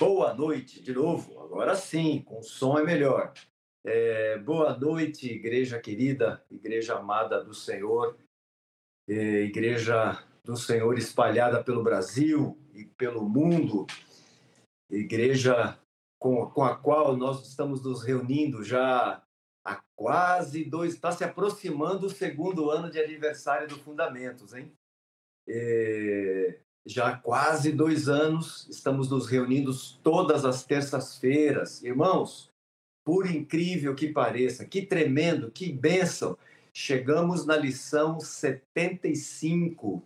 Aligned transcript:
boa 0.00 0.32
noite 0.32 0.80
de 0.80 0.94
novo. 0.94 1.38
Agora 1.42 1.76
sim, 1.76 2.22
com 2.22 2.42
som 2.42 2.78
é 2.78 2.82
melhor. 2.82 3.34
É, 3.84 4.38
boa 4.38 4.74
noite, 4.74 5.30
igreja 5.30 5.78
querida, 5.78 6.42
igreja 6.50 6.96
amada 6.96 7.44
do 7.44 7.52
Senhor, 7.52 8.16
é, 9.06 9.42
igreja 9.42 10.24
do 10.42 10.56
Senhor 10.56 10.96
espalhada 10.96 11.62
pelo 11.62 11.82
Brasil 11.82 12.58
e 12.72 12.86
pelo 12.86 13.28
mundo, 13.28 13.86
igreja 14.88 15.78
com, 16.18 16.46
com 16.50 16.64
a 16.64 16.74
qual 16.74 17.14
nós 17.14 17.46
estamos 17.46 17.82
nos 17.82 18.02
reunindo 18.02 18.64
já 18.64 19.22
há 19.62 19.82
quase 19.94 20.64
dois, 20.64 20.94
está 20.94 21.12
se 21.12 21.24
aproximando 21.24 22.06
o 22.06 22.10
segundo 22.10 22.70
ano 22.70 22.90
de 22.90 22.98
aniversário 22.98 23.68
do 23.68 23.76
Fundamentos, 23.76 24.54
hein? 24.54 24.72
É, 25.46 26.58
já 26.86 27.08
há 27.08 27.16
quase 27.16 27.72
dois 27.72 28.08
anos 28.08 28.66
estamos 28.68 29.10
nos 29.10 29.26
reunindo 29.26 29.72
todas 30.02 30.44
as 30.44 30.64
terças-feiras. 30.64 31.82
Irmãos, 31.82 32.50
por 33.04 33.30
incrível 33.30 33.94
que 33.94 34.08
pareça, 34.08 34.64
que 34.64 34.82
tremendo, 34.82 35.50
que 35.50 35.72
bênção, 35.72 36.36
chegamos 36.72 37.44
na 37.44 37.56
lição 37.56 38.20
75. 38.20 40.02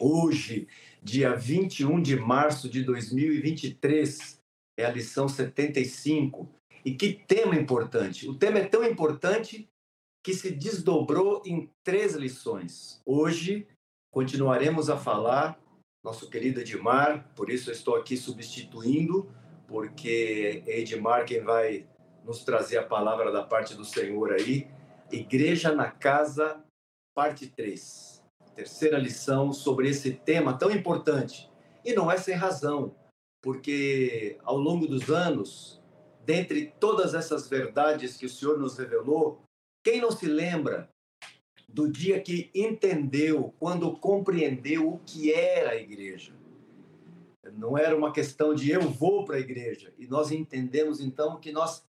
Hoje, 0.00 0.66
dia 1.02 1.34
21 1.34 2.00
de 2.02 2.16
março 2.16 2.68
de 2.68 2.82
2023, 2.82 4.40
é 4.76 4.84
a 4.84 4.90
lição 4.90 5.28
75. 5.28 6.48
E 6.84 6.94
que 6.94 7.12
tema 7.12 7.54
importante! 7.54 8.28
O 8.28 8.34
tema 8.34 8.58
é 8.58 8.66
tão 8.66 8.84
importante 8.84 9.68
que 10.22 10.34
se 10.34 10.50
desdobrou 10.50 11.42
em 11.46 11.70
três 11.84 12.14
lições. 12.14 13.00
Hoje, 13.04 13.66
continuaremos 14.10 14.88
a 14.88 14.96
falar 14.96 15.58
nosso 16.04 16.28
querido 16.28 16.60
Edmar, 16.60 17.26
por 17.34 17.48
isso 17.48 17.70
eu 17.70 17.72
estou 17.72 17.96
aqui 17.96 18.14
substituindo, 18.14 19.26
porque 19.66 20.62
é 20.66 20.80
Edmar 20.80 21.24
quem 21.24 21.40
vai 21.40 21.86
nos 22.22 22.44
trazer 22.44 22.76
a 22.76 22.84
palavra 22.84 23.32
da 23.32 23.42
parte 23.42 23.74
do 23.74 23.86
Senhor 23.86 24.32
aí. 24.32 24.68
Igreja 25.10 25.74
na 25.74 25.90
Casa, 25.90 26.62
parte 27.14 27.46
3. 27.46 28.22
Terceira 28.54 28.98
lição 28.98 29.52
sobre 29.52 29.88
esse 29.88 30.12
tema 30.12 30.58
tão 30.58 30.70
importante. 30.70 31.50
E 31.82 31.94
não 31.94 32.12
é 32.12 32.18
sem 32.18 32.34
razão, 32.34 32.94
porque 33.42 34.38
ao 34.44 34.58
longo 34.58 34.86
dos 34.86 35.08
anos, 35.08 35.82
dentre 36.24 36.72
todas 36.78 37.14
essas 37.14 37.48
verdades 37.48 38.16
que 38.16 38.26
o 38.26 38.30
Senhor 38.30 38.58
nos 38.58 38.76
revelou, 38.76 39.42
quem 39.82 40.00
não 40.00 40.10
se 40.10 40.26
lembra 40.26 40.88
do 41.74 41.90
dia 41.90 42.20
que 42.20 42.52
entendeu, 42.54 43.52
quando 43.58 43.96
compreendeu 43.96 44.88
o 44.88 45.00
que 45.00 45.32
era 45.32 45.70
a 45.70 45.76
igreja. 45.76 46.32
Não 47.54 47.76
era 47.76 47.96
uma 47.96 48.12
questão 48.12 48.54
de 48.54 48.70
eu 48.70 48.82
vou 48.82 49.24
para 49.24 49.36
a 49.36 49.40
igreja. 49.40 49.92
E 49.98 50.06
nós 50.06 50.30
entendemos 50.30 51.00
então 51.00 51.40
que 51.40 51.50
nós 51.50 51.84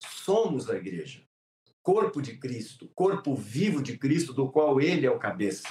somos 0.00 0.68
a 0.68 0.76
igreja, 0.76 1.22
corpo 1.84 2.20
de 2.20 2.36
Cristo, 2.36 2.90
corpo 2.96 3.32
vivo 3.36 3.80
de 3.80 3.96
Cristo, 3.96 4.32
do 4.32 4.50
qual 4.50 4.80
ele 4.80 5.06
é 5.06 5.10
o 5.10 5.20
cabeça. 5.20 5.68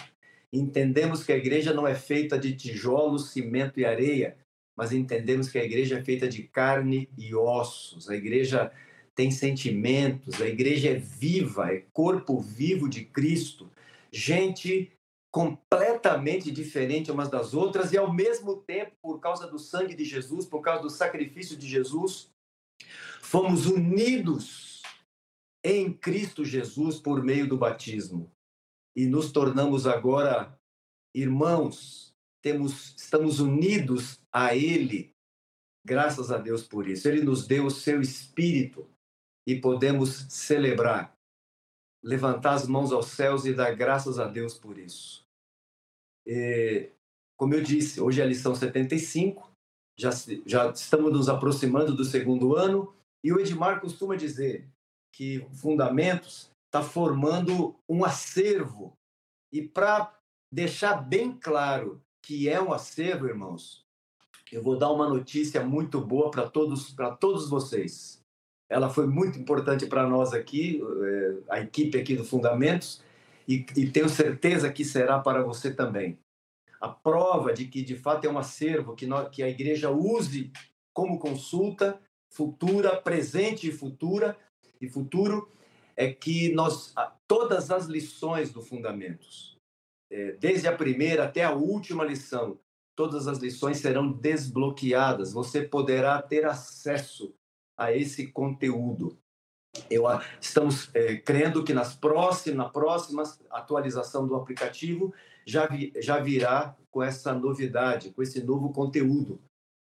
Entendemos 0.51 1.21
que 1.21 1.33
a 1.33 1.37
igreja 1.37 1.73
não 1.73 1.85
é 1.85 1.93
feita 1.93 2.39
de 2.39 2.55
tijolos, 2.55 3.31
cimento 3.31 3.81
e 3.81 3.85
areia, 3.85 4.37
mas 4.77 4.93
entendemos 4.93 5.49
que 5.49 5.57
a 5.57 5.63
igreja 5.65 5.99
é 5.99 6.03
feita 6.03 6.25
de 6.25 6.43
carne 6.43 7.09
e 7.17 7.35
ossos. 7.35 8.09
A 8.09 8.15
igreja 8.15 8.71
tem 9.15 9.31
sentimentos, 9.31 10.41
a 10.41 10.47
igreja 10.47 10.91
é 10.91 10.95
viva, 10.95 11.71
é 11.71 11.85
corpo 11.93 12.39
vivo 12.39 12.87
de 12.87 13.03
Cristo, 13.05 13.69
gente 14.11 14.91
completamente 15.31 16.51
diferente 16.51 17.11
umas 17.11 17.29
das 17.29 17.53
outras 17.53 17.93
e 17.93 17.97
ao 17.97 18.11
mesmo 18.11 18.57
tempo, 18.57 18.91
por 19.01 19.19
causa 19.19 19.47
do 19.47 19.57
sangue 19.57 19.95
de 19.95 20.03
Jesus, 20.03 20.45
por 20.45 20.61
causa 20.61 20.81
do 20.81 20.89
sacrifício 20.89 21.55
de 21.55 21.67
Jesus, 21.67 22.29
fomos 23.21 23.65
unidos 23.65 24.81
em 25.63 25.93
Cristo 25.93 26.43
Jesus 26.43 26.99
por 26.99 27.23
meio 27.23 27.47
do 27.47 27.57
batismo 27.57 28.29
e 28.95 29.05
nos 29.05 29.31
tornamos 29.31 29.87
agora 29.87 30.57
irmãos, 31.13 32.13
temos 32.41 32.95
estamos 32.95 33.39
unidos 33.39 34.19
a 34.31 34.55
ele. 34.55 35.13
Graças 35.85 36.31
a 36.31 36.37
Deus 36.37 36.63
por 36.63 36.87
isso. 36.87 37.07
Ele 37.07 37.21
nos 37.21 37.47
deu 37.47 37.65
o 37.65 37.71
seu 37.71 38.01
espírito 38.01 38.87
e 39.47 39.59
podemos 39.59 40.25
celebrar, 40.29 41.15
levantar 42.03 42.53
as 42.53 42.67
mãos 42.67 42.91
aos 42.91 43.07
céus 43.07 43.45
e 43.45 43.53
dar 43.53 43.75
graças 43.75 44.19
a 44.19 44.27
Deus 44.27 44.53
por 44.53 44.77
isso. 44.77 45.25
E, 46.25 46.89
como 47.37 47.53
eu 47.53 47.63
disse, 47.63 47.99
hoje 47.99 48.21
é 48.21 48.23
a 48.23 48.27
lição 48.27 48.53
75, 48.53 49.51
já, 49.97 50.11
já 50.45 50.69
estamos 50.69 51.11
nos 51.11 51.29
aproximando 51.29 51.95
do 51.95 52.05
segundo 52.05 52.55
ano, 52.55 52.93
e 53.23 53.31
o 53.31 53.39
Edmar 53.39 53.81
costuma 53.81 54.15
dizer 54.15 54.67
que 55.13 55.45
Fundamentos 55.53 56.49
está 56.65 56.81
formando 56.81 57.75
um 57.87 58.05
acervo. 58.05 58.93
E 59.51 59.61
para 59.61 60.17
deixar 60.51 60.95
bem 60.95 61.37
claro 61.37 62.01
que 62.23 62.47
é 62.47 62.61
um 62.61 62.71
acervo, 62.71 63.27
irmãos, 63.27 63.85
eu 64.51 64.61
vou 64.61 64.77
dar 64.77 64.91
uma 64.91 65.09
notícia 65.09 65.65
muito 65.65 65.99
boa 65.99 66.31
para 66.31 66.49
todos, 66.49 66.95
todos 67.19 67.49
vocês 67.49 68.20
ela 68.71 68.89
foi 68.89 69.05
muito 69.05 69.37
importante 69.37 69.85
para 69.85 70.07
nós 70.07 70.31
aqui, 70.31 70.81
é, 71.03 71.33
a 71.49 71.59
equipe 71.59 71.99
aqui 71.99 72.15
do 72.15 72.23
Fundamentos, 72.23 73.03
e, 73.45 73.65
e, 73.75 73.91
tenho 73.91 74.07
certeza 74.07 74.71
que 74.71 74.85
será 74.85 75.19
para 75.19 75.43
você 75.43 75.73
também. 75.73 76.17
A 76.79 76.87
prova 76.87 77.51
de 77.51 77.65
que 77.65 77.83
de 77.83 77.97
fato 77.97 78.25
é 78.25 78.31
um 78.31 78.37
acervo 78.37 78.95
que, 78.95 79.05
nós, 79.05 79.27
que 79.29 79.43
a 79.43 79.49
igreja 79.49 79.91
use 79.91 80.53
como 80.93 81.19
consulta 81.19 81.99
futura, 82.31 82.95
presente 82.95 83.67
e 83.67 83.73
futura 83.73 84.37
e 84.79 84.87
futuro 84.87 85.51
é 85.97 86.09
que 86.09 86.53
nós 86.53 86.93
todas 87.27 87.71
as 87.71 87.87
lições 87.87 88.53
do 88.53 88.61
Fundamentos, 88.61 89.57
é, 90.09 90.31
desde 90.39 90.69
a 90.69 90.75
primeira 90.75 91.25
até 91.25 91.43
a 91.43 91.51
última 91.51 92.05
lição, 92.05 92.57
todas 92.95 93.27
as 93.27 93.39
lições 93.39 93.79
serão 93.79 94.09
desbloqueadas. 94.09 95.33
Você 95.33 95.61
poderá 95.61 96.21
ter 96.21 96.45
acesso 96.45 97.33
a 97.81 97.91
esse 97.91 98.27
conteúdo. 98.27 99.17
Eu, 99.89 100.03
estamos 100.39 100.93
é, 100.93 101.15
crendo 101.15 101.63
que 101.63 101.73
nas 101.73 101.95
próximas, 101.95 102.57
na 102.57 102.69
próxima 102.69 103.23
atualização 103.49 104.27
do 104.27 104.35
aplicativo 104.35 105.13
já, 105.47 105.65
vi, 105.65 105.91
já 105.95 106.19
virá 106.19 106.77
com 106.91 107.01
essa 107.01 107.33
novidade, 107.33 108.11
com 108.11 108.21
esse 108.21 108.43
novo 108.43 108.71
conteúdo. 108.71 109.41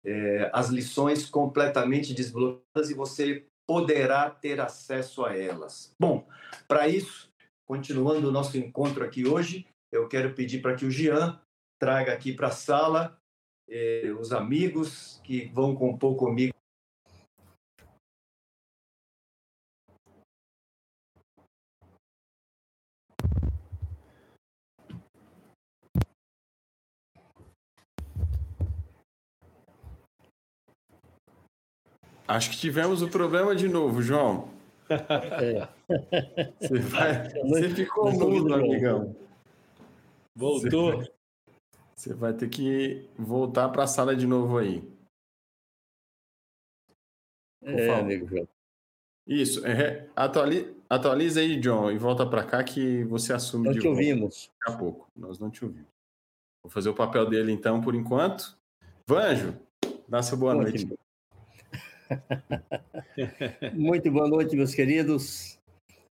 É, 0.05 0.49
as 0.53 0.69
lições 0.69 1.29
completamente 1.29 2.13
desbloqueadas 2.13 2.89
e 2.89 2.93
você 2.93 3.45
poderá 3.65 4.29
ter 4.29 4.59
acesso 4.59 5.23
a 5.23 5.35
elas. 5.35 5.93
Bom, 5.99 6.27
para 6.67 6.87
isso, 6.89 7.29
continuando 7.65 8.27
o 8.27 8.31
nosso 8.31 8.57
encontro 8.57 9.03
aqui 9.03 9.25
hoje, 9.25 9.65
eu 9.91 10.07
quero 10.07 10.33
pedir 10.33 10.61
para 10.61 10.75
que 10.75 10.85
o 10.85 10.91
Jean 10.91 11.39
traga 11.79 12.11
aqui 12.11 12.33
para 12.33 12.47
a 12.47 12.51
sala 12.51 13.17
eh, 13.69 14.13
os 14.19 14.31
amigos 14.31 15.21
que 15.23 15.45
vão 15.53 15.75
compor 15.75 16.15
comigo 16.15 16.56
Acho 32.27 32.51
que 32.51 32.57
tivemos 32.57 33.01
o 33.01 33.09
problema 33.09 33.55
de 33.55 33.67
novo, 33.69 34.01
João. 34.01 34.49
É. 34.89 35.67
Você, 36.59 36.79
vai... 36.79 37.29
Você 37.29 37.69
ficou 37.69 38.11
mudo, 38.11 38.53
amigão. 38.53 39.15
Voltou. 40.35 40.97
Você... 40.97 41.11
Você 41.95 42.13
vai 42.13 42.33
ter 42.33 42.47
que 42.47 43.09
voltar 43.17 43.69
para 43.69 43.83
a 43.83 43.87
sala 43.87 44.15
de 44.15 44.27
novo 44.27 44.57
aí. 44.57 44.81
Por 47.59 47.69
é, 47.71 47.87
favor. 47.87 48.01
amigo 48.01 48.27
João. 48.27 48.47
Isso. 49.25 49.65
É, 49.65 50.07
atualiza, 50.15 50.73
atualiza 50.89 51.39
aí, 51.39 51.59
John, 51.59 51.91
e 51.91 51.97
volta 51.97 52.25
para 52.25 52.43
cá 52.43 52.63
que 52.63 53.03
você 53.05 53.33
assume 53.33 53.65
Nós 53.65 53.75
de 53.75 53.81
te 53.81 53.87
ouvimos. 53.87 54.51
Daqui 54.59 54.73
a 54.73 54.77
pouco. 54.77 55.09
Nós 55.15 55.39
não 55.39 55.49
te 55.49 55.65
ouvimos. 55.65 55.89
Vou 56.63 56.69
fazer 56.69 56.89
o 56.89 56.93
papel 56.93 57.27
dele 57.27 57.51
então, 57.51 57.81
por 57.81 57.95
enquanto. 57.95 58.55
Vanjo, 59.07 59.57
dá 60.07 60.21
sua 60.21 60.37
boa 60.37 60.55
Ótimo. 60.55 60.89
noite. 60.89 61.06
Muito 63.73 64.11
boa 64.11 64.27
noite, 64.27 64.55
meus 64.55 64.73
queridos. 64.73 65.59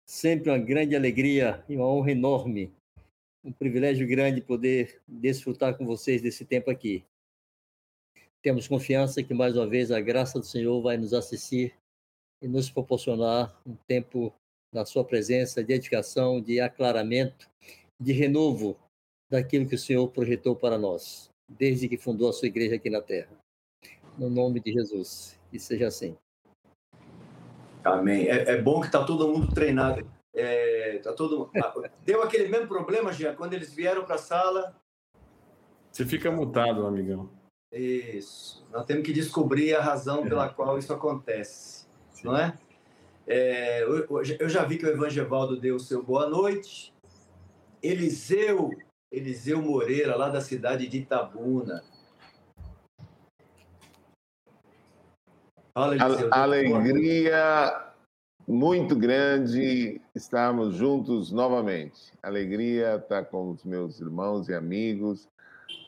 Sempre 0.06 0.50
uma 0.50 0.58
grande 0.58 0.96
alegria 0.96 1.64
e 1.68 1.76
uma 1.76 1.86
honra 1.86 2.12
enorme. 2.12 2.72
Um 3.44 3.52
privilégio 3.52 4.06
grande 4.06 4.40
poder 4.40 5.00
desfrutar 5.06 5.76
com 5.76 5.84
vocês 5.84 6.22
desse 6.22 6.44
tempo 6.44 6.70
aqui. 6.70 7.04
Temos 8.42 8.68
confiança 8.68 9.22
que, 9.22 9.34
mais 9.34 9.56
uma 9.56 9.66
vez, 9.66 9.90
a 9.90 10.00
graça 10.00 10.38
do 10.38 10.44
Senhor 10.44 10.80
vai 10.80 10.96
nos 10.96 11.12
assistir 11.12 11.74
e 12.42 12.48
nos 12.48 12.70
proporcionar 12.70 13.56
um 13.66 13.76
tempo 13.86 14.32
na 14.72 14.84
Sua 14.84 15.04
presença 15.04 15.62
de 15.62 15.72
edificação, 15.74 16.40
de 16.40 16.60
aclaramento, 16.60 17.48
de 18.00 18.12
renovo 18.12 18.76
daquilo 19.30 19.68
que 19.68 19.76
o 19.76 19.78
Senhor 19.78 20.08
projetou 20.08 20.56
para 20.56 20.78
nós, 20.78 21.30
desde 21.48 21.88
que 21.88 21.96
fundou 21.96 22.28
a 22.28 22.32
sua 22.32 22.48
igreja 22.48 22.76
aqui 22.76 22.90
na 22.90 23.00
terra. 23.00 23.30
no 24.18 24.28
nome 24.28 24.60
de 24.60 24.72
Jesus. 24.72 25.41
Que 25.52 25.58
seja 25.58 25.88
assim. 25.88 26.16
Amém. 27.84 28.26
É, 28.26 28.52
é 28.52 28.62
bom 28.62 28.80
que 28.80 28.86
está 28.86 29.04
todo 29.04 29.28
mundo 29.28 29.52
treinado. 29.52 30.10
É, 30.34 30.98
tá 31.04 31.12
todo... 31.12 31.50
Deu 32.06 32.22
aquele 32.22 32.48
mesmo 32.48 32.66
problema, 32.66 33.12
Jean, 33.12 33.34
quando 33.34 33.52
eles 33.52 33.74
vieram 33.74 34.02
para 34.02 34.14
a 34.14 34.18
sala. 34.18 34.74
Você 35.90 36.06
fica 36.06 36.30
mutado, 36.30 36.86
amigão. 36.86 37.28
Isso. 37.70 38.66
Nós 38.72 38.86
temos 38.86 39.04
que 39.04 39.12
descobrir 39.12 39.74
a 39.74 39.82
razão 39.82 40.22
pela 40.22 40.48
qual 40.48 40.78
isso 40.78 40.90
acontece, 40.90 41.86
Sim. 42.12 42.28
não 42.28 42.36
é? 42.38 42.54
é 43.26 43.82
eu, 43.82 44.06
eu, 44.40 44.48
já 44.48 44.64
vi 44.64 44.78
que 44.78 44.86
o 44.86 44.90
Evangevaldo 44.90 45.60
deu 45.60 45.76
o 45.76 45.80
seu 45.80 46.02
boa 46.02 46.26
noite. 46.30 46.94
Eliseu, 47.82 48.70
Eliseu 49.10 49.60
Moreira, 49.60 50.16
lá 50.16 50.30
da 50.30 50.40
cidade 50.40 50.88
de 50.88 50.96
Itabuna. 50.96 51.84
Eliseu, 55.74 56.28
Alegria 56.32 57.92
muito 58.46 58.94
grande 58.94 60.00
estarmos 60.14 60.74
juntos 60.74 61.32
novamente. 61.32 62.12
Alegria 62.22 62.96
estar 62.96 63.24
com 63.24 63.50
os 63.50 63.64
meus 63.64 64.00
irmãos 64.00 64.48
e 64.48 64.54
amigos. 64.54 65.28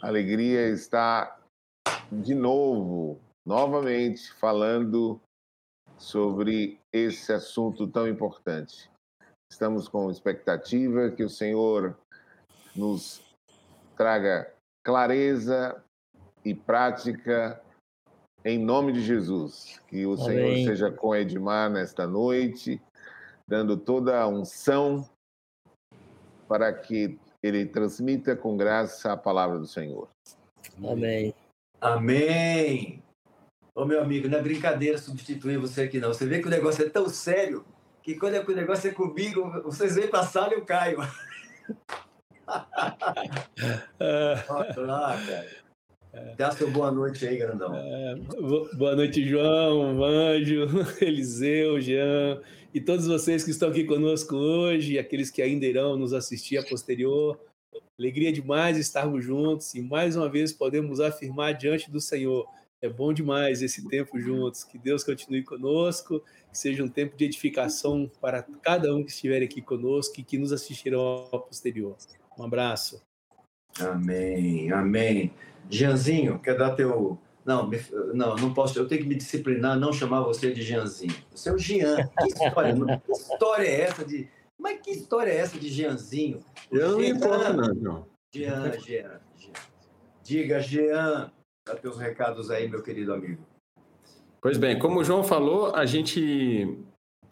Alegria 0.01 0.69
estar 0.69 1.39
de 2.11 2.35
novo, 2.35 3.21
novamente, 3.45 4.33
falando 4.35 5.21
sobre 5.99 6.79
esse 6.93 7.33
assunto 7.33 7.87
tão 7.87 8.09
importante. 8.09 8.91
Estamos 9.51 9.87
com 9.87 10.11
expectativa 10.11 11.11
que 11.11 11.23
o 11.23 11.31
Senhor 11.31 11.97
nos 12.75 13.23
traga 13.97 14.51
clareza 14.83 15.83
e 16.45 16.55
prática 16.55 17.61
em 18.45 18.59
nome 18.59 18.93
de 18.93 19.01
Jesus. 19.01 19.81
Que 19.89 20.05
o 20.05 20.15
Amém. 20.15 20.25
Senhor 20.25 20.57
seja 20.67 20.91
com 20.91 21.15
Edmar 21.15 21.71
nesta 21.71 22.07
noite, 22.07 22.81
dando 23.49 23.77
toda 23.77 24.21
a 24.21 24.29
unção 24.29 25.09
para 26.47 26.73
que 26.73 27.19
ele 27.43 27.67
transmita 27.67 28.37
com 28.37 28.57
graça 28.57 29.13
a 29.13 29.17
palavra 29.17 29.59
do 29.59 29.67
Senhor. 29.67 30.09
Amém. 30.83 31.35
Amém. 31.81 33.03
Ô 33.75 33.85
meu 33.85 34.01
amigo, 34.01 34.29
não 34.29 34.39
é 34.39 34.43
brincadeira 34.43 34.99
substituir 34.99 35.59
você 35.59 35.83
aqui 35.83 35.99
não. 35.99 36.13
Você 36.13 36.27
vê 36.27 36.41
que 36.41 36.47
o 36.47 36.51
negócio 36.51 36.85
é 36.85 36.89
tão 36.89 37.09
sério 37.09 37.65
que 38.03 38.15
quando 38.15 38.35
é 38.35 38.45
que 38.45 38.53
o 38.53 38.57
negócio 38.57 38.89
é 38.89 38.93
comigo, 38.93 39.51
vocês 39.63 39.97
vêm 39.97 40.09
para 40.09 40.21
a 40.21 40.27
sala 40.27 40.53
e 40.53 40.59
eu 40.59 40.65
caio. 40.65 40.99
Olha 44.49 44.87
lá, 44.87 45.19
cara. 45.27 45.64
Dá 46.37 46.51
seu 46.53 46.71
boa 46.71 46.91
noite 46.91 47.27
aí, 47.27 47.37
grandão. 47.37 47.75
É, 47.75 48.17
boa 48.77 48.97
noite, 48.97 49.27
João, 49.27 50.03
Anjo, 50.03 50.67
Eliseu, 51.01 51.81
Jean 51.81 52.41
e 52.75 52.81
todos 52.81 53.07
vocês 53.07 53.45
que 53.45 53.53
estão 53.53 53.69
aqui 53.69 53.85
conosco 53.85 54.35
hoje, 54.35 54.95
e 54.95 54.99
aqueles 54.99 55.31
que 55.31 55.41
ainda 55.41 55.65
irão 55.65 55.97
nos 55.97 56.13
assistir 56.13 56.59
a 56.59 56.63
posterior. 56.65 57.39
Alegria 57.97 58.33
demais 58.33 58.77
estarmos 58.77 59.25
juntos 59.25 59.77
e 59.77 59.81
mais 59.81 60.17
uma 60.17 60.29
vez 60.29 60.53
podemos 60.53 60.99
afirmar 60.99 61.55
diante 61.55 61.89
do 61.89 62.01
Senhor. 62.01 62.49
É 62.83 62.89
bom 62.89 63.13
demais 63.13 63.63
esse 63.63 63.87
tempo 63.89 64.19
juntos. 64.19 64.65
Que 64.65 64.77
Deus 64.77 65.05
continue 65.05 65.45
conosco, 65.45 66.19
que 66.51 66.59
seja 66.59 66.83
um 66.83 66.89
tempo 66.89 67.17
de 67.17 67.25
edificação 67.25 68.11
para 68.21 68.43
cada 68.43 68.93
um 68.93 69.05
que 69.05 69.13
estiver 69.13 69.41
aqui 69.41 69.63
conosco 69.63 70.19
e 70.19 70.25
que 70.25 70.37
nos 70.37 70.53
assistirão 70.53 71.29
a 71.33 71.39
posterior. 71.39 71.97
Um 72.37 72.43
abraço. 72.43 73.01
Amém, 73.81 74.71
amém. 74.71 75.33
Jeanzinho, 75.69 76.39
quer 76.39 76.57
dar 76.57 76.75
teu. 76.75 77.19
Não, 77.45 77.71
não, 78.15 78.37
não 78.37 78.55
posso. 78.55 78.79
Eu 78.79 78.87
tenho 78.87 79.03
que 79.03 79.09
me 79.09 79.15
disciplinar, 79.15 79.79
não 79.79 79.93
chamar 79.93 80.23
você 80.23 80.53
de 80.53 80.63
Jeanzinho. 80.63 81.15
Você 81.35 81.51
é 81.51 81.53
o 81.53 81.59
Jean. 81.59 81.97
Que 82.19 82.29
história, 82.29 82.75
que 83.05 83.13
história 83.13 83.67
é 83.67 83.81
essa 83.83 84.05
de. 84.05 84.29
Mas 84.59 84.81
que 84.81 84.91
história 84.93 85.31
é 85.31 85.37
essa 85.37 85.59
de 85.59 85.69
Jeanzinho? 85.69 86.43
Eu 86.71 86.93
não 86.93 86.99
me 86.99 87.11
importo, 87.11 87.53
não. 87.53 88.07
Jean, 88.35 88.73
Jean, 88.81 89.21
Jean. 89.37 89.53
Diga, 90.23 90.61
Jean, 90.61 91.31
dá 91.67 91.75
teus 91.75 91.99
recados 91.99 92.51
aí, 92.51 92.69
meu 92.69 92.83
querido 92.83 93.13
amigo. 93.13 93.45
Pois 94.41 94.57
bem, 94.57 94.79
como 94.79 95.01
o 95.01 95.05
João 95.05 95.25
falou, 95.25 95.75
a 95.75 95.85
gente. 95.85 96.79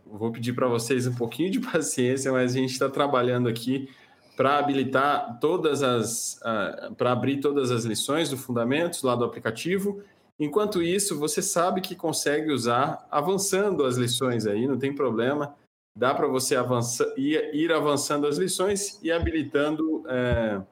Vou 0.04 0.30
pedir 0.30 0.52
para 0.52 0.68
vocês 0.68 1.06
um 1.06 1.14
pouquinho 1.14 1.50
de 1.50 1.60
paciência, 1.72 2.30
mas 2.32 2.54
a 2.54 2.58
gente 2.58 2.72
está 2.72 2.88
trabalhando 2.88 3.48
aqui 3.48 3.88
para 4.36 4.58
habilitar 4.58 5.38
todas 5.40 5.82
as, 5.82 6.40
uh, 6.40 6.94
para 6.94 7.12
abrir 7.12 7.40
todas 7.40 7.70
as 7.70 7.84
lições 7.84 8.30
do 8.30 8.36
Fundamentos 8.36 9.02
lá 9.02 9.14
do 9.14 9.24
aplicativo. 9.24 10.02
Enquanto 10.38 10.82
isso, 10.82 11.18
você 11.18 11.42
sabe 11.42 11.80
que 11.80 11.94
consegue 11.94 12.50
usar 12.50 13.06
avançando 13.10 13.84
as 13.84 13.96
lições 13.96 14.46
aí, 14.46 14.66
não 14.66 14.78
tem 14.78 14.94
problema. 14.94 15.54
Dá 15.96 16.14
para 16.14 16.26
você 16.26 16.56
avançar, 16.56 17.06
ir, 17.18 17.54
ir, 17.54 17.70
avançando 17.70 18.26
as 18.26 18.38
lições 18.38 18.98
e 19.02 19.12
habilitando 19.12 20.02
é, 20.08 20.62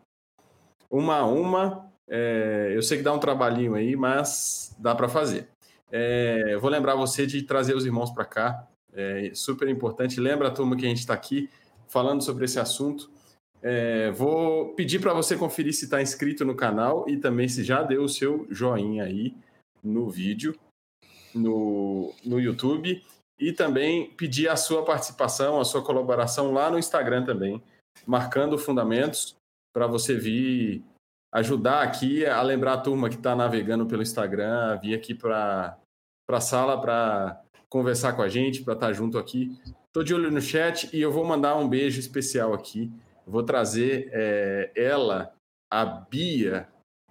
uma 0.90 1.18
a 1.18 1.26
uma. 1.26 1.86
É, 2.08 2.72
eu 2.74 2.82
sei 2.82 2.98
que 2.98 3.04
dá 3.04 3.12
um 3.12 3.18
trabalhinho 3.18 3.74
aí, 3.74 3.94
mas 3.94 4.74
dá 4.78 4.94
para 4.94 5.08
fazer. 5.08 5.48
É, 5.92 6.56
vou 6.56 6.70
lembrar 6.70 6.94
você 6.94 7.26
de 7.26 7.42
trazer 7.42 7.76
os 7.76 7.84
irmãos 7.84 8.10
para 8.10 8.24
cá, 8.24 8.66
é 8.92 9.30
super 9.34 9.68
importante. 9.68 10.18
Lembra 10.18 10.50
turma 10.50 10.76
que 10.76 10.84
a 10.84 10.88
gente 10.88 11.00
está 11.00 11.14
aqui 11.14 11.50
falando 11.86 12.22
sobre 12.22 12.44
esse 12.44 12.58
assunto. 12.58 13.10
É, 13.62 14.10
vou 14.12 14.74
pedir 14.74 15.00
para 15.00 15.12
você 15.12 15.36
conferir 15.36 15.74
se 15.74 15.84
está 15.84 16.00
inscrito 16.00 16.44
no 16.44 16.54
canal 16.54 17.08
e 17.08 17.16
também 17.16 17.48
se 17.48 17.62
já 17.62 17.82
deu 17.82 18.04
o 18.04 18.08
seu 18.08 18.46
joinha 18.50 19.04
aí 19.04 19.34
no 19.82 20.08
vídeo, 20.08 20.58
no, 21.34 22.12
no 22.24 22.40
YouTube. 22.40 23.02
E 23.38 23.52
também 23.52 24.10
pedir 24.10 24.48
a 24.48 24.56
sua 24.56 24.84
participação, 24.84 25.60
a 25.60 25.64
sua 25.64 25.82
colaboração 25.82 26.52
lá 26.52 26.70
no 26.70 26.78
Instagram 26.78 27.24
também, 27.24 27.62
marcando 28.06 28.58
fundamentos, 28.58 29.34
para 29.72 29.86
você 29.86 30.14
vir 30.14 30.82
ajudar 31.32 31.82
aqui 31.82 32.26
a 32.26 32.42
lembrar 32.42 32.74
a 32.74 32.80
turma 32.80 33.08
que 33.08 33.14
está 33.14 33.34
navegando 33.34 33.86
pelo 33.86 34.02
Instagram, 34.02 34.78
vir 34.82 34.94
aqui 34.94 35.14
para 35.14 35.78
a 36.28 36.40
sala 36.40 36.78
para 36.80 37.40
conversar 37.68 38.12
com 38.14 38.20
a 38.20 38.28
gente, 38.28 38.62
para 38.62 38.74
estar 38.74 38.88
tá 38.88 38.92
junto 38.92 39.16
aqui. 39.16 39.58
Estou 39.86 40.04
de 40.04 40.14
olho 40.14 40.30
no 40.30 40.40
chat 40.40 40.94
e 40.94 41.00
eu 41.00 41.10
vou 41.10 41.24
mandar 41.24 41.56
um 41.56 41.68
beijo 41.68 41.98
especial 41.98 42.52
aqui 42.52 42.92
Vou 43.26 43.42
trazer 43.42 44.10
é, 44.12 44.70
ela, 44.74 45.32
a 45.70 45.84
Bia, 45.84 46.68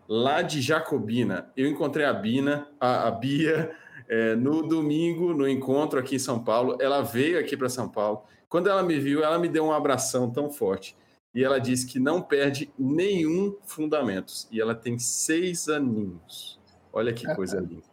lá 0.07 0.41
de 0.41 0.61
Jacobina. 0.61 1.51
Eu 1.55 1.67
encontrei 1.67 2.05
a 2.05 2.13
Bina, 2.13 2.67
a, 2.79 3.07
a 3.07 3.11
Bia, 3.11 3.75
é, 4.07 4.35
no 4.35 4.67
domingo, 4.67 5.33
no 5.33 5.47
encontro 5.47 5.99
aqui 5.99 6.15
em 6.15 6.19
São 6.19 6.43
Paulo. 6.43 6.77
Ela 6.81 7.01
veio 7.01 7.39
aqui 7.39 7.55
para 7.55 7.69
São 7.69 7.87
Paulo. 7.87 8.23
Quando 8.49 8.67
ela 8.67 8.81
me 8.81 8.99
viu, 8.99 9.23
ela 9.23 9.37
me 9.37 9.47
deu 9.47 9.65
um 9.65 9.71
abração 9.71 10.31
tão 10.31 10.49
forte. 10.49 10.97
E 11.33 11.43
ela 11.43 11.59
disse 11.59 11.85
que 11.85 11.99
não 11.99 12.21
perde 12.21 12.71
nenhum 12.77 13.55
fundamentos. 13.63 14.47
E 14.51 14.59
ela 14.59 14.73
tem 14.73 14.97
seis 14.97 15.69
aninhos. 15.69 16.59
Olha 16.91 17.13
que 17.13 17.31
coisa 17.35 17.59
linda. 17.59 17.83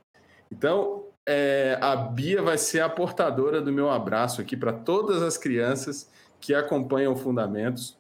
Então, 0.51 1.05
é, 1.27 1.77
a 1.83 1.95
Bia 1.97 2.41
vai 2.41 2.57
ser 2.57 2.81
a 2.81 2.89
portadora 2.89 3.61
do 3.61 3.71
meu 3.71 3.91
abraço 3.91 4.41
aqui 4.41 4.57
para 4.57 4.73
todas 4.73 5.23
as 5.23 5.37
crianças 5.37 6.11
que 6.41 6.55
acompanham 6.55 7.15
Fundamentos. 7.15 7.99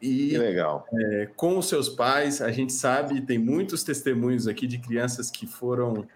E 0.00 0.30
que 0.30 0.38
legal. 0.38 0.86
É, 0.92 1.28
com 1.36 1.58
os 1.58 1.68
seus 1.68 1.88
pais, 1.88 2.40
a 2.40 2.50
gente 2.50 2.72
sabe, 2.72 3.20
tem 3.20 3.38
muitos 3.38 3.82
testemunhos 3.82 4.46
aqui 4.46 4.66
de 4.66 4.78
crianças 4.78 5.30
que 5.30 5.46
foram 5.46 6.06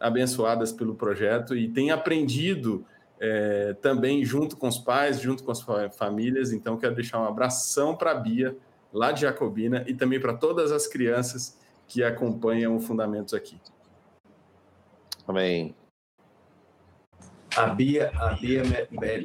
abençoadas 0.00 0.72
pelo 0.72 0.94
projeto 0.94 1.54
e 1.54 1.68
têm 1.68 1.90
aprendido 1.90 2.84
é, 3.20 3.74
também 3.80 4.24
junto 4.24 4.56
com 4.56 4.68
os 4.68 4.78
pais, 4.78 5.20
junto 5.20 5.44
com 5.44 5.52
as 5.52 5.60
famílias. 5.96 6.52
Então, 6.52 6.78
quero 6.78 6.94
deixar 6.94 7.20
um 7.20 7.26
abração 7.26 7.94
para 7.94 8.12
a 8.12 8.14
Bia, 8.14 8.56
lá 8.92 9.12
de 9.12 9.22
Jacobina, 9.22 9.84
e 9.86 9.94
também 9.94 10.18
para 10.18 10.34
todas 10.34 10.72
as 10.72 10.86
crianças 10.86 11.58
que 11.86 12.02
acompanham 12.02 12.74
o 12.74 12.80
Fundamentos 12.80 13.34
aqui. 13.34 13.60
Amém. 15.28 15.74
A 17.54 17.66
Bia, 17.66 18.10
a 18.14 18.34
Bia 18.34 18.62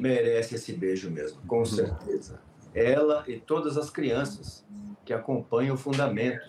merece 0.00 0.54
esse 0.54 0.72
beijo 0.72 1.10
mesmo, 1.10 1.40
com 1.46 1.64
certeza 1.64 2.40
ela 2.74 3.24
e 3.26 3.38
todas 3.38 3.76
as 3.76 3.90
crianças 3.90 4.64
que 5.04 5.12
acompanham 5.12 5.74
o 5.74 5.78
fundamento. 5.78 6.46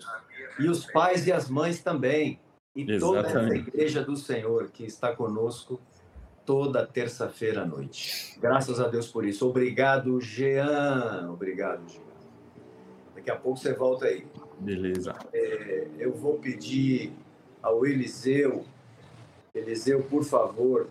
E 0.58 0.68
os 0.68 0.86
pais 0.86 1.26
e 1.26 1.32
as 1.32 1.48
mães 1.48 1.82
também. 1.82 2.38
E 2.74 2.82
Exatamente. 2.82 3.00
toda 3.00 3.28
essa 3.28 3.54
igreja 3.54 4.02
do 4.02 4.16
Senhor 4.16 4.70
que 4.70 4.84
está 4.84 5.14
conosco 5.14 5.80
toda 6.44 6.86
terça-feira 6.86 7.62
à 7.62 7.66
noite. 7.66 8.38
Graças 8.40 8.80
a 8.80 8.88
Deus 8.88 9.08
por 9.08 9.24
isso. 9.24 9.48
Obrigado, 9.48 10.20
Jean. 10.20 11.30
Obrigado, 11.30 11.88
Jean. 11.88 12.02
Daqui 13.14 13.30
a 13.30 13.36
pouco 13.36 13.58
você 13.58 13.72
volta 13.72 14.06
aí. 14.06 14.26
Beleza. 14.58 15.14
É, 15.32 15.88
eu 15.98 16.12
vou 16.12 16.38
pedir 16.38 17.12
ao 17.62 17.86
Eliseu, 17.86 18.64
Eliseu, 19.54 20.02
por 20.02 20.24
favor, 20.24 20.88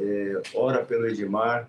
é, 0.00 0.40
ora 0.54 0.84
pelo 0.84 1.06
Edmar, 1.06 1.68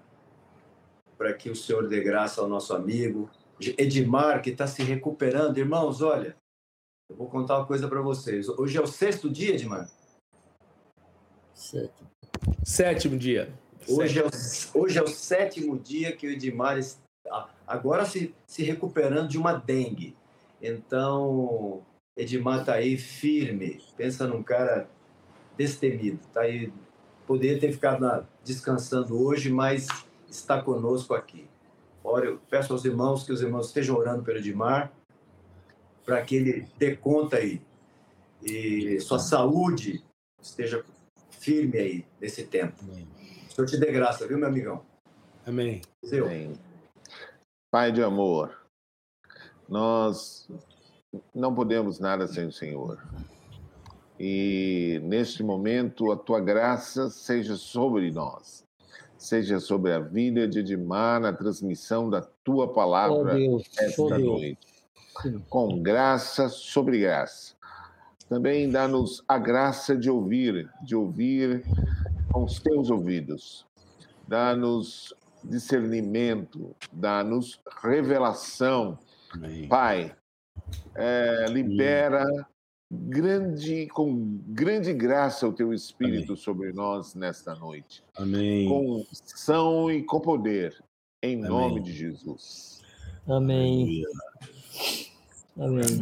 para 1.18 1.34
que 1.34 1.50
o 1.50 1.56
Senhor 1.56 1.88
dê 1.88 2.02
graça 2.02 2.42
ao 2.42 2.48
nosso 2.48 2.74
amigo 2.74 3.30
Edmar, 3.60 4.42
que 4.42 4.52
está 4.52 4.68
se 4.68 4.84
recuperando. 4.84 5.58
Irmãos, 5.58 6.02
olha, 6.02 6.36
eu 7.10 7.16
vou 7.16 7.28
contar 7.28 7.58
uma 7.58 7.66
coisa 7.66 7.88
para 7.88 8.02
vocês. 8.02 8.48
Hoje 8.48 8.78
é 8.78 8.82
o 8.82 8.88
sexto 8.88 9.30
dia, 9.30 9.56
Edmar? 9.56 9.90
Sétimo. 11.54 12.10
Sétimo 12.64 13.18
dia. 13.18 13.52
Hoje 13.90 14.20
é, 14.20 14.24
o, 14.24 14.82
hoje 14.82 15.00
é 15.00 15.02
o 15.02 15.08
sétimo 15.08 15.80
dia 15.80 16.16
que 16.16 16.28
o 16.28 16.32
Edmar 16.32 16.78
está 16.78 17.50
agora 17.66 18.06
se, 18.06 18.34
se 18.46 18.64
recuperando 18.64 19.30
de 19.30 19.38
uma 19.38 19.54
dengue. 19.54 20.16
Então, 20.62 21.84
Edmar 22.16 22.60
está 22.60 22.74
aí 22.74 22.98
firme. 22.98 23.82
Pensa 23.96 24.28
num 24.28 24.44
cara 24.44 24.90
destemido. 25.58 26.20
Está 26.28 26.42
aí. 26.42 26.72
Poderia 27.26 27.60
ter 27.60 27.72
ficado 27.72 28.02
na, 28.02 28.24
descansando 28.44 29.20
hoje, 29.22 29.50
mas 29.50 29.88
está 30.30 30.62
conosco 30.62 31.14
aqui. 31.14 31.48
Ora, 32.04 32.26
eu 32.26 32.40
peço 32.50 32.74
aos 32.74 32.86
irmãos 32.86 33.24
que 33.24 33.32
os 33.32 33.42
irmãos 33.42 33.68
estejam 33.68 33.96
orando 33.96 34.24
pelo 34.24 34.38
Edmar, 34.38 34.92
para 36.06 36.22
que 36.22 36.36
ele 36.36 36.68
dê 36.78 36.96
conta 36.96 37.38
aí. 37.38 37.62
E 38.42 39.00
sua 39.02 39.20
saúde 39.20 40.04
esteja 40.42 40.86
firme 41.32 41.78
aí 41.78 42.06
nesse 42.20 42.46
tempo. 42.46 42.76
Amém. 42.82 43.08
O 43.50 43.54
Senhor 43.54 43.68
te 43.68 43.78
dê 43.78 43.92
graça, 43.92 44.28
viu, 44.28 44.38
meu 44.38 44.48
amigão? 44.48 44.86
Amém. 45.46 45.82
Amém. 46.04 46.54
Pai 47.72 47.92
de 47.92 48.02
amor, 48.02 48.56
nós 49.68 50.48
não 51.34 51.54
podemos 51.54 52.00
nada 52.00 52.28
sem 52.28 52.48
o 52.48 52.52
Senhor. 52.52 53.02
E 54.20 55.00
neste 55.04 55.44
momento, 55.44 56.12
a 56.12 56.18
tua 56.18 56.40
graça 56.40 57.10
seja 57.10 57.56
sobre 57.56 58.10
nós, 58.12 58.64
seja 59.18 59.60
sobre 59.60 59.94
a 59.94 60.00
vida 60.00 60.48
de 60.48 60.60
Edmar 60.60 61.20
na 61.20 61.34
transmissão 61.34 62.10
da 62.10 62.22
tua 62.44 62.72
palavra 62.74 63.34
oh, 63.34 63.36
Deus, 63.36 63.64
esta 63.80 64.02
oh, 64.02 64.18
noite. 64.18 64.68
Com 65.50 65.82
graça 65.82 66.48
sobre 66.48 67.00
graça. 67.00 67.56
Também 68.30 68.70
dá-nos 68.70 69.24
a 69.28 69.38
graça 69.38 69.96
de 69.96 70.10
ouvir, 70.10 70.70
de 70.84 70.96
ouvir 70.96 71.64
com 72.32 72.44
os 72.44 72.60
teus 72.60 72.90
ouvidos. 72.90 73.66
Dá-nos 74.28 75.14
discernimento, 75.44 76.76
dá-nos 76.92 77.60
revelação. 77.82 79.00
Amém. 79.32 79.68
Pai, 79.68 80.16
é, 80.96 81.46
libera 81.50 82.26
grande, 82.92 83.88
com 83.88 84.40
grande 84.48 84.94
graça 84.94 85.48
o 85.48 85.54
teu 85.54 85.74
Espírito 85.74 86.34
Amém. 86.34 86.44
sobre 86.44 86.74
nós 86.74 87.14
nesta 87.14 87.54
noite. 87.56 88.04
Amém. 88.16 88.68
Com 88.68 89.02
unção 89.02 89.92
e 89.92 90.04
com 90.04 90.20
poder, 90.20 90.78
em 91.22 91.38
Amém. 91.38 91.50
nome 91.50 91.82
de 91.82 91.94
Jesus. 91.94 92.82
Amém. 93.28 94.04
Amém. 95.58 96.02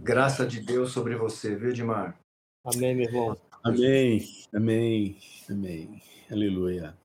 Graça 0.00 0.46
de 0.46 0.60
Deus 0.60 0.92
sobre 0.92 1.16
você, 1.16 1.56
viu, 1.56 1.70
Edmar? 1.70 2.18
Amém, 2.64 2.94
meu 2.94 3.06
irmão. 3.06 3.36
Amém, 3.64 4.26
amém, 4.52 5.18
amém. 5.48 6.02
Aleluia. 6.30 6.96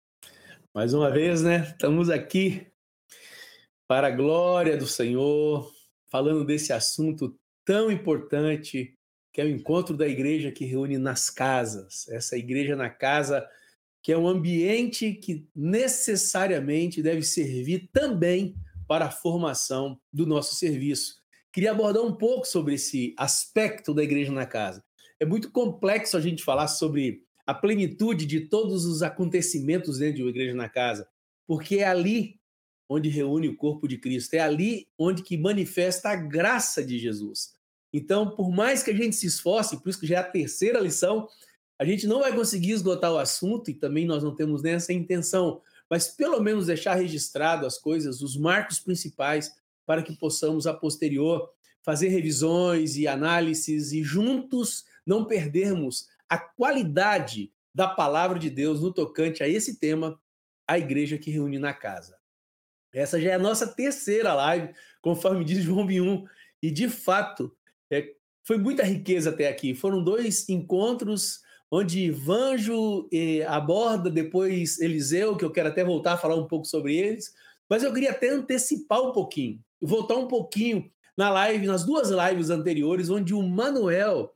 Mais 0.74 0.94
uma 0.94 1.10
vez, 1.10 1.42
né? 1.42 1.62
Estamos 1.62 2.10
aqui 2.10 2.68
para 3.88 4.08
a 4.08 4.12
glória 4.12 4.76
do 4.76 4.86
Senhor, 4.86 5.72
falando 6.12 6.46
desse 6.46 6.74
assunto 6.74 7.34
tão 7.68 7.92
importante 7.92 8.96
que 9.34 9.42
é 9.42 9.44
o 9.44 9.50
encontro 9.50 9.98
da 9.98 10.08
igreja 10.08 10.54
que 10.54 10.64
reúne 10.64 10.98
nas 10.98 11.30
casas. 11.30 12.08
Essa 12.08 12.38
igreja 12.38 12.78
na 12.78 12.90
casa 12.90 13.46
que 14.02 14.14
é 14.14 14.18
um 14.18 14.26
ambiente 14.26 15.12
que 15.12 15.46
necessariamente 15.54 17.02
deve 17.02 17.24
servir 17.24 17.90
também 17.92 18.56
para 18.88 19.08
a 19.08 19.12
formação 19.12 20.00
do 20.14 20.26
nosso 20.26 20.56
serviço. 20.56 21.18
Queria 21.52 21.72
abordar 21.72 22.04
um 22.04 22.16
pouco 22.16 22.48
sobre 22.48 22.76
esse 22.76 23.14
aspecto 23.18 23.94
da 23.94 24.02
igreja 24.02 24.32
na 24.32 24.46
casa. 24.46 24.82
É 25.20 25.26
muito 25.26 25.52
complexo 25.52 26.16
a 26.16 26.22
gente 26.22 26.46
falar 26.46 26.70
sobre 26.70 27.22
a 27.46 27.54
plenitude 27.54 28.26
de 28.26 28.48
todos 28.48 28.86
os 28.86 29.04
acontecimentos 29.04 29.98
dentro 29.98 30.16
de 30.16 30.24
uma 30.24 30.30
igreja 30.30 30.54
na 30.54 30.70
casa, 30.70 31.06
porque 31.46 31.80
é 31.80 31.88
ali 31.88 32.40
onde 32.88 33.10
reúne 33.10 33.50
o 33.50 33.58
corpo 33.58 33.90
de 33.90 33.98
Cristo, 33.98 34.36
é 34.36 34.40
ali 34.40 34.88
onde 34.98 35.22
que 35.22 35.38
manifesta 35.38 36.10
a 36.10 36.16
graça 36.16 36.82
de 36.82 36.98
Jesus. 36.98 37.57
Então, 37.94 38.32
por 38.32 38.52
mais 38.52 38.84
que 38.84 38.92
a 38.92 38.96
gente 38.96 39.16
se 39.16 39.28
esforce, 39.28 39.82
por 39.82 39.90
isso 39.90 40.00
que 40.00 40.08
já 40.08 40.18
é 40.18 40.20
a 40.20 40.24
terceira 40.24 40.80
lição, 40.80 41.28
a 41.80 41.86
gente 41.86 42.08
não 42.08 42.20
vai 42.20 42.36
conseguir 42.36 42.72
esgotar 42.72 43.12
o 43.12 43.18
assunto 43.18 43.70
e 43.70 43.74
também 43.74 44.06
nós 44.06 44.24
não 44.24 44.36
temos 44.36 44.62
nem 44.62 44.74
essa 44.74 44.92
intenção, 44.92 45.62
mas 45.90 46.08
pelo 46.08 46.42
menos 46.42 46.68
deixar 46.68 46.96
registrado 46.96 47.66
as 47.66 47.78
coisas, 47.78 48.22
os 48.22 48.36
marcos 48.36 48.80
principais 48.80 49.56
para 49.86 50.04
que 50.04 50.16
possamos, 50.18 50.68
a 50.68 50.74
posterior, 50.74 51.50
fazer 51.84 52.10
revisões 52.10 52.98
e 52.98 53.08
análises 53.08 53.94
e 53.94 54.04
juntos 54.04 54.86
não 55.06 55.24
perdermos 55.24 56.10
a 56.28 56.38
qualidade 56.38 57.54
da 57.74 57.88
palavra 57.88 58.38
de 58.38 58.50
Deus 58.50 58.82
no 58.82 58.92
tocante 58.92 59.42
a 59.42 59.48
esse 59.48 59.80
tema, 59.80 60.20
a 60.68 60.78
igreja 60.78 61.18
que 61.18 61.32
reúne 61.32 61.58
na 61.58 61.74
casa. 61.74 62.18
Essa 62.94 63.22
já 63.22 63.32
é 63.32 63.34
a 63.36 63.40
nossa 63.40 63.68
terceira 63.68 64.34
live, 64.34 64.74
conforme 65.02 65.46
diz 65.46 65.64
João 65.64 65.86
1. 65.86 66.26
E, 66.62 66.72
de 66.72 66.90
fato, 66.90 67.56
é, 67.92 68.14
foi 68.44 68.58
muita 68.58 68.84
riqueza 68.84 69.30
até 69.30 69.48
aqui. 69.48 69.76
Foram 69.76 70.04
dois 70.04 70.48
encontros 70.50 71.42
onde 71.70 72.10
Vanjo 72.12 73.10
eh, 73.12 73.44
aborda 73.46 74.10
depois 74.10 74.80
Eliseu, 74.80 75.36
que 75.36 75.44
eu 75.44 75.52
quero 75.52 75.68
até 75.68 75.84
voltar 75.84 76.14
a 76.14 76.18
falar 76.18 76.36
um 76.36 76.48
pouco 76.48 76.66
sobre 76.66 76.96
eles, 76.96 77.34
mas 77.70 77.84
eu 77.84 77.94
queria 77.94 78.12
até 78.12 78.30
antecipar 78.30 79.02
um 79.02 79.12
pouquinho 79.12 79.62
voltar 79.82 80.16
um 80.16 80.28
pouquinho 80.28 80.92
na 81.16 81.30
live, 81.30 81.66
nas 81.66 81.86
duas 81.86 82.10
lives 82.10 82.50
anteriores, 82.50 83.10
onde 83.10 83.34
o 83.34 83.42
Manuel 83.42 84.34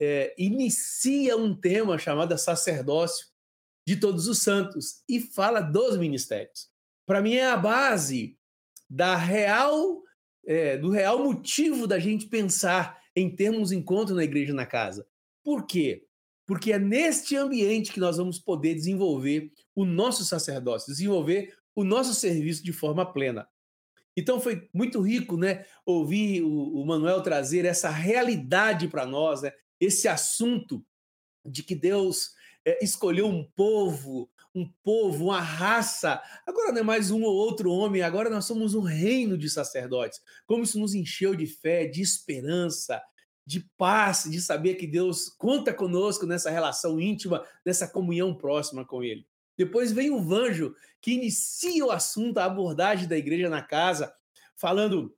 é, 0.00 0.34
inicia 0.38 1.36
um 1.36 1.54
tema 1.54 1.98
chamado 1.98 2.36
sacerdócio 2.38 3.28
de 3.86 3.96
todos 3.96 4.26
os 4.26 4.38
santos 4.38 5.02
e 5.08 5.20
fala 5.20 5.60
dos 5.60 5.96
ministérios. 5.98 6.70
Para 7.06 7.20
mim 7.20 7.34
é 7.34 7.46
a 7.46 7.56
base 7.56 8.38
da 8.88 9.16
real 9.16 10.02
é, 10.46 10.76
do 10.76 10.90
real 10.90 11.22
motivo 11.22 11.86
da 11.86 11.98
gente 11.98 12.26
pensar 12.26 12.98
em 13.16 13.34
termos 13.34 13.72
encontro 13.72 14.14
na 14.14 14.24
igreja 14.24 14.52
na 14.52 14.66
casa. 14.66 15.06
Por 15.42 15.66
quê? 15.66 16.04
Porque 16.46 16.72
é 16.72 16.78
neste 16.78 17.36
ambiente 17.36 17.92
que 17.92 18.00
nós 18.00 18.16
vamos 18.16 18.38
poder 18.38 18.74
desenvolver 18.74 19.50
o 19.74 19.84
nosso 19.84 20.24
sacerdócio, 20.24 20.92
desenvolver 20.92 21.54
o 21.74 21.84
nosso 21.84 22.14
serviço 22.14 22.62
de 22.62 22.72
forma 22.72 23.10
plena. 23.10 23.48
Então 24.16 24.40
foi 24.40 24.68
muito 24.72 25.00
rico, 25.00 25.36
né, 25.36 25.64
ouvir 25.84 26.42
o, 26.42 26.80
o 26.80 26.86
Manuel 26.86 27.20
trazer 27.22 27.64
essa 27.64 27.90
realidade 27.90 28.86
para 28.88 29.04
nós, 29.04 29.42
né, 29.42 29.52
esse 29.80 30.06
assunto 30.06 30.84
de 31.44 31.62
que 31.62 31.74
Deus 31.74 32.30
é, 32.64 32.82
escolheu 32.82 33.26
um 33.26 33.44
povo, 33.56 34.30
um 34.54 34.70
povo, 34.82 35.26
uma 35.26 35.40
raça. 35.40 36.22
Agora 36.46 36.70
não 36.70 36.80
é 36.80 36.84
mais 36.84 37.10
um 37.10 37.22
ou 37.22 37.34
outro 37.34 37.70
homem, 37.70 38.02
agora 38.02 38.30
nós 38.30 38.44
somos 38.44 38.74
um 38.74 38.82
reino 38.82 39.36
de 39.36 39.50
sacerdotes. 39.50 40.20
Como 40.46 40.62
isso 40.62 40.78
nos 40.78 40.94
encheu 40.94 41.34
de 41.34 41.46
fé, 41.46 41.86
de 41.86 42.00
esperança, 42.00 43.02
de 43.46 43.60
paz, 43.76 44.24
de 44.30 44.40
saber 44.40 44.74
que 44.74 44.86
Deus 44.86 45.28
conta 45.28 45.74
conosco 45.74 46.24
nessa 46.24 46.50
relação 46.50 47.00
íntima, 47.00 47.44
nessa 47.64 47.88
comunhão 47.88 48.34
próxima 48.34 48.84
com 48.84 49.02
Ele. 49.02 49.26
Depois 49.56 49.92
vem 49.92 50.10
o 50.10 50.22
Vanjo, 50.22 50.74
que 51.00 51.12
inicia 51.12 51.84
o 51.84 51.90
assunto, 51.90 52.38
a 52.38 52.44
abordagem 52.44 53.06
da 53.06 53.16
igreja 53.16 53.48
na 53.48 53.62
casa, 53.62 54.12
falando 54.56 55.14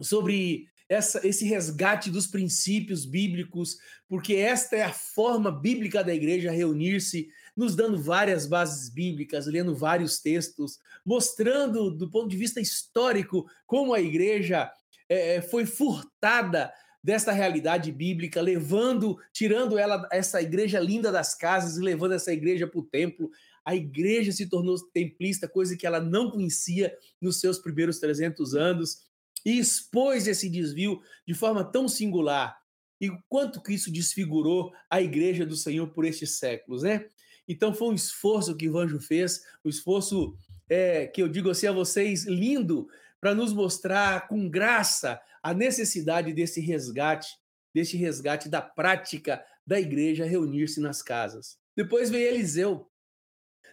sobre 0.00 0.68
essa, 0.88 1.26
esse 1.26 1.44
resgate 1.44 2.10
dos 2.10 2.26
princípios 2.26 3.04
bíblicos, 3.04 3.76
porque 4.08 4.34
esta 4.34 4.76
é 4.76 4.82
a 4.82 4.92
forma 4.92 5.50
bíblica 5.50 6.02
da 6.02 6.14
igreja 6.14 6.50
reunir-se, 6.50 7.28
nos 7.56 7.76
dando 7.76 8.00
várias 8.00 8.46
bases 8.46 8.88
bíblicas, 8.88 9.46
lendo 9.46 9.74
vários 9.74 10.20
textos, 10.20 10.78
mostrando 11.04 11.90
do 11.90 12.10
ponto 12.10 12.28
de 12.28 12.36
vista 12.36 12.60
histórico 12.60 13.46
como 13.66 13.92
a 13.92 14.00
igreja 14.00 14.70
é, 15.08 15.42
foi 15.42 15.66
furtada 15.66 16.72
desta 17.02 17.32
realidade 17.32 17.92
bíblica, 17.92 18.40
levando, 18.40 19.18
tirando 19.32 19.78
ela 19.78 20.08
essa 20.10 20.42
igreja 20.42 20.80
linda 20.80 21.12
das 21.12 21.34
casas 21.34 21.76
e 21.76 21.80
levando 21.80 22.12
essa 22.12 22.32
igreja 22.32 22.66
para 22.66 22.80
o 22.80 22.84
templo, 22.84 23.30
a 23.64 23.74
igreja 23.74 24.32
se 24.32 24.48
tornou 24.48 24.76
templista, 24.92 25.46
coisa 25.46 25.76
que 25.76 25.86
ela 25.86 26.00
não 26.00 26.30
conhecia 26.30 26.94
nos 27.20 27.38
seus 27.38 27.58
primeiros 27.58 27.98
300 27.98 28.54
anos, 28.54 29.07
e 29.44 29.58
expôs 29.58 30.26
esse 30.26 30.48
desvio 30.48 31.00
de 31.26 31.34
forma 31.34 31.64
tão 31.64 31.88
singular. 31.88 32.58
E 33.00 33.10
quanto 33.28 33.62
que 33.62 33.72
isso 33.72 33.92
desfigurou 33.92 34.72
a 34.90 35.00
igreja 35.00 35.46
do 35.46 35.56
Senhor 35.56 35.88
por 35.88 36.04
estes 36.04 36.38
séculos, 36.38 36.82
né? 36.82 37.06
Então 37.46 37.72
foi 37.72 37.88
um 37.88 37.94
esforço 37.94 38.56
que 38.56 38.68
o 38.68 38.76
Anjo 38.76 39.00
fez, 39.00 39.42
um 39.64 39.68
esforço 39.68 40.36
é, 40.68 41.06
que 41.06 41.22
eu 41.22 41.28
digo 41.28 41.48
assim 41.50 41.66
a 41.66 41.72
vocês, 41.72 42.24
lindo, 42.24 42.88
para 43.20 43.34
nos 43.34 43.52
mostrar 43.52 44.28
com 44.28 44.48
graça 44.48 45.20
a 45.42 45.54
necessidade 45.54 46.32
desse 46.32 46.60
resgate, 46.60 47.28
desse 47.74 47.96
resgate 47.96 48.48
da 48.48 48.60
prática 48.60 49.42
da 49.66 49.80
igreja 49.80 50.24
reunir-se 50.24 50.80
nas 50.80 51.02
casas. 51.02 51.58
Depois 51.76 52.10
veio 52.10 52.28
Eliseu, 52.28 52.90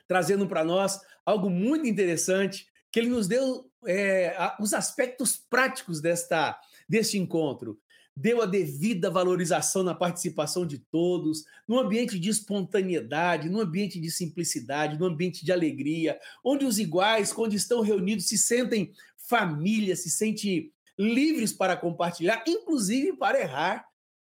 trazendo 0.08 0.48
para 0.48 0.64
nós 0.64 1.00
algo 1.26 1.50
muito 1.50 1.88
interessante, 1.88 2.68
que 2.96 3.00
ele 3.02 3.10
nos 3.10 3.28
deu 3.28 3.70
é, 3.86 4.34
os 4.58 4.74
aspectos 4.74 5.36
práticos 5.36 6.00
desta, 6.00 6.58
deste 6.88 7.18
encontro. 7.18 7.78
deu 8.16 8.42
a 8.42 8.46
devida 8.46 9.12
valorização 9.12 9.84
na 9.84 9.94
participação 9.94 10.66
de 10.66 10.80
todos, 10.80 11.44
num 11.68 11.78
ambiente 11.78 12.18
de 12.18 12.30
espontaneidade, 12.30 13.50
num 13.50 13.60
ambiente 13.60 14.00
de 14.00 14.10
simplicidade, 14.10 14.98
num 14.98 15.08
ambiente 15.08 15.44
de 15.44 15.52
alegria, 15.52 16.18
onde 16.42 16.64
os 16.64 16.80
iguais, 16.80 17.34
quando 17.34 17.54
estão 17.54 17.82
reunidos, 17.82 18.30
se 18.30 18.38
sentem 18.38 18.94
família, 19.18 19.94
se 19.98 20.10
sentem 20.10 20.72
livres 20.98 21.52
para 21.52 21.76
compartilhar, 21.76 22.46
inclusive 22.48 23.18
para 23.18 23.42
errar. 23.42 23.86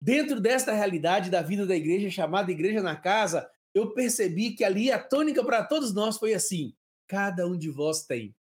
Dentro 0.02 0.40
desta 0.40 0.72
realidade 0.72 1.30
da 1.30 1.42
vida 1.42 1.64
da 1.64 1.76
igreja, 1.76 2.10
chamada 2.10 2.50
Igreja 2.50 2.82
na 2.82 2.96
Casa, 2.96 3.48
eu 3.72 3.94
percebi 3.94 4.50
que 4.50 4.64
ali 4.64 4.90
a 4.90 4.98
tônica 4.98 5.44
para 5.44 5.62
todos 5.62 5.94
nós 5.94 6.18
foi 6.18 6.34
assim: 6.34 6.74
cada 7.06 7.46
um 7.46 7.56
de 7.56 7.70
vós 7.70 8.02
tem. 8.02 8.34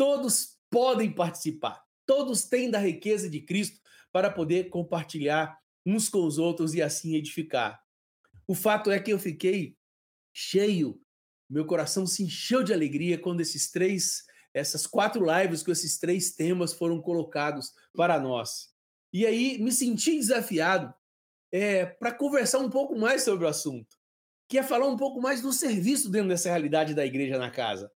Todos 0.00 0.56
podem 0.70 1.12
participar, 1.12 1.84
todos 2.06 2.44
têm 2.44 2.70
da 2.70 2.78
riqueza 2.78 3.28
de 3.28 3.38
Cristo 3.38 3.78
para 4.10 4.30
poder 4.30 4.70
compartilhar 4.70 5.58
uns 5.84 6.08
com 6.08 6.24
os 6.24 6.38
outros 6.38 6.72
e 6.72 6.80
assim 6.80 7.16
edificar. 7.16 7.78
O 8.48 8.54
fato 8.54 8.90
é 8.90 8.98
que 8.98 9.12
eu 9.12 9.18
fiquei 9.18 9.76
cheio, 10.32 10.98
meu 11.50 11.66
coração 11.66 12.06
se 12.06 12.22
encheu 12.22 12.62
de 12.62 12.72
alegria 12.72 13.18
quando 13.18 13.42
esses 13.42 13.70
três, 13.70 14.22
essas 14.54 14.86
quatro 14.86 15.22
lives 15.22 15.62
com 15.62 15.70
esses 15.70 15.98
três 15.98 16.34
temas 16.34 16.72
foram 16.72 16.98
colocados 16.98 17.74
para 17.92 18.18
nós. 18.18 18.70
E 19.12 19.26
aí 19.26 19.58
me 19.58 19.70
senti 19.70 20.16
desafiado 20.16 20.94
é, 21.52 21.84
para 21.84 22.14
conversar 22.14 22.60
um 22.60 22.70
pouco 22.70 22.98
mais 22.98 23.22
sobre 23.22 23.44
o 23.44 23.48
assunto, 23.48 23.98
que 24.48 24.56
é 24.56 24.62
falar 24.62 24.88
um 24.88 24.96
pouco 24.96 25.20
mais 25.20 25.42
do 25.42 25.52
serviço 25.52 26.10
dentro 26.10 26.30
dessa 26.30 26.48
realidade 26.48 26.94
da 26.94 27.04
igreja 27.04 27.36
na 27.36 27.50
casa. 27.50 27.92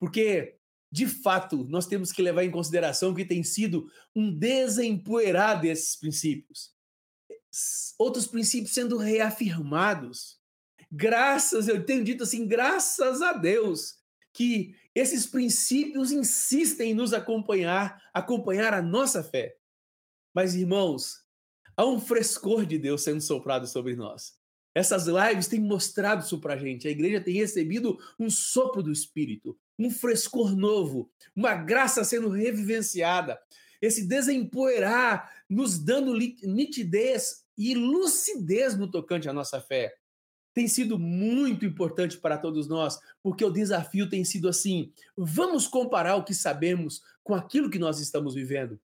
Porque 0.00 0.58
de 0.94 1.08
fato, 1.08 1.64
nós 1.64 1.88
temos 1.88 2.12
que 2.12 2.22
levar 2.22 2.44
em 2.44 2.52
consideração 2.52 3.12
que 3.12 3.24
tem 3.24 3.42
sido 3.42 3.90
um 4.14 4.32
desempoeirar 4.32 5.60
desses 5.60 5.96
princípios. 5.96 6.72
Outros 7.98 8.28
princípios 8.28 8.74
sendo 8.74 8.96
reafirmados. 8.96 10.38
Graças, 10.88 11.66
eu 11.66 11.84
tenho 11.84 12.04
dito 12.04 12.22
assim, 12.22 12.46
graças 12.46 13.20
a 13.22 13.32
Deus, 13.32 13.96
que 14.32 14.76
esses 14.94 15.26
princípios 15.26 16.12
insistem 16.12 16.92
em 16.92 16.94
nos 16.94 17.12
acompanhar, 17.12 18.00
acompanhar 18.14 18.72
a 18.72 18.80
nossa 18.80 19.20
fé. 19.20 19.56
Mas, 20.32 20.54
irmãos, 20.54 21.24
há 21.76 21.84
um 21.84 21.98
frescor 21.98 22.64
de 22.64 22.78
Deus 22.78 23.02
sendo 23.02 23.20
soprado 23.20 23.66
sobre 23.66 23.96
nós. 23.96 24.38
Essas 24.72 25.08
lives 25.08 25.48
têm 25.48 25.58
mostrado 25.58 26.22
isso 26.22 26.40
para 26.40 26.54
a 26.54 26.58
gente. 26.58 26.86
A 26.86 26.90
igreja 26.92 27.20
tem 27.20 27.34
recebido 27.34 27.98
um 28.16 28.30
sopro 28.30 28.80
do 28.80 28.92
Espírito, 28.92 29.58
um 29.78 29.90
frescor 29.90 30.56
novo, 30.56 31.10
uma 31.34 31.54
graça 31.54 32.04
sendo 32.04 32.28
revivenciada, 32.28 33.38
esse 33.80 34.06
desempoeirar 34.06 35.30
nos 35.48 35.78
dando 35.78 36.14
nitidez 36.14 37.44
e 37.56 37.74
lucidez 37.74 38.76
no 38.76 38.90
tocante 38.90 39.28
à 39.28 39.32
nossa 39.32 39.60
fé. 39.60 39.94
Tem 40.54 40.68
sido 40.68 40.98
muito 40.98 41.66
importante 41.66 42.16
para 42.16 42.38
todos 42.38 42.68
nós, 42.68 42.98
porque 43.22 43.44
o 43.44 43.50
desafio 43.50 44.08
tem 44.08 44.24
sido 44.24 44.48
assim: 44.48 44.92
vamos 45.16 45.66
comparar 45.66 46.14
o 46.14 46.24
que 46.24 46.34
sabemos 46.34 47.02
com 47.24 47.34
aquilo 47.34 47.68
que 47.68 47.78
nós 47.78 47.98
estamos 47.98 48.34
vivendo. 48.34 48.80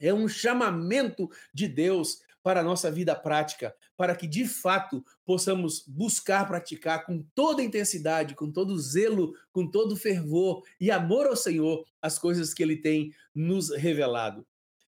É 0.00 0.12
um 0.12 0.26
chamamento 0.26 1.30
de 1.52 1.68
Deus 1.68 2.20
para 2.44 2.60
a 2.60 2.62
nossa 2.62 2.90
vida 2.92 3.16
prática, 3.16 3.74
para 3.96 4.14
que 4.14 4.26
de 4.26 4.46
fato 4.46 5.02
possamos 5.24 5.82
buscar 5.88 6.46
praticar 6.46 7.06
com 7.06 7.24
toda 7.34 7.62
intensidade, 7.62 8.34
com 8.34 8.52
todo 8.52 8.78
zelo, 8.78 9.32
com 9.50 9.66
todo 9.66 9.96
fervor 9.96 10.62
e 10.78 10.90
amor 10.90 11.26
ao 11.26 11.34
Senhor 11.34 11.86
as 12.02 12.18
coisas 12.18 12.52
que 12.52 12.62
Ele 12.62 12.76
tem 12.76 13.10
nos 13.34 13.74
revelado. 13.74 14.46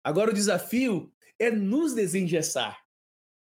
Agora, 0.03 0.31
o 0.31 0.33
desafio 0.33 1.13
é 1.37 1.51
nos 1.51 1.93
desengessar. 1.93 2.83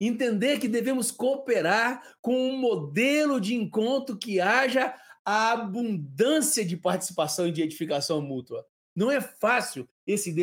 Entender 0.00 0.58
que 0.58 0.66
devemos 0.66 1.12
cooperar 1.12 2.02
com 2.20 2.50
um 2.50 2.58
modelo 2.58 3.40
de 3.40 3.54
encontro 3.54 4.18
que 4.18 4.40
haja 4.40 4.92
a 5.24 5.52
abundância 5.52 6.64
de 6.64 6.76
participação 6.76 7.46
e 7.46 7.52
de 7.52 7.62
edificação 7.62 8.20
mútua. 8.20 8.66
Não 8.94 9.08
é 9.08 9.20
fácil 9.20 9.88
esse 10.04 10.34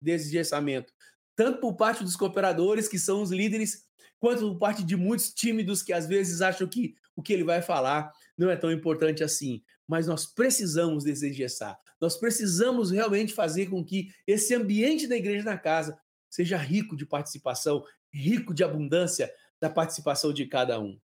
desengessamento, 0.00 0.92
tanto 1.36 1.60
por 1.60 1.74
parte 1.74 2.04
dos 2.04 2.16
cooperadores, 2.16 2.88
que 2.88 2.98
são 2.98 3.22
os 3.22 3.30
líderes, 3.30 3.84
quanto 4.18 4.40
por 4.40 4.58
parte 4.58 4.82
de 4.84 4.96
muitos 4.96 5.32
tímidos 5.32 5.82
que 5.82 5.92
às 5.92 6.06
vezes 6.06 6.40
acham 6.40 6.66
que 6.66 6.94
o 7.14 7.22
que 7.22 7.32
ele 7.32 7.44
vai 7.44 7.60
falar 7.60 8.10
não 8.36 8.50
é 8.50 8.56
tão 8.56 8.70
importante 8.72 9.22
assim. 9.22 9.62
Mas 9.86 10.06
nós 10.06 10.26
precisamos 10.26 11.04
desengessar. 11.04 11.78
Nós 12.00 12.16
precisamos 12.16 12.90
realmente 12.90 13.32
fazer 13.32 13.66
com 13.66 13.84
que 13.84 14.08
esse 14.26 14.54
ambiente 14.54 15.06
da 15.06 15.16
igreja 15.16 15.44
na 15.44 15.58
casa 15.58 15.98
seja 16.30 16.56
rico 16.56 16.96
de 16.96 17.06
participação, 17.06 17.84
rico 18.12 18.54
de 18.54 18.64
abundância 18.64 19.32
da 19.60 19.70
participação 19.70 20.32
de 20.32 20.46
cada 20.46 20.80
um. 20.80 20.98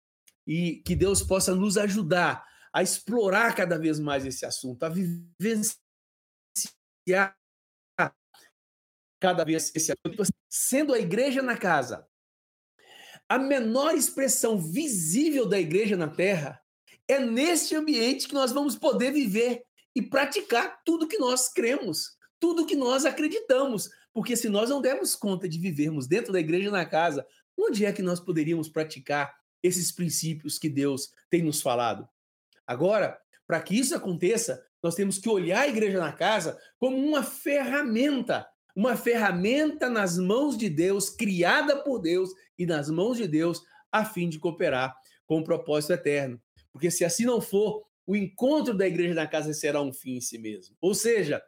E 0.46 0.76
que 0.86 0.94
Deus 0.94 1.22
possa 1.22 1.54
nos 1.54 1.76
ajudar 1.76 2.44
a 2.72 2.82
explorar 2.82 3.54
cada 3.54 3.78
vez 3.78 3.98
mais 3.98 4.24
esse 4.24 4.46
assunto, 4.46 4.82
a 4.84 4.88
vivenciar 4.88 5.76
cada 9.20 9.44
vez 9.44 9.72
esse 9.74 9.94
tipo 10.08 10.22
assim, 10.22 10.32
sendo 10.48 10.94
a 10.94 10.98
igreja 10.98 11.42
na 11.42 11.56
casa 11.56 12.06
a 13.28 13.38
menor 13.38 13.94
expressão 13.94 14.58
visível 14.58 15.46
da 15.46 15.58
igreja 15.58 15.96
na 15.96 16.08
terra, 16.08 16.60
é 17.08 17.18
neste 17.18 17.74
ambiente 17.74 18.28
que 18.28 18.34
nós 18.34 18.52
vamos 18.52 18.76
poder 18.76 19.12
viver 19.12 19.64
e 19.94 20.02
praticar 20.02 20.80
tudo 20.84 21.08
que 21.08 21.18
nós 21.18 21.48
cremos, 21.48 22.16
tudo 22.38 22.66
que 22.66 22.76
nós 22.76 23.04
acreditamos. 23.04 23.88
Porque 24.12 24.36
se 24.36 24.48
nós 24.48 24.70
não 24.70 24.80
dermos 24.80 25.14
conta 25.14 25.48
de 25.48 25.58
vivermos 25.58 26.06
dentro 26.06 26.32
da 26.32 26.40
igreja 26.40 26.70
na 26.70 26.86
casa, 26.86 27.26
onde 27.58 27.84
é 27.84 27.92
que 27.92 28.02
nós 28.02 28.20
poderíamos 28.20 28.68
praticar 28.68 29.34
esses 29.62 29.90
princípios 29.90 30.58
que 30.58 30.68
Deus 30.68 31.12
tem 31.28 31.42
nos 31.42 31.60
falado? 31.60 32.08
Agora, 32.66 33.18
para 33.46 33.60
que 33.60 33.78
isso 33.78 33.94
aconteça, 33.94 34.64
nós 34.82 34.94
temos 34.94 35.18
que 35.18 35.28
olhar 35.28 35.62
a 35.62 35.68
igreja 35.68 35.98
na 35.98 36.12
casa 36.12 36.58
como 36.78 36.96
uma 36.96 37.22
ferramenta 37.22 38.46
uma 38.76 38.94
ferramenta 38.94 39.88
nas 39.88 40.18
mãos 40.18 40.56
de 40.58 40.68
Deus, 40.68 41.08
criada 41.08 41.82
por 41.82 41.98
Deus 41.98 42.30
e 42.58 42.66
nas 42.66 42.90
mãos 42.90 43.16
de 43.16 43.26
Deus, 43.26 43.64
a 43.90 44.04
fim 44.04 44.28
de 44.28 44.38
cooperar 44.38 44.94
com 45.24 45.38
o 45.38 45.44
propósito 45.44 45.94
eterno. 45.94 46.38
Porque 46.70 46.90
se 46.90 47.02
assim 47.02 47.24
não 47.24 47.40
for, 47.40 47.82
o 48.06 48.14
encontro 48.14 48.74
da 48.74 48.86
igreja 48.86 49.14
na 49.14 49.26
casa 49.26 49.54
será 49.54 49.80
um 49.80 49.94
fim 49.94 50.16
em 50.16 50.20
si 50.20 50.36
mesmo. 50.36 50.76
Ou 50.78 50.94
seja, 50.94 51.42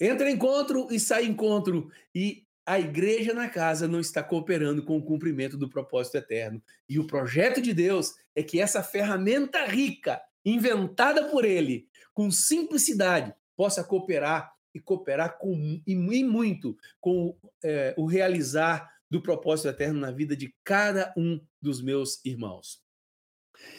entra 0.00 0.30
encontro 0.30 0.86
e 0.92 1.00
sai 1.00 1.24
encontro, 1.24 1.90
e 2.14 2.46
a 2.64 2.78
igreja 2.78 3.34
na 3.34 3.48
casa 3.48 3.88
não 3.88 3.98
está 3.98 4.22
cooperando 4.22 4.84
com 4.84 4.96
o 4.96 5.04
cumprimento 5.04 5.58
do 5.58 5.68
propósito 5.68 6.16
eterno. 6.18 6.62
E 6.88 7.00
o 7.00 7.06
projeto 7.06 7.60
de 7.60 7.74
Deus 7.74 8.14
é 8.36 8.44
que 8.44 8.60
essa 8.60 8.80
ferramenta 8.80 9.66
rica, 9.66 10.22
inventada 10.44 11.28
por 11.28 11.44
ele, 11.44 11.88
com 12.14 12.30
simplicidade, 12.30 13.34
possa 13.56 13.82
cooperar 13.82 14.52
e 14.74 14.80
cooperar 14.80 15.38
com, 15.38 15.80
e, 15.86 15.94
muito 16.24 16.76
com 17.00 17.36
é, 17.62 17.94
o 17.96 18.06
realizar 18.06 18.90
do 19.10 19.20
propósito 19.20 19.68
eterno 19.68 20.00
na 20.00 20.10
vida 20.10 20.34
de 20.34 20.54
cada 20.64 21.12
um 21.16 21.40
dos 21.60 21.82
meus 21.82 22.24
irmãos. 22.24 22.82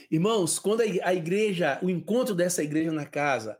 Irmãos, 0.09 0.59
quando 0.59 0.81
a 0.81 1.13
igreja, 1.13 1.79
o 1.81 1.89
encontro 1.89 2.35
dessa 2.35 2.63
igreja 2.63 2.91
na 2.91 3.05
casa, 3.05 3.57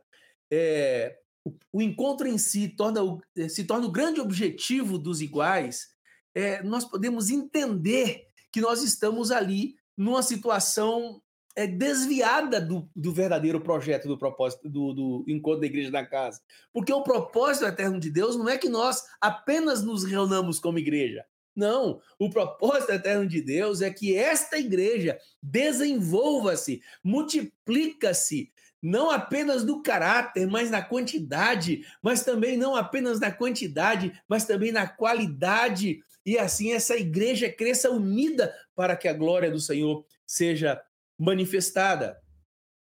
é, 0.50 1.18
o, 1.44 1.52
o, 1.72 1.82
encontro 1.82 2.28
em 2.28 2.38
si 2.38 2.68
torna, 2.68 3.00
se 3.48 3.64
torna 3.64 3.86
o 3.86 3.92
grande 3.92 4.20
objetivo 4.20 4.98
dos 4.98 5.20
iguais, 5.20 5.88
é, 6.34 6.62
nós 6.62 6.84
podemos 6.84 7.30
entender 7.30 8.28
que 8.52 8.60
nós 8.60 8.82
estamos 8.82 9.30
ali 9.30 9.74
numa 9.96 10.22
situação 10.22 11.20
é, 11.56 11.66
desviada 11.66 12.60
do, 12.60 12.88
do 12.94 13.12
verdadeiro 13.12 13.60
projeto, 13.60 14.08
do 14.08 14.18
propósito, 14.18 14.68
do, 14.68 14.92
do 14.92 15.24
encontro 15.28 15.60
da 15.60 15.66
igreja 15.66 15.90
da 15.90 16.04
casa. 16.04 16.40
Porque 16.72 16.92
o 16.92 17.02
propósito 17.02 17.66
eterno 17.66 18.00
de 18.00 18.10
Deus 18.10 18.36
não 18.36 18.48
é 18.48 18.58
que 18.58 18.68
nós 18.68 19.04
apenas 19.20 19.82
nos 19.82 20.04
reunamos 20.04 20.58
como 20.58 20.78
igreja. 20.78 21.24
Não, 21.54 22.00
o 22.18 22.28
propósito 22.28 22.90
eterno 22.90 23.28
de 23.28 23.40
Deus 23.40 23.80
é 23.80 23.88
que 23.88 24.16
esta 24.16 24.58
igreja 24.58 25.16
desenvolva-se, 25.40 26.82
multiplica-se, 27.02 28.50
não 28.82 29.08
apenas 29.08 29.64
no 29.64 29.80
caráter, 29.80 30.48
mas 30.48 30.68
na 30.68 30.82
quantidade, 30.82 31.86
mas 32.02 32.24
também 32.24 32.56
não 32.56 32.74
apenas 32.74 33.20
na 33.20 33.30
quantidade, 33.30 34.12
mas 34.28 34.44
também 34.44 34.72
na 34.72 34.88
qualidade, 34.88 36.00
e 36.26 36.36
assim 36.36 36.72
essa 36.72 36.96
igreja 36.96 37.48
cresça 37.48 37.88
unida 37.88 38.52
para 38.74 38.96
que 38.96 39.06
a 39.06 39.12
glória 39.12 39.50
do 39.50 39.60
Senhor 39.60 40.04
seja 40.26 40.82
manifestada. 41.18 42.20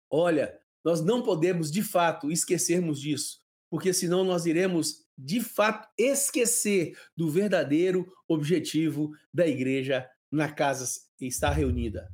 Olha, 0.09 0.59
nós 0.83 1.03
não 1.03 1.23
podemos 1.23 1.71
de 1.71 1.81
fato 1.81 2.31
esquecermos 2.31 2.99
disso, 2.99 3.41
porque 3.69 3.93
senão 3.93 4.23
nós 4.23 4.45
iremos 4.45 5.03
de 5.17 5.41
fato 5.41 5.87
esquecer 5.97 6.97
do 7.15 7.29
verdadeiro 7.29 8.11
objetivo 8.27 9.11
da 9.33 9.47
igreja 9.47 10.09
na 10.31 10.51
casa 10.51 10.85
estar 11.21 11.51
reunida. 11.51 12.11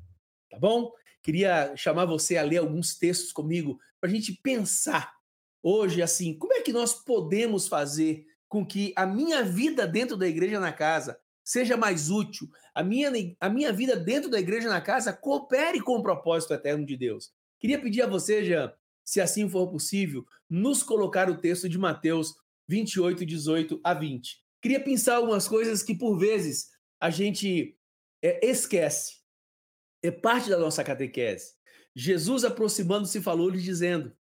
Tá 0.50 0.60
bom? 0.60 0.92
Queria 1.22 1.76
chamar 1.76 2.06
você 2.06 2.38
a 2.38 2.44
ler 2.44 2.58
alguns 2.58 2.98
textos 2.98 3.32
comigo 3.32 3.80
para 4.00 4.10
a 4.10 4.14
gente 4.14 4.34
pensar 4.34 5.14
hoje 5.62 6.02
assim, 6.02 6.38
como 6.38 6.54
é 6.54 6.62
que 6.62 6.72
nós 6.72 6.94
podemos 6.94 7.68
fazer 7.68 8.26
com 8.48 8.66
que 8.66 8.94
a 8.96 9.06
minha 9.06 9.44
vida 9.44 9.86
dentro 9.86 10.18
da 10.18 10.28
igreja 10.28 10.60
na 10.60 10.72
casa 10.72 11.20
seja 11.50 11.76
mais 11.76 12.12
útil, 12.12 12.48
a 12.76 12.84
minha, 12.84 13.12
a 13.40 13.50
minha 13.50 13.74
vida 13.74 13.96
dentro 13.96 14.30
da 14.30 14.40
igreja 14.40 14.70
na 14.70 14.80
casa 14.80 15.12
coopere 15.12 15.82
com 15.82 15.98
o 15.98 16.04
propósito 16.04 16.54
eterno 16.54 16.86
de 16.86 16.96
Deus. 16.96 17.32
Queria 17.60 17.82
pedir 17.82 18.04
a 18.04 18.08
você, 18.08 18.46
Jean, 18.46 18.72
se 19.04 19.20
assim 19.20 19.50
for 19.50 19.68
possível, 19.68 20.24
nos 20.48 20.84
colocar 20.84 21.28
o 21.28 21.40
texto 21.40 21.68
de 21.68 21.76
Mateus 21.76 22.36
28, 22.68 23.26
18 23.26 23.82
a 23.84 23.96
20. 23.96 24.44
Queria 24.62 24.80
pensar 24.80 25.16
algumas 25.16 25.48
coisas 25.48 25.82
que, 25.82 25.96
por 25.96 26.20
vezes, 26.20 26.70
a 27.02 27.10
gente 27.10 27.76
é, 28.22 28.46
esquece. 28.46 29.16
É 30.04 30.12
parte 30.12 30.52
da 30.52 30.60
nossa 30.60 30.84
catequese. 30.84 31.56
Jesus, 31.96 32.46
aproximando-se, 32.46 33.20
falou-lhe, 33.22 33.60
dizendo: 33.60 34.16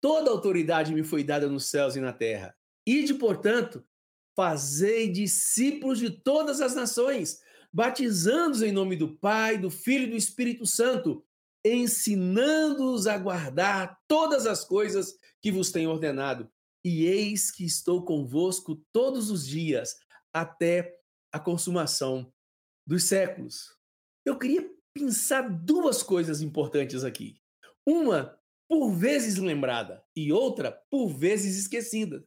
Toda 0.00 0.30
autoridade 0.30 0.94
me 0.94 1.04
foi 1.04 1.22
dada 1.22 1.50
nos 1.50 1.66
céus 1.66 1.96
e 1.96 2.00
na 2.00 2.14
terra. 2.14 2.56
Ide, 2.86 3.12
portanto, 3.12 3.84
fazei 4.36 5.10
discípulos 5.10 5.98
de 5.98 6.10
todas 6.10 6.60
as 6.60 6.74
nações, 6.74 7.40
batizando-os 7.72 8.62
em 8.62 8.70
nome 8.70 8.94
do 8.94 9.16
Pai, 9.16 9.56
do 9.56 9.70
Filho 9.70 10.04
e 10.04 10.10
do 10.10 10.16
Espírito 10.16 10.66
Santo, 10.66 11.24
ensinando-os 11.64 13.06
a 13.06 13.16
guardar 13.16 13.98
todas 14.06 14.46
as 14.46 14.64
coisas 14.64 15.18
que 15.42 15.50
vos 15.50 15.72
tenho 15.72 15.90
ordenado. 15.90 16.48
E 16.84 17.06
eis 17.06 17.50
que 17.50 17.64
estou 17.64 18.04
convosco 18.04 18.76
todos 18.92 19.30
os 19.30 19.44
dias, 19.44 19.96
até 20.32 21.00
a 21.32 21.40
consumação 21.40 22.32
dos 22.86 23.04
séculos. 23.04 23.74
Eu 24.24 24.38
queria 24.38 24.70
pensar 24.94 25.42
duas 25.48 26.02
coisas 26.02 26.40
importantes 26.40 27.02
aqui. 27.02 27.40
Uma, 27.84 28.38
por 28.68 28.92
vezes 28.92 29.36
lembrada, 29.36 30.04
e 30.14 30.32
outra, 30.32 30.70
por 30.90 31.08
vezes 31.08 31.56
esquecida. 31.56 32.24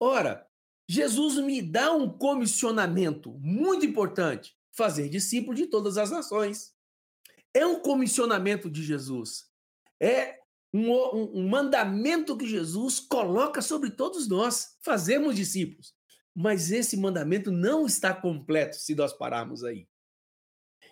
Ora, 0.00 0.47
Jesus 0.88 1.36
me 1.44 1.60
dá 1.60 1.92
um 1.92 2.08
comissionamento 2.08 3.32
muito 3.40 3.84
importante: 3.84 4.56
fazer 4.72 5.08
discípulo 5.08 5.54
de 5.54 5.66
todas 5.66 5.98
as 5.98 6.10
nações. 6.10 6.72
É 7.52 7.66
um 7.66 7.80
comissionamento 7.80 8.70
de 8.70 8.82
Jesus. 8.82 9.46
É 10.00 10.38
um, 10.72 10.90
um, 10.90 11.40
um 11.40 11.48
mandamento 11.48 12.36
que 12.36 12.46
Jesus 12.46 13.00
coloca 13.00 13.60
sobre 13.60 13.90
todos 13.90 14.28
nós, 14.28 14.76
fazermos 14.82 15.34
discípulos. 15.34 15.94
Mas 16.34 16.70
esse 16.70 16.96
mandamento 16.96 17.50
não 17.50 17.84
está 17.84 18.14
completo 18.14 18.76
se 18.76 18.94
nós 18.94 19.12
pararmos 19.12 19.64
aí. 19.64 19.88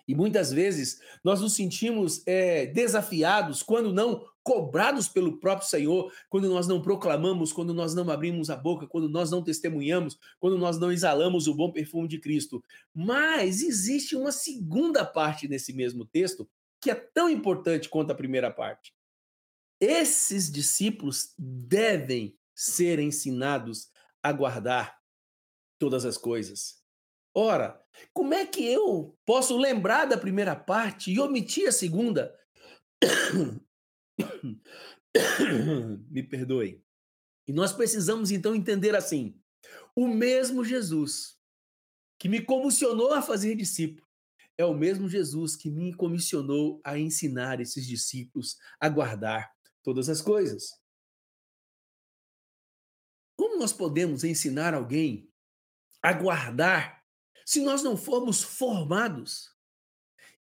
E 0.07 0.15
muitas 0.15 0.51
vezes 0.51 0.99
nós 1.23 1.41
nos 1.41 1.53
sentimos 1.53 2.23
é, 2.25 2.65
desafiados, 2.67 3.61
quando 3.61 3.91
não 3.91 4.25
cobrados 4.41 5.09
pelo 5.09 5.39
próprio 5.39 5.67
Senhor, 5.67 6.09
quando 6.29 6.47
nós 6.47 6.65
não 6.67 6.81
proclamamos, 6.81 7.51
quando 7.51 7.73
nós 7.73 7.93
não 7.93 8.09
abrimos 8.09 8.49
a 8.49 8.55
boca, 8.55 8.87
quando 8.87 9.09
nós 9.09 9.29
não 9.29 9.43
testemunhamos, 9.43 10.17
quando 10.39 10.57
nós 10.57 10.79
não 10.79 10.89
exalamos 10.89 11.47
o 11.47 11.53
bom 11.53 11.69
perfume 11.69 12.07
de 12.07 12.17
Cristo. 12.17 12.63
Mas 12.93 13.61
existe 13.61 14.15
uma 14.15 14.31
segunda 14.31 15.03
parte 15.03 15.49
nesse 15.49 15.73
mesmo 15.73 16.05
texto 16.05 16.49
que 16.79 16.89
é 16.89 16.95
tão 16.95 17.29
importante 17.29 17.89
quanto 17.89 18.11
a 18.11 18.15
primeira 18.15 18.49
parte. 18.49 18.93
Esses 19.81 20.49
discípulos 20.49 21.33
devem 21.37 22.37
ser 22.55 22.99
ensinados 22.99 23.89
a 24.23 24.31
guardar 24.31 24.97
todas 25.77 26.05
as 26.05 26.17
coisas. 26.17 26.81
Ora, 27.39 27.79
como 28.13 28.33
é 28.33 28.47
que 28.47 28.65
eu 28.65 29.15
posso 29.23 29.55
lembrar 29.55 30.05
da 30.05 30.17
primeira 30.17 30.55
parte 30.55 31.11
e 31.11 31.19
omitir 31.19 31.67
a 31.67 31.71
segunda? 31.71 32.35
Me 36.09 36.23
perdoe. 36.23 36.83
E 37.47 37.53
nós 37.53 37.71
precisamos 37.71 38.31
então 38.31 38.55
entender 38.55 38.95
assim: 38.95 39.39
o 39.95 40.07
mesmo 40.07 40.65
Jesus 40.65 41.37
que 42.19 42.27
me 42.27 42.43
comissionou 42.43 43.13
a 43.13 43.21
fazer 43.21 43.53
discípulo 43.53 44.09
é 44.57 44.65
o 44.65 44.73
mesmo 44.73 45.07
Jesus 45.07 45.55
que 45.55 45.69
me 45.69 45.93
comissionou 45.93 46.81
a 46.83 46.97
ensinar 46.97 47.61
esses 47.61 47.85
discípulos 47.85 48.57
a 48.79 48.89
guardar 48.89 49.53
todas 49.83 50.09
as 50.09 50.23
coisas. 50.23 50.71
Como 53.37 53.59
nós 53.59 53.71
podemos 53.71 54.23
ensinar 54.23 54.73
alguém 54.73 55.31
a 56.01 56.13
guardar 56.13 56.96
se 57.47 57.61
nós 57.61 57.81
não 57.81 57.95
formos 57.95 58.43
formados, 58.43 59.55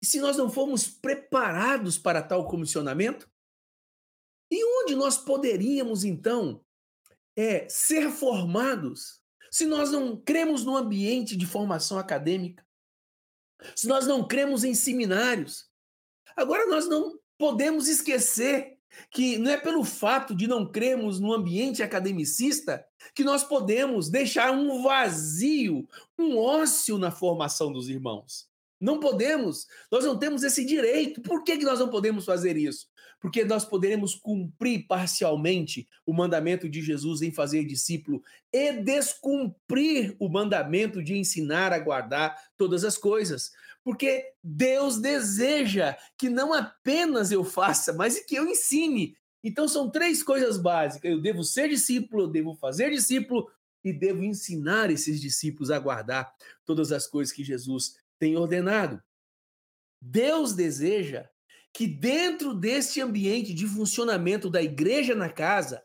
e 0.01 0.05
se 0.07 0.19
nós 0.19 0.37
não 0.37 0.49
formos 0.49 0.87
preparados 0.87 1.99
para 1.99 2.23
tal 2.23 2.47
comissionamento, 2.47 3.31
e 4.49 4.65
onde 4.81 4.95
nós 4.95 5.15
poderíamos 5.15 6.03
então 6.03 6.65
é, 7.35 7.69
ser 7.69 8.09
formados 8.09 9.21
se 9.51 9.67
nós 9.67 9.91
não 9.91 10.19
cremos 10.19 10.65
no 10.65 10.75
ambiente 10.75 11.37
de 11.37 11.45
formação 11.45 11.99
acadêmica, 11.99 12.65
se 13.75 13.87
nós 13.87 14.07
não 14.07 14.27
cremos 14.27 14.63
em 14.63 14.73
seminários? 14.73 15.69
Agora 16.35 16.65
nós 16.65 16.89
não 16.89 17.19
podemos 17.37 17.87
esquecer 17.87 18.74
que 19.11 19.37
não 19.37 19.51
é 19.51 19.57
pelo 19.57 19.83
fato 19.83 20.35
de 20.35 20.47
não 20.47 20.65
crermos 20.65 21.19
no 21.19 21.33
ambiente 21.33 21.83
academicista 21.83 22.85
que 23.13 23.23
nós 23.23 23.43
podemos 23.43 24.09
deixar 24.09 24.51
um 24.51 24.81
vazio, 24.81 25.87
um 26.17 26.37
ócio 26.37 26.97
na 26.97 27.11
formação 27.11 27.71
dos 27.71 27.89
irmãos. 27.89 28.47
Não 28.79 28.99
podemos, 28.99 29.67
nós 29.91 30.03
não 30.03 30.17
temos 30.17 30.43
esse 30.43 30.65
direito. 30.65 31.21
Por 31.21 31.43
que, 31.43 31.57
que 31.57 31.65
nós 31.65 31.79
não 31.79 31.89
podemos 31.89 32.25
fazer 32.25 32.57
isso? 32.57 32.87
Porque 33.21 33.43
nós 33.45 33.65
poderemos 33.65 34.13
cumprir 34.13 34.85
parcialmente 34.87 35.87
o 36.05 36.13
mandamento 36.13 36.69
de 36.69 36.81
Jesus 36.81 37.21
em 37.21 37.31
fazer 37.31 37.63
discípulo 37.63 38.21
e 38.53 38.73
descumprir 38.73 40.15
o 40.19 40.29
mandamento 40.29 41.01
de 41.01 41.17
ensinar 41.17 41.71
a 41.71 41.79
guardar 41.79 42.37
todas 42.57 42.83
as 42.83 42.97
coisas. 42.97 43.51
Porque 43.85 44.33
Deus 44.43 44.99
deseja 44.99 45.95
que 46.17 46.27
não 46.27 46.51
apenas 46.51 47.31
eu 47.31 47.43
faça, 47.43 47.93
mas 47.93 48.19
que 48.19 48.33
eu 48.35 48.47
ensine. 48.47 49.15
Então 49.43 49.67
são 49.67 49.91
três 49.91 50.23
coisas 50.23 50.57
básicas. 50.57 51.11
Eu 51.11 51.21
devo 51.21 51.43
ser 51.43 51.69
discípulo, 51.69 52.23
eu 52.23 52.27
devo 52.27 52.55
fazer 52.55 52.89
discípulo 52.89 53.47
e 53.83 53.93
devo 53.93 54.23
ensinar 54.23 54.89
esses 54.89 55.21
discípulos 55.21 55.69
a 55.69 55.77
guardar 55.77 56.33
todas 56.65 56.91
as 56.91 57.05
coisas 57.05 57.31
que 57.31 57.43
Jesus 57.43 57.95
tem 58.17 58.35
ordenado. 58.35 58.99
Deus 60.01 60.53
deseja 60.53 61.29
que 61.71 61.85
dentro 61.85 62.55
deste 62.55 63.01
ambiente 63.01 63.53
de 63.53 63.67
funcionamento 63.67 64.49
da 64.49 64.63
igreja 64.63 65.13
na 65.13 65.29
casa, 65.29 65.83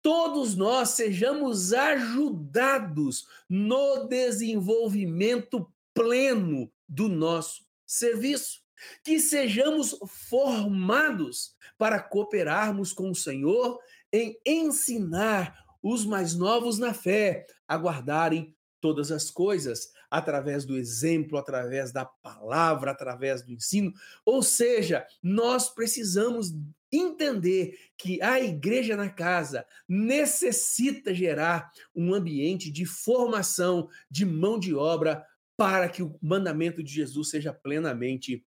todos 0.00 0.54
nós 0.54 0.90
sejamos 0.90 1.72
ajudados 1.72 3.26
no 3.48 4.06
desenvolvimento 4.06 5.68
pleno 5.92 6.70
do 6.90 7.08
nosso 7.08 7.64
serviço. 7.86 8.60
Que 9.04 9.20
sejamos 9.20 9.96
formados 10.28 11.54
para 11.78 12.02
cooperarmos 12.02 12.92
com 12.92 13.10
o 13.10 13.14
Senhor 13.14 13.78
em 14.12 14.38
ensinar 14.44 15.54
os 15.82 16.04
mais 16.04 16.34
novos 16.34 16.78
na 16.78 16.92
fé 16.92 17.46
a 17.66 17.76
guardarem 17.76 18.54
todas 18.80 19.12
as 19.12 19.30
coisas, 19.30 19.90
através 20.10 20.64
do 20.64 20.76
exemplo, 20.76 21.38
através 21.38 21.92
da 21.92 22.04
palavra, 22.04 22.90
através 22.90 23.42
do 23.42 23.52
ensino. 23.52 23.92
Ou 24.24 24.42
seja, 24.42 25.06
nós 25.22 25.68
precisamos 25.68 26.52
entender 26.90 27.78
que 27.96 28.20
a 28.20 28.40
igreja 28.40 28.96
na 28.96 29.08
casa 29.08 29.64
necessita 29.88 31.14
gerar 31.14 31.70
um 31.94 32.12
ambiente 32.12 32.70
de 32.70 32.84
formação, 32.84 33.88
de 34.10 34.24
mão 34.24 34.58
de 34.58 34.74
obra 34.74 35.24
para 35.60 35.90
que 35.90 36.02
o 36.02 36.18
mandamento 36.22 36.82
de 36.82 36.90
Jesus 36.90 37.28
seja 37.28 37.52
plenamente 37.52 38.46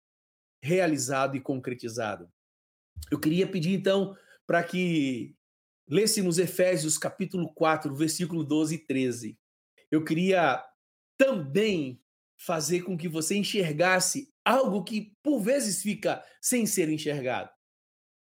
realizado 0.61 1.37
e 1.37 1.39
concretizado. 1.39 2.29
Eu 3.09 3.17
queria 3.17 3.47
pedir 3.47 3.71
então 3.71 4.13
para 4.45 4.61
que 4.61 5.33
lêssemos 5.87 6.37
Efésios 6.37 6.97
capítulo 6.97 7.53
4, 7.53 7.95
versículo 7.95 8.43
12 8.43 8.75
e 8.75 8.85
13. 8.85 9.39
Eu 9.89 10.03
queria 10.03 10.61
também 11.17 12.03
fazer 12.37 12.81
com 12.81 12.97
que 12.97 13.07
você 13.07 13.37
enxergasse 13.37 14.29
algo 14.43 14.83
que 14.83 15.15
por 15.23 15.39
vezes 15.39 15.81
fica 15.81 16.21
sem 16.41 16.65
ser 16.65 16.89
enxergado. 16.89 17.49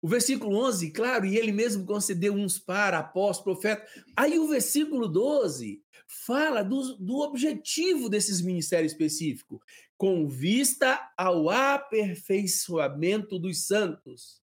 O 0.04 0.06
versículo 0.06 0.58
11, 0.66 0.90
claro, 0.90 1.24
e 1.24 1.38
ele 1.38 1.50
mesmo 1.50 1.86
concedeu 1.86 2.34
uns 2.34 2.58
para, 2.58 2.98
apóstolos, 2.98 3.58
profetas. 3.58 3.88
Aí 4.14 4.38
o 4.38 4.46
versículo 4.46 5.08
12 5.08 5.82
fala 6.06 6.62
do, 6.62 6.94
do 6.96 7.20
objetivo 7.20 8.10
desses 8.10 8.42
ministérios 8.42 8.92
específicos, 8.92 9.60
com 9.96 10.28
vista 10.28 11.00
ao 11.16 11.48
aperfeiçoamento 11.48 13.38
dos 13.38 13.66
santos, 13.66 14.42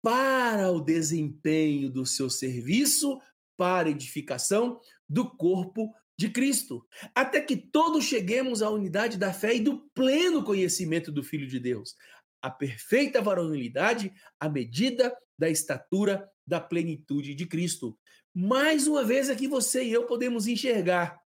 para 0.00 0.72
o 0.72 0.80
desempenho 0.80 1.90
do 1.90 2.06
seu 2.06 2.30
serviço, 2.30 3.20
para 3.58 3.90
edificação 3.90 4.80
do 5.06 5.28
corpo 5.36 5.94
de 6.16 6.30
Cristo, 6.30 6.86
até 7.14 7.42
que 7.42 7.56
todos 7.56 8.04
cheguemos 8.04 8.62
à 8.62 8.70
unidade 8.70 9.18
da 9.18 9.34
fé 9.34 9.56
e 9.56 9.60
do 9.60 9.80
pleno 9.94 10.42
conhecimento 10.42 11.12
do 11.12 11.22
Filho 11.22 11.46
de 11.46 11.58
Deus, 11.58 11.94
a 12.42 12.50
perfeita 12.50 13.22
varonilidade 13.22 14.12
à 14.38 14.48
medida 14.48 15.16
da 15.38 15.48
estatura 15.48 16.28
da 16.46 16.60
plenitude 16.60 17.34
de 17.34 17.46
Cristo. 17.46 17.96
mais 18.34 18.86
uma 18.86 19.04
vez 19.04 19.30
aqui 19.30 19.46
você 19.46 19.84
e 19.84 19.92
eu 19.92 20.06
podemos 20.06 20.46
enxergar 20.46 21.20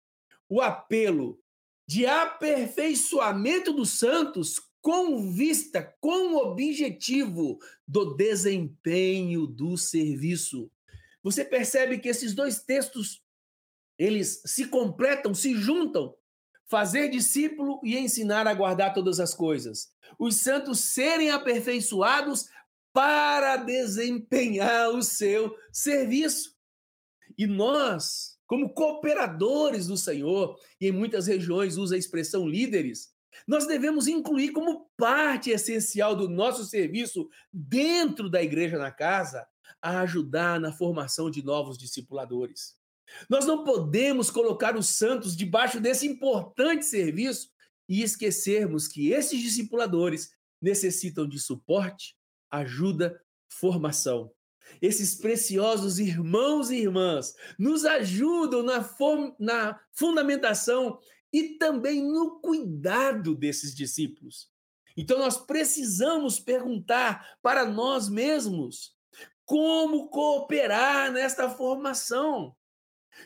o 0.49 0.61
apelo 0.61 1.39
de 1.87 2.07
aperfeiçoamento 2.07 3.73
dos 3.73 3.91
santos 3.99 4.61
com 4.81 5.33
vista, 5.33 5.95
com 6.01 6.35
objetivo 6.37 7.59
do 7.87 8.15
desempenho 8.15 9.47
do 9.47 9.77
serviço. 9.79 10.71
Você 11.23 11.45
percebe 11.45 11.99
que 11.99 12.09
esses 12.09 12.35
dois 12.35 12.63
textos 12.63 13.23
eles 13.99 14.43
se 14.45 14.67
completam, 14.67 15.35
se 15.35 15.55
juntam. 15.55 16.15
Fazer 16.67 17.09
discípulo 17.09 17.81
e 17.85 17.97
ensinar 17.97 18.47
a 18.47 18.55
guardar 18.55 18.95
todas 18.95 19.21
as 19.21 19.35
coisas. 19.35 19.93
Os 20.19 20.37
santos 20.37 20.81
serem 20.81 21.31
aperfeiçoados 21.31 22.47
para 22.93 23.57
desempenhar 23.57 24.91
o 24.91 25.03
seu 25.03 25.55
serviço. 25.73 26.55
E 27.37 27.47
nós, 27.47 28.39
como 28.47 28.73
cooperadores 28.73 29.87
do 29.89 29.97
Senhor, 29.97 30.57
e 30.81 30.89
em 30.89 30.93
muitas 30.93 31.27
regiões 31.27 31.77
usa 31.77 31.97
a 31.97 31.99
expressão 31.99 32.47
líderes, 32.47 33.13
nós 33.47 33.67
devemos 33.67 34.07
incluir 34.07 34.53
como 34.53 34.89
parte 34.97 35.51
essencial 35.51 36.15
do 36.15 36.29
nosso 36.29 36.65
serviço 36.65 37.29
dentro 37.53 38.31
da 38.31 38.43
igreja 38.43 38.79
na 38.79 38.93
casa 38.93 39.47
a 39.83 40.01
ajudar 40.01 40.61
na 40.61 40.73
formação 40.73 41.31
de 41.31 41.45
novos 41.45 41.77
discipuladores. 41.77 42.77
Nós 43.29 43.47
não 43.47 43.65
podemos 43.65 44.31
colocar 44.31 44.77
os 44.77 44.89
santos 44.89 45.37
debaixo 45.37 45.81
desse 45.81 46.07
importante 46.07 46.85
serviço 46.85 47.49
e 47.89 48.03
esquecermos 48.03 48.89
que 48.89 49.11
esses 49.11 49.41
discipuladores 49.41 50.31
necessitam 50.61 51.29
de 51.29 51.39
suporte, 51.39 52.17
ajuda, 52.51 53.21
formação. 53.49 54.33
Esses 54.81 55.15
preciosos 55.15 55.99
irmãos 55.99 56.71
e 56.71 56.77
irmãs 56.77 57.35
nos 57.59 57.85
ajudam 57.85 58.63
na, 58.63 58.79
na 59.39 59.81
fundamentação 59.93 60.99
e 61.33 61.59
também 61.59 62.03
no 62.03 62.41
cuidado 62.41 63.35
desses 63.35 63.75
discípulos. 63.75 64.49
Então 64.97 65.19
nós 65.19 65.37
precisamos 65.37 66.39
perguntar 66.39 67.37
para 67.43 67.67
nós 67.67 68.09
mesmos 68.09 68.95
como 69.45 70.09
cooperar 70.09 71.13
nesta 71.13 71.51
formação. 71.51 72.57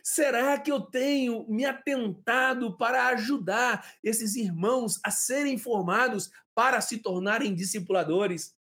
Será 0.03 0.59
que 0.59 0.71
eu 0.71 0.81
tenho 0.81 1.47
me 1.49 1.65
atentado 1.65 2.77
para 2.77 3.09
ajudar 3.09 3.95
esses 4.03 4.37
irmãos 4.37 5.01
a 5.05 5.11
serem 5.11 5.59
formados 5.59 6.31
para 6.55 6.81
se 6.81 6.99
tornarem 6.99 7.55
discipuladores? 7.55 8.57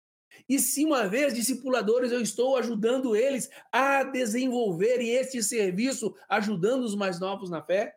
E 0.47 0.59
se 0.59 0.85
uma 0.85 1.07
vez 1.07 1.33
discipuladores, 1.33 2.11
eu 2.11 2.21
estou 2.21 2.57
ajudando 2.57 3.15
eles 3.15 3.49
a 3.71 4.03
desenvolverem 4.03 5.09
este 5.09 5.41
serviço, 5.41 6.15
ajudando 6.29 6.83
os 6.83 6.95
mais 6.95 7.19
novos 7.19 7.49
na 7.49 7.61
fé? 7.61 7.95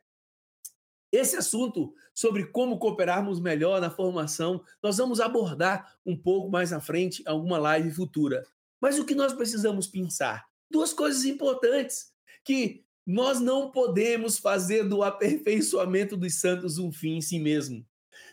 Esse 1.12 1.36
assunto 1.36 1.92
sobre 2.14 2.46
como 2.46 2.78
cooperarmos 2.78 3.40
melhor 3.40 3.80
na 3.80 3.90
formação, 3.90 4.62
nós 4.82 4.98
vamos 4.98 5.20
abordar 5.20 5.96
um 6.06 6.16
pouco 6.16 6.48
mais 6.48 6.72
à 6.72 6.80
frente, 6.80 7.22
alguma 7.26 7.58
live 7.58 7.90
futura. 7.90 8.46
Mas 8.80 8.98
o 8.98 9.04
que 9.04 9.14
nós 9.14 9.32
precisamos 9.32 9.86
pensar? 9.86 10.46
Duas 10.70 10.92
coisas 10.92 11.24
importantes 11.24 12.12
que 12.44 12.84
nós 13.06 13.40
não 13.40 13.70
podemos 13.70 14.38
fazer 14.38 14.84
do 14.84 15.02
aperfeiçoamento 15.02 16.16
dos 16.16 16.34
santos 16.34 16.78
um 16.78 16.92
fim 16.92 17.16
em 17.16 17.20
si 17.20 17.38
mesmo. 17.38 17.84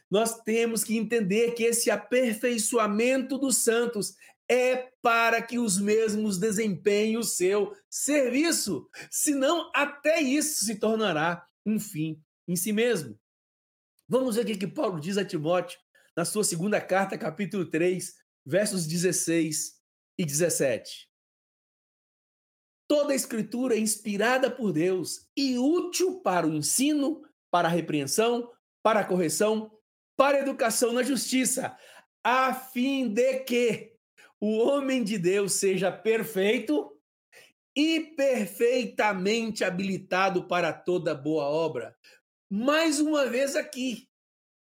Nós 0.09 0.41
temos 0.41 0.83
que 0.83 0.97
entender 0.97 1.51
que 1.51 1.63
esse 1.63 1.91
aperfeiçoamento 1.91 3.37
dos 3.37 3.57
santos 3.57 4.15
é 4.49 4.91
para 5.01 5.41
que 5.41 5.59
os 5.59 5.77
mesmos 5.77 6.37
desempenhem 6.37 7.17
o 7.17 7.23
seu 7.23 7.75
serviço, 7.89 8.89
senão 9.11 9.69
até 9.75 10.21
isso 10.21 10.65
se 10.65 10.75
tornará 10.75 11.45
um 11.65 11.79
fim 11.79 12.21
em 12.47 12.55
si 12.55 12.71
mesmo. 12.71 13.19
Vamos 14.07 14.37
ver 14.37 14.43
o 14.43 14.57
que, 14.57 14.67
Paulo 14.67 15.01
diz 15.01 15.17
a 15.17 15.25
Timóteo 15.25 15.77
na 16.15 16.23
sua 16.23 16.43
segunda 16.43 16.79
carta, 16.79 17.17
capítulo 17.17 17.65
3, 17.65 18.15
versos 18.45 18.87
16 18.87 19.73
e 20.17 20.25
17. 20.25 21.06
Toda 22.87 23.11
a 23.11 23.15
escritura 23.15 23.75
é 23.75 23.79
inspirada 23.79 24.49
por 24.49 24.71
Deus 24.71 25.27
e 25.35 25.57
útil 25.57 26.21
para 26.21 26.47
o 26.47 26.53
ensino, 26.53 27.21
para 27.51 27.67
a 27.67 27.71
repreensão, 27.71 28.49
para 28.81 29.01
a 29.01 29.05
correção, 29.05 29.71
para 30.15 30.37
a 30.37 30.41
educação 30.41 30.93
na 30.93 31.03
justiça, 31.03 31.77
a 32.23 32.53
fim 32.53 33.09
de 33.09 33.39
que 33.41 33.93
o 34.39 34.57
homem 34.57 35.03
de 35.03 35.17
Deus 35.17 35.53
seja 35.53 35.91
perfeito 35.91 36.97
e 37.75 37.99
perfeitamente 38.15 39.63
habilitado 39.63 40.47
para 40.47 40.71
toda 40.71 41.13
boa 41.13 41.45
obra. 41.45 41.95
Mais 42.49 42.99
uma 42.99 43.25
vez 43.25 43.55
aqui, 43.55 44.07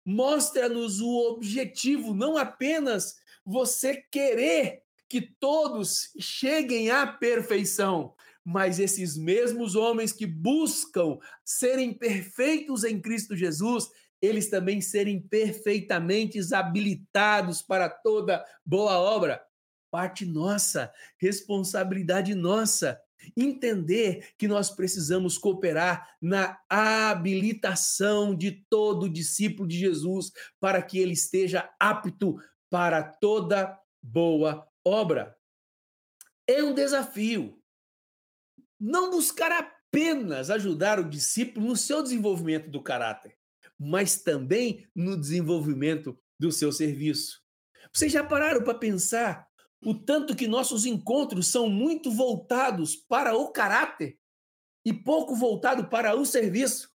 mostra-nos 0.04 1.00
o 1.00 1.32
objetivo, 1.32 2.14
não 2.14 2.36
apenas 2.36 3.16
você 3.44 4.02
querer 4.10 4.82
que 5.08 5.20
todos 5.20 6.10
cheguem 6.18 6.90
à 6.90 7.06
perfeição, 7.06 8.14
mas 8.44 8.78
esses 8.78 9.16
mesmos 9.16 9.74
homens 9.74 10.12
que 10.12 10.26
buscam 10.26 11.18
serem 11.44 11.92
perfeitos 11.92 12.84
em 12.84 13.00
Cristo 13.00 13.36
Jesus, 13.36 13.88
eles 14.20 14.48
também 14.48 14.80
serem 14.80 15.20
perfeitamente 15.20 16.38
habilitados 16.54 17.62
para 17.62 17.88
toda 17.88 18.44
boa 18.64 18.98
obra. 18.98 19.42
Parte 19.90 20.24
nossa, 20.24 20.92
responsabilidade 21.18 22.34
nossa. 22.34 23.00
Entender 23.36 24.28
que 24.38 24.46
nós 24.46 24.70
precisamos 24.70 25.36
cooperar 25.36 26.08
na 26.20 26.58
habilitação 26.68 28.34
de 28.34 28.64
todo 28.70 29.10
discípulo 29.10 29.66
de 29.66 29.78
Jesus 29.78 30.30
para 30.60 30.80
que 30.82 30.98
ele 30.98 31.14
esteja 31.14 31.68
apto 31.80 32.36
para 32.70 33.02
toda 33.02 33.76
boa 34.02 34.66
obra. 34.86 35.36
É 36.46 36.62
um 36.62 36.72
desafio. 36.72 37.60
Não 38.78 39.10
buscar 39.10 39.50
apenas 39.50 40.48
ajudar 40.48 41.00
o 41.00 41.08
discípulo 41.08 41.66
no 41.66 41.76
seu 41.76 42.02
desenvolvimento 42.02 42.70
do 42.70 42.82
caráter, 42.82 43.36
mas 43.78 44.22
também 44.22 44.88
no 44.94 45.18
desenvolvimento 45.18 46.16
do 46.38 46.52
seu 46.52 46.70
serviço. 46.70 47.42
Vocês 47.92 48.12
já 48.12 48.22
pararam 48.22 48.62
para 48.62 48.78
pensar 48.78 49.48
o 49.84 49.94
tanto 49.94 50.36
que 50.36 50.46
nossos 50.46 50.86
encontros 50.86 51.48
são 51.48 51.68
muito 51.68 52.10
voltados 52.10 52.94
para 52.94 53.36
o 53.36 53.50
caráter 53.50 54.18
e 54.84 54.92
pouco 54.92 55.34
voltado 55.34 55.88
para 55.88 56.14
o 56.14 56.24
serviço? 56.24 56.94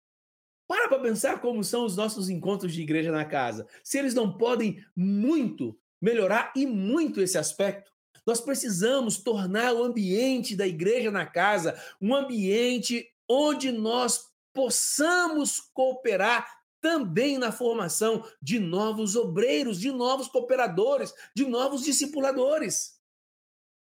Para 0.67 0.87
para 0.87 1.01
pensar 1.01 1.41
como 1.41 1.63
são 1.63 1.83
os 1.83 1.97
nossos 1.97 2.29
encontros 2.29 2.73
de 2.73 2.81
igreja 2.81 3.11
na 3.11 3.25
casa. 3.25 3.67
Se 3.83 3.97
eles 3.97 4.13
não 4.13 4.37
podem 4.37 4.81
muito 4.95 5.77
melhorar 6.01 6.51
e 6.55 6.65
muito 6.65 7.21
esse 7.21 7.37
aspecto. 7.37 7.91
Nós 8.25 8.41
precisamos 8.41 9.17
tornar 9.17 9.73
o 9.73 9.83
ambiente 9.83 10.55
da 10.55 10.67
igreja 10.67 11.11
na 11.11 11.25
casa 11.25 11.79
um 12.01 12.15
ambiente 12.15 13.07
onde 13.27 13.71
nós 13.71 14.29
possamos 14.53 15.59
cooperar 15.73 16.61
também 16.81 17.37
na 17.37 17.51
formação 17.51 18.27
de 18.41 18.59
novos 18.59 19.15
obreiros, 19.15 19.79
de 19.79 19.91
novos 19.91 20.27
cooperadores, 20.27 21.13
de 21.35 21.45
novos 21.45 21.83
discipuladores. 21.83 22.99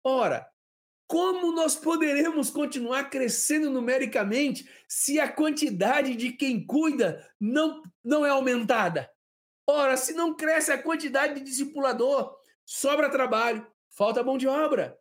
Ora, 0.04 0.48
como 1.08 1.52
nós 1.52 1.76
poderemos 1.76 2.52
continuar 2.52 3.10
crescendo 3.10 3.70
numericamente 3.70 4.70
se 4.88 5.20
a 5.20 5.32
quantidade 5.32 6.16
de 6.16 6.32
quem 6.34 6.64
cuida 6.64 7.28
não, 7.40 7.82
não 8.04 8.26
é 8.26 8.30
aumentada? 8.30 9.10
Ora, 9.72 9.96
se 9.96 10.14
não 10.14 10.34
cresce 10.34 10.72
a 10.72 10.82
quantidade 10.82 11.36
de 11.36 11.42
discipulador, 11.42 12.36
sobra 12.66 13.08
trabalho, 13.08 13.68
falta 13.92 14.24
mão 14.24 14.36
de 14.36 14.48
obra. 14.48 14.98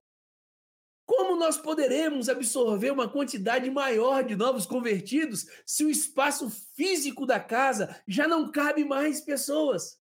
Como 1.07 1.37
nós 1.37 1.57
poderemos 1.57 2.29
absorver 2.29 2.91
uma 2.91 3.09
quantidade 3.09 3.71
maior 3.71 4.23
de 4.23 4.37
novos 4.37 4.67
convertidos 4.67 5.47
se 5.65 5.87
o 5.87 5.91
espaço 5.91 6.51
físico 6.77 7.25
da 7.25 7.41
casa 7.41 7.99
já 8.07 8.29
não 8.29 8.53
cabe 8.53 8.85
mais 8.85 9.23
pessoas? 9.23 9.99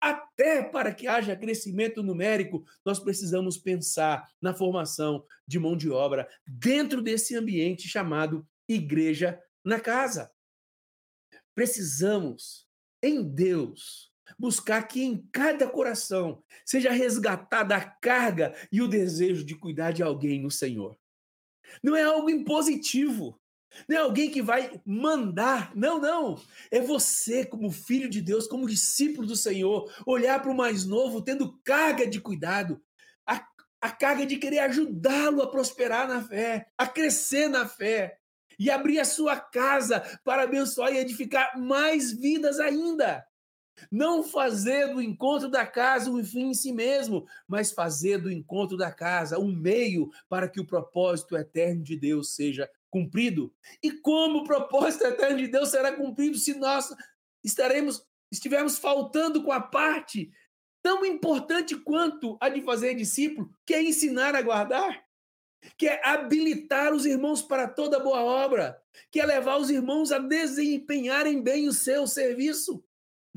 Até 0.00 0.64
para 0.64 0.92
que 0.92 1.06
haja 1.06 1.36
crescimento 1.36 2.02
numérico, 2.02 2.64
nós 2.84 2.98
precisamos 2.98 3.56
pensar 3.56 4.28
na 4.42 4.52
formação 4.52 5.24
de 5.46 5.60
mão 5.60 5.76
de 5.76 5.90
obra 5.90 6.28
dentro 6.44 7.00
desse 7.00 7.36
ambiente 7.36 7.86
chamado 7.86 8.44
igreja 8.68 9.40
na 9.64 9.78
casa. 9.78 10.28
Precisamos, 11.54 12.66
em 13.00 13.22
Deus, 13.22 14.07
buscar 14.38 14.82
que 14.88 15.02
em 15.02 15.28
cada 15.32 15.68
coração 15.68 16.42
seja 16.64 16.90
resgatada 16.90 17.76
a 17.76 17.84
carga 17.84 18.54
e 18.72 18.82
o 18.82 18.88
desejo 18.88 19.44
de 19.44 19.54
cuidar 19.54 19.92
de 19.92 20.02
alguém 20.02 20.42
no 20.42 20.50
Senhor. 20.50 20.98
Não 21.82 21.94
é 21.94 22.02
algo 22.02 22.30
impositivo, 22.30 23.38
não 23.88 23.96
é 23.96 24.00
alguém 24.00 24.30
que 24.30 24.42
vai 24.42 24.80
mandar, 24.84 25.72
não, 25.76 26.00
não. 26.00 26.40
É 26.70 26.80
você, 26.80 27.44
como 27.44 27.70
filho 27.70 28.08
de 28.08 28.20
Deus, 28.20 28.46
como 28.46 28.66
discípulo 28.66 29.26
do 29.26 29.36
Senhor, 29.36 29.92
olhar 30.06 30.40
para 30.40 30.50
o 30.50 30.56
mais 30.56 30.84
novo 30.84 31.22
tendo 31.22 31.58
carga 31.62 32.06
de 32.06 32.20
cuidado, 32.20 32.82
a 33.80 33.90
carga 33.90 34.26
de 34.26 34.36
querer 34.36 34.58
ajudá-lo 34.60 35.42
a 35.42 35.50
prosperar 35.50 36.08
na 36.08 36.22
fé, 36.22 36.66
a 36.76 36.86
crescer 36.86 37.48
na 37.48 37.66
fé 37.66 38.18
e 38.58 38.70
abrir 38.70 38.98
a 38.98 39.04
sua 39.04 39.38
casa 39.38 40.00
para 40.24 40.42
abençoar 40.42 40.92
e 40.92 40.98
edificar 40.98 41.58
mais 41.58 42.12
vidas 42.12 42.58
ainda. 42.58 43.24
Não 43.90 44.22
fazer 44.22 44.92
do 44.92 45.00
encontro 45.00 45.48
da 45.48 45.66
casa 45.66 46.10
um 46.10 46.24
fim 46.24 46.50
em 46.50 46.54
si 46.54 46.72
mesmo, 46.72 47.26
mas 47.46 47.72
fazer 47.72 48.18
do 48.18 48.30
encontro 48.30 48.76
da 48.76 48.90
casa 48.90 49.38
um 49.38 49.52
meio 49.52 50.10
para 50.28 50.48
que 50.48 50.60
o 50.60 50.66
propósito 50.66 51.36
eterno 51.36 51.82
de 51.82 51.96
Deus 51.96 52.34
seja 52.34 52.68
cumprido. 52.90 53.52
E 53.82 53.92
como 53.92 54.38
o 54.38 54.44
propósito 54.44 55.04
eterno 55.04 55.38
de 55.38 55.48
Deus 55.48 55.70
será 55.70 55.92
cumprido 55.92 56.38
se 56.38 56.54
nós 56.54 56.94
estaremos 57.44 58.06
estivermos 58.30 58.78
faltando 58.78 59.42
com 59.42 59.52
a 59.52 59.60
parte 59.60 60.30
tão 60.82 61.04
importante 61.04 61.76
quanto 61.76 62.36
a 62.40 62.48
de 62.48 62.62
fazer 62.62 62.94
discípulo, 62.94 63.50
que 63.66 63.74
é 63.74 63.82
ensinar 63.82 64.34
a 64.34 64.42
guardar, 64.42 65.02
que 65.76 65.88
é 65.88 66.00
habilitar 66.06 66.92
os 66.92 67.04
irmãos 67.04 67.42
para 67.42 67.68
toda 67.68 68.00
boa 68.00 68.22
obra, 68.22 68.80
que 69.10 69.20
é 69.20 69.26
levar 69.26 69.58
os 69.58 69.70
irmãos 69.70 70.12
a 70.12 70.18
desempenharem 70.18 71.42
bem 71.42 71.68
o 71.68 71.72
seu 71.72 72.06
serviço. 72.06 72.82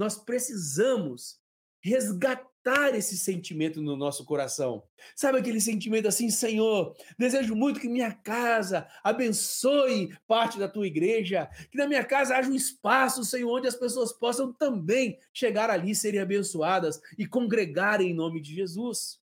Nós 0.02 0.18
precisamos 0.18 1.40
resgatar 1.80 2.96
esse 2.96 3.16
sentimento 3.16 3.84
no 3.84 3.96
nosso 3.96 4.26
coração. 4.26 4.82
Sabe 5.16 5.38
aquele 5.38 5.62
sentimento 5.62 6.08
assim, 6.08 6.32
Senhor, 6.32 6.96
desejo 7.20 7.54
muito 7.54 7.80
que 7.80 7.88
minha 7.88 8.12
casa 8.12 8.88
abençoe 9.04 10.10
parte 10.28 10.58
da 10.58 10.68
tua 10.68 10.88
igreja, 10.88 11.48
que 11.70 11.78
na 11.78 11.86
minha 11.86 12.04
casa 12.04 12.36
haja 12.36 12.50
um 12.50 12.56
espaço, 12.56 13.24
Senhor, 13.24 13.56
onde 13.56 13.68
as 13.68 13.76
pessoas 13.76 14.12
possam 14.12 14.52
também 14.52 15.20
chegar 15.32 15.70
ali, 15.70 15.94
serem 15.94 16.20
abençoadas 16.20 17.00
e 17.16 17.28
congregarem 17.28 18.10
em 18.10 18.16
nome 18.16 18.42
de 18.42 18.56
Jesus. 18.56 19.20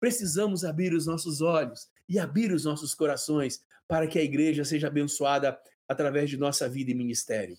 Precisamos 0.00 0.64
abrir 0.64 0.94
os 0.94 1.04
nossos 1.04 1.42
olhos 1.42 1.90
e 2.08 2.18
abrir 2.18 2.52
os 2.52 2.64
nossos 2.64 2.94
corações 2.94 3.62
para 3.86 4.06
que 4.06 4.18
a 4.18 4.24
igreja 4.24 4.64
seja 4.64 4.86
abençoada 4.86 5.60
através 5.86 6.30
de 6.30 6.38
nossa 6.38 6.70
vida 6.70 6.90
e 6.90 6.94
ministério. 6.94 7.58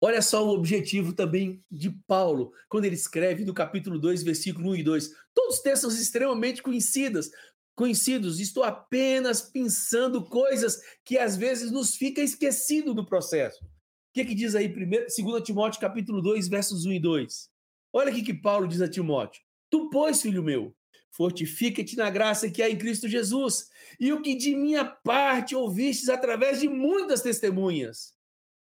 Olha 0.00 0.22
só 0.22 0.46
o 0.46 0.50
objetivo 0.50 1.12
também 1.12 1.64
de 1.68 1.90
Paulo, 2.06 2.52
quando 2.68 2.84
ele 2.84 2.94
escreve 2.94 3.44
no 3.44 3.52
capítulo 3.52 3.98
2, 3.98 4.22
versículo 4.22 4.70
1 4.70 4.76
e 4.76 4.82
2. 4.84 5.10
Todos 5.34 5.56
os 5.56 5.62
textos 5.62 5.98
extremamente 5.98 6.62
conhecidos, 6.62 7.30
conhecidos, 7.74 8.38
estou 8.38 8.62
apenas 8.62 9.40
pensando 9.40 10.24
coisas 10.24 10.80
que 11.04 11.18
às 11.18 11.36
vezes 11.36 11.72
nos 11.72 11.96
fica 11.96 12.20
esquecido 12.20 12.94
do 12.94 13.04
processo. 13.04 13.64
O 13.64 13.68
que, 14.14 14.24
que 14.24 14.34
diz 14.36 14.54
aí, 14.54 14.68
2 14.68 15.42
Timóteo 15.42 15.80
capítulo 15.80 16.22
2, 16.22 16.48
versos 16.48 16.86
1 16.86 16.92
e 16.92 17.00
2? 17.00 17.50
Olha 17.92 18.12
o 18.12 18.14
que 18.14 18.34
Paulo 18.34 18.68
diz 18.68 18.80
a 18.80 18.88
Timóteo. 18.88 19.42
Tu, 19.68 19.90
pois, 19.90 20.22
filho 20.22 20.42
meu, 20.44 20.76
fortifica-te 21.10 21.96
na 21.96 22.08
graça 22.08 22.48
que 22.48 22.62
há 22.62 22.70
em 22.70 22.78
Cristo 22.78 23.08
Jesus, 23.08 23.68
e 23.98 24.12
o 24.12 24.22
que 24.22 24.36
de 24.36 24.54
minha 24.54 24.84
parte 24.84 25.56
ouvistes 25.56 26.08
através 26.08 26.60
de 26.60 26.68
muitas 26.68 27.20
testemunhas 27.20 28.16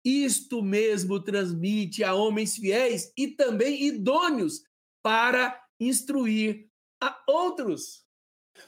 isto 0.07 0.61
mesmo 0.61 1.19
transmite 1.19 2.01
a 2.03 2.13
homens 2.13 2.55
fiéis 2.55 3.11
e 3.17 3.27
também 3.27 3.83
idôneos 3.83 4.63
para 5.03 5.61
instruir 5.79 6.69
a 7.01 7.21
outros. 7.27 8.05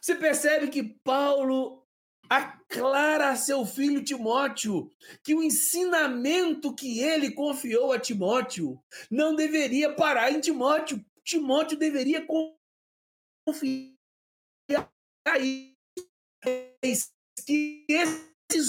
Você 0.02 0.16
percebe 0.16 0.68
que 0.68 0.84
Paulo 0.84 1.88
aclara 2.30 3.30
a 3.30 3.36
seu 3.36 3.66
filho 3.66 4.04
Timóteo 4.04 4.92
que 5.24 5.34
o 5.34 5.42
ensinamento 5.42 6.76
que 6.76 7.00
ele 7.00 7.32
confiou 7.32 7.94
a 7.94 8.00
Timóteo 8.00 8.80
não 9.10 9.34
deveria 9.36 9.96
parar 9.96 10.32
em 10.32 10.42
Timóteo. 10.42 11.04
Timóteo 11.24 11.78
deveria 11.78 12.28
confiar 13.46 13.96
que 15.42 15.76
esses 16.84 17.12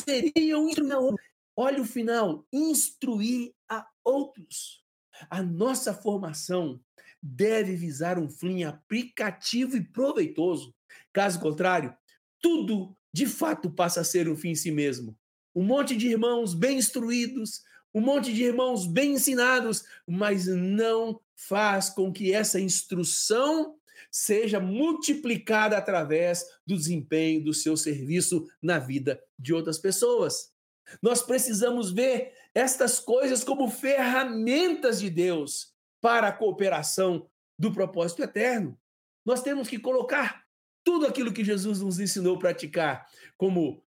seriam 0.04 0.68
instruir 0.68 1.29
Olha 1.62 1.82
o 1.82 1.84
final: 1.84 2.46
instruir 2.50 3.52
a 3.68 3.86
outros. 4.02 4.82
A 5.28 5.42
nossa 5.42 5.92
formação 5.92 6.80
deve 7.22 7.76
visar 7.76 8.18
um 8.18 8.30
fim 8.30 8.64
aplicativo 8.64 9.76
e 9.76 9.84
proveitoso. 9.84 10.74
Caso 11.12 11.38
contrário, 11.38 11.94
tudo 12.40 12.96
de 13.12 13.26
fato 13.26 13.70
passa 13.70 14.00
a 14.00 14.04
ser 14.04 14.26
um 14.26 14.34
fim 14.34 14.52
em 14.52 14.54
si 14.54 14.70
mesmo. 14.70 15.14
Um 15.54 15.62
monte 15.62 15.94
de 15.94 16.08
irmãos 16.08 16.54
bem 16.54 16.78
instruídos, 16.78 17.62
um 17.92 18.00
monte 18.00 18.32
de 18.32 18.42
irmãos 18.42 18.86
bem 18.86 19.12
ensinados, 19.12 19.84
mas 20.06 20.46
não 20.46 21.20
faz 21.36 21.90
com 21.90 22.10
que 22.10 22.32
essa 22.32 22.58
instrução 22.58 23.76
seja 24.10 24.58
multiplicada 24.58 25.76
através 25.76 26.42
do 26.66 26.74
desempenho 26.74 27.44
do 27.44 27.52
seu 27.52 27.76
serviço 27.76 28.48
na 28.62 28.78
vida 28.78 29.22
de 29.38 29.52
outras 29.52 29.76
pessoas. 29.76 30.58
Nós 31.02 31.22
precisamos 31.22 31.90
ver 31.92 32.34
estas 32.54 32.98
coisas 32.98 33.44
como 33.44 33.68
ferramentas 33.70 35.00
de 35.00 35.08
Deus 35.10 35.74
para 36.00 36.28
a 36.28 36.32
cooperação 36.32 37.28
do 37.58 37.72
propósito 37.72 38.22
eterno. 38.22 38.78
Nós 39.24 39.42
temos 39.42 39.68
que 39.68 39.78
colocar 39.78 40.46
tudo 40.84 41.06
aquilo 41.06 41.32
que 41.32 41.44
Jesus 41.44 41.80
nos 41.80 42.00
ensinou 42.00 42.36
a 42.36 42.38
praticar 42.38 43.06
como 43.36 43.84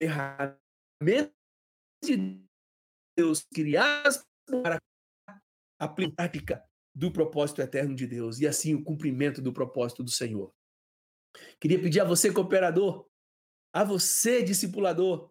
ferramentas 0.00 0.58
de 2.02 2.40
Deus 3.16 3.44
criadas 3.52 4.24
para 4.62 4.78
a 5.80 5.88
prática 5.88 6.64
do 6.94 7.12
propósito 7.12 7.60
eterno 7.60 7.94
de 7.94 8.06
Deus 8.06 8.40
e 8.40 8.46
assim 8.46 8.74
o 8.74 8.82
cumprimento 8.82 9.42
do 9.42 9.52
propósito 9.52 10.02
do 10.02 10.10
Senhor. 10.10 10.52
Queria 11.60 11.80
pedir 11.80 12.00
a 12.00 12.04
você, 12.04 12.32
cooperador, 12.32 13.08
a 13.72 13.84
você, 13.84 14.42
discipulador, 14.42 15.30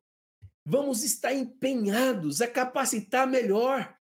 Vamos 0.70 1.02
estar 1.02 1.34
empenhados 1.34 2.42
a 2.42 2.48
capacitar 2.48 3.26
melhor. 3.26 3.96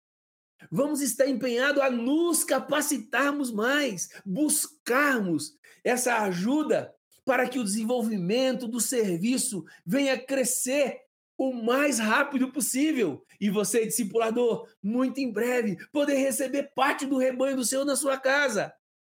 Vamos 0.68 1.00
estar 1.00 1.28
empenhados 1.28 1.80
a 1.80 1.88
nos 1.88 2.42
capacitarmos 2.42 3.52
mais, 3.52 4.08
buscarmos 4.24 5.56
essa 5.84 6.22
ajuda 6.22 6.92
para 7.24 7.48
que 7.48 7.60
o 7.60 7.64
desenvolvimento 7.64 8.66
do 8.66 8.80
serviço 8.80 9.64
venha 9.86 10.18
crescer 10.18 11.02
o 11.38 11.52
mais 11.52 12.00
rápido 12.00 12.50
possível. 12.50 13.24
E 13.40 13.48
você, 13.48 13.86
discipulador, 13.86 14.68
muito 14.82 15.18
em 15.20 15.30
breve, 15.30 15.76
poder 15.92 16.16
receber 16.16 16.72
parte 16.74 17.06
do 17.06 17.16
rebanho 17.16 17.58
do 17.58 17.64
Senhor 17.64 17.84
na 17.84 17.94
sua 17.94 18.18
casa. 18.18 18.74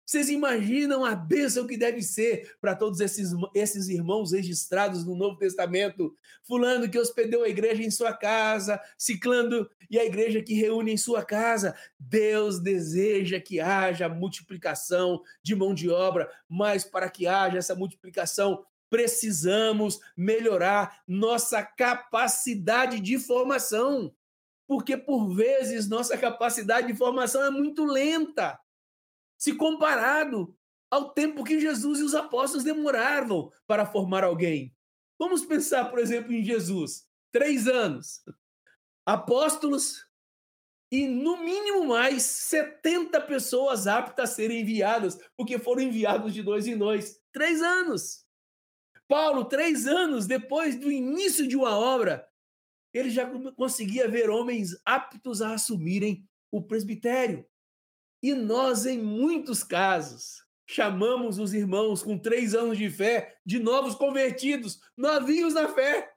Vocês 0.07 0.29
imaginam 0.29 1.05
a 1.05 1.17
bênção 1.17 1.67
que 1.67 1.77
deve 1.77 2.01
ser 2.01 2.57
para 2.61 2.77
todos 2.77 3.01
esses, 3.01 3.33
esses 3.53 3.89
irmãos 3.89 4.31
registrados 4.31 5.05
no 5.05 5.17
Novo 5.17 5.37
Testamento? 5.37 6.15
Fulano 6.45 6.89
que 6.89 6.97
hospedou 6.97 7.43
a 7.43 7.49
igreja 7.49 7.83
em 7.83 7.91
sua 7.91 8.13
casa, 8.13 8.81
Ciclando 8.97 9.69
e 9.91 9.99
a 9.99 10.05
igreja 10.05 10.41
que 10.41 10.55
reúne 10.55 10.93
em 10.93 10.97
sua 10.97 11.25
casa. 11.25 11.75
Deus 11.99 12.61
deseja 12.61 13.41
que 13.41 13.59
haja 13.59 14.09
multiplicação 14.09 15.21
de 15.43 15.57
mão 15.57 15.75
de 15.75 15.91
obra, 15.91 16.31
mas 16.49 16.85
para 16.85 17.11
que 17.11 17.27
haja 17.27 17.59
essa 17.59 17.75
multiplicação, 17.75 18.65
precisamos 18.89 19.99
melhorar 20.17 21.03
nossa 21.05 21.65
capacidade 21.65 23.01
de 23.01 23.19
formação. 23.19 24.15
Porque, 24.69 24.97
por 24.97 25.35
vezes, 25.35 25.89
nossa 25.89 26.17
capacidade 26.17 26.87
de 26.87 26.95
formação 26.95 27.43
é 27.43 27.51
muito 27.51 27.85
lenta 27.85 28.57
se 29.39 29.55
comparado 29.55 30.57
ao 30.91 31.13
tempo 31.13 31.45
que 31.45 31.61
Jesus 31.61 32.01
e 32.01 32.03
os 32.03 32.15
apóstolos 32.15 32.65
demoravam 32.65 33.51
para 33.67 33.87
formar 33.87 34.25
alguém. 34.25 34.75
Vamos 35.19 35.45
pensar, 35.45 35.87
por 35.87 35.99
exemplo, 35.99 36.33
em 36.33 36.43
Jesus. 36.43 37.07
Três 37.33 37.67
anos. 37.67 38.23
Apóstolos 39.05 40.07
e, 40.91 41.07
no 41.07 41.39
mínimo, 41.39 41.87
mais 41.87 42.23
70 42.23 43.21
pessoas 43.23 43.87
aptas 43.87 44.31
a 44.31 44.33
serem 44.33 44.61
enviadas, 44.61 45.19
porque 45.37 45.59
foram 45.59 45.83
enviados 45.83 46.33
de 46.33 46.43
dois 46.43 46.67
em 46.67 46.79
dois. 46.79 47.21
Três 47.33 47.61
anos. 47.61 48.25
Paulo, 49.09 49.45
três 49.45 49.87
anos 49.87 50.27
depois 50.27 50.77
do 50.77 50.91
início 50.91 51.47
de 51.47 51.57
uma 51.57 51.77
obra, 51.77 52.29
ele 52.93 53.11
já 53.11 53.29
conseguia 53.53 54.09
ver 54.09 54.31
homens 54.31 54.77
aptos 54.85 55.43
a 55.43 55.55
assumirem 55.55 56.27
o 56.51 56.63
presbitério. 56.63 57.47
E 58.23 58.35
nós, 58.35 58.87
em 58.87 58.99
muitos 58.99 59.63
casos, 59.63 60.45
chamamos 60.67 61.39
os 61.39 61.55
irmãos 61.55 62.03
com 62.03 62.19
três 62.19 62.55
anos 62.55 62.77
de 62.77 62.91
fé 62.91 63.39
de 63.45 63.59
novos 63.59 63.95
convertidos, 63.95 64.81
novinhos 64.97 65.55
na 65.55 65.69
fé. 65.69 66.13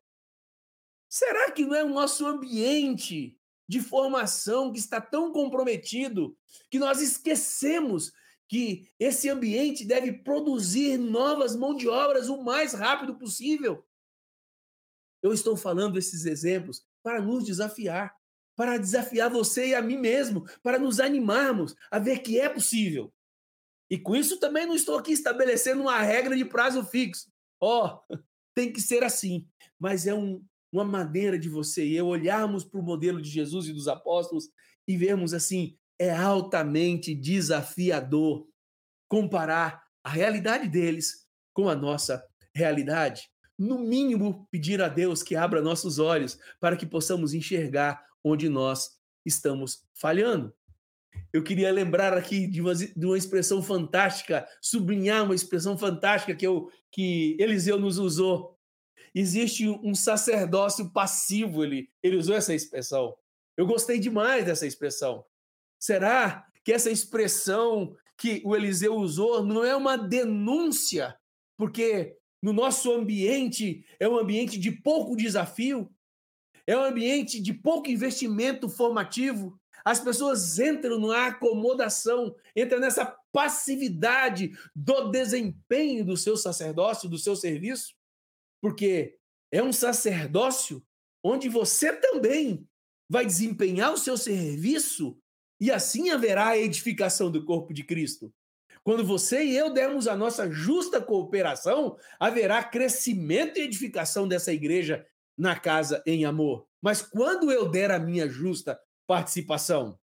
Será 1.08 1.52
que 1.52 1.66
não 1.66 1.76
é 1.76 1.84
o 1.84 1.90
nosso 1.90 2.26
ambiente 2.26 3.40
de 3.68 3.80
formação 3.80 4.72
que 4.72 4.80
está 4.80 5.00
tão 5.00 5.32
comprometido 5.32 6.36
que 6.72 6.80
nós 6.80 7.02
esquecemos 7.02 8.12
que 8.48 8.92
esse 9.00 9.30
ambiente 9.30 9.86
deve 9.86 10.12
produzir 10.12 10.98
novas 10.98 11.56
mãos 11.56 11.78
de 11.78 11.88
obras 11.88 12.30
o 12.30 12.44
mais 12.44 12.74
rápido 12.74 13.16
possível? 13.16 13.86
Eu 15.22 15.34
estou 15.34 15.56
falando 15.56 16.00
esses 16.00 16.26
exemplos 16.26 16.84
para 17.04 17.22
nos 17.22 17.44
desafiar 17.44 18.19
para 18.60 18.78
desafiar 18.78 19.30
você 19.30 19.70
e 19.70 19.74
a 19.74 19.82
mim 19.82 19.98
mesmo, 19.98 20.44
para 20.62 20.78
nos 20.78 21.00
animarmos 21.00 21.74
a 21.90 21.98
ver 21.98 22.20
que 22.20 22.38
é 22.42 22.50
possível. 22.50 23.10
E 23.90 23.98
com 23.98 24.14
isso 24.18 24.38
também 24.38 24.66
não 24.66 24.76
estou 24.76 24.98
aqui 24.98 25.14
estabelecendo 25.14 25.84
uma 25.84 25.98
regra 26.02 26.36
de 26.36 26.44
prazo 26.44 26.84
fixo. 26.84 27.32
Ó, 27.62 28.02
oh, 28.10 28.16
tem 28.54 28.70
que 28.70 28.82
ser 28.82 29.02
assim. 29.02 29.48
Mas 29.80 30.06
é 30.06 30.14
um, 30.14 30.44
uma 30.74 30.84
maneira 30.84 31.40
de 31.40 31.48
você 31.48 31.86
e 31.86 31.96
eu 31.96 32.08
olharmos 32.08 32.66
para 32.66 32.82
o 32.82 32.84
modelo 32.84 33.22
de 33.22 33.30
Jesus 33.30 33.66
e 33.70 33.72
dos 33.72 33.88
apóstolos 33.88 34.50
e 34.86 34.98
vermos 34.98 35.34
assim, 35.34 35.78
é 35.98 36.12
altamente 36.12 37.16
desafiador 37.16 38.46
comparar 39.08 39.82
a 40.04 40.10
realidade 40.10 40.68
deles 40.68 41.26
com 41.54 41.70
a 41.70 41.76
nossa 41.76 42.22
realidade. 42.54 43.30
No 43.58 43.80
mínimo, 43.80 44.50
pedir 44.52 44.82
a 44.82 44.90
Deus 44.90 45.24
que 45.24 45.38
abra 45.38 45.62
nossos 45.62 45.98
olhos 45.98 46.38
para 46.60 46.76
que 46.76 46.86
possamos 46.86 47.34
enxergar 47.34 48.09
onde 48.24 48.50
nós 48.50 48.98
estamos 49.26 49.84
falhando. 49.94 50.54
Eu 51.34 51.44
queria 51.44 51.72
lembrar 51.72 52.14
aqui 52.14 52.48
de 52.48 52.62
uma, 52.62 52.74
de 52.74 53.06
uma 53.06 53.18
expressão 53.18 53.62
fantástica, 53.62 54.48
sublinhar 54.62 55.26
uma 55.26 55.36
expressão 55.36 55.78
fantástica 55.78 56.36
que, 56.36 56.46
eu, 56.46 56.72
que 56.92 57.36
Eliseu 57.40 57.80
nos 57.80 57.98
usou. 57.98 58.58
Existe 59.14 59.68
um 59.68 59.94
sacerdócio 59.94 60.92
passivo, 60.92 61.64
ele, 61.64 61.90
ele 62.02 62.18
usou 62.18 62.36
essa 62.36 62.54
expressão. 62.54 63.16
Eu 63.58 63.66
gostei 63.66 64.00
demais 64.00 64.46
dessa 64.46 64.66
expressão. 64.66 65.26
Será 65.80 66.46
que 66.64 66.72
essa 66.72 66.90
expressão 66.90 67.96
que 68.18 68.42
o 68.46 68.56
Eliseu 68.56 68.96
usou 68.96 69.46
não 69.46 69.64
é 69.64 69.76
uma 69.76 69.98
denúncia? 69.98 71.18
Porque 71.58 72.16
no 72.42 72.54
nosso 72.54 72.92
ambiente 72.92 73.86
é 74.00 74.08
um 74.08 74.18
ambiente 74.18 74.58
de 74.58 74.72
pouco 74.72 75.16
desafio, 75.16 75.92
é 76.70 76.78
um 76.78 76.84
ambiente 76.84 77.42
de 77.42 77.52
pouco 77.52 77.90
investimento 77.90 78.70
formativo, 78.70 79.60
as 79.84 80.00
pessoas 80.00 80.60
entram 80.60 81.00
na 81.00 81.26
acomodação, 81.26 82.36
entram 82.56 82.80
nessa 82.80 83.08
passividade 83.32 84.52
do 84.76 85.10
desempenho 85.10 86.06
do 86.06 86.16
seu 86.16 86.38
sacerdócio, 86.38 87.10
do 87.10 87.18
seu 87.18 87.36
serviço, 87.36 87.96
porque 88.62 89.18
é 89.52 89.64
um 89.64 89.74
sacerdócio 89.74 90.86
onde 91.24 91.50
você 91.50 91.92
também 91.92 92.68
vai 93.10 93.26
desempenhar 93.26 93.92
o 93.92 93.98
seu 93.98 94.16
serviço 94.16 95.18
e 95.60 95.72
assim 95.72 96.12
haverá 96.12 96.50
a 96.50 96.58
edificação 96.60 97.32
do 97.32 97.44
corpo 97.46 97.74
de 97.74 97.84
Cristo. 97.84 98.32
Quando 98.84 99.04
você 99.04 99.44
e 99.44 99.58
eu 99.58 99.74
dermos 99.74 100.08
a 100.08 100.16
nossa 100.16 100.48
justa 100.52 101.02
cooperação, 101.02 101.98
haverá 102.20 102.64
crescimento 102.64 103.58
e 103.58 103.64
edificação 103.64 104.28
dessa 104.28 104.54
igreja 104.54 105.04
na 105.40 105.58
casa 105.58 106.04
em 106.06 106.26
amor. 106.26 106.68
Mas 106.82 107.02
quando 107.02 107.52
eu 107.52 107.68
der 107.68 107.90
a 107.90 107.98
minha 107.98 108.30
justa 108.30 108.80
participação. 109.10 110.00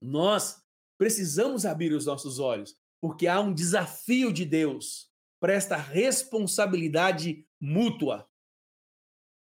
Nós 0.00 0.62
precisamos 0.96 1.66
abrir 1.66 1.92
os 1.92 2.06
nossos 2.06 2.38
olhos, 2.38 2.76
porque 3.00 3.26
há 3.26 3.40
um 3.40 3.52
desafio 3.52 4.32
de 4.32 4.44
Deus 4.44 5.10
para 5.40 5.54
esta 5.54 5.76
responsabilidade 5.76 7.44
mútua. 7.60 8.28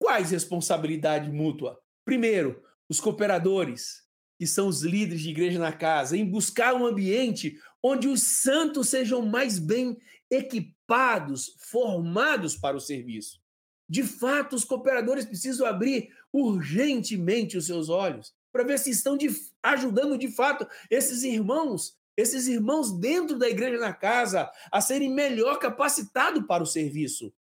Quais 0.00 0.30
responsabilidade 0.30 1.28
mútua? 1.32 1.76
Primeiro, 2.04 2.62
os 2.88 3.00
cooperadores, 3.00 4.04
que 4.38 4.46
são 4.46 4.68
os 4.68 4.82
líderes 4.82 5.22
de 5.22 5.30
igreja 5.30 5.58
na 5.58 5.72
casa, 5.72 6.16
em 6.16 6.24
buscar 6.24 6.72
um 6.72 6.86
ambiente 6.86 7.58
onde 7.82 8.06
os 8.06 8.22
santos 8.22 8.90
sejam 8.90 9.26
mais 9.26 9.58
bem 9.58 9.98
equipados, 10.30 11.56
formados 11.58 12.56
para 12.56 12.76
o 12.76 12.80
serviço. 12.80 13.43
De 13.88 14.02
fato, 14.02 14.56
os 14.56 14.64
cooperadores 14.64 15.24
precisam 15.24 15.66
abrir 15.66 16.10
urgentemente 16.32 17.56
os 17.56 17.66
seus 17.66 17.88
olhos 17.88 18.34
para 18.50 18.64
ver 18.64 18.78
se 18.78 18.90
estão 18.90 19.16
de, 19.16 19.28
ajudando 19.62 20.16
de 20.16 20.28
fato 20.28 20.66
esses 20.90 21.22
irmãos, 21.24 21.98
esses 22.16 22.46
irmãos 22.46 22.92
dentro 22.92 23.36
da 23.36 23.48
igreja 23.48 23.78
na 23.78 23.92
casa, 23.92 24.50
a 24.70 24.80
serem 24.80 25.12
melhor 25.12 25.58
capacitados 25.58 26.46
para 26.46 26.62
o 26.62 26.66
serviço. 26.66 27.34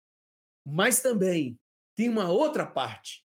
Mas 0.66 1.02
também 1.02 1.60
tem 1.96 2.10
uma 2.10 2.30
outra 2.30 2.66
parte. 2.66 3.24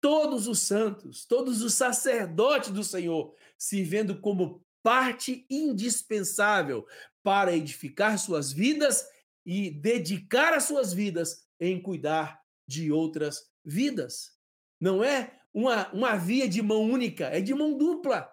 Todos 0.00 0.46
os 0.46 0.60
santos, 0.60 1.24
todos 1.24 1.62
os 1.62 1.74
sacerdotes 1.74 2.70
do 2.70 2.84
Senhor, 2.84 3.34
se 3.58 3.82
vendo 3.82 4.20
como 4.20 4.62
parte 4.82 5.44
indispensável 5.50 6.86
para 7.22 7.56
edificar 7.56 8.18
suas 8.18 8.52
vidas 8.52 9.04
e 9.44 9.70
dedicar 9.70 10.52
as 10.52 10.64
suas 10.64 10.92
vidas 10.92 11.44
em 11.58 11.82
cuidar 11.82 12.43
de 12.66 12.90
outras 12.90 13.50
vidas. 13.64 14.32
Não 14.80 15.02
é 15.02 15.40
uma, 15.52 15.92
uma 15.92 16.16
via 16.16 16.48
de 16.48 16.60
mão 16.60 16.82
única, 16.82 17.26
é 17.26 17.40
de 17.40 17.54
mão 17.54 17.76
dupla. 17.76 18.30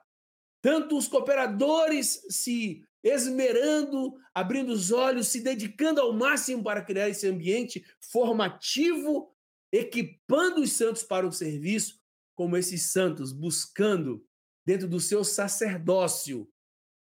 Tanto 0.62 0.98
os 0.98 1.08
cooperadores 1.08 2.26
se 2.30 2.86
esmerando, 3.04 4.16
abrindo 4.34 4.72
os 4.72 4.92
olhos, 4.92 5.28
se 5.28 5.42
dedicando 5.42 6.02
ao 6.02 6.14
máximo 6.14 6.64
para 6.64 6.84
criar 6.84 7.10
esse 7.10 7.28
ambiente 7.28 7.84
formativo, 8.00 9.36
equipando 9.72 10.62
os 10.62 10.74
santos 10.74 11.04
para 11.04 11.26
o 11.26 11.32
serviço, 11.32 12.00
como 12.36 12.58
esses 12.58 12.84
santos 12.84 13.32
buscando, 13.32 14.26
dentro 14.66 14.88
do 14.88 15.00
seu 15.00 15.24
sacerdócio, 15.24 16.48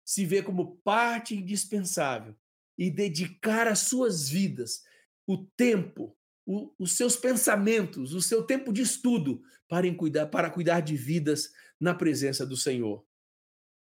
se 0.04 0.24
ver 0.24 0.44
como 0.44 0.76
parte 0.78 1.36
indispensável 1.36 2.34
e 2.78 2.90
dedicar 2.90 3.68
as 3.68 3.80
suas 3.80 4.28
vidas, 4.28 4.82
o 5.26 5.44
tempo, 5.56 6.16
o, 6.46 6.72
os 6.78 6.96
seus 6.96 7.16
pensamentos, 7.16 8.12
o 8.12 8.22
seu 8.22 8.42
tempo 8.42 8.72
de 8.72 8.82
estudo 8.82 9.42
para 9.68 9.92
cuidar, 9.94 10.26
para 10.26 10.50
cuidar 10.50 10.80
de 10.80 10.96
vidas 10.96 11.50
na 11.80 11.94
presença 11.94 12.46
do 12.46 12.56
Senhor. 12.56 13.04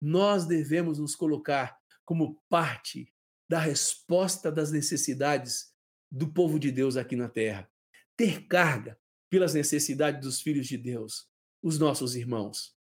Nós 0.02 0.46
devemos 0.46 1.00
nos 1.00 1.16
colocar 1.16 1.78
como 2.06 2.42
parte 2.50 3.14
da 3.50 3.60
resposta 3.60 4.52
das 4.52 4.72
necessidades 4.72 5.74
do 6.12 6.32
povo 6.32 6.60
de 6.60 6.72
Deus 6.72 6.98
aqui 6.98 7.16
na 7.16 7.30
terra. 7.30 7.70
Ter 8.16 8.46
carga 8.48 8.98
pelas 9.30 9.54
necessidades 9.54 10.22
dos 10.22 10.42
filhos 10.42 10.68
de 10.68 10.78
Deus, 10.78 11.28
os 11.62 11.80
nossos 11.80 12.16
irmãos. 12.16 12.76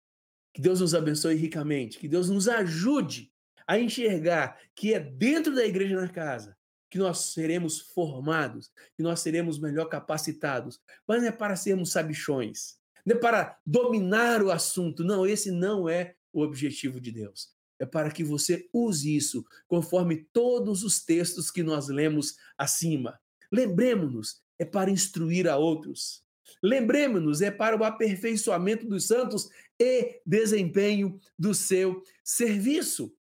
Que 0.53 0.61
Deus 0.61 0.81
nos 0.81 0.93
abençoe 0.93 1.35
ricamente, 1.35 1.97
que 1.97 2.09
Deus 2.09 2.29
nos 2.29 2.47
ajude 2.47 3.31
a 3.65 3.79
enxergar 3.79 4.59
que 4.75 4.93
é 4.93 4.99
dentro 4.99 5.55
da 5.55 5.65
igreja 5.65 5.95
na 5.95 6.09
casa 6.09 6.57
que 6.91 6.97
nós 6.97 7.31
seremos 7.31 7.79
formados, 7.79 8.69
que 8.97 9.01
nós 9.01 9.21
seremos 9.21 9.57
melhor 9.57 9.85
capacitados, 9.85 10.77
mas 11.07 11.21
não 11.21 11.29
é 11.29 11.31
para 11.31 11.55
sermos 11.55 11.93
sabichões, 11.93 12.75
não 13.05 13.15
é 13.15 13.19
para 13.19 13.57
dominar 13.65 14.43
o 14.43 14.51
assunto, 14.51 15.01
não, 15.01 15.25
esse 15.25 15.49
não 15.49 15.87
é 15.87 16.15
o 16.33 16.41
objetivo 16.41 16.99
de 16.99 17.09
Deus. 17.11 17.49
É 17.79 17.85
para 17.85 18.11
que 18.11 18.25
você 18.25 18.69
use 18.73 19.15
isso 19.15 19.43
conforme 19.67 20.27
todos 20.33 20.83
os 20.83 21.03
textos 21.03 21.49
que 21.49 21.63
nós 21.63 21.87
lemos 21.87 22.35
acima. 22.57 23.19
Lembremos-nos, 23.49 24.41
é 24.59 24.65
para 24.65 24.91
instruir 24.91 25.47
a 25.47 25.57
outros. 25.57 26.23
Lembremos-nos, 26.61 27.41
é 27.41 27.49
para 27.49 27.75
o 27.75 27.83
aperfeiçoamento 27.85 28.85
dos 28.85 29.07
santos 29.07 29.49
e 29.79 30.21
desempenho 30.25 31.19
do 31.39 31.55
seu 31.55 32.03
serviço. 32.23 33.15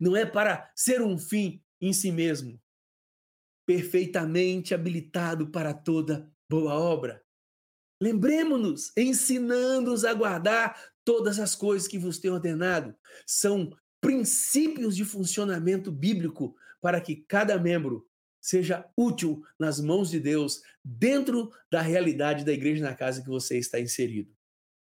Não 0.00 0.16
é 0.16 0.24
para 0.24 0.70
ser 0.74 1.02
um 1.02 1.18
fim 1.18 1.60
em 1.80 1.92
si 1.92 2.10
mesmo, 2.10 2.58
perfeitamente 3.68 4.74
habilitado 4.74 5.48
para 5.50 5.74
toda 5.74 6.26
boa 6.48 6.72
obra. 6.72 7.22
Lembremos-nos, 8.02 8.96
ensinando-os 8.96 10.06
a 10.06 10.14
guardar 10.14 10.82
todas 11.04 11.38
as 11.38 11.54
coisas 11.54 11.86
que 11.86 11.98
vos 11.98 12.18
tenho 12.18 12.32
ordenado. 12.32 12.96
São 13.26 13.76
princípios 14.00 14.96
de 14.96 15.04
funcionamento 15.04 15.92
bíblico 15.92 16.56
para 16.80 16.98
que 16.98 17.16
cada 17.16 17.58
membro 17.58 18.08
seja 18.40 18.88
útil 18.96 19.44
nas 19.58 19.78
mãos 19.78 20.08
de 20.08 20.18
Deus 20.18 20.62
dentro 20.82 21.52
da 21.70 21.82
realidade 21.82 22.46
da 22.46 22.52
igreja 22.54 22.82
na 22.82 22.94
casa 22.94 23.20
que 23.20 23.28
você 23.28 23.58
está 23.58 23.78
inserido. 23.78 24.34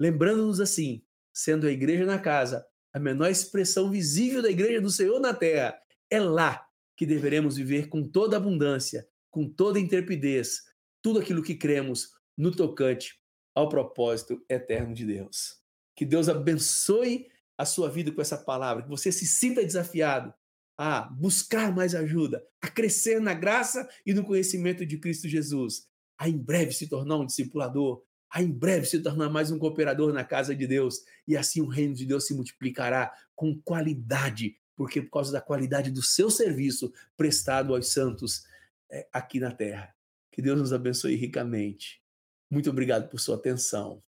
Lembrando-nos 0.00 0.58
assim, 0.58 1.00
sendo 1.32 1.68
a 1.68 1.70
igreja 1.70 2.04
na 2.04 2.18
casa 2.18 2.66
a 2.92 2.98
menor 2.98 3.30
expressão 3.30 3.88
visível 3.88 4.42
da 4.42 4.50
igreja 4.50 4.80
do 4.80 4.90
Senhor 4.90 5.20
na 5.20 5.32
terra, 5.32 5.80
é 6.10 6.18
lá 6.18 6.66
que 6.96 7.06
deveremos 7.06 7.56
viver 7.56 7.88
com 7.88 8.02
toda 8.02 8.36
abundância, 8.36 9.06
com 9.30 9.48
toda 9.48 9.80
intrepidez, 9.80 10.62
tudo 11.02 11.18
aquilo 11.18 11.42
que 11.42 11.54
cremos 11.54 12.10
no 12.36 12.50
tocante 12.50 13.18
ao 13.54 13.68
propósito 13.68 14.44
eterno 14.48 14.94
de 14.94 15.04
Deus. 15.04 15.60
Que 15.96 16.04
Deus 16.04 16.28
abençoe 16.28 17.26
a 17.56 17.64
sua 17.64 17.88
vida 17.88 18.10
com 18.10 18.20
essa 18.20 18.36
palavra, 18.36 18.82
que 18.82 18.88
você 18.88 19.12
se 19.12 19.26
sinta 19.26 19.62
desafiado 19.62 20.34
a 20.76 21.02
buscar 21.02 21.72
mais 21.72 21.94
ajuda, 21.94 22.44
a 22.60 22.68
crescer 22.68 23.20
na 23.20 23.32
graça 23.32 23.88
e 24.04 24.12
no 24.12 24.24
conhecimento 24.24 24.84
de 24.84 24.98
Cristo 24.98 25.28
Jesus, 25.28 25.86
a 26.18 26.28
em 26.28 26.36
breve 26.36 26.72
se 26.72 26.88
tornar 26.88 27.16
um 27.16 27.26
discipulador, 27.26 28.02
a 28.32 28.42
em 28.42 28.50
breve 28.50 28.86
se 28.86 29.00
tornar 29.00 29.30
mais 29.30 29.52
um 29.52 29.58
cooperador 29.58 30.12
na 30.12 30.24
casa 30.24 30.54
de 30.54 30.66
Deus, 30.66 30.96
e 31.28 31.36
assim 31.36 31.60
o 31.60 31.68
reino 31.68 31.94
de 31.94 32.04
Deus 32.04 32.26
se 32.26 32.34
multiplicará 32.34 33.12
com 33.36 33.60
qualidade 33.62 34.56
porque 34.76 35.02
por 35.02 35.10
causa 35.10 35.32
da 35.32 35.40
qualidade 35.40 35.90
do 35.90 36.02
seu 36.02 36.30
serviço 36.30 36.92
prestado 37.16 37.74
aos 37.74 37.92
santos 37.92 38.44
é, 38.90 39.08
aqui 39.12 39.38
na 39.40 39.52
terra. 39.52 39.94
Que 40.32 40.42
Deus 40.42 40.58
nos 40.58 40.72
abençoe 40.72 41.14
ricamente. 41.14 42.02
Muito 42.50 42.70
obrigado 42.70 43.08
por 43.08 43.20
sua 43.20 43.36
atenção. 43.36 44.02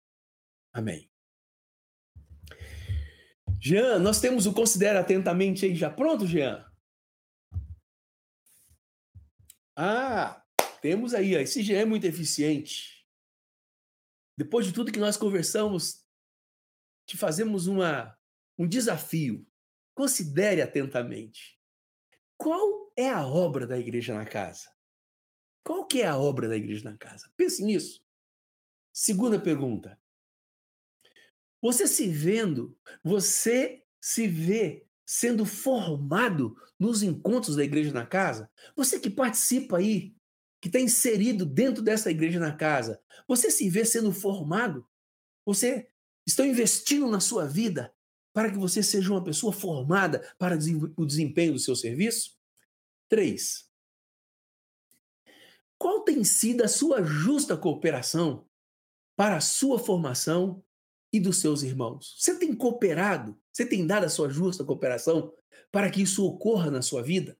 Amém. 0.71 1.09
Jean, 3.59 3.99
nós 3.99 4.19
temos 4.19 4.45
o 4.45 4.53
Considera 4.53 4.99
Atentamente 4.99 5.65
aí 5.65 5.75
já 5.75 5.89
pronto, 5.89 6.27
Jean? 6.27 6.65
Ah, 9.75 10.43
temos 10.81 11.13
aí, 11.13 11.35
ó, 11.35 11.39
esse 11.39 11.63
já 11.63 11.77
é 11.77 11.85
muito 11.85 12.05
eficiente. 12.05 13.07
Depois 14.37 14.65
de 14.65 14.73
tudo 14.73 14.91
que 14.91 14.99
nós 14.99 15.15
conversamos, 15.15 16.05
te 17.05 17.17
fazemos 17.17 17.67
uma, 17.67 18.17
um 18.57 18.67
desafio. 18.67 19.47
Considere 19.93 20.61
atentamente. 20.61 21.59
Qual 22.37 22.91
é 22.97 23.09
a 23.09 23.25
obra 23.25 23.67
da 23.67 23.77
igreja 23.77 24.13
na 24.13 24.25
casa? 24.25 24.69
Qual 25.63 25.85
que 25.85 26.01
é 26.01 26.07
a 26.07 26.17
obra 26.17 26.47
da 26.47 26.57
igreja 26.57 26.89
na 26.89 26.97
casa? 26.97 27.31
Pense 27.37 27.63
nisso. 27.63 28.03
Segunda 28.91 29.39
pergunta. 29.39 29.99
Você 31.61 31.87
se 31.87 32.07
vendo, 32.07 32.77
você 33.01 33.83
se 34.01 34.27
vê 34.27 34.85
sendo 35.05 35.45
formado 35.45 36.55
nos 36.77 37.01
encontros 37.01 37.55
da 37.55 37.63
igreja 37.63 37.93
na 37.93 38.05
casa? 38.05 38.51
Você 38.75 38.99
que 38.99 39.09
participa 39.09 39.77
aí, 39.77 40.13
que 40.61 40.67
está 40.67 40.79
inserido 40.79 41.45
dentro 41.45 41.81
dessa 41.81 42.11
igreja 42.11 42.39
na 42.39 42.53
casa, 42.53 43.01
você 43.27 43.49
se 43.49 43.69
vê 43.69 43.85
sendo 43.85 44.11
formado? 44.11 44.85
Você 45.45 45.87
está 46.25 46.45
investindo 46.45 47.09
na 47.09 47.19
sua 47.19 47.45
vida 47.45 47.93
para 48.33 48.51
que 48.51 48.57
você 48.57 48.81
seja 48.81 49.11
uma 49.11 49.23
pessoa 49.23 49.53
formada 49.53 50.27
para 50.37 50.57
o 50.97 51.05
desempenho 51.05 51.53
do 51.53 51.59
seu 51.59 51.75
serviço? 51.75 52.35
Três. 53.07 53.69
Qual 55.77 56.01
tem 56.01 56.23
sido 56.23 56.63
a 56.63 56.67
sua 56.67 57.03
justa 57.03 57.55
cooperação 57.55 58.47
para 59.15 59.37
a 59.37 59.41
sua 59.41 59.77
formação 59.77 60.63
e 61.11 61.19
dos 61.19 61.37
seus 61.37 61.61
irmãos? 61.61 62.15
Você 62.17 62.39
tem 62.39 62.55
cooperado? 62.55 63.39
Você 63.51 63.65
tem 63.65 63.85
dado 63.85 64.05
a 64.05 64.09
sua 64.09 64.29
justa 64.29 64.65
cooperação 64.65 65.31
para 65.71 65.91
que 65.91 66.01
isso 66.01 66.25
ocorra 66.25 66.71
na 66.71 66.81
sua 66.81 67.03
vida? 67.03 67.37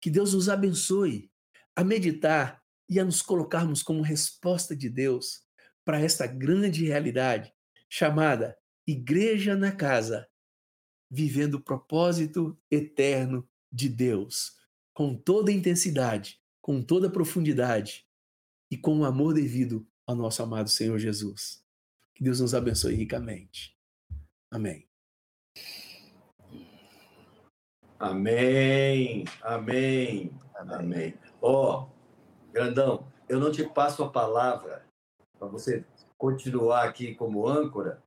Que 0.00 0.08
Deus 0.08 0.32
nos 0.32 0.48
abençoe 0.48 1.30
a 1.76 1.84
meditar 1.84 2.62
e 2.88 2.98
a 2.98 3.04
nos 3.04 3.20
colocarmos 3.20 3.82
como 3.82 4.02
resposta 4.02 4.74
de 4.74 4.88
Deus 4.88 5.42
para 5.84 6.00
esta 6.00 6.26
grande 6.26 6.84
realidade 6.86 7.52
chamada 7.88 8.56
Igreja 8.90 9.56
na 9.56 9.72
Casa, 9.72 10.28
vivendo 11.10 11.54
o 11.54 11.62
propósito 11.62 12.58
eterno 12.70 13.48
de 13.72 13.88
Deus, 13.88 14.52
com 14.92 15.14
toda 15.14 15.52
intensidade 15.52 16.40
com 16.60 16.82
toda 16.82 17.08
a 17.08 17.10
profundidade 17.10 18.06
e 18.70 18.76
com 18.76 19.00
o 19.00 19.04
amor 19.04 19.34
devido 19.34 19.86
ao 20.06 20.14
nosso 20.14 20.42
amado 20.42 20.68
Senhor 20.68 20.98
Jesus. 20.98 21.64
Que 22.14 22.22
Deus 22.22 22.40
nos 22.40 22.54
abençoe 22.54 22.94
ricamente. 22.94 23.76
Amém. 24.50 24.86
Amém, 27.98 29.24
amém, 29.42 30.30
amém. 30.54 31.14
Ó, 31.42 31.82
oh, 31.82 32.52
grandão, 32.52 33.10
eu 33.28 33.38
não 33.38 33.50
te 33.50 33.64
passo 33.64 34.02
a 34.02 34.10
palavra 34.10 34.86
para 35.38 35.48
você 35.48 35.84
continuar 36.16 36.84
aqui 36.84 37.14
como 37.14 37.46
âncora, 37.46 38.02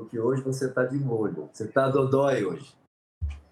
porque 0.00 0.18
hoje 0.18 0.42
você 0.42 0.66
está 0.66 0.84
de 0.84 0.96
molho, 0.96 1.50
você 1.52 1.64
está 1.64 1.88
dodói 1.88 2.44
hoje. 2.44 2.74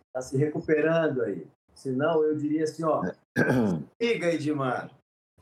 Está 0.07 0.22
se 0.22 0.36
recuperando 0.36 1.22
aí. 1.22 1.47
Senão 1.74 2.22
eu 2.22 2.36
diria 2.36 2.64
assim, 2.64 2.84
ó, 2.84 3.03
siga 4.01 4.32
Edmar, 4.32 4.90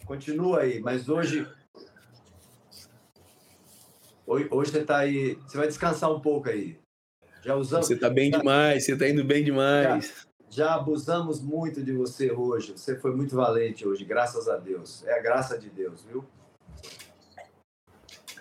continua 0.05 0.61
aí, 0.61 0.80
mas 0.80 1.09
hoje 1.09 1.46
hoje, 4.26 4.48
hoje 4.50 4.70
você 4.70 4.78
está 4.80 4.98
aí, 4.98 5.34
você 5.34 5.57
vai 5.57 5.66
descansar 5.66 6.11
um 6.11 6.20
pouco 6.20 6.48
aí. 6.48 6.78
Já 7.42 7.55
usamos. 7.55 7.86
Você 7.86 7.94
está 7.94 8.09
bem 8.09 8.30
já, 8.30 8.38
demais, 8.38 8.84
você 8.84 8.92
está 8.94 9.09
indo 9.09 9.22
bem 9.22 9.44
demais. 9.44 10.26
Já, 10.50 10.66
já 10.66 10.74
abusamos 10.74 11.40
muito 11.40 11.82
de 11.82 11.92
você 11.92 12.32
hoje. 12.32 12.72
Você 12.72 12.96
foi 12.96 13.14
muito 13.14 13.36
valente 13.36 13.86
hoje, 13.86 14.05
graças 14.05 14.48
a 14.48 14.57
Deus. 14.57 15.05
É 15.07 15.18
a 15.18 15.22
graça 15.22 15.59
de 15.59 15.68
Deus, 15.68 16.02
viu? 16.05 16.24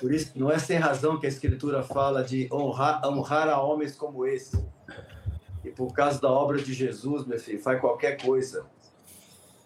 Por 0.04 0.14
isso, 0.14 0.38
não 0.38 0.52
é 0.52 0.60
sem 0.60 0.78
razão 0.78 1.18
que 1.18 1.26
a 1.26 1.30
Escritura 1.30 1.82
fala 1.82 2.26
de 2.26 2.50
honrar, 2.52 3.08
honrar 3.08 3.48
a 3.48 3.62
homens 3.62 3.96
como 3.96 4.28
esse. 4.28 4.62
E 5.64 5.72
por 5.72 5.94
causa 5.94 6.20
da 6.20 6.30
obra 6.30 6.62
de 6.62 6.74
Jesus, 6.74 7.26
meu 7.26 7.40
filho, 7.40 7.62
faz 7.62 7.80
qualquer 7.80 8.22
coisa. 8.22 8.70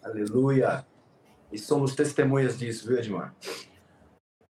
Aleluia. 0.04 0.86
E 1.52 1.58
somos 1.58 1.96
testemunhas 1.96 2.56
disso, 2.56 2.88
viu, 2.88 3.00
Edmar? 3.00 3.36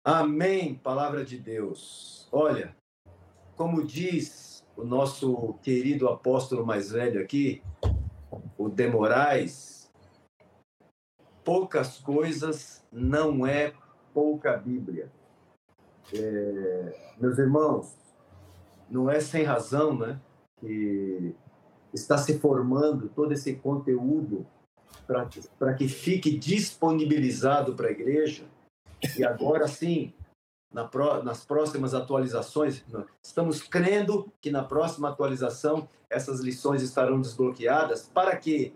Amém, 0.04 0.74
palavra 0.74 1.24
de 1.24 1.38
Deus. 1.38 2.28
Olha, 2.32 2.76
como 3.56 3.86
diz 3.86 4.66
o 4.76 4.84
nosso 4.84 5.54
querido 5.62 6.08
apóstolo 6.10 6.66
mais 6.66 6.90
velho 6.90 7.22
aqui, 7.22 7.62
o 8.58 8.70
de 8.70 8.88
Moraes, 8.88 9.92
poucas 11.44 12.00
coisas 12.00 12.84
não 12.92 13.46
é 13.46 13.72
pouca 14.16 14.58
Bíblia. 14.58 15.12
É, 16.14 17.14
meus 17.20 17.38
irmãos, 17.38 17.96
não 18.90 19.10
é 19.10 19.20
sem 19.20 19.44
razão, 19.44 19.98
né? 19.98 20.20
que 20.60 21.36
está 21.94 22.18
se 22.18 22.40
formando 22.40 23.10
todo 23.10 23.32
esse 23.32 23.56
conteúdo 23.56 24.46
para 25.58 25.74
que 25.74 25.88
fique 25.88 26.38
disponibilizado 26.38 27.76
para 27.76 27.88
a 27.88 27.92
igreja. 27.92 28.44
E 29.18 29.24
agora 29.24 29.68
sim, 29.68 30.14
na 30.74 30.86
pro, 30.86 31.24
nas 31.24 31.46
próximas 31.46 31.94
atualizações, 31.94 32.84
estamos 33.22 33.62
crendo 33.62 34.32
que 34.42 34.50
na 34.50 34.64
próxima 34.64 35.10
atualização 35.10 35.88
essas 36.10 36.40
lições 36.40 36.82
estarão 36.82 37.22
desbloqueadas 37.22 38.10
para 38.14 38.36
que 38.36 38.74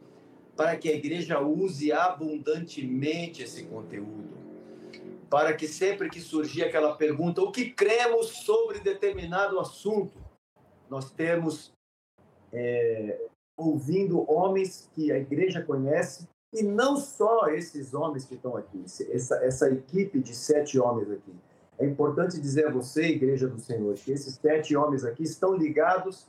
para 0.55 0.75
que 0.75 0.89
a 0.89 0.93
igreja 0.93 1.39
use 1.39 1.89
abundantemente 1.89 3.41
esse 3.41 3.63
conteúdo. 3.63 4.38
Para 5.29 5.53
que 5.53 5.67
sempre 5.67 6.09
que 6.09 6.19
surgir 6.19 6.63
aquela 6.63 6.95
pergunta, 6.95 7.41
o 7.41 7.51
que 7.51 7.71
cremos 7.71 8.27
sobre 8.45 8.79
determinado 8.79 9.59
assunto, 9.59 10.17
nós 10.89 11.11
temos 11.11 11.71
é, 12.51 13.27
ouvindo 13.55 14.29
homens 14.29 14.89
que 14.93 15.11
a 15.11 15.17
igreja 15.17 15.61
conhece, 15.61 16.27
e 16.51 16.63
não 16.63 16.97
só 16.97 17.47
esses 17.49 17.93
homens 17.93 18.25
que 18.25 18.33
estão 18.33 18.57
aqui, 18.57 18.83
essa, 19.11 19.35
essa 19.45 19.69
equipe 19.69 20.19
de 20.19 20.33
sete 20.33 20.79
homens 20.79 21.11
aqui. 21.11 21.35
É 21.77 21.85
importante 21.85 22.41
dizer 22.41 22.67
a 22.67 22.71
você, 22.71 23.03
Igreja 23.03 23.47
do 23.47 23.59
Senhor, 23.59 23.93
que 23.93 24.11
esses 24.11 24.35
sete 24.35 24.75
homens 24.75 25.05
aqui 25.05 25.23
estão 25.23 25.55
ligados 25.55 26.27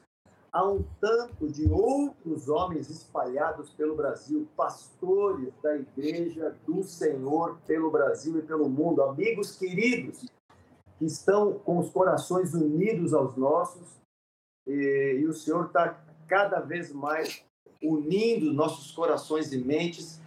a 0.53 0.69
um 0.69 0.85
tanto 1.01 1.49
de 1.49 1.71
outros 1.71 2.49
homens 2.49 2.91
espalhados 2.91 3.71
pelo 3.71 3.95
Brasil, 3.95 4.49
pastores 4.57 5.53
da 5.63 5.77
Igreja 5.77 6.57
do 6.67 6.83
Senhor 6.83 7.59
pelo 7.67 7.91
Brasil 7.91 8.39
e 8.39 8.43
pelo 8.43 8.69
mundo, 8.69 9.03
amigos 9.03 9.57
queridos 9.57 10.27
que 10.99 11.05
estão 11.05 11.55
com 11.61 11.79
os 11.79 11.91
corações 11.91 12.53
unidos 12.53 13.15
aos 13.15 13.37
nossos, 13.37 14.01
e, 14.67 15.21
e 15.21 15.27
o 15.27 15.33
Senhor 15.33 15.67
está 15.67 16.05
cada 16.27 16.61
vez 16.61 16.93
mais 16.93 17.43
unindo 17.83 18.53
nossos 18.53 18.91
corações 18.91 19.53
e 19.53 19.59
mentes. 19.59 20.21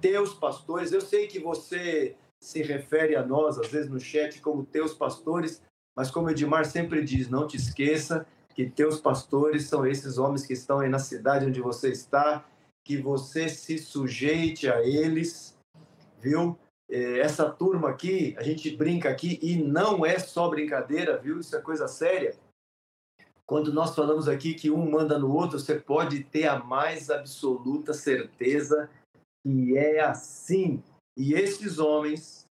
Teus 0.00 0.32
pastores, 0.32 0.92
eu 0.92 1.00
sei 1.00 1.26
que 1.26 1.38
você 1.38 2.16
se 2.40 2.62
refere 2.62 3.16
a 3.16 3.26
nós, 3.26 3.58
às 3.58 3.68
vezes 3.68 3.90
no 3.90 4.00
chat, 4.00 4.40
como 4.40 4.64
teus 4.64 4.94
pastores, 4.94 5.62
mas 5.96 6.10
como 6.10 6.30
Edmar 6.30 6.64
sempre 6.64 7.02
diz, 7.04 7.28
não 7.28 7.46
te 7.46 7.56
esqueça 7.56 8.26
que 8.54 8.68
teus 8.68 9.00
pastores 9.00 9.66
são 9.66 9.86
esses 9.86 10.18
homens 10.18 10.44
que 10.44 10.52
estão 10.52 10.80
aí 10.80 10.88
na 10.88 10.98
cidade 10.98 11.46
onde 11.46 11.60
você 11.60 11.90
está, 11.90 12.44
que 12.84 12.96
você 12.96 13.48
se 13.48 13.78
sujeite 13.78 14.68
a 14.68 14.82
eles, 14.82 15.56
viu? 16.18 16.58
É, 16.90 17.20
essa 17.20 17.48
turma 17.48 17.88
aqui, 17.88 18.34
a 18.36 18.42
gente 18.42 18.76
brinca 18.76 19.08
aqui 19.08 19.38
e 19.40 19.56
não 19.56 20.04
é 20.04 20.18
só 20.18 20.48
brincadeira, 20.48 21.16
viu? 21.16 21.38
Isso 21.38 21.54
é 21.54 21.60
coisa 21.60 21.86
séria. 21.86 22.34
Quando 23.46 23.72
nós 23.72 23.94
falamos 23.94 24.28
aqui 24.28 24.54
que 24.54 24.70
um 24.70 24.90
manda 24.90 25.18
no 25.18 25.32
outro, 25.32 25.58
você 25.58 25.74
pode 25.78 26.24
ter 26.24 26.46
a 26.46 26.58
mais 26.58 27.10
absoluta 27.10 27.92
certeza 27.92 28.88
que 29.42 29.76
é 29.76 30.00
assim. 30.00 30.82
E 31.16 31.34
esses 31.34 31.78
homens, 31.78 32.46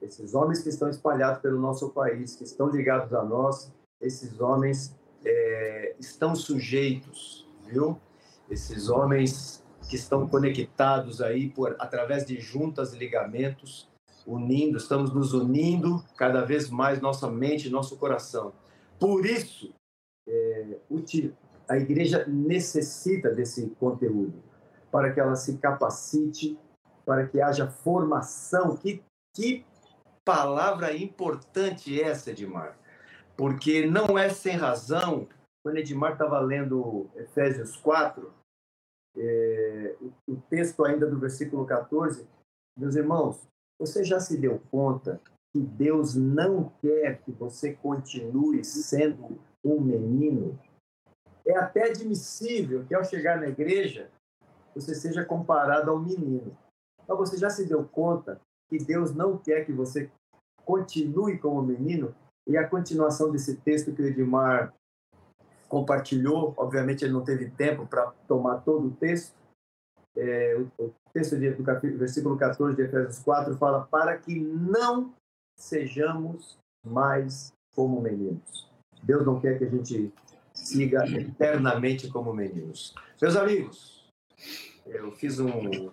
esses 0.00 0.34
homens 0.34 0.62
que 0.62 0.68
estão 0.68 0.88
espalhados 0.88 1.40
pelo 1.40 1.60
nosso 1.60 1.90
país, 1.90 2.36
que 2.36 2.44
estão 2.44 2.68
ligados 2.68 3.12
a 3.12 3.24
nós, 3.24 3.72
esses 4.00 4.40
homens 4.40 4.94
é, 5.26 5.96
estão 5.98 6.36
sujeitos, 6.36 7.46
viu? 7.66 8.00
Esses 8.48 8.88
homens 8.88 9.64
que 9.88 9.96
estão 9.96 10.28
conectados 10.28 11.20
aí 11.20 11.50
por 11.50 11.74
através 11.80 12.24
de 12.24 12.40
juntas 12.40 12.92
ligamentos, 12.92 13.88
unindo, 14.24 14.76
estamos 14.76 15.12
nos 15.12 15.32
unindo 15.32 16.02
cada 16.16 16.44
vez 16.44 16.70
mais 16.70 17.00
nossa 17.00 17.28
mente 17.28 17.68
nosso 17.68 17.96
coração. 17.96 18.52
Por 18.98 19.26
isso, 19.26 19.74
é, 20.28 20.78
a 21.68 21.76
igreja 21.76 22.24
necessita 22.26 23.30
desse 23.30 23.68
conteúdo 23.80 24.42
para 24.90 25.12
que 25.12 25.20
ela 25.20 25.36
se 25.36 25.58
capacite, 25.58 26.58
para 27.04 27.26
que 27.26 27.40
haja 27.40 27.68
formação. 27.68 28.76
Que, 28.76 29.02
que 29.34 29.64
palavra 30.24 30.96
importante 30.96 32.00
essa, 32.00 32.30
Edmar? 32.30 32.76
Porque 33.36 33.86
não 33.86 34.18
é 34.18 34.30
sem 34.30 34.56
razão, 34.56 35.28
quando 35.62 35.78
Edmar 35.78 36.12
estava 36.12 36.40
lendo 36.40 37.10
Efésios 37.14 37.76
4, 37.76 38.32
é, 39.18 39.96
o 40.28 40.36
texto 40.48 40.84
ainda 40.84 41.06
do 41.06 41.18
versículo 41.18 41.66
14, 41.66 42.26
Meus 42.78 42.94
irmãos, 42.94 43.48
você 43.80 44.04
já 44.04 44.20
se 44.20 44.36
deu 44.36 44.60
conta 44.70 45.18
que 45.50 45.62
Deus 45.62 46.14
não 46.14 46.70
quer 46.82 47.22
que 47.22 47.32
você 47.32 47.72
continue 47.72 48.62
sendo 48.62 49.40
um 49.64 49.80
menino? 49.80 50.58
É 51.46 51.56
até 51.56 51.84
admissível 51.88 52.84
que 52.84 52.94
ao 52.94 53.02
chegar 53.02 53.40
na 53.40 53.48
igreja 53.48 54.10
você 54.74 54.94
seja 54.94 55.24
comparado 55.24 55.90
ao 55.90 55.98
menino. 55.98 56.54
Mas 57.08 57.16
você 57.16 57.38
já 57.38 57.48
se 57.48 57.66
deu 57.66 57.82
conta 57.88 58.38
que 58.68 58.76
Deus 58.76 59.14
não 59.14 59.38
quer 59.38 59.64
que 59.64 59.72
você 59.72 60.10
continue 60.66 61.38
como 61.38 61.62
menino? 61.62 62.14
E 62.46 62.56
a 62.56 62.66
continuação 62.66 63.30
desse 63.30 63.56
texto 63.56 63.92
que 63.92 64.02
o 64.02 64.06
Edmar 64.06 64.72
compartilhou, 65.68 66.54
obviamente 66.56 67.04
ele 67.04 67.12
não 67.12 67.24
teve 67.24 67.50
tempo 67.50 67.86
para 67.86 68.12
tomar 68.28 68.58
todo 68.58 68.86
o 68.86 68.92
texto. 68.92 69.34
É, 70.16 70.56
o, 70.78 70.92
texto 71.12 71.38
de, 71.38 71.50
do 71.50 71.64
capítulo, 71.64 71.98
versículo 71.98 72.36
14 72.36 72.76
de 72.76 72.82
Efésios 72.82 73.18
4 73.20 73.56
fala: 73.56 73.86
Para 73.90 74.16
que 74.16 74.38
não 74.38 75.12
sejamos 75.58 76.58
mais 76.84 77.52
como 77.74 78.00
meninos. 78.00 78.70
Deus 79.02 79.24
não 79.26 79.40
quer 79.40 79.58
que 79.58 79.64
a 79.64 79.70
gente 79.70 80.12
siga 80.54 81.04
eternamente 81.06 82.08
como 82.08 82.32
meninos. 82.32 82.94
Meus 83.20 83.36
amigos, 83.36 84.08
eu 84.86 85.12
fiz 85.12 85.38
um. 85.38 85.90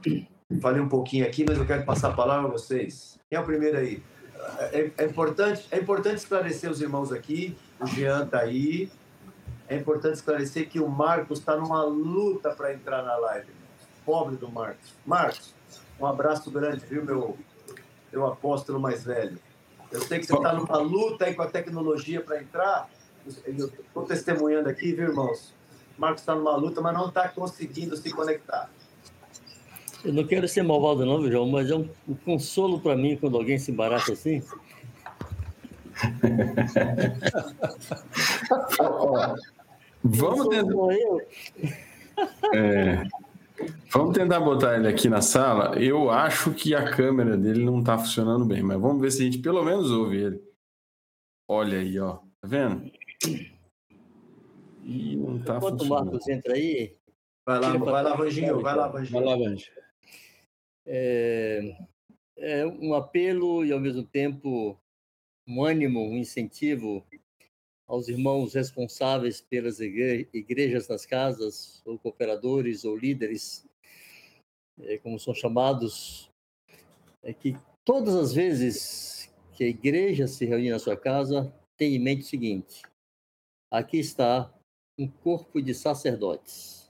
Falei 0.61 0.81
um 0.81 0.89
pouquinho 0.89 1.25
aqui, 1.25 1.45
mas 1.47 1.57
eu 1.57 1.65
quero 1.65 1.85
passar 1.85 2.09
a 2.11 2.15
palavra 2.15 2.47
a 2.47 2.51
vocês. 2.51 3.17
Quem 3.29 3.37
é 3.37 3.41
o 3.41 3.45
primeiro 3.45 3.77
aí? 3.77 4.03
É, 4.71 4.91
é 4.97 5.05
importante, 5.05 5.67
é 5.71 5.77
importante 5.77 6.17
esclarecer 6.17 6.69
os 6.69 6.81
irmãos 6.81 7.11
aqui. 7.11 7.57
O 7.79 7.85
Jean 7.87 8.25
está 8.25 8.39
aí. 8.39 8.91
É 9.67 9.75
importante 9.75 10.15
esclarecer 10.15 10.69
que 10.69 10.79
o 10.79 10.87
Marcos 10.87 11.39
está 11.39 11.55
numa 11.55 11.83
luta 11.83 12.51
para 12.51 12.73
entrar 12.73 13.03
na 13.03 13.15
live. 13.15 13.51
Pobre 14.05 14.35
do 14.35 14.49
Marcos. 14.49 14.93
Marcos, 15.05 15.53
um 15.99 16.05
abraço 16.05 16.51
grande, 16.51 16.85
viu, 16.85 17.03
meu, 17.03 17.37
meu 18.11 18.27
apóstolo 18.27 18.79
mais 18.79 19.03
velho. 19.03 19.39
Eu 19.91 20.01
sei 20.01 20.19
que 20.19 20.25
você 20.25 20.35
está 20.35 20.53
numa 20.53 20.77
luta 20.77 21.25
aí 21.25 21.33
com 21.33 21.43
a 21.43 21.47
tecnologia 21.47 22.21
para 22.21 22.41
entrar. 22.41 22.89
Estou 23.25 24.03
testemunhando 24.05 24.67
aqui, 24.67 24.93
viu, 24.93 25.09
irmãos? 25.09 25.53
Marcos 25.97 26.21
está 26.21 26.35
numa 26.35 26.55
luta, 26.55 26.81
mas 26.81 26.93
não 26.93 27.07
está 27.07 27.29
conseguindo 27.29 27.95
se 27.95 28.11
conectar. 28.11 28.69
Eu 30.03 30.13
não 30.13 30.25
quero 30.25 30.47
ser 30.47 30.63
malvado, 30.63 31.05
não, 31.05 31.29
João, 31.29 31.47
mas 31.47 31.69
é 31.69 31.75
um, 31.75 31.87
um 32.07 32.15
consolo 32.15 32.79
para 32.79 32.95
mim 32.95 33.15
quando 33.15 33.37
alguém 33.37 33.57
se 33.57 33.71
embaraça 33.71 34.13
assim. 34.13 34.41
Vamos 40.03 40.49
tentar. 40.49 40.73
É, 42.53 43.03
vamos 43.89 44.13
tentar 44.13 44.39
botar 44.41 44.75
ele 44.75 44.87
aqui 44.87 45.07
na 45.07 45.21
sala. 45.21 45.81
Eu 45.81 46.09
acho 46.09 46.53
que 46.53 46.75
a 46.75 46.91
câmera 46.91 47.37
dele 47.37 47.63
não 47.63 47.79
está 47.79 47.97
funcionando 47.97 48.43
bem, 48.43 48.61
mas 48.61 48.81
vamos 48.81 49.01
ver 49.01 49.11
se 49.11 49.21
a 49.21 49.25
gente 49.25 49.37
pelo 49.37 49.63
menos 49.63 49.89
ouve 49.91 50.17
ele. 50.17 50.43
Olha 51.47 51.79
aí, 51.79 51.97
ó. 51.99 52.17
Tá 52.41 52.47
vendo? 52.47 52.91
E 54.83 55.15
não 55.15 55.39
tá 55.39 55.57
Enquanto 55.57 55.79
funcionando. 55.79 56.01
o 56.01 56.05
Marcos 56.11 56.27
entra 56.27 56.53
aí. 56.53 56.97
Vai 57.45 57.59
lá, 57.59 57.77
vai 57.77 58.03
lá, 58.03 58.15
Vanginho. 58.15 58.61
Vai 58.61 58.75
lá, 58.75 58.87
Vanginho. 58.89 59.13
Vai 59.13 59.23
lá, 59.23 59.37
Vanginho. 59.37 59.82
É, 60.85 61.75
é 62.37 62.65
um 62.65 62.93
apelo 62.93 63.65
e, 63.65 63.71
ao 63.71 63.79
mesmo 63.79 64.03
tempo, 64.03 64.77
um 65.47 65.63
ânimo, 65.63 66.01
um 66.01 66.17
incentivo 66.17 67.05
aos 67.87 68.07
irmãos 68.07 68.53
responsáveis 68.53 69.41
pelas 69.41 69.79
igrejas 69.79 70.87
nas 70.87 71.05
casas, 71.05 71.81
ou 71.85 71.99
cooperadores, 71.99 72.85
ou 72.85 72.97
líderes, 72.97 73.67
é, 74.81 74.97
como 74.97 75.19
são 75.19 75.33
chamados, 75.33 76.29
é 77.21 77.33
que 77.33 77.55
todas 77.85 78.15
as 78.15 78.33
vezes 78.33 79.31
que 79.53 79.63
a 79.63 79.67
igreja 79.67 80.27
se 80.27 80.45
reunir 80.45 80.71
na 80.71 80.79
sua 80.79 80.97
casa, 80.97 81.53
tenha 81.77 81.95
em 81.95 81.99
mente 81.99 82.21
o 82.21 82.25
seguinte: 82.25 82.81
aqui 83.71 83.97
está 83.97 84.51
um 84.97 85.07
corpo 85.07 85.61
de 85.61 85.73
sacerdotes. 85.73 86.82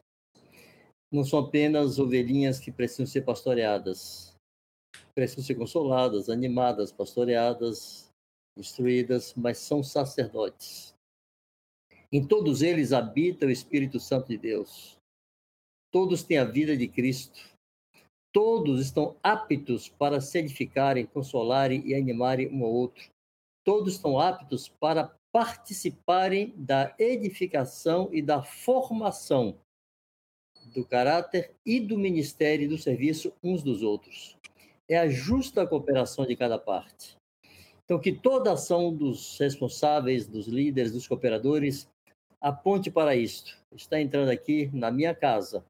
Não 1.13 1.23
são 1.23 1.41
apenas 1.41 1.99
ovelhinhas 1.99 2.59
que 2.59 2.71
precisam 2.71 3.05
ser 3.05 3.21
pastoreadas, 3.21 4.35
precisam 5.13 5.43
ser 5.43 5.53
consoladas, 5.53 6.27
animadas, 6.27 6.91
pastoreadas, 6.91 8.09
instruídas, 8.57 9.31
mas 9.35 9.59
são 9.59 9.83
sacerdotes. 9.83 10.95
Em 12.11 12.27
todos 12.27 12.63
eles 12.63 12.91
habita 12.91 13.45
o 13.45 13.51
Espírito 13.51 13.99
Santo 13.99 14.29
de 14.29 14.39
Deus. 14.39 14.97
Todos 15.91 16.23
têm 16.23 16.39
a 16.39 16.45
vida 16.45 16.75
de 16.75 16.87
Cristo. 16.87 17.39
Todos 18.33 18.81
estão 18.81 19.15
aptos 19.21 19.87
para 19.87 20.19
se 20.19 20.39
edificarem, 20.39 21.05
consolarem 21.05 21.87
e 21.87 21.93
animarem 21.93 22.49
um 22.51 22.65
ao 22.65 22.71
outro. 22.73 23.07
Todos 23.63 23.93
estão 23.93 24.19
aptos 24.19 24.67
para 24.67 25.15
participarem 25.31 26.55
da 26.57 26.95
edificação 26.97 28.09
e 28.11 28.19
da 28.19 28.41
formação 28.41 29.59
do 30.73 30.85
caráter 30.85 31.51
e 31.65 31.79
do 31.79 31.97
ministério 31.97 32.65
e 32.65 32.67
do 32.67 32.77
serviço 32.77 33.33
uns 33.43 33.61
dos 33.61 33.83
outros. 33.83 34.37
É 34.89 34.97
a 34.97 35.07
justa 35.07 35.65
cooperação 35.65 36.25
de 36.25 36.35
cada 36.35 36.57
parte. 36.57 37.15
Então, 37.85 37.99
que 37.99 38.11
toda 38.11 38.53
ação 38.53 38.93
dos 38.93 39.37
responsáveis, 39.37 40.27
dos 40.27 40.47
líderes, 40.47 40.91
dos 40.91 41.07
cooperadores, 41.07 41.87
aponte 42.41 42.89
para 42.89 43.15
isto. 43.15 43.57
Está 43.73 43.99
entrando 43.99 44.29
aqui 44.29 44.69
na 44.73 44.89
minha 44.89 45.13
casa. 45.13 45.63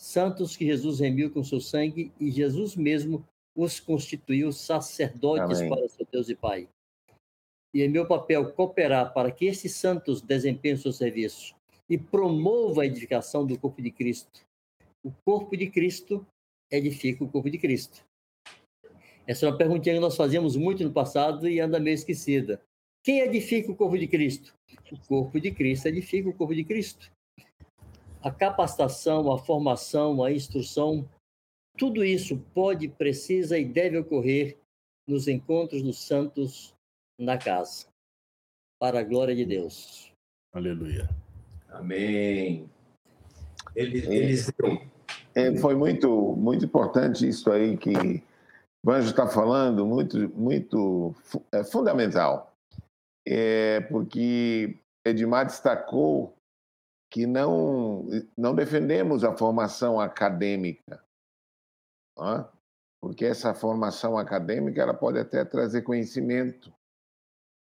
Santos 0.00 0.56
que 0.56 0.66
Jesus 0.66 1.00
remiu 1.00 1.30
com 1.30 1.42
seu 1.42 1.60
sangue 1.60 2.12
e 2.20 2.30
Jesus 2.30 2.76
mesmo 2.76 3.24
os 3.56 3.78
constituiu 3.80 4.52
sacerdotes 4.52 5.58
Amém. 5.58 5.70
para 5.70 5.88
seu 5.88 6.06
Deus 6.10 6.28
e 6.28 6.34
Pai. 6.34 6.68
E 7.72 7.82
é 7.82 7.88
meu 7.88 8.06
papel 8.06 8.52
cooperar 8.52 9.12
para 9.12 9.30
que 9.30 9.46
esses 9.46 9.74
santos 9.74 10.20
desempenhem 10.20 10.76
seu 10.76 10.92
serviço 10.92 11.54
e 11.88 11.98
promova 11.98 12.82
a 12.82 12.86
edificação 12.86 13.46
do 13.46 13.58
corpo 13.58 13.82
de 13.82 13.90
Cristo. 13.90 14.40
O 15.04 15.12
corpo 15.24 15.56
de 15.56 15.70
Cristo 15.70 16.26
edifica 16.70 17.24
o 17.24 17.28
corpo 17.28 17.50
de 17.50 17.58
Cristo. 17.58 18.04
Essa 19.26 19.46
é 19.46 19.48
uma 19.48 19.56
perguntinha 19.56 19.94
que 19.94 20.00
nós 20.00 20.16
fazíamos 20.16 20.56
muito 20.56 20.84
no 20.84 20.92
passado 20.92 21.48
e 21.48 21.60
anda 21.60 21.80
meio 21.80 21.94
esquecida. 21.94 22.60
Quem 23.02 23.20
edifica 23.20 23.70
o 23.70 23.76
corpo 23.76 23.98
de 23.98 24.06
Cristo? 24.06 24.54
O 24.90 24.98
corpo 25.06 25.40
de 25.40 25.50
Cristo 25.50 25.88
edifica 25.88 26.28
o 26.28 26.34
corpo 26.34 26.54
de 26.54 26.64
Cristo. 26.64 27.10
A 28.22 28.30
capacitação, 28.30 29.30
a 29.30 29.38
formação, 29.38 30.22
a 30.22 30.32
instrução, 30.32 31.08
tudo 31.76 32.04
isso 32.04 32.38
pode, 32.54 32.88
precisa 32.88 33.58
e 33.58 33.64
deve 33.64 33.98
ocorrer 33.98 34.56
nos 35.06 35.28
encontros 35.28 35.82
dos 35.82 35.98
santos 35.98 36.74
na 37.18 37.36
casa. 37.36 37.86
Para 38.80 39.00
a 39.00 39.04
glória 39.04 39.34
de 39.34 39.44
Deus. 39.44 40.10
Aleluia. 40.54 41.08
Amém. 41.74 42.70
Eliseu. 43.74 44.80
É, 45.34 45.56
foi 45.56 45.74
muito, 45.74 46.36
muito 46.36 46.64
importante 46.64 47.28
isso 47.28 47.50
aí 47.50 47.76
que 47.76 48.22
o 48.84 48.90
Anjo 48.90 49.10
está 49.10 49.26
falando 49.26 49.84
muito, 49.84 50.28
muito 50.38 51.14
é, 51.50 51.64
fundamental, 51.64 52.54
é 53.26 53.80
porque 53.90 54.78
Edmar 55.04 55.46
destacou 55.46 56.36
que 57.10 57.26
não, 57.26 58.06
não 58.36 58.54
defendemos 58.54 59.24
a 59.24 59.36
formação 59.36 59.98
acadêmica, 59.98 61.02
é? 62.18 62.44
porque 63.00 63.24
essa 63.24 63.52
formação 63.52 64.16
acadêmica 64.16 64.82
ela 64.82 64.94
pode 64.94 65.18
até 65.18 65.44
trazer 65.44 65.82
conhecimento, 65.82 66.72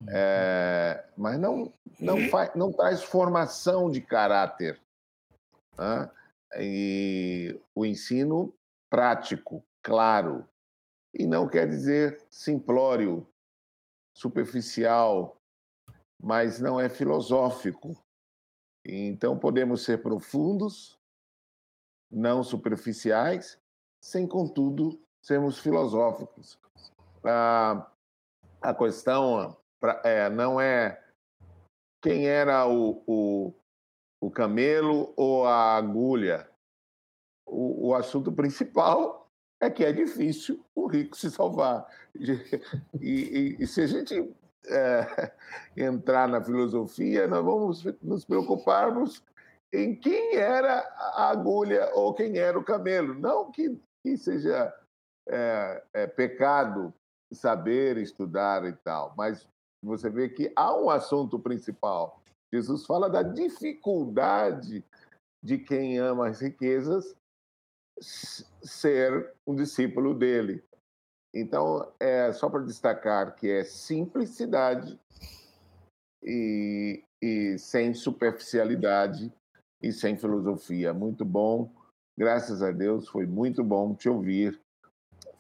é, 0.09 1.05
mas 1.17 1.39
não, 1.39 1.73
não, 2.01 2.29
faz, 2.29 2.55
não 2.55 2.73
traz 2.73 3.03
formação 3.03 3.91
de 3.91 4.01
caráter. 4.01 4.81
É? 5.79 6.11
E 6.61 7.61
o 7.75 7.85
ensino 7.87 8.55
prático, 8.91 9.65
claro, 9.83 10.47
e 11.15 11.27
não 11.27 11.49
quer 11.49 11.69
dizer 11.69 12.25
simplório, 12.31 13.27
superficial, 14.15 15.41
mas 16.21 16.61
não 16.61 16.79
é 16.79 16.89
filosófico. 16.89 17.97
Então 18.85 19.39
podemos 19.39 19.83
ser 19.85 20.03
profundos, 20.03 20.99
não 22.11 22.43
superficiais, 22.43 23.59
sem 24.01 24.27
contudo 24.27 25.01
sermos 25.23 25.59
filosóficos. 25.59 26.59
A, 27.25 27.91
a 28.61 28.75
questão 28.75 29.57
é, 30.05 30.29
não 30.31 30.61
é 30.61 31.03
quem 32.03 32.27
era 32.29 32.67
o, 32.67 33.03
o, 33.07 33.55
o 34.21 34.31
camelo 34.31 35.13
ou 35.17 35.47
a 35.47 35.77
agulha. 35.77 36.49
O, 37.47 37.89
o 37.89 37.95
assunto 37.95 38.33
principal 38.33 39.31
é 39.61 39.71
que 39.71 39.85
é 39.85 39.93
difícil 39.93 40.65
o 40.75 40.87
rico 40.87 41.17
se 41.17 41.31
salvar. 41.31 41.87
E, 42.15 42.43
e, 43.01 43.57
e 43.61 43.67
se 43.67 43.83
a 43.83 43.87
gente 43.87 44.35
é, 44.67 45.33
entrar 45.77 46.29
na 46.29 46.43
filosofia, 46.43 47.27
nós 47.27 47.45
vamos 47.45 47.85
nos 48.03 48.25
preocuparmos 48.25 49.23
em 49.73 49.95
quem 49.95 50.37
era 50.37 50.81
a 51.15 51.31
agulha 51.31 51.91
ou 51.95 52.15
quem 52.15 52.39
era 52.39 52.59
o 52.59 52.65
camelo. 52.65 53.15
Não 53.15 53.51
que, 53.51 53.79
que 54.03 54.17
seja 54.17 54.75
é, 55.29 55.83
é 55.93 56.07
pecado 56.07 56.93
saber, 57.33 57.97
estudar 57.97 58.65
e 58.65 58.73
tal, 58.73 59.15
mas 59.17 59.49
você 59.83 60.09
vê 60.09 60.29
que 60.29 60.53
há 60.55 60.77
um 60.77 60.89
assunto 60.89 61.39
principal. 61.39 62.23
Jesus 62.53 62.87
fala 62.87 63.09
da 63.09 63.23
dificuldade 63.23 64.85
de 65.43 65.59
quem 65.59 65.99
ama 65.99 66.29
as 66.29 66.41
riquezas 66.41 67.17
ser 68.01 69.33
um 69.47 69.55
discípulo 69.55 70.15
dele. 70.15 70.63
Então, 71.35 71.91
é 71.99 72.33
só 72.33 72.49
para 72.49 72.63
destacar 72.63 73.35
que 73.35 73.51
é 73.51 73.65
simplicidade 73.65 74.99
e, 76.23 77.03
e 77.23 77.59
sem 77.59 77.95
superficialidade 77.95 79.33
e 79.83 79.93
sem 79.93 80.17
filosofia. 80.17 80.93
Muito 80.93 81.25
bom, 81.25 81.73
graças 82.17 82.63
a 82.63 82.71
Deus, 82.71 83.09
foi 83.09 83.27
muito 83.27 83.65
bom 83.65 83.95
te 83.95 84.09
ouvir 84.09 84.61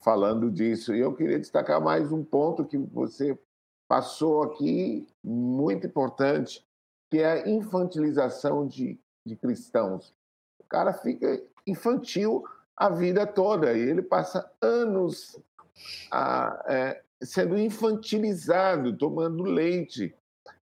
falando 0.00 0.50
disso. 0.50 0.94
E 0.94 1.00
eu 1.00 1.14
queria 1.14 1.38
destacar 1.38 1.80
mais 1.80 2.10
um 2.10 2.24
ponto 2.24 2.64
que 2.64 2.78
você 2.78 3.38
passou 3.92 4.42
aqui, 4.42 5.06
muito 5.22 5.86
importante, 5.86 6.64
que 7.10 7.18
é 7.18 7.30
a 7.30 7.46
infantilização 7.46 8.66
de, 8.66 8.98
de 9.22 9.36
cristãos. 9.36 10.14
O 10.58 10.64
cara 10.64 10.94
fica 10.94 11.42
infantil 11.66 12.42
a 12.74 12.88
vida 12.88 13.26
toda 13.26 13.74
e 13.74 13.80
ele 13.80 14.00
passa 14.00 14.50
anos 14.62 15.38
a, 16.10 16.64
é, 16.66 17.02
sendo 17.20 17.58
infantilizado, 17.58 18.96
tomando 18.96 19.42
leite. 19.42 20.16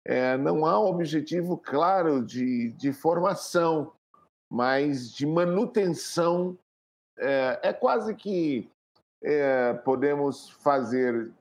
É, 0.05 0.35
não 0.35 0.65
há 0.65 0.77
um 0.77 0.87
objetivo 0.87 1.57
claro 1.57 2.25
de, 2.25 2.71
de 2.71 2.91
formação, 2.91 3.93
mas 4.51 5.09
de 5.09 5.25
manutenção. 5.25 6.57
É, 7.17 7.69
é 7.69 7.71
quase 7.71 8.15
que 8.15 8.69
é, 9.23 9.75
podemos 9.75 10.49
fazer 10.49 11.31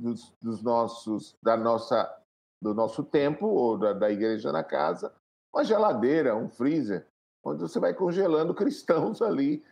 dos, 0.00 0.32
dos, 0.42 0.62
nossos, 0.62 1.36
da 1.42 1.56
nossa, 1.56 2.14
do 2.62 2.74
nosso 2.74 3.02
tempo 3.02 3.46
ou 3.46 3.78
da, 3.78 3.92
da 3.92 4.10
igreja 4.10 4.52
na 4.52 4.62
casa 4.62 5.12
uma 5.56 5.64
geladeira, 5.64 6.36
um 6.36 6.50
freezer, 6.50 7.06
onde 7.42 7.62
você 7.62 7.80
vai 7.80 7.94
congelando 7.94 8.52
cristãos 8.54 9.22
ali, 9.22 9.64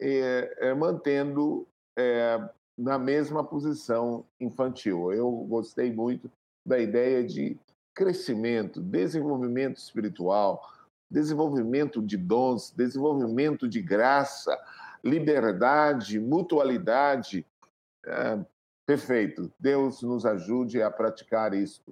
é, 0.00 0.68
é, 0.68 0.74
mantendo 0.74 1.66
é, 1.98 2.40
na 2.78 2.98
mesma 2.98 3.42
posição 3.42 4.24
infantil. 4.40 5.12
Eu 5.12 5.30
gostei 5.48 5.92
muito 5.92 6.30
da 6.64 6.78
ideia 6.78 7.24
de 7.24 7.58
crescimento, 7.94 8.80
desenvolvimento 8.80 9.76
espiritual, 9.78 10.62
desenvolvimento 11.10 12.00
de 12.00 12.16
dons, 12.16 12.70
desenvolvimento 12.70 13.68
de 13.68 13.82
graça, 13.82 14.56
liberdade, 15.02 16.20
mutualidade. 16.20 17.44
Perfeito. 18.86 19.52
Deus 19.58 20.02
nos 20.02 20.26
ajude 20.26 20.82
a 20.82 20.90
praticar 20.90 21.54
isso. 21.54 21.82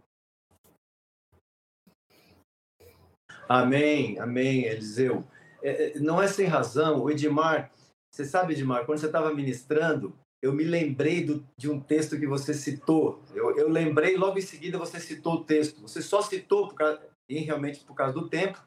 Amém, 3.48 4.18
amém, 4.18 4.64
Eliseu. 4.64 5.24
É, 5.62 5.96
é, 5.96 5.98
não 5.98 6.20
é 6.20 6.26
sem 6.26 6.46
razão, 6.46 7.02
o 7.02 7.10
Edmar, 7.10 7.70
você 8.10 8.24
sabe, 8.24 8.52
Edmar, 8.52 8.84
quando 8.84 8.98
você 8.98 9.06
estava 9.06 9.32
ministrando, 9.34 10.14
eu 10.42 10.52
me 10.52 10.64
lembrei 10.64 11.24
do, 11.24 11.46
de 11.56 11.70
um 11.70 11.80
texto 11.80 12.18
que 12.18 12.26
você 12.26 12.52
citou. 12.52 13.22
Eu, 13.34 13.56
eu, 13.56 13.68
lembrei, 13.68 14.16
logo 14.16 14.38
em 14.38 14.42
seguida 14.42 14.76
você 14.76 14.98
citou 14.98 15.34
o 15.34 15.44
texto. 15.44 15.80
Você 15.82 16.02
só 16.02 16.20
citou, 16.20 16.68
por 16.68 16.74
causa, 16.74 17.00
e 17.28 17.38
realmente 17.38 17.84
por 17.84 17.94
causa 17.94 18.12
do 18.12 18.28
tempo, 18.28 18.60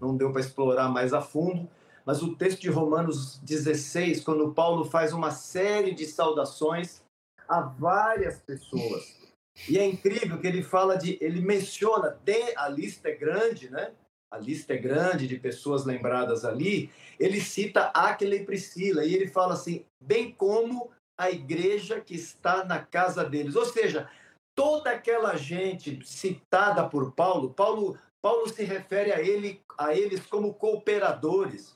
não 0.00 0.16
deu 0.16 0.32
para 0.32 0.40
explorar 0.40 0.88
mais 0.88 1.14
a 1.14 1.20
fundo, 1.20 1.68
mas 2.04 2.22
o 2.22 2.34
texto 2.34 2.60
de 2.60 2.68
Romanos 2.68 3.38
16, 3.38 4.22
quando 4.24 4.52
Paulo 4.52 4.84
faz 4.84 5.12
uma 5.12 5.30
série 5.30 5.94
de 5.94 6.04
saudações 6.06 7.02
a 7.48 7.60
várias 7.60 8.40
pessoas. 8.40 9.20
E 9.68 9.78
é 9.78 9.86
incrível 9.86 10.38
que 10.40 10.46
ele 10.46 10.62
fala 10.62 10.96
de, 10.96 11.18
ele 11.20 11.40
menciona, 11.40 12.18
de, 12.24 12.56
a 12.56 12.68
lista 12.68 13.08
é 13.08 13.14
grande, 13.14 13.70
né? 13.70 13.92
A 14.30 14.38
lista 14.38 14.72
é 14.72 14.78
grande 14.78 15.28
de 15.28 15.38
pessoas 15.38 15.84
lembradas 15.84 16.44
ali. 16.44 16.90
Ele 17.20 17.40
cita 17.40 17.90
Aquila 17.94 18.34
e 18.34 18.44
Priscila 18.44 19.04
e 19.04 19.14
ele 19.14 19.28
fala 19.28 19.52
assim, 19.52 19.84
bem 20.00 20.32
como 20.32 20.90
a 21.18 21.30
igreja 21.30 22.00
que 22.00 22.14
está 22.14 22.64
na 22.64 22.78
casa 22.78 23.24
deles. 23.24 23.54
Ou 23.54 23.66
seja, 23.66 24.08
toda 24.54 24.90
aquela 24.90 25.36
gente 25.36 26.00
citada 26.04 26.88
por 26.88 27.12
Paulo, 27.12 27.52
Paulo, 27.52 27.98
Paulo 28.22 28.48
se 28.48 28.64
refere 28.64 29.12
a 29.12 29.20
ele, 29.20 29.60
a 29.76 29.94
eles 29.94 30.24
como 30.26 30.54
cooperadores. 30.54 31.74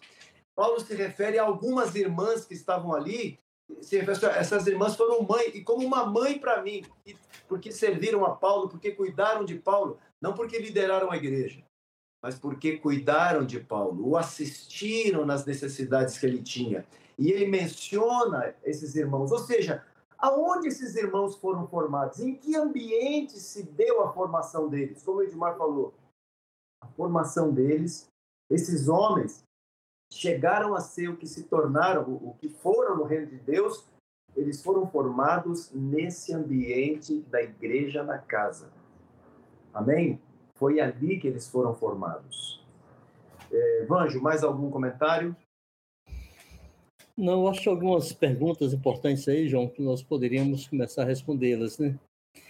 Paulo 0.56 0.80
se 0.80 0.94
refere 0.94 1.38
a 1.38 1.44
algumas 1.44 1.94
irmãs 1.94 2.46
que 2.46 2.54
estavam 2.54 2.94
ali, 2.94 3.38
essas 4.36 4.66
irmãs 4.66 4.96
foram 4.96 5.22
mãe, 5.22 5.50
e 5.54 5.62
como 5.62 5.84
uma 5.84 6.06
mãe 6.06 6.38
para 6.38 6.62
mim, 6.62 6.84
porque 7.48 7.72
serviram 7.72 8.24
a 8.24 8.34
Paulo, 8.34 8.68
porque 8.68 8.92
cuidaram 8.92 9.44
de 9.44 9.56
Paulo, 9.56 9.98
não 10.20 10.34
porque 10.34 10.58
lideraram 10.58 11.10
a 11.10 11.16
igreja, 11.16 11.64
mas 12.22 12.38
porque 12.38 12.78
cuidaram 12.78 13.44
de 13.44 13.60
Paulo, 13.60 14.08
o 14.08 14.16
assistiram 14.16 15.24
nas 15.26 15.44
necessidades 15.44 16.18
que 16.18 16.26
ele 16.26 16.42
tinha. 16.42 16.86
E 17.18 17.30
ele 17.30 17.46
menciona 17.46 18.54
esses 18.62 18.94
irmãos, 18.94 19.32
ou 19.32 19.38
seja, 19.38 19.84
aonde 20.18 20.68
esses 20.68 20.96
irmãos 20.96 21.36
foram 21.36 21.66
formados, 21.66 22.20
em 22.20 22.34
que 22.34 22.56
ambiente 22.56 23.38
se 23.38 23.62
deu 23.62 24.02
a 24.02 24.12
formação 24.12 24.68
deles, 24.68 25.02
como 25.02 25.22
Edmar 25.22 25.56
falou, 25.56 25.94
a 26.82 26.86
formação 26.88 27.52
deles, 27.52 28.08
esses 28.50 28.88
homens 28.88 29.45
chegaram 30.12 30.74
a 30.74 30.80
ser 30.80 31.08
o 31.08 31.16
que 31.16 31.26
se 31.26 31.44
tornaram, 31.44 32.02
o 32.02 32.34
que 32.40 32.48
foram 32.48 32.96
no 32.96 33.04
reino 33.04 33.26
de 33.26 33.38
Deus, 33.38 33.86
eles 34.36 34.62
foram 34.62 34.86
formados 34.86 35.70
nesse 35.72 36.34
ambiente 36.34 37.20
da 37.22 37.42
igreja 37.42 38.02
na 38.02 38.18
casa. 38.18 38.70
Amém? 39.72 40.20
Foi 40.54 40.80
ali 40.80 41.18
que 41.18 41.26
eles 41.26 41.48
foram 41.48 41.74
formados. 41.74 42.64
É, 43.50 43.84
Vanjo, 43.86 44.20
mais 44.20 44.42
algum 44.42 44.70
comentário? 44.70 45.34
Não, 47.16 47.48
acho 47.48 47.70
algumas 47.70 48.12
perguntas 48.12 48.74
importantes 48.74 49.26
aí, 49.26 49.48
João, 49.48 49.68
que 49.68 49.82
nós 49.82 50.02
poderíamos 50.02 50.66
começar 50.68 51.02
a 51.02 51.06
respondê-las, 51.06 51.78
né? 51.78 51.98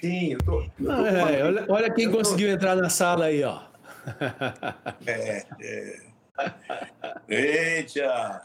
Sim, 0.00 0.32
eu 0.32 0.38
tô. 0.38 0.62
Eu 0.62 0.70
tô... 0.76 0.92
é, 0.92 1.44
olha, 1.44 1.66
olha, 1.68 1.94
quem 1.94 2.10
conseguiu 2.10 2.50
entrar 2.50 2.74
na 2.74 2.90
sala 2.90 3.26
aí, 3.26 3.44
ó. 3.44 3.62
é, 5.06 5.46
é. 5.60 6.15
Eita! 7.28 8.42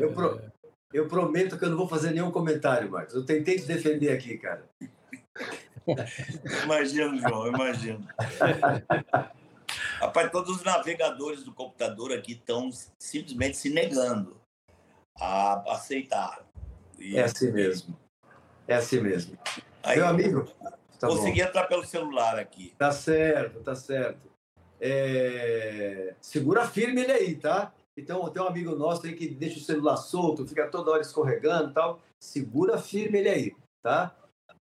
Eu, 0.00 0.12
pro, 0.12 0.40
eu 0.92 1.08
prometo 1.08 1.58
que 1.58 1.64
eu 1.64 1.70
não 1.70 1.76
vou 1.76 1.88
fazer 1.88 2.10
nenhum 2.10 2.30
comentário, 2.30 2.90
Marcos. 2.90 3.14
Eu 3.14 3.24
tentei 3.24 3.56
te 3.56 3.66
defender 3.66 4.10
aqui, 4.12 4.38
cara. 4.38 4.68
Imagino, 6.64 7.18
João, 7.18 7.48
imagino. 7.48 8.06
Rapaz, 10.00 10.30
todos 10.30 10.56
os 10.56 10.62
navegadores 10.62 11.44
do 11.44 11.52
computador 11.52 12.12
aqui 12.12 12.32
estão 12.32 12.70
simplesmente 12.98 13.56
se 13.56 13.70
negando 13.70 14.40
a 15.18 15.72
aceitar. 15.72 16.44
E 16.98 17.16
é 17.16 17.24
assim 17.24 17.52
mesmo. 17.52 17.98
É 18.66 18.74
assim 18.74 19.00
mesmo. 19.00 19.38
Aí, 19.82 19.98
Meu 19.98 20.06
amigo. 20.06 20.44
Tá 20.98 21.08
consegui 21.08 21.42
bom. 21.42 21.48
entrar 21.48 21.64
pelo 21.64 21.84
celular 21.84 22.38
aqui. 22.38 22.74
Tá 22.78 22.90
certo, 22.90 23.60
tá 23.60 23.74
certo. 23.74 24.33
É... 24.80 26.14
Segura 26.20 26.66
firme 26.66 27.02
ele 27.02 27.12
aí, 27.12 27.34
tá? 27.36 27.72
Então, 27.96 28.28
tem 28.28 28.42
um 28.42 28.46
amigo 28.46 28.74
nosso 28.74 29.06
aí 29.06 29.14
que 29.14 29.28
deixa 29.28 29.58
o 29.58 29.62
celular 29.62 29.96
solto, 29.96 30.46
fica 30.46 30.68
toda 30.68 30.90
hora 30.90 31.02
escorregando 31.02 31.70
e 31.70 31.74
tal. 31.74 32.00
Segura 32.20 32.78
firme 32.78 33.18
ele 33.18 33.28
aí, 33.28 33.56
tá? 33.82 34.14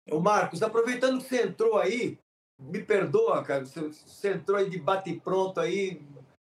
Ô, 0.09 0.19
Marcos, 0.19 0.63
aproveitando 0.63 1.21
que 1.21 1.29
você 1.29 1.43
entrou 1.43 1.77
aí, 1.77 2.17
me 2.59 2.83
perdoa, 2.83 3.43
cara, 3.43 3.65
você 3.65 4.33
entrou 4.33 4.57
aí 4.57 4.69
de 4.69 4.79
bate-pronto 4.79 5.59
aí, 5.59 6.01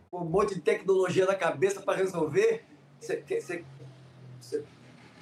com 0.09 0.19
um 0.19 0.29
monte 0.29 0.55
de 0.55 0.61
tecnologia 0.61 1.25
na 1.25 1.35
cabeça 1.35 1.81
para 1.81 1.97
resolver. 1.97 2.63
Você, 2.99 3.21
você, 3.21 3.65
você, 4.39 4.63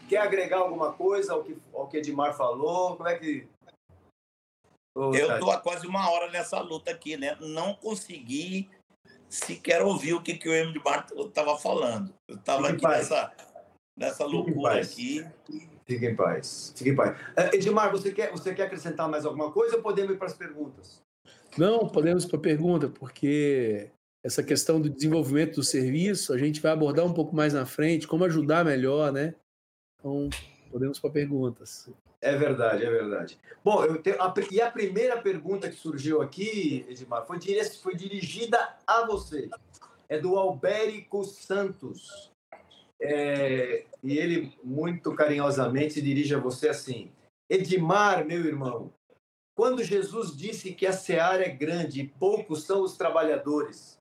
quer 0.07 0.17
agregar 0.17 0.59
alguma 0.59 0.93
coisa 0.93 1.33
ao 1.33 1.43
que, 1.43 1.57
ao 1.73 1.87
que 1.87 1.97
Edmar 1.97 2.37
falou? 2.37 2.95
Como 2.95 3.09
é 3.09 3.17
que 3.17 3.47
eu 4.95 5.33
estou 5.33 5.51
há 5.51 5.59
quase 5.59 5.85
uma 5.85 6.09
hora 6.09 6.31
nessa 6.31 6.59
luta 6.61 6.91
aqui, 6.91 7.17
né? 7.17 7.37
Não 7.41 7.73
consegui 7.73 8.69
sequer 9.29 9.81
ouvir 9.81 10.13
o 10.13 10.21
que, 10.21 10.35
que 10.35 10.47
o 10.47 10.53
Emily 10.53 10.79
Barton 10.79 11.27
estava 11.27 11.57
falando. 11.57 12.13
Eu 12.27 12.35
estava 12.35 12.69
aqui 12.69 12.87
nessa, 12.87 13.31
nessa 13.97 14.25
loucura 14.25 14.79
aqui. 14.81 15.25
Fique 15.85 16.05
em 16.05 16.15
paz. 16.15 16.73
Fique 16.75 16.89
em 16.89 16.95
paz. 16.95 17.17
Uh, 17.37 17.55
Edmar, 17.55 17.91
você 17.91 18.11
quer, 18.11 18.31
você 18.31 18.55
quer 18.55 18.63
acrescentar 18.63 19.09
mais 19.09 19.25
alguma 19.25 19.51
coisa 19.51 19.75
ou 19.75 19.83
podemos 19.83 20.13
ir 20.13 20.17
para 20.17 20.27
as 20.27 20.33
perguntas? 20.33 21.01
Não, 21.57 21.87
podemos 21.87 22.23
ir 22.23 22.27
para 22.27 22.39
a 22.39 22.41
pergunta, 22.41 22.89
porque 22.89 23.89
essa 24.23 24.41
questão 24.41 24.81
do 24.81 24.89
desenvolvimento 24.89 25.55
do 25.55 25.63
serviço 25.63 26.33
a 26.33 26.37
gente 26.37 26.61
vai 26.61 26.71
abordar 26.71 27.05
um 27.05 27.13
pouco 27.13 27.35
mais 27.35 27.53
na 27.53 27.65
frente, 27.65 28.07
como 28.07 28.25
ajudar 28.25 28.65
melhor, 28.65 29.11
né? 29.11 29.35
Então, 29.99 30.29
podemos 30.76 30.99
para 30.99 31.09
perguntas. 31.09 31.89
É 32.21 32.36
verdade, 32.36 32.84
é 32.84 32.89
verdade. 32.89 33.39
Bom, 33.63 33.86
eu 33.86 34.01
tenho, 34.01 34.21
a, 34.21 34.34
e 34.51 34.59
a 34.59 34.69
primeira 34.69 35.21
pergunta 35.21 35.69
que 35.69 35.76
surgiu 35.78 36.21
aqui, 36.21 36.86
Edmar, 36.89 37.26
foi, 37.26 37.39
foi 37.82 37.95
dirigida 37.95 38.76
a 38.86 39.05
você. 39.05 39.49
É 40.09 40.19
do 40.19 40.38
Albérico 40.38 41.23
Santos. 41.23 42.30
é, 42.99 43.86
e 44.03 44.17
ele 44.17 44.53
muito 44.61 45.15
carinhosamente 45.15 46.01
dirige 46.01 46.36
a 46.36 46.39
você 46.39 46.67
assim: 46.67 47.09
Edmar, 47.49 48.26
meu 48.26 48.43
irmão, 48.45 48.91
quando 49.57 49.82
Jesus 49.82 50.36
disse 50.36 50.73
que 50.73 50.86
a 50.86 50.91
seara 50.91 51.45
é 51.45 51.49
grande 51.49 52.01
e 52.01 52.07
poucos 52.07 52.63
são 52.63 52.82
os 52.82 52.97
trabalhadores, 52.97 53.97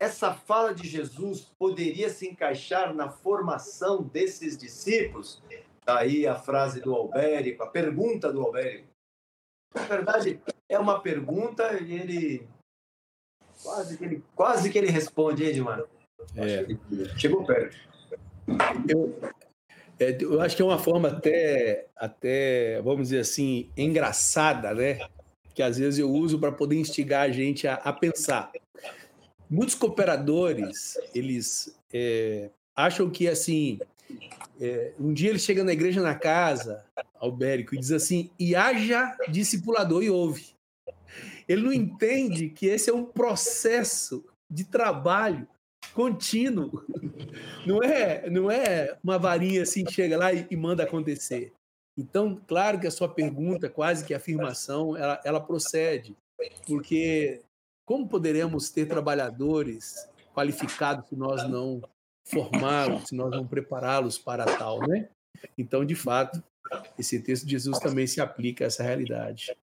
essa 0.00 0.34
fala 0.34 0.74
de 0.74 0.88
Jesus 0.88 1.52
poderia 1.56 2.10
se 2.10 2.26
encaixar 2.26 2.92
na 2.92 3.10
formação 3.10 4.02
desses 4.02 4.58
discípulos? 4.58 5.40
Daí 5.86 6.26
a 6.26 6.34
frase 6.34 6.80
do 6.80 6.92
Albérico, 6.92 7.62
a 7.62 7.68
pergunta 7.68 8.32
do 8.32 8.42
Albérico. 8.42 8.88
Na 9.72 9.84
verdade, 9.84 10.40
é 10.68 10.76
uma 10.76 11.00
pergunta 11.00 11.80
e 11.80 11.92
ele 11.92 12.48
quase 13.62 13.96
que 13.96 14.04
ele, 14.04 14.24
quase 14.34 14.70
que 14.70 14.78
ele 14.78 14.90
responde, 14.90 15.44
Edmar. 15.44 15.84
É. 16.34 16.66
Chegou 17.16 17.44
perto. 17.44 17.76
Eu, 18.88 19.16
é, 19.98 20.16
eu 20.20 20.40
acho 20.40 20.56
que 20.56 20.62
é 20.62 20.64
uma 20.64 20.78
forma 20.78 21.08
até, 21.08 21.86
até, 21.96 22.80
vamos 22.82 23.08
dizer 23.08 23.20
assim, 23.20 23.70
engraçada, 23.76 24.74
né? 24.74 25.08
Que 25.54 25.62
às 25.62 25.78
vezes 25.78 25.98
eu 25.98 26.10
uso 26.10 26.38
para 26.38 26.52
poder 26.52 26.76
instigar 26.76 27.22
a 27.22 27.30
gente 27.30 27.68
a, 27.68 27.74
a 27.74 27.92
pensar. 27.92 28.50
Muitos 29.48 29.76
cooperadores, 29.76 30.98
eles 31.14 31.78
é, 31.92 32.50
acham 32.74 33.08
que, 33.08 33.28
assim, 33.28 33.78
é, 34.60 34.92
um 34.98 35.12
dia 35.12 35.30
ele 35.30 35.38
chega 35.38 35.62
na 35.62 35.72
igreja 35.72 36.02
na 36.02 36.14
casa, 36.14 36.84
Albérico, 37.18 37.74
e 37.74 37.78
diz 37.78 37.92
assim, 37.92 38.30
e 38.38 38.54
haja 38.54 39.16
discipulador 39.28 40.02
e 40.02 40.10
ouve. 40.10 40.54
Ele 41.48 41.62
não 41.62 41.72
entende 41.72 42.48
que 42.48 42.66
esse 42.66 42.90
é 42.90 42.94
um 42.94 43.04
processo 43.04 44.24
de 44.50 44.64
trabalho 44.64 45.46
contínuo. 45.94 46.84
Não 47.66 47.82
é, 47.82 48.28
não 48.30 48.50
é 48.50 48.96
uma 49.02 49.18
varinha 49.18 49.62
assim 49.62 49.84
que 49.84 49.92
chega 49.92 50.16
lá 50.16 50.32
e, 50.32 50.46
e 50.50 50.56
manda 50.56 50.82
acontecer. 50.82 51.52
Então, 51.96 52.40
claro 52.46 52.78
que 52.78 52.86
a 52.86 52.90
sua 52.90 53.08
pergunta, 53.08 53.70
quase 53.70 54.04
que 54.04 54.12
afirmação, 54.12 54.96
ela, 54.96 55.20
ela 55.24 55.40
procede, 55.40 56.14
porque 56.66 57.40
como 57.86 58.08
poderemos 58.08 58.68
ter 58.68 58.86
trabalhadores 58.86 60.08
qualificados 60.34 61.08
se 61.08 61.16
nós 61.16 61.48
não 61.48 61.80
formá-los, 62.26 63.08
se 63.08 63.14
nós 63.14 63.30
não 63.30 63.46
prepará-los 63.46 64.18
para 64.18 64.44
tal, 64.44 64.80
né? 64.80 65.08
Então, 65.56 65.84
de 65.84 65.94
fato, 65.94 66.42
esse 66.98 67.22
texto 67.22 67.44
de 67.44 67.52
Jesus 67.52 67.78
também 67.78 68.06
se 68.06 68.20
aplica 68.20 68.64
a 68.64 68.66
essa 68.66 68.82
realidade. 68.82 69.56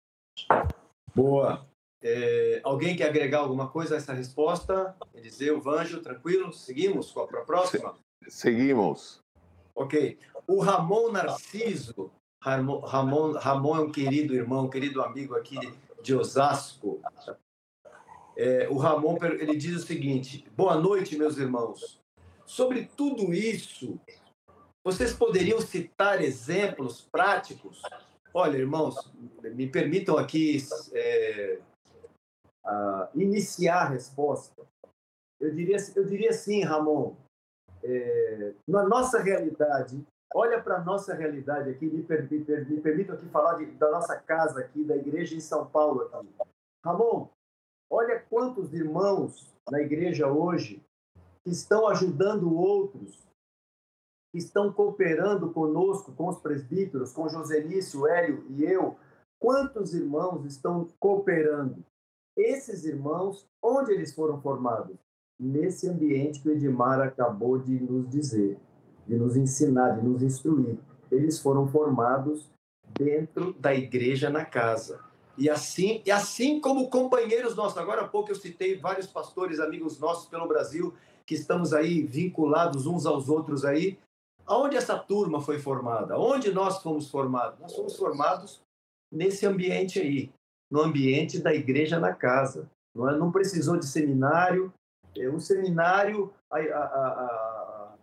Boa. 1.14 1.68
É, 2.02 2.60
alguém 2.64 2.96
quer 2.96 3.08
agregar 3.08 3.40
alguma 3.40 3.70
coisa 3.70 3.96
a 3.96 3.98
essa 3.98 4.14
resposta? 4.14 4.96
Eliseu, 5.14 5.62
Vanjo, 5.62 6.02
tranquilo? 6.02 6.52
Seguimos 6.52 7.12
para 7.12 7.42
a 7.42 7.46
próxima? 7.46 7.98
Seguimos. 8.28 9.20
Ok. 9.76 10.20
O 10.48 10.60
Ramon 10.60 11.12
Narciso, 11.12 12.12
Ramon, 12.42 12.80
Ramon, 12.80 13.32
Ramon 13.34 13.78
é 13.78 13.80
um 13.80 13.92
querido 13.92 14.36
irmão, 14.36 14.70
querido 14.70 15.02
amigo 15.02 15.36
aqui 15.36 15.58
de 16.02 16.14
Osasco. 16.14 17.02
É, 18.36 18.68
o 18.70 18.78
Ramon 18.78 19.18
ele 19.22 19.56
diz 19.56 19.78
o 19.78 19.86
seguinte: 19.86 20.46
Boa 20.56 20.76
noite, 20.76 21.18
meus 21.18 21.38
irmãos. 21.38 22.03
Sobre 22.54 22.86
tudo 22.86 23.34
isso, 23.34 24.00
vocês 24.86 25.12
poderiam 25.12 25.60
citar 25.60 26.22
exemplos 26.22 27.02
práticos? 27.02 27.82
Olha, 28.32 28.58
irmãos, 28.58 29.12
me 29.42 29.68
permitam 29.68 30.20
aqui 30.20 30.60
é, 30.94 31.60
uh, 32.64 33.20
iniciar 33.20 33.88
a 33.88 33.90
resposta, 33.90 34.62
eu 35.42 35.52
diria, 35.52 35.78
eu 35.96 36.06
diria 36.06 36.30
assim, 36.30 36.62
Ramon, 36.62 37.16
é, 37.84 38.54
na 38.70 38.84
nossa 38.84 39.20
realidade, 39.20 40.06
olha 40.32 40.62
para 40.62 40.76
a 40.76 40.84
nossa 40.84 41.16
realidade 41.16 41.72
aqui, 41.72 41.88
me, 41.88 42.04
per, 42.04 42.32
me, 42.32 42.40
per, 42.46 42.70
me 42.70 42.80
permitam 42.80 43.16
aqui 43.16 43.26
falar 43.30 43.56
de, 43.56 43.66
da 43.66 43.90
nossa 43.90 44.16
casa 44.16 44.60
aqui, 44.60 44.84
da 44.84 44.96
igreja 44.96 45.36
em 45.36 45.40
São 45.40 45.66
Paulo 45.66 46.04
aqui. 46.04 46.30
Ramon, 46.86 47.30
olha 47.92 48.24
quantos 48.30 48.72
irmãos 48.76 49.52
na 49.72 49.82
igreja 49.82 50.28
hoje 50.28 50.80
que 51.44 51.52
estão 51.52 51.88
ajudando 51.88 52.56
outros, 52.56 53.28
que 54.32 54.38
estão 54.38 54.72
cooperando 54.72 55.52
conosco, 55.52 56.12
com 56.14 56.30
os 56.30 56.40
presbíteros, 56.40 57.12
com 57.12 57.30
Joselício, 57.30 58.08
Hélio 58.08 58.46
e 58.50 58.64
eu. 58.64 58.96
Quantos 59.40 59.94
irmãos 59.94 60.46
estão 60.46 60.88
cooperando? 61.00 61.84
Esses 62.36 62.86
irmãos, 62.86 63.48
onde 63.62 63.92
eles 63.92 64.14
foram 64.14 64.42
formados? 64.42 64.98
Nesse 65.40 65.88
ambiente 65.88 66.40
que 66.40 66.50
o 66.50 66.54
Edmar 66.54 67.02
acabou 67.02 67.60
de 67.60 67.80
nos 67.80 68.10
dizer, 68.10 68.58
de 69.06 69.16
nos 69.16 69.36
ensinar, 69.36 70.00
de 70.00 70.08
nos 70.08 70.24
instruir. 70.24 70.80
Eles 71.12 71.40
foram 71.40 71.68
formados 71.68 72.50
dentro 72.98 73.54
da 73.54 73.74
igreja 73.74 74.30
na 74.30 74.46
casa. 74.46 75.00
E 75.38 75.50
assim, 75.50 76.02
e 76.06 76.12
assim 76.12 76.60
como 76.60 76.90
companheiros 76.90 77.56
nossos, 77.56 77.78
agora 77.78 78.02
há 78.02 78.08
pouco 78.08 78.32
eu 78.32 78.36
citei 78.36 78.78
vários 78.78 79.08
pastores, 79.08 79.60
amigos 79.60 80.00
nossos 80.00 80.28
pelo 80.28 80.48
Brasil, 80.48 80.94
que 81.26 81.36
estamos 81.36 81.74
aí 81.74 82.04
vinculados 82.04 82.86
uns 82.86 83.06
aos 83.06 83.30
outros 83.30 83.66
aí. 83.66 83.98
Aonde 84.46 84.76
essa 84.76 84.98
turma 84.98 85.42
foi 85.42 85.60
formada? 85.60 86.18
Onde 86.20 86.52
nós 86.52 86.82
fomos 86.82 87.10
formados? 87.10 87.60
Nós 87.60 87.76
fomos 87.76 87.96
formados 87.96 88.62
nesse 89.12 89.46
ambiente 89.46 90.00
aí 90.00 90.32
no 90.74 90.82
ambiente 90.82 91.40
da 91.40 91.54
igreja 91.54 92.00
na 92.00 92.16
casa. 92.16 92.68
Não, 92.96 93.08
é? 93.08 93.16
não 93.16 93.32
precisou 93.32 93.78
de 93.78 93.86
seminário. 93.86 94.74
É, 95.16 95.30
o 95.30 95.40
seminário, 95.40 96.34
a, 96.52 96.58
a, 96.58 96.84
a, 96.84 97.96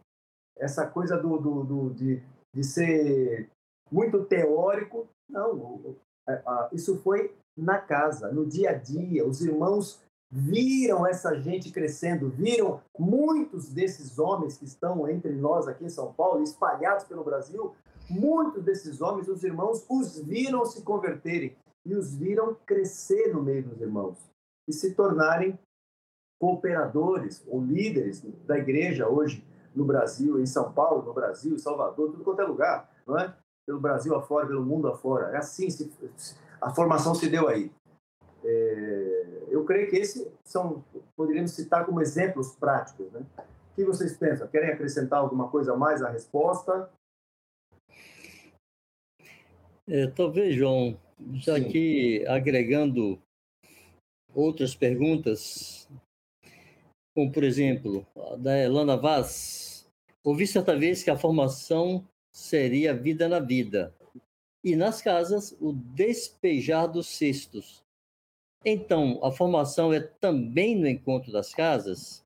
essa 0.57 0.87
coisa 0.87 1.17
do, 1.17 1.37
do, 1.37 1.65
do, 1.65 1.91
de, 1.91 2.23
de 2.55 2.63
ser 2.63 3.51
muito 3.91 4.25
teórico, 4.25 5.09
não. 5.29 5.97
Isso 6.71 6.97
foi 6.99 7.35
na 7.59 7.81
casa, 7.81 8.31
no 8.31 8.47
dia 8.47 8.71
a 8.71 8.75
dia. 8.75 9.27
Os 9.27 9.41
irmãos 9.41 10.01
viram 10.31 11.07
essa 11.07 11.35
gente 11.41 11.73
crescendo, 11.73 12.29
viram 12.29 12.81
muitos 12.99 13.69
desses 13.73 14.19
homens 14.19 14.57
que 14.57 14.65
estão 14.65 15.09
entre 15.09 15.33
nós 15.33 15.67
aqui 15.67 15.85
em 15.85 15.91
São 15.91 16.13
Paulo, 16.13 16.43
espalhados 16.43 17.05
pelo 17.05 17.25
Brasil, 17.25 17.75
muitos 18.09 18.63
desses 18.63 19.01
homens, 19.01 19.29
os 19.29 19.43
irmãos, 19.43 19.85
os 19.89 20.19
viram 20.21 20.65
se 20.65 20.83
converterem 20.83 21.57
e 21.85 21.95
os 21.95 22.15
viram 22.15 22.57
crescer 22.65 23.33
no 23.33 23.43
meio 23.43 23.65
dos 23.65 23.81
irmãos 23.81 24.31
e 24.69 24.73
se 24.73 24.95
tornarem 24.95 25.59
cooperadores 26.41 27.45
ou 27.47 27.61
líderes 27.61 28.23
da 28.47 28.57
igreja 28.57 29.09
hoje 29.09 29.45
no 29.75 29.85
Brasil, 29.85 30.41
em 30.41 30.47
São 30.47 30.73
Paulo, 30.73 31.03
no 31.03 31.13
Brasil, 31.13 31.55
em 31.55 31.59
Salvador, 31.59 32.11
tudo 32.11 32.25
quanto 32.25 32.41
é 32.41 32.45
lugar, 32.45 32.91
não 33.07 33.19
é? 33.19 33.35
Pelo 33.67 33.81
Brasil 33.81 34.15
afora, 34.15 34.47
pelo 34.47 34.65
mundo 34.65 34.89
afora. 34.89 35.33
É 35.33 35.37
assim, 35.37 35.69
se, 35.71 35.93
a 36.61 36.71
formação 36.71 37.15
se 37.15 37.29
deu 37.29 37.47
aí. 37.47 37.71
É, 38.43 39.00
creio 39.71 39.89
que 39.89 39.97
esses 39.99 40.29
são, 40.43 40.85
poderíamos 41.17 41.53
citar 41.53 41.87
como 41.87 42.03
exemplos 42.03 42.57
práticos, 42.57 43.13
né? 43.13 43.25
O 43.71 43.75
que 43.77 43.85
vocês 43.85 44.17
pensam? 44.17 44.49
Querem 44.49 44.71
acrescentar 44.71 45.21
alguma 45.21 45.49
coisa 45.49 45.75
a 45.75 45.77
mais 45.77 46.03
à 46.03 46.11
resposta? 46.11 46.91
É, 49.89 50.09
talvez, 50.09 50.57
João, 50.57 50.99
já 51.35 51.55
Sim. 51.55 51.69
que 51.69 52.27
agregando 52.27 53.23
outras 54.35 54.75
perguntas, 54.75 55.89
como 57.15 57.31
por 57.31 57.45
exemplo, 57.45 58.05
a 58.33 58.37
da 58.37 58.59
Elana 58.59 58.97
Vaz, 58.97 59.89
ouvi 60.25 60.49
certa 60.49 60.77
vez 60.77 61.05
que 61.05 61.11
a 61.11 61.17
formação 61.17 62.05
seria 62.35 62.93
vida 62.93 63.29
na 63.29 63.39
vida, 63.39 63.95
e 64.65 64.75
nas 64.75 65.01
casas 65.01 65.57
o 65.61 65.73
despejar 65.73 66.89
dos 66.89 67.07
cestos. 67.07 67.85
Então, 68.65 69.19
a 69.23 69.33
formação 69.33 69.93
é 69.93 70.01
também 70.01 70.77
no 70.77 70.87
encontro 70.87 71.33
das 71.33 71.55
casas? 71.55 72.25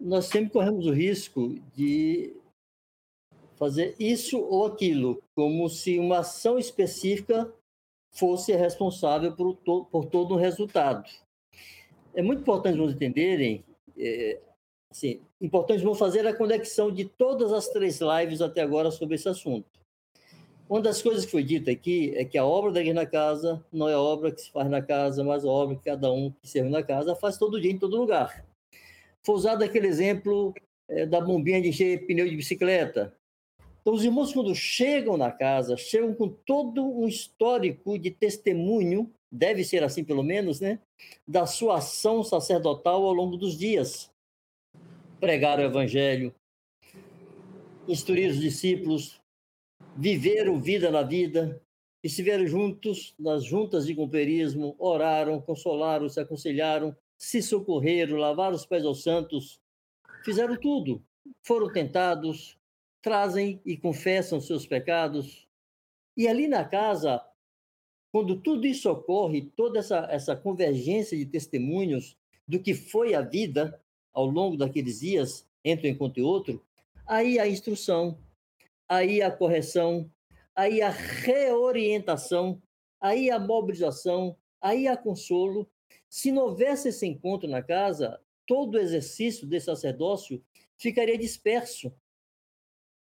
Nós 0.00 0.26
sempre 0.26 0.50
corremos 0.50 0.86
o 0.86 0.92
risco 0.92 1.54
de 1.74 2.34
fazer 3.56 3.94
isso 3.98 4.40
ou 4.40 4.66
aquilo, 4.66 5.22
como 5.34 5.68
se 5.68 5.98
uma 5.98 6.18
ação 6.18 6.58
específica 6.58 7.52
fosse 8.10 8.54
responsável 8.54 9.34
por, 9.34 9.54
to 9.56 9.84
por 9.86 10.06
todo 10.06 10.34
o 10.34 10.38
resultado. 10.38 11.08
É 12.14 12.22
muito 12.22 12.40
importante 12.40 12.78
nós 12.78 12.92
entenderem, 12.92 13.64
é, 13.98 14.40
assim, 14.90 15.20
importante 15.40 15.82
vamos 15.82 15.98
fazer 15.98 16.26
a 16.26 16.36
conexão 16.36 16.90
de 16.90 17.04
todas 17.04 17.52
as 17.52 17.68
três 17.68 18.00
lives 18.00 18.40
até 18.40 18.62
agora 18.62 18.90
sobre 18.90 19.16
esse 19.16 19.28
assunto. 19.28 19.83
Uma 20.68 20.80
das 20.80 21.02
coisas 21.02 21.26
que 21.26 21.30
foi 21.30 21.42
dita 21.42 21.70
aqui 21.70 22.14
é 22.16 22.24
que 22.24 22.38
a 22.38 22.44
obra 22.44 22.72
da 22.72 22.94
na 22.94 23.04
casa 23.04 23.64
não 23.70 23.88
é 23.88 23.92
a 23.92 24.00
obra 24.00 24.32
que 24.32 24.40
se 24.40 24.50
faz 24.50 24.68
na 24.70 24.80
casa, 24.80 25.22
mas 25.22 25.44
a 25.44 25.48
obra 25.48 25.76
que 25.76 25.84
cada 25.84 26.10
um 26.10 26.30
que 26.30 26.48
serve 26.48 26.70
na 26.70 26.82
casa 26.82 27.14
faz 27.14 27.36
todo 27.36 27.60
dia, 27.60 27.70
em 27.70 27.78
todo 27.78 27.98
lugar. 27.98 28.44
Foi 29.22 29.34
usado 29.34 29.62
aquele 29.62 29.86
exemplo 29.86 30.54
é, 30.88 31.04
da 31.04 31.20
bombinha 31.20 31.60
de 31.60 31.68
encher 31.68 32.06
pneu 32.06 32.28
de 32.28 32.36
bicicleta. 32.36 33.14
Então, 33.82 33.92
os 33.92 34.02
irmãos, 34.02 34.32
quando 34.32 34.54
chegam 34.54 35.18
na 35.18 35.30
casa, 35.30 35.76
chegam 35.76 36.14
com 36.14 36.28
todo 36.28 36.82
um 36.82 37.06
histórico 37.06 37.98
de 37.98 38.10
testemunho, 38.10 39.12
deve 39.30 39.62
ser 39.64 39.84
assim 39.84 40.02
pelo 40.02 40.22
menos, 40.22 40.60
né? 40.60 40.78
Da 41.28 41.44
sua 41.44 41.76
ação 41.76 42.24
sacerdotal 42.24 43.04
ao 43.04 43.12
longo 43.12 43.36
dos 43.36 43.58
dias. 43.58 44.10
Pregar 45.20 45.58
o 45.58 45.62
evangelho, 45.62 46.34
instruir 47.86 48.30
os 48.30 48.40
discípulos, 48.40 49.20
viveram 49.96 50.60
vida 50.60 50.90
na 50.90 51.02
vida, 51.02 51.60
estiveram 52.02 52.46
juntos 52.46 53.14
nas 53.18 53.44
juntas 53.44 53.86
de 53.86 53.94
companheirismo, 53.94 54.74
oraram, 54.78 55.40
consolaram, 55.40 56.08
se 56.08 56.20
aconselharam, 56.20 56.94
se 57.16 57.40
socorreram, 57.40 58.16
lavaram 58.16 58.54
os 58.54 58.66
pés 58.66 58.84
aos 58.84 59.02
santos, 59.02 59.60
fizeram 60.24 60.56
tudo. 60.56 61.02
Foram 61.42 61.72
tentados, 61.72 62.58
trazem 63.00 63.60
e 63.64 63.76
confessam 63.76 64.40
seus 64.40 64.66
pecados. 64.66 65.46
E 66.16 66.28
ali 66.28 66.46
na 66.46 66.64
casa, 66.64 67.24
quando 68.12 68.40
tudo 68.40 68.66
isso 68.66 68.90
ocorre, 68.90 69.50
toda 69.56 69.78
essa, 69.78 70.06
essa 70.10 70.36
convergência 70.36 71.16
de 71.16 71.26
testemunhos 71.26 72.16
do 72.46 72.60
que 72.60 72.74
foi 72.74 73.14
a 73.14 73.22
vida 73.22 73.80
ao 74.12 74.26
longo 74.26 74.56
daqueles 74.56 75.00
dias, 75.00 75.48
entre 75.64 75.88
um 75.88 75.92
encontro 75.92 76.20
e 76.20 76.22
outro, 76.22 76.62
aí 77.06 77.38
a 77.38 77.48
instrução, 77.48 78.18
aí 78.88 79.22
a 79.22 79.30
correção, 79.30 80.10
aí 80.54 80.82
a 80.82 80.90
reorientação, 80.90 82.62
aí 83.00 83.30
a 83.30 83.38
mobilização, 83.38 84.36
aí 84.60 84.86
a 84.86 84.96
consolo. 84.96 85.70
Se 86.08 86.30
não 86.30 86.44
houvesse 86.44 86.88
esse 86.88 87.06
encontro 87.06 87.48
na 87.48 87.62
casa, 87.62 88.20
todo 88.46 88.74
o 88.74 88.78
exercício 88.78 89.46
desse 89.46 89.66
sacerdócio 89.66 90.42
ficaria 90.76 91.18
disperso. 91.18 91.92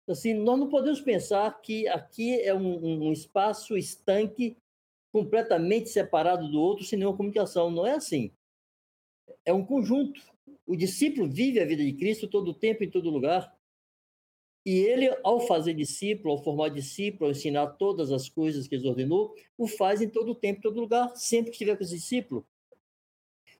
Assim, 0.08 0.34
nós 0.34 0.58
não 0.58 0.68
podemos 0.68 1.00
pensar 1.00 1.60
que 1.62 1.88
aqui 1.88 2.38
é 2.40 2.54
um, 2.54 3.06
um 3.06 3.12
espaço 3.12 3.76
estanque, 3.76 4.56
completamente 5.12 5.88
separado 5.88 6.50
do 6.50 6.60
outro, 6.60 6.84
sem 6.84 6.98
nenhuma 6.98 7.16
comunicação. 7.16 7.70
Não 7.70 7.86
é 7.86 7.92
assim. 7.92 8.32
É 9.44 9.52
um 9.52 9.64
conjunto. 9.64 10.20
O 10.66 10.76
discípulo 10.76 11.30
vive 11.30 11.60
a 11.60 11.64
vida 11.64 11.84
de 11.84 11.92
Cristo 11.92 12.28
todo 12.28 12.48
o 12.48 12.54
tempo, 12.54 12.84
em 12.84 12.90
todo 12.90 13.10
lugar. 13.10 13.53
E 14.64 14.78
ele, 14.78 15.14
ao 15.22 15.40
fazer 15.40 15.74
discípulo, 15.74 16.32
ao 16.32 16.42
formar 16.42 16.70
discípulo, 16.70 17.26
ao 17.26 17.32
ensinar 17.32 17.66
todas 17.72 18.10
as 18.10 18.28
coisas 18.28 18.66
que 18.66 18.74
ele 18.74 18.88
ordenou, 18.88 19.34
o 19.58 19.68
faz 19.68 20.00
em 20.00 20.08
todo 20.08 20.34
tempo, 20.34 20.58
em 20.58 20.62
todo 20.62 20.80
lugar, 20.80 21.14
sempre 21.14 21.50
que 21.50 21.56
estiver 21.56 21.76
com 21.76 21.84
esse 21.84 21.96
discípulo. 21.96 22.46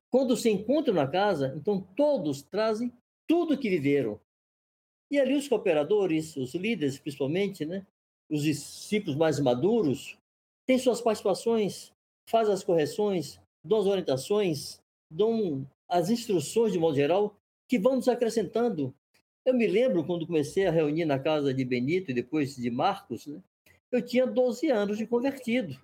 Quando 0.09 0.35
se 0.35 0.49
encontram 0.49 0.95
na 0.95 1.07
casa, 1.07 1.53
então 1.55 1.79
todos 1.95 2.41
trazem 2.41 2.91
tudo 3.27 3.57
que 3.57 3.69
viveram. 3.69 4.19
E 5.11 5.19
ali 5.19 5.35
os 5.35 5.47
cooperadores, 5.47 6.35
os 6.35 6.55
líderes 6.55 6.97
principalmente, 6.97 7.65
né, 7.65 7.85
os 8.29 8.41
discípulos 8.41 9.15
mais 9.15 9.39
maduros, 9.39 10.17
têm 10.65 10.79
suas 10.79 11.01
participações, 11.01 11.93
fazem 12.27 12.53
as 12.53 12.63
correções, 12.63 13.39
dão 13.63 13.79
as 13.79 13.85
orientações, 13.85 14.81
dão 15.11 15.69
as 15.87 16.09
instruções 16.09 16.71
de 16.71 16.79
modo 16.79 16.95
geral, 16.95 17.35
que 17.67 17.77
vão 17.77 17.95
nos 17.95 18.07
acrescentando 18.07 18.93
eu 19.45 19.53
me 19.53 19.67
lembro 19.67 20.03
quando 20.03 20.25
comecei 20.25 20.65
a 20.65 20.71
reunir 20.71 21.05
na 21.05 21.19
casa 21.19 21.53
de 21.53 21.63
Benito 21.63 22.09
e 22.09 22.13
depois 22.13 22.55
de 22.55 22.71
Marcos, 22.71 23.27
né? 23.27 23.39
eu 23.91 24.01
tinha 24.01 24.25
12 24.25 24.69
anos 24.71 24.97
de 24.97 25.05
convertido. 25.05 25.79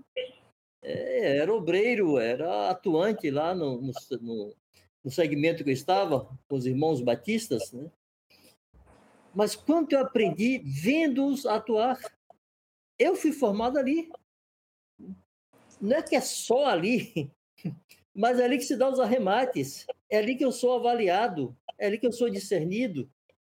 É, 0.82 1.38
era 1.38 1.53
obreiro, 1.53 2.18
era 2.18 2.72
atuante 2.72 3.30
lá 3.30 3.53
no, 3.53 3.80
no, 3.80 4.55
no, 5.03 5.12
segmento 5.12 5.64
que 5.64 5.70
eu 5.70 5.74
estava, 5.74 6.28
com 6.49 6.55
os 6.55 6.66
irmãos 6.66 7.01
batistas. 7.01 7.72
Né? 7.72 7.89
Mas 9.34 9.55
quanto 9.55 9.93
eu 9.93 9.99
aprendi 9.99 10.57
vendo-os 10.57 11.45
atuar, 11.45 11.99
eu 12.97 13.16
fui 13.16 13.32
formado 13.32 13.78
ali. 13.78 14.09
Não 15.80 15.97
é 15.97 16.01
que 16.01 16.16
é 16.16 16.22
só 16.22 16.66
ali, 16.66 17.32
mas 18.14 18.39
é 18.39 18.45
ali 18.45 18.57
que 18.57 18.64
se 18.64 18.76
dá 18.76 18.89
os 18.89 18.99
arremates, 18.99 19.86
é 20.09 20.18
ali 20.18 20.36
que 20.36 20.45
eu 20.45 20.51
sou 20.51 20.74
avaliado, 20.74 21.55
é 21.78 21.86
ali 21.86 21.99
que 21.99 22.07
eu 22.07 22.12
sou 22.12 22.30
discernido, 22.30 23.09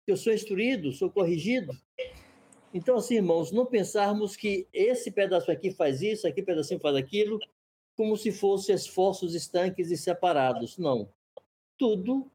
eu 0.07 0.17
sou 0.17 0.33
instruído, 0.33 0.93
sou 0.93 1.11
corrigido. 1.11 1.73
Então, 2.75 2.97
assim, 2.97 3.17
irmãos, 3.17 3.53
não 3.53 3.67
pensarmos 3.67 4.35
que 4.35 4.67
esse 4.73 5.11
pedaço 5.11 5.51
aqui 5.51 5.71
faz 5.71 6.01
isso, 6.01 6.27
aqui 6.27 6.43
pedacinho 6.43 6.81
faz 6.81 6.97
aquilo, 6.97 7.39
como 7.97 8.17
se 8.17 8.33
fossem 8.33 8.75
esforços 8.75 9.35
estanques 9.35 9.91
e 9.91 9.97
separados. 9.97 10.79
Não. 10.79 11.09
Tudo 11.77 12.31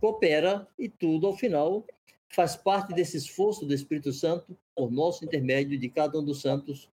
coopera 0.00 0.68
e 0.78 0.88
tudo, 0.88 1.26
ao 1.26 1.36
final, 1.36 1.84
faz 2.28 2.56
parte 2.56 2.94
desse 2.94 3.16
esforço 3.16 3.66
do 3.66 3.74
Espírito 3.74 4.12
Santo, 4.12 4.56
por 4.74 4.90
nosso 4.90 5.24
intermédio 5.24 5.78
de 5.78 5.88
cada 5.88 6.18
um 6.18 6.24
dos 6.24 6.40
santos, 6.40 6.88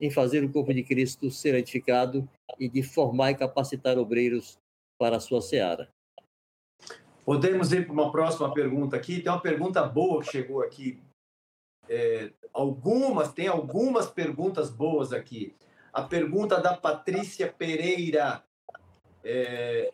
em 0.00 0.10
fazer 0.10 0.42
o 0.44 0.52
corpo 0.52 0.72
de 0.72 0.82
Cristo 0.82 1.30
ser 1.30 1.54
edificado 1.54 2.28
e 2.58 2.68
de 2.68 2.82
formar 2.82 3.32
e 3.32 3.36
capacitar 3.36 3.98
obreiros 3.98 4.58
para 4.98 5.16
a 5.16 5.20
sua 5.20 5.42
seara. 5.42 5.93
Podemos 7.24 7.72
ir 7.72 7.86
para 7.86 7.92
uma 7.92 8.12
próxima 8.12 8.52
pergunta 8.52 8.96
aqui. 8.96 9.20
Tem 9.20 9.32
uma 9.32 9.40
pergunta 9.40 9.82
boa 9.82 10.22
que 10.22 10.30
chegou 10.30 10.62
aqui. 10.62 11.02
É, 11.88 12.30
algumas, 12.52 13.32
tem 13.32 13.48
algumas 13.48 14.06
perguntas 14.10 14.68
boas 14.68 15.12
aqui. 15.12 15.56
A 15.92 16.02
pergunta 16.02 16.60
da 16.60 16.76
Patrícia 16.76 17.50
Pereira. 17.50 18.42
É, 19.24 19.90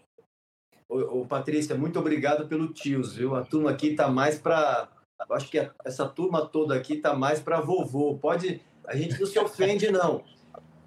ô, 0.88 1.20
ô, 1.20 1.26
Patrícia, 1.26 1.76
muito 1.76 2.00
obrigado 2.00 2.48
pelo 2.48 2.72
tios, 2.72 3.14
viu? 3.14 3.36
A 3.36 3.44
turma 3.44 3.70
aqui 3.70 3.90
está 3.90 4.08
mais 4.08 4.38
para. 4.38 4.88
Acho 5.30 5.50
que 5.50 5.58
a, 5.58 5.72
essa 5.84 6.08
turma 6.08 6.46
toda 6.46 6.74
aqui 6.74 6.94
está 6.94 7.14
mais 7.14 7.40
para 7.40 7.60
vovô. 7.60 8.18
Pode. 8.18 8.60
A 8.86 8.96
gente 8.96 9.20
não 9.20 9.26
se 9.26 9.38
ofende, 9.38 9.88
não. 9.92 10.24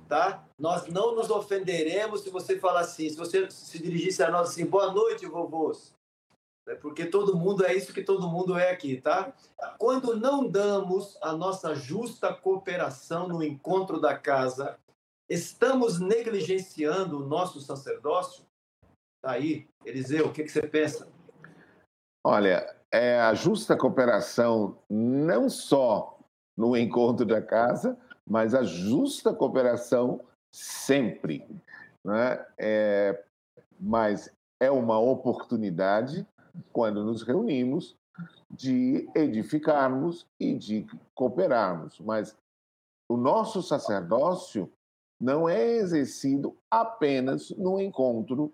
Tá? 0.10 0.46
Nós 0.60 0.88
não 0.88 1.16
nos 1.16 1.30
ofenderemos 1.30 2.22
se 2.22 2.30
você 2.30 2.60
falar 2.60 2.82
assim, 2.82 3.10
se 3.10 3.16
você 3.16 3.50
se 3.50 3.82
dirigisse 3.82 4.22
a 4.22 4.30
nós 4.30 4.50
assim, 4.50 4.66
boa 4.66 4.92
noite, 4.92 5.26
vovôs 5.26 5.93
né? 6.66 6.76
porque 6.76 7.06
todo 7.06 7.38
mundo 7.38 7.66
é 7.66 7.74
isso 7.74 7.94
que 7.94 8.04
todo 8.04 8.28
mundo 8.30 8.58
é 8.58 8.72
aqui, 8.72 9.00
tá? 9.00 9.34
Quando 9.78 10.16
não 10.16 10.48
damos 10.48 11.18
a 11.22 11.34
nossa 11.34 11.76
justa 11.76 12.34
cooperação 12.34 13.28
no 13.28 13.44
encontro 13.44 14.00
da 14.00 14.18
casa, 14.18 14.78
estamos 15.30 16.00
negligenciando 16.00 17.18
o 17.22 17.28
nosso 17.28 17.60
sacerdócio? 17.62 18.46
Tá 19.22 19.32
aí, 19.32 19.68
Eliseu, 19.86 20.28
o 20.28 20.34
que, 20.34 20.44
que 20.44 20.52
você 20.52 20.68
pensa? 20.68 21.08
Olha, 22.26 22.76
é 22.92 23.20
a 23.20 23.34
justa 23.34 23.76
cooperação 23.76 24.78
não 24.90 25.50
só 25.50 26.20
no 26.58 26.78
encontro 26.78 27.26
da 27.26 27.42
casa, 27.42 27.98
mas 28.26 28.54
a 28.54 28.64
justa 28.64 29.34
cooperação 29.34 30.22
sempre. 30.54 31.46
Né? 32.06 32.46
É, 32.58 33.24
mas 33.80 34.30
é 34.62 34.70
uma 34.70 35.00
oportunidade 35.00 36.26
quando 36.72 37.04
nos 37.04 37.24
reunimos, 37.24 37.98
de 38.50 39.10
edificarmos 39.16 40.28
e 40.40 40.54
de 40.54 40.86
cooperarmos. 41.16 42.00
Mas 42.00 42.38
o 43.10 43.18
nosso 43.18 43.64
sacerdócio 43.64 44.72
não 45.20 45.50
é 45.50 45.78
exercido 45.78 46.56
apenas 46.70 47.50
no 47.52 47.80
encontro 47.80 48.52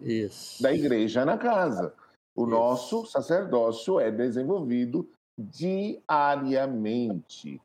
Isso. 0.00 0.62
da 0.62 0.72
igreja 0.72 1.24
na 1.24 1.36
casa. 1.36 1.92
O 2.34 2.42
Isso. 2.42 2.50
nosso 2.50 3.04
sacerdócio 3.06 3.98
é 4.00 4.10
desenvolvido 4.10 5.08
diariamente 5.38 7.60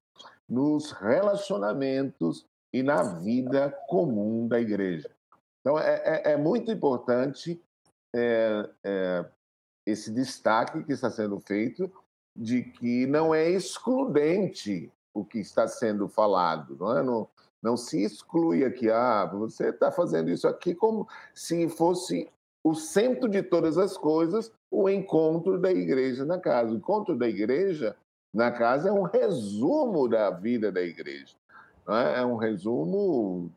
nos 0.48 0.92
relacionamentos 0.92 2.46
e 2.74 2.84
na 2.84 3.02
vida 3.04 3.72
comum 3.88 4.48
da 4.48 4.60
igreja. 4.60 5.10
Então, 5.62 5.80
é, 5.80 6.02
é, 6.04 6.34
é 6.34 6.38
muito 6.38 6.72
importante 6.72 7.60
é, 8.14 8.70
é, 8.84 9.26
esse 9.86 10.12
destaque 10.12 10.84
que 10.84 10.94
está 10.94 11.10
sendo 11.10 11.40
feito 11.40 11.92
de 12.36 12.64
que 12.64 13.06
não 13.06 13.34
é 13.34 13.50
excludente 13.50 14.92
o 15.14 15.24
que 15.24 15.40
está 15.40 15.68
sendo 15.68 16.08
falado, 16.10 16.76
não 16.78 16.98
é? 16.98 17.04
Não, 17.04 17.30
não 17.62 17.78
se 17.78 18.04
exclui 18.04 18.66
aqui, 18.66 18.90
ah, 18.90 19.26
você 19.26 19.70
está 19.70 19.92
fazendo 19.92 20.30
isso 20.30 20.48
aqui 20.48 20.76
como 20.76 21.08
se 21.34 21.70
fosse 21.70 22.30
o 22.64 22.74
centro 22.74 23.30
de 23.30 23.42
todas 23.42 23.78
as 23.78 23.96
coisas, 23.96 24.52
o 24.70 24.90
encontro 24.90 25.60
da 25.60 25.72
igreja 25.72 26.26
na 26.26 26.40
casa. 26.40 26.74
O 26.74 26.78
encontro 26.78 27.16
da 27.16 27.28
igreja 27.28 27.96
na 28.34 28.52
casa 28.52 28.90
é 28.90 28.92
um 28.92 29.04
resumo 29.04 30.10
da 30.10 30.30
vida 30.32 30.72
da 30.72 30.82
igreja, 30.82 31.36
é? 31.88 32.20
é 32.20 32.26
um 32.26 32.36
resumo 32.36 33.50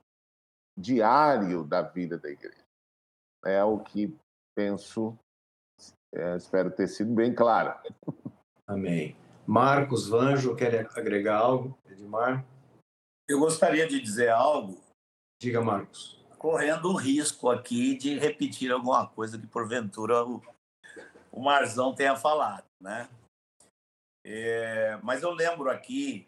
diário 0.76 1.64
da 1.64 1.83
vida 1.83 2.16
da 2.16 2.31
igreja. 2.31 2.64
É 3.45 3.64
o 3.64 3.79
que 3.79 4.16
penso 4.55 5.18
é, 6.15 6.37
espero 6.37 6.71
ter 6.71 6.89
sido 6.89 7.15
bem 7.15 7.35
claro. 7.35 7.75
Amém. 8.67 9.17
Marcos 9.47 10.09
Vanjo, 10.09 10.55
quer 10.55 10.87
agregar 10.95 11.39
algo? 11.39 11.79
Edmar? 11.87 12.45
Eu 13.29 13.39
gostaria 13.39 13.87
de 13.87 14.01
dizer 14.01 14.29
algo. 14.31 14.83
Diga, 15.41 15.61
Marcos. 15.61 16.19
Correndo 16.39 16.91
o 16.91 16.97
risco 16.97 17.51
aqui 17.51 17.97
de 17.97 18.19
repetir 18.19 18.71
alguma 18.71 19.07
coisa 19.07 19.39
que 19.39 19.47
porventura 19.47 20.25
o, 20.25 20.43
o 21.33 21.43
Marzão 21.43 21.95
tenha 21.95 22.17
falado, 22.17 22.65
né? 22.81 23.09
É, 24.25 24.99
mas 25.03 25.23
eu 25.23 25.31
lembro 25.31 25.71
aqui 25.71 26.27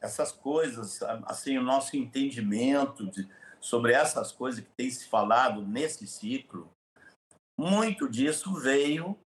essas 0.00 0.32
coisas, 0.32 1.02
assim, 1.26 1.58
o 1.58 1.62
nosso 1.62 1.96
entendimento 1.96 3.06
de, 3.10 3.28
sobre 3.60 3.92
essas 3.92 4.32
coisas 4.32 4.64
que 4.64 4.70
tem 4.76 4.90
se 4.90 5.08
falado 5.08 5.62
nesse 5.66 6.06
ciclo, 6.06 6.70
muito 7.60 8.08
disso 8.08 8.54
veio 8.54 9.18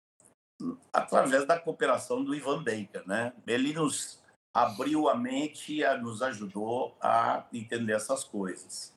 através 0.92 1.46
da 1.46 1.58
cooperação 1.58 2.24
do 2.24 2.34
Ivan 2.34 2.64
Baker, 2.64 3.06
né? 3.06 3.32
Ele 3.46 3.72
nos 3.72 4.20
abriu 4.52 5.08
a 5.08 5.14
mente 5.14 5.80
e 5.80 5.96
nos 5.98 6.20
ajudou 6.20 6.96
a 7.00 7.46
entender 7.52 7.92
essas 7.92 8.24
coisas. 8.24 8.92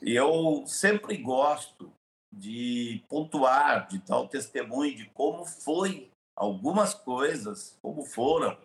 E 0.00 0.14
eu 0.14 0.64
sempre 0.66 1.18
gosto 1.18 1.92
de 2.34 3.04
pontuar, 3.08 3.86
de 3.86 3.98
dar 3.98 4.18
o 4.20 4.28
testemunho 4.28 4.96
de 4.96 5.10
como 5.10 5.44
foi 5.44 6.10
algumas 6.34 6.94
coisas, 6.94 7.76
como 7.82 8.02
foram 8.04 8.58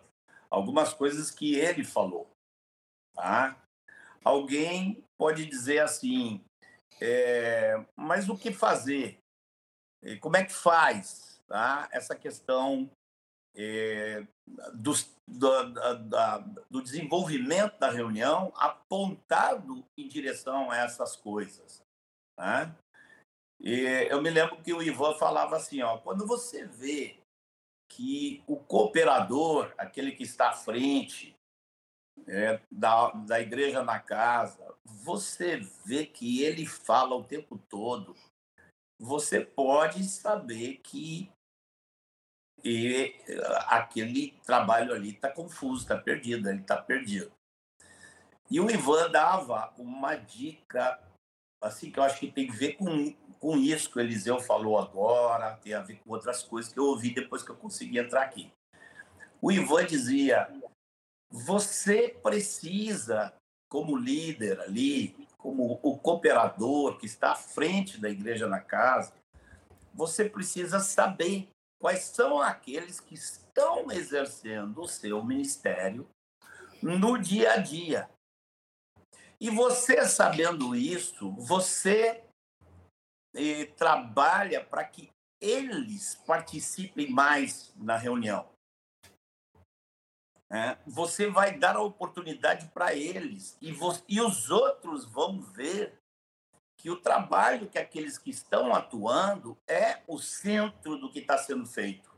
algumas 0.48 0.94
coisas 0.94 1.30
que 1.30 1.56
ele 1.56 1.84
falou. 1.84 2.30
Tá? 3.14 3.62
Alguém 4.24 5.04
pode 5.18 5.44
dizer 5.44 5.80
assim, 5.80 6.42
é, 7.02 7.84
mas 7.94 8.30
o 8.30 8.36
que 8.36 8.50
fazer? 8.50 9.18
Como 10.20 10.36
é 10.36 10.44
que 10.44 10.52
faz? 10.52 11.40
Tá? 11.46 11.88
Essa 11.92 12.14
questão 12.14 12.90
do, 14.74 14.92
do, 15.26 15.72
da, 16.08 16.38
do 16.70 16.82
desenvolvimento 16.82 17.78
da 17.78 17.90
reunião 17.90 18.52
apontado 18.56 19.84
em 19.96 20.08
direção 20.08 20.70
a 20.70 20.78
essas 20.78 21.16
coisas. 21.16 21.82
Né? 22.38 22.74
E 23.60 23.80
eu 24.10 24.20
me 24.20 24.30
lembro 24.30 24.60
que 24.60 24.74
o 24.74 24.82
Ivan 24.82 25.14
falava 25.14 25.56
assim, 25.56 25.82
ó, 25.82 25.98
quando 25.98 26.26
você 26.26 26.66
vê 26.66 27.18
que 27.90 28.42
o 28.46 28.56
cooperador, 28.56 29.72
aquele 29.78 30.12
que 30.12 30.24
está 30.24 30.50
à 30.50 30.52
frente 30.52 31.34
é, 32.26 32.60
da, 32.70 33.10
da 33.10 33.40
igreja 33.40 33.82
na 33.82 34.00
casa, 34.00 34.74
você 34.84 35.56
vê 35.84 36.04
que 36.04 36.42
ele 36.42 36.66
fala 36.66 37.14
o 37.14 37.24
tempo 37.24 37.56
todo, 37.68 38.14
você 39.04 39.40
pode 39.40 40.02
saber 40.04 40.78
que 40.82 41.30
e 42.64 43.14
aquele 43.66 44.30
trabalho 44.46 44.94
ali 44.94 45.10
está 45.10 45.28
confuso, 45.28 45.82
está 45.82 45.98
perdido, 45.98 46.48
ele 46.48 46.62
está 46.62 46.80
perdido. 46.80 47.30
E 48.50 48.58
o 48.58 48.70
Ivan 48.70 49.10
dava 49.10 49.74
uma 49.76 50.14
dica, 50.16 50.98
assim, 51.62 51.90
que 51.90 51.98
eu 51.98 52.04
acho 52.04 52.18
que 52.18 52.32
tem 52.32 52.48
a 52.48 52.54
ver 52.54 52.72
com, 52.76 53.12
com 53.38 53.58
isso 53.58 53.90
que 53.90 53.98
o 53.98 54.00
Eliseu 54.00 54.40
falou 54.40 54.78
agora, 54.78 55.56
tem 55.56 55.74
a 55.74 55.82
ver 55.82 55.96
com 55.98 56.12
outras 56.12 56.42
coisas 56.42 56.72
que 56.72 56.78
eu 56.78 56.86
ouvi 56.86 57.12
depois 57.12 57.42
que 57.42 57.50
eu 57.50 57.56
consegui 57.56 57.98
entrar 57.98 58.22
aqui. 58.22 58.50
O 59.42 59.52
Ivan 59.52 59.84
dizia: 59.84 60.48
você 61.30 62.08
precisa, 62.22 63.34
como 63.68 63.94
líder 63.94 64.58
ali, 64.60 65.23
como 65.44 65.78
o 65.82 65.98
cooperador 65.98 66.96
que 66.96 67.04
está 67.04 67.32
à 67.32 67.36
frente 67.36 68.00
da 68.00 68.08
igreja 68.08 68.48
na 68.48 68.60
casa, 68.60 69.12
você 69.92 70.26
precisa 70.26 70.80
saber 70.80 71.50
quais 71.78 72.04
são 72.04 72.40
aqueles 72.40 72.98
que 72.98 73.12
estão 73.12 73.92
exercendo 73.92 74.80
o 74.80 74.88
seu 74.88 75.22
ministério 75.22 76.08
no 76.80 77.18
dia 77.18 77.52
a 77.52 77.56
dia. 77.58 78.08
E 79.38 79.50
você 79.50 80.06
sabendo 80.06 80.74
isso, 80.74 81.32
você 81.32 82.24
eh, 83.36 83.66
trabalha 83.76 84.64
para 84.64 84.82
que 84.82 85.10
eles 85.42 86.14
participem 86.26 87.10
mais 87.10 87.70
na 87.76 87.98
reunião. 87.98 88.48
É, 90.52 90.76
você 90.86 91.28
vai 91.28 91.58
dar 91.58 91.76
a 91.76 91.82
oportunidade 91.82 92.68
para 92.68 92.94
eles 92.94 93.56
e, 93.60 93.74
e 94.08 94.20
os 94.20 94.50
outros 94.50 95.04
vão 95.04 95.40
ver 95.40 95.98
que 96.76 96.90
o 96.90 97.00
trabalho 97.00 97.68
que 97.68 97.78
aqueles 97.78 98.18
que 98.18 98.30
estão 98.30 98.74
atuando 98.74 99.56
é 99.66 100.02
o 100.06 100.18
centro 100.18 100.98
do 100.98 101.10
que 101.10 101.20
está 101.20 101.38
sendo 101.38 101.66
feito. 101.66 102.12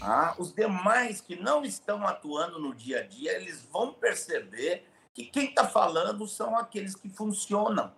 Ah, 0.00 0.34
os 0.38 0.52
demais 0.52 1.20
que 1.20 1.36
não 1.36 1.64
estão 1.64 2.06
atuando 2.06 2.58
no 2.58 2.74
dia 2.74 3.00
a 3.00 3.06
dia, 3.06 3.32
eles 3.32 3.62
vão 3.62 3.92
perceber 3.92 4.86
que 5.14 5.26
quem 5.26 5.48
está 5.48 5.66
falando 5.66 6.26
são 6.26 6.56
aqueles 6.56 6.94
que 6.94 7.08
funcionam. 7.08 7.94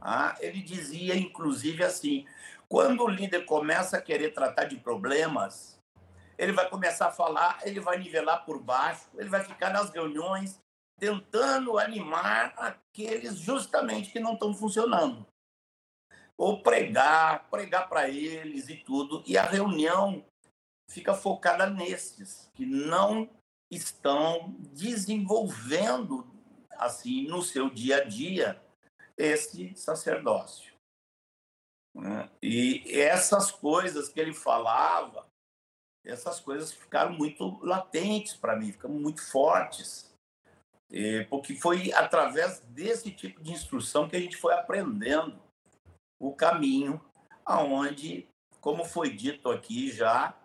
Ah, 0.00 0.36
ele 0.40 0.62
dizia, 0.62 1.16
inclusive, 1.16 1.82
assim: 1.82 2.26
quando 2.68 3.02
o 3.02 3.08
líder 3.08 3.44
começa 3.44 3.96
a 3.96 4.02
querer 4.02 4.32
tratar 4.32 4.64
de 4.64 4.76
problemas, 4.76 5.78
ele 6.42 6.52
vai 6.52 6.68
começar 6.68 7.06
a 7.06 7.12
falar, 7.12 7.60
ele 7.62 7.78
vai 7.78 7.98
nivelar 7.98 8.44
por 8.44 8.60
baixo, 8.60 9.08
ele 9.14 9.28
vai 9.28 9.44
ficar 9.44 9.70
nas 9.70 9.90
reuniões 9.90 10.58
tentando 10.98 11.78
animar 11.78 12.52
aqueles 12.56 13.38
justamente 13.38 14.10
que 14.10 14.18
não 14.18 14.34
estão 14.34 14.52
funcionando. 14.52 15.24
Ou 16.36 16.60
pregar, 16.60 17.48
pregar 17.48 17.88
para 17.88 18.08
eles 18.08 18.68
e 18.68 18.76
tudo. 18.76 19.22
E 19.24 19.38
a 19.38 19.44
reunião 19.44 20.24
fica 20.90 21.14
focada 21.14 21.70
nesses 21.70 22.50
que 22.54 22.66
não 22.66 23.30
estão 23.70 24.52
desenvolvendo 24.58 26.26
assim 26.72 27.28
no 27.28 27.40
seu 27.40 27.70
dia 27.70 27.98
a 27.98 28.04
dia 28.04 28.60
esse 29.16 29.76
sacerdócio. 29.76 30.72
Né? 31.94 32.28
E 32.42 32.82
essas 33.00 33.52
coisas 33.52 34.08
que 34.08 34.18
ele 34.18 34.34
falava, 34.34 35.30
essas 36.04 36.40
coisas 36.40 36.72
ficaram 36.72 37.12
muito 37.12 37.58
latentes 37.64 38.34
para 38.34 38.56
mim, 38.56 38.72
ficaram 38.72 38.94
muito 38.94 39.22
fortes. 39.22 40.10
É, 40.90 41.24
porque 41.24 41.54
foi 41.54 41.92
através 41.92 42.60
desse 42.60 43.10
tipo 43.10 43.42
de 43.42 43.52
instrução 43.52 44.08
que 44.08 44.16
a 44.16 44.20
gente 44.20 44.36
foi 44.36 44.52
aprendendo 44.52 45.40
o 46.20 46.34
caminho 46.34 47.00
aonde, 47.44 48.28
como 48.60 48.84
foi 48.84 49.10
dito 49.10 49.48
aqui 49.48 49.90
já, 49.90 50.36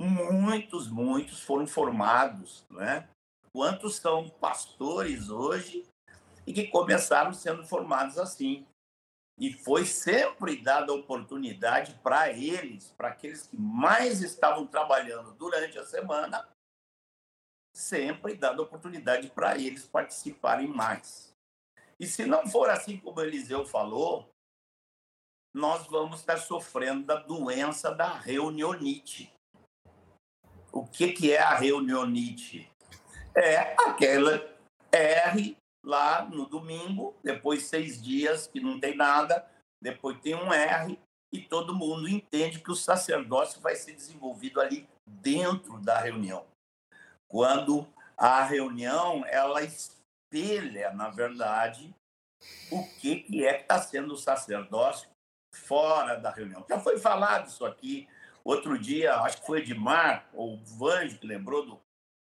muitos, 0.00 0.88
muitos 0.88 1.40
foram 1.40 1.66
formados, 1.66 2.64
né? 2.70 3.08
Quantos 3.52 3.96
são 3.96 4.28
pastores 4.28 5.28
hoje 5.28 5.86
e 6.46 6.52
que 6.52 6.66
começaram 6.66 7.32
sendo 7.32 7.64
formados 7.64 8.18
assim? 8.18 8.66
E 9.38 9.52
foi 9.52 9.84
sempre 9.84 10.62
dada 10.62 10.92
oportunidade 10.92 11.94
para 12.02 12.30
eles, 12.30 12.92
para 12.96 13.08
aqueles 13.08 13.46
que 13.46 13.56
mais 13.56 14.22
estavam 14.22 14.66
trabalhando 14.66 15.32
durante 15.34 15.78
a 15.78 15.84
semana, 15.84 16.48
sempre 17.74 18.34
dando 18.36 18.62
oportunidade 18.62 19.28
para 19.30 19.58
eles 19.58 19.86
participarem 19.86 20.68
mais. 20.68 21.34
E 21.98 22.06
se 22.06 22.24
não 22.24 22.46
for 22.46 22.70
assim 22.70 22.98
como 22.98 23.20
Eliseu 23.20 23.66
falou, 23.66 24.28
nós 25.52 25.86
vamos 25.86 26.20
estar 26.20 26.36
sofrendo 26.38 27.04
da 27.04 27.16
doença 27.16 27.92
da 27.92 28.12
reunionite. 28.12 29.32
O 30.72 30.86
que, 30.86 31.12
que 31.12 31.32
é 31.32 31.40
a 31.40 31.54
reunionite? 31.54 32.70
É 33.34 33.74
aquela 33.88 34.52
R 34.92 35.56
lá 35.84 36.24
no 36.24 36.46
domingo, 36.46 37.14
depois 37.22 37.66
seis 37.66 38.02
dias 38.02 38.46
que 38.46 38.60
não 38.60 38.80
tem 38.80 38.96
nada, 38.96 39.46
depois 39.80 40.18
tem 40.20 40.34
um 40.34 40.52
R, 40.52 40.98
e 41.32 41.40
todo 41.40 41.74
mundo 41.74 42.08
entende 42.08 42.60
que 42.60 42.70
o 42.70 42.76
sacerdócio 42.76 43.60
vai 43.60 43.76
ser 43.76 43.92
desenvolvido 43.92 44.60
ali 44.60 44.88
dentro 45.06 45.78
da 45.80 45.98
reunião 45.98 46.46
quando 47.34 47.84
a 48.16 48.44
reunião 48.44 49.24
ela 49.26 49.60
espelha, 49.60 50.92
na 50.92 51.08
verdade, 51.08 51.92
o 52.70 52.84
que, 53.00 53.26
é 53.44 53.54
que 53.54 53.62
está 53.62 53.82
sendo 53.82 54.14
o 54.14 54.16
sacerdócio 54.16 55.08
fora 55.52 56.14
da 56.14 56.30
reunião. 56.30 56.64
Já 56.68 56.78
foi 56.78 56.96
falado 56.96 57.48
isso 57.48 57.66
aqui 57.66 58.08
outro 58.44 58.78
dia, 58.78 59.16
acho 59.16 59.40
que 59.40 59.46
foi 59.48 59.58
Edmar 59.58 60.28
ou 60.32 60.58
Vange 60.58 61.18
que 61.18 61.26
lembrou 61.26 61.66
do 61.66 61.80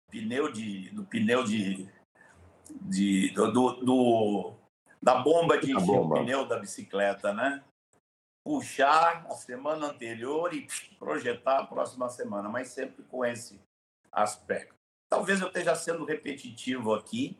pneu 0.09 0.49
de 0.49 0.89
do 0.91 1.03
pneu 1.03 1.43
de, 1.43 1.89
de 2.81 3.31
do, 3.33 3.51
do, 3.51 3.71
do 3.83 4.53
da 5.01 5.15
bomba 5.15 5.57
de 5.57 5.71
encher 5.71 5.99
o 5.99 6.09
pneu 6.09 6.45
da 6.45 6.59
bicicleta, 6.59 7.33
né? 7.33 7.63
Puxar 8.45 9.25
a 9.27 9.31
semana 9.31 9.87
anterior 9.87 10.53
e 10.53 10.67
projetar 10.97 11.59
a 11.59 11.65
próxima 11.65 12.09
semana, 12.09 12.49
mas 12.49 12.69
sempre 12.69 13.03
com 13.03 13.25
esse 13.25 13.59
aspecto. 14.11 14.75
Talvez 15.09 15.41
eu 15.41 15.47
esteja 15.47 15.75
sendo 15.75 16.05
repetitivo 16.05 16.93
aqui 16.93 17.37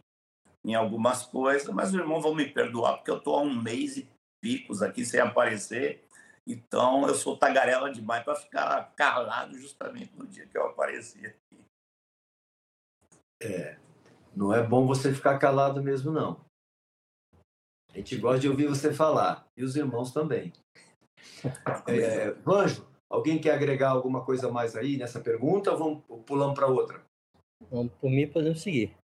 em 0.64 0.76
algumas 0.76 1.26
coisas, 1.26 1.68
mas 1.74 1.90
os 1.90 1.96
irmãos 1.96 2.22
vão 2.22 2.36
me 2.36 2.48
perdoar, 2.48 2.98
porque 2.98 3.12
eu 3.12 3.18
estou 3.18 3.36
há 3.36 3.42
um 3.42 3.62
mês 3.62 3.98
e 3.98 4.08
picos 4.42 4.82
aqui 4.82 5.06
sem 5.06 5.20
aparecer. 5.20 6.06
Então, 6.46 7.08
eu 7.08 7.16
sou 7.16 7.38
tagarela 7.38 7.92
demais 7.92 8.24
para 8.24 8.36
ficar 8.36 8.94
calado 8.96 9.58
justamente 9.58 10.12
no 10.16 10.26
dia 10.26 10.46
que 10.48 10.58
eu 10.58 10.66
apareci 10.66 11.26
aqui. 11.26 11.66
É, 13.42 13.78
não 14.36 14.54
é 14.54 14.64
bom 14.64 14.86
você 14.86 15.14
ficar 15.14 15.38
calado 15.38 15.84
mesmo, 15.84 16.12
não. 16.12 16.40
A 17.94 17.98
gente 17.98 18.18
gosta 18.18 18.40
de 18.40 18.50
ouvir 18.50 18.68
você 18.68 18.94
falar, 18.94 19.46
e 19.58 19.64
os 19.64 19.76
irmãos 19.76 20.12
também. 20.12 20.54
É, 21.88 22.32
Vanjo, 22.32 22.88
alguém 23.10 23.40
quer 23.40 23.54
agregar 23.54 23.90
alguma 23.90 24.26
coisa 24.26 24.52
mais 24.52 24.76
aí 24.76 24.98
nessa 24.98 25.20
pergunta 25.20 25.72
ou 25.72 25.78
vamos 25.78 26.26
pulando 26.26 26.56
para 26.56 26.68
outra? 26.68 27.04
Vamos, 27.70 27.94
por 27.94 28.10
mim, 28.10 28.28
podemos 28.28 28.62
seguir. 28.62 28.96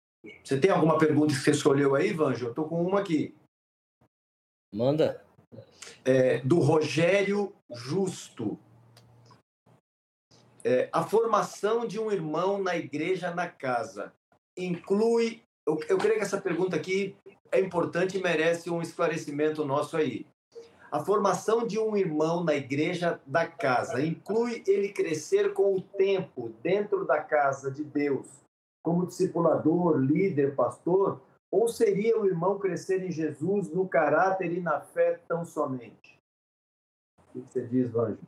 Você 0.43 0.59
tem 0.59 0.71
alguma 0.71 0.97
pergunta 0.97 1.33
que 1.33 1.39
você 1.39 1.51
escolheu 1.51 1.95
aí, 1.95 2.11
Vanjo? 2.11 2.47
Eu 2.47 2.49
estou 2.49 2.67
com 2.67 2.83
uma 2.83 2.99
aqui. 2.99 3.35
Manda. 4.73 5.23
É, 6.03 6.39
do 6.39 6.59
Rogério 6.59 7.55
Justo. 7.69 8.59
É, 10.63 10.89
a 10.91 11.03
formação 11.03 11.87
de 11.87 11.99
um 11.99 12.11
irmão 12.11 12.61
na 12.61 12.75
igreja, 12.75 13.33
na 13.33 13.47
casa, 13.47 14.13
inclui. 14.57 15.41
Eu, 15.65 15.79
eu 15.87 15.97
creio 15.97 16.17
que 16.17 16.23
essa 16.23 16.41
pergunta 16.41 16.75
aqui 16.75 17.15
é 17.51 17.59
importante 17.59 18.17
e 18.17 18.21
merece 18.21 18.69
um 18.69 18.81
esclarecimento 18.81 19.63
nosso 19.65 19.95
aí. 19.97 20.25
A 20.89 21.03
formação 21.03 21.67
de 21.67 21.77
um 21.77 21.97
irmão 21.97 22.43
na 22.43 22.55
igreja 22.55 23.19
da 23.25 23.45
casa 23.45 24.01
inclui 24.01 24.63
ele 24.65 24.93
crescer 24.93 25.53
com 25.53 25.75
o 25.75 25.81
tempo 25.81 26.49
dentro 26.63 27.05
da 27.05 27.21
casa 27.21 27.69
de 27.69 27.83
Deus, 27.83 28.27
como 28.81 29.05
discipulador, 29.05 29.97
líder, 29.97 30.55
pastor, 30.55 31.21
ou 31.51 31.67
seria 31.67 32.17
o 32.17 32.25
irmão 32.25 32.57
crescer 32.57 33.03
em 33.03 33.11
Jesus 33.11 33.69
no 33.69 33.87
caráter 33.87 34.51
e 34.51 34.61
na 34.61 34.79
fé 34.79 35.19
tão 35.27 35.43
somente? 35.43 36.17
O 37.19 37.41
que 37.41 37.41
você 37.41 37.65
diz, 37.65 37.91
Vanjo? 37.91 38.19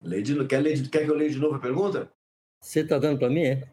De... 0.00 0.22
de... 0.22 0.46
Quer, 0.46 0.60
ler. 0.60 0.88
Quer 0.88 1.04
que 1.04 1.10
eu 1.10 1.16
leia 1.16 1.30
de 1.30 1.38
novo 1.38 1.56
a 1.56 1.60
pergunta? 1.60 2.10
Você 2.62 2.80
está 2.80 2.98
dando 2.98 3.18
para 3.18 3.30
mim, 3.30 3.44
é? 3.44 3.68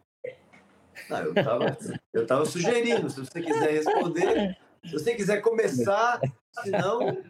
Não, 1.10 1.20
eu 1.20 1.34
estava 1.34 1.78
eu 2.14 2.26
tava 2.26 2.46
sugerindo, 2.46 3.10
se 3.10 3.20
você 3.20 3.42
quiser 3.42 3.72
responder, 3.72 4.58
se 4.84 4.92
você 4.92 5.16
quiser 5.16 5.42
começar, 5.42 6.20
senão 6.64 7.24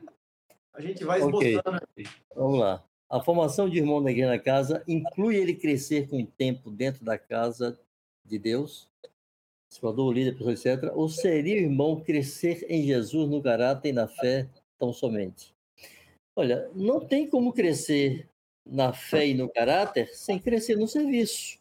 a 0.74 0.82
gente 0.82 1.04
vai 1.04 1.20
esboçando. 1.20 1.78
Okay. 1.92 2.06
Vamos 2.36 2.60
lá. 2.60 2.84
A 3.10 3.22
formação 3.22 3.70
de 3.70 3.78
irmão 3.78 4.02
da 4.04 4.12
igreja 4.12 4.30
na 4.30 4.40
casa 4.40 4.84
inclui 4.88 5.36
ele 5.36 5.54
crescer 5.54 6.08
com 6.08 6.22
o 6.22 6.28
tempo 6.28 6.70
dentro 6.70 7.04
da 7.04 7.18
casa 7.18 7.80
de 8.26 8.38
Deus, 8.38 8.90
explorador, 9.72 10.12
líder, 10.12 10.38
pessoa, 10.38 10.54
etc. 10.54 10.92
Ou 10.94 11.08
seria 11.10 11.56
o 11.56 11.64
irmão 11.64 12.02
crescer 12.02 12.66
em 12.70 12.84
Jesus 12.86 13.30
no 13.30 13.42
caráter 13.42 13.90
e 13.90 13.94
na 13.94 14.08
fé 14.08 14.48
tão 14.78 14.92
somente? 14.92 15.56
Olha, 16.36 16.70
não 16.76 17.00
tem 17.00 17.30
como 17.30 17.54
crescer 17.54 18.30
na 18.70 18.94
fé 18.94 19.28
e 19.28 19.34
no 19.34 19.50
caráter 19.50 20.08
sem 20.14 20.40
crescer 20.40 20.76
no 20.76 20.88
serviço. 20.88 21.58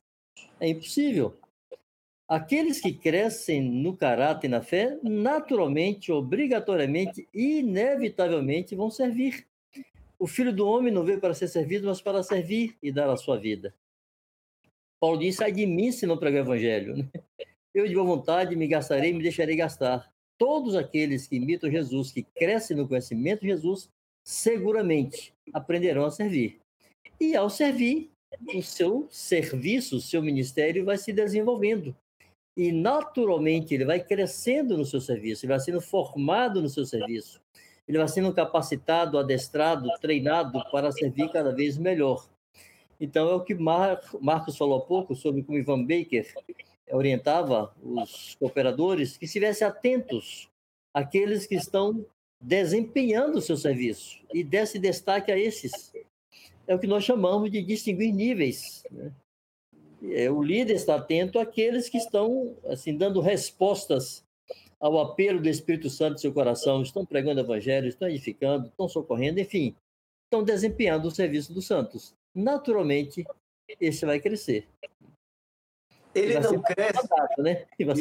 É 0.60 0.68
impossível. 0.68 1.36
Aqueles 2.28 2.80
que 2.80 2.92
crescem 2.92 3.62
no 3.62 3.96
caráter 3.96 4.48
e 4.48 4.50
na 4.50 4.60
fé, 4.60 4.98
naturalmente, 5.02 6.10
obrigatoriamente, 6.10 7.28
inevitavelmente 7.32 8.74
vão 8.74 8.90
servir. 8.90 9.46
O 10.18 10.26
filho 10.26 10.52
do 10.52 10.66
homem 10.66 10.92
não 10.92 11.04
veio 11.04 11.20
para 11.20 11.34
ser 11.34 11.46
servido, 11.46 11.86
mas 11.86 12.00
para 12.00 12.22
servir 12.22 12.76
e 12.82 12.90
dar 12.90 13.08
a 13.08 13.16
sua 13.16 13.38
vida. 13.38 13.72
Paulo 14.98 15.18
disse: 15.18 15.44
ai 15.44 15.52
de 15.52 15.66
mim 15.66 15.92
se 15.92 16.06
não 16.06 16.18
pregar 16.18 16.42
o 16.42 16.46
evangelho. 16.46 17.08
Eu, 17.72 17.86
de 17.86 17.94
boa 17.94 18.06
vontade, 18.06 18.56
me 18.56 18.66
gastarei 18.66 19.12
me 19.12 19.22
deixarei 19.22 19.54
gastar. 19.54 20.10
Todos 20.38 20.74
aqueles 20.74 21.26
que 21.26 21.36
imitam 21.36 21.70
Jesus, 21.70 22.10
que 22.10 22.22
crescem 22.22 22.76
no 22.76 22.88
conhecimento 22.88 23.42
de 23.42 23.48
Jesus, 23.48 23.90
seguramente 24.24 25.32
aprenderão 25.52 26.06
a 26.06 26.10
servir. 26.10 26.58
E 27.20 27.34
ao 27.34 27.48
servir, 27.48 28.10
o 28.54 28.62
seu 28.62 29.06
serviço, 29.10 29.96
o 29.96 30.00
seu 30.00 30.22
ministério 30.22 30.84
vai 30.84 30.98
se 30.98 31.12
desenvolvendo 31.12 31.96
e 32.56 32.72
naturalmente 32.72 33.74
ele 33.74 33.84
vai 33.84 34.02
crescendo 34.02 34.78
no 34.78 34.84
seu 34.84 35.00
serviço, 35.00 35.44
ele 35.44 35.52
vai 35.52 35.60
sendo 35.60 35.80
formado 35.80 36.62
no 36.62 36.68
seu 36.68 36.86
serviço, 36.86 37.40
ele 37.86 37.98
vai 37.98 38.08
sendo 38.08 38.32
capacitado, 38.32 39.18
adestrado, 39.18 39.88
treinado 40.00 40.62
para 40.72 40.90
servir 40.90 41.30
cada 41.30 41.54
vez 41.54 41.76
melhor. 41.76 42.26
Então 42.98 43.28
é 43.28 43.34
o 43.34 43.42
que 43.42 43.54
Mar 43.54 44.00
Marcos 44.20 44.56
falou 44.56 44.78
há 44.78 44.80
pouco 44.80 45.14
sobre 45.14 45.42
como 45.42 45.58
Ivan 45.58 45.82
Baker 45.84 46.32
orientava 46.90 47.74
os 47.82 48.36
cooperadores 48.36 49.18
que 49.18 49.26
estivessem 49.26 49.66
atentos 49.66 50.48
àqueles 50.94 51.46
que 51.46 51.56
estão 51.56 52.06
desempenhando 52.40 53.38
o 53.38 53.42
seu 53.42 53.56
serviço 53.56 54.20
e 54.32 54.42
desse 54.42 54.78
destaque 54.78 55.30
a 55.30 55.38
esses. 55.38 55.92
É 56.66 56.74
o 56.74 56.78
que 56.78 56.86
nós 56.86 57.04
chamamos 57.04 57.50
de 57.50 57.62
distinguir 57.62 58.12
níveis. 58.12 58.82
Né? 58.90 59.12
é, 60.02 60.30
o 60.30 60.42
líder 60.42 60.74
está 60.74 60.96
atento 60.96 61.38
àqueles 61.38 61.88
que 61.88 61.98
estão 61.98 62.56
assim 62.66 62.96
dando 62.96 63.20
respostas 63.20 64.24
ao 64.78 64.98
apelo 65.00 65.40
do 65.40 65.48
Espírito 65.48 65.88
Santo 65.88 66.12
no 66.12 66.18
seu 66.18 66.32
coração, 66.32 66.82
estão 66.82 67.04
pregando 67.04 67.40
o 67.40 67.44
evangelho, 67.44 67.88
estão 67.88 68.08
edificando, 68.08 68.68
estão 68.68 68.88
socorrendo, 68.88 69.40
enfim, 69.40 69.74
estão 70.26 70.44
desempenhando 70.44 71.08
o 71.08 71.10
serviço 71.10 71.52
dos 71.52 71.66
santos. 71.66 72.14
Naturalmente, 72.34 73.24
esse 73.80 74.04
vai 74.04 74.20
crescer. 74.20 74.68
Ele 76.14 76.34
vai 76.34 76.42
não 76.42 76.62
cresce. 76.62 77.08
né? 77.38 77.66
E 77.78 77.84
vai. 77.84 77.96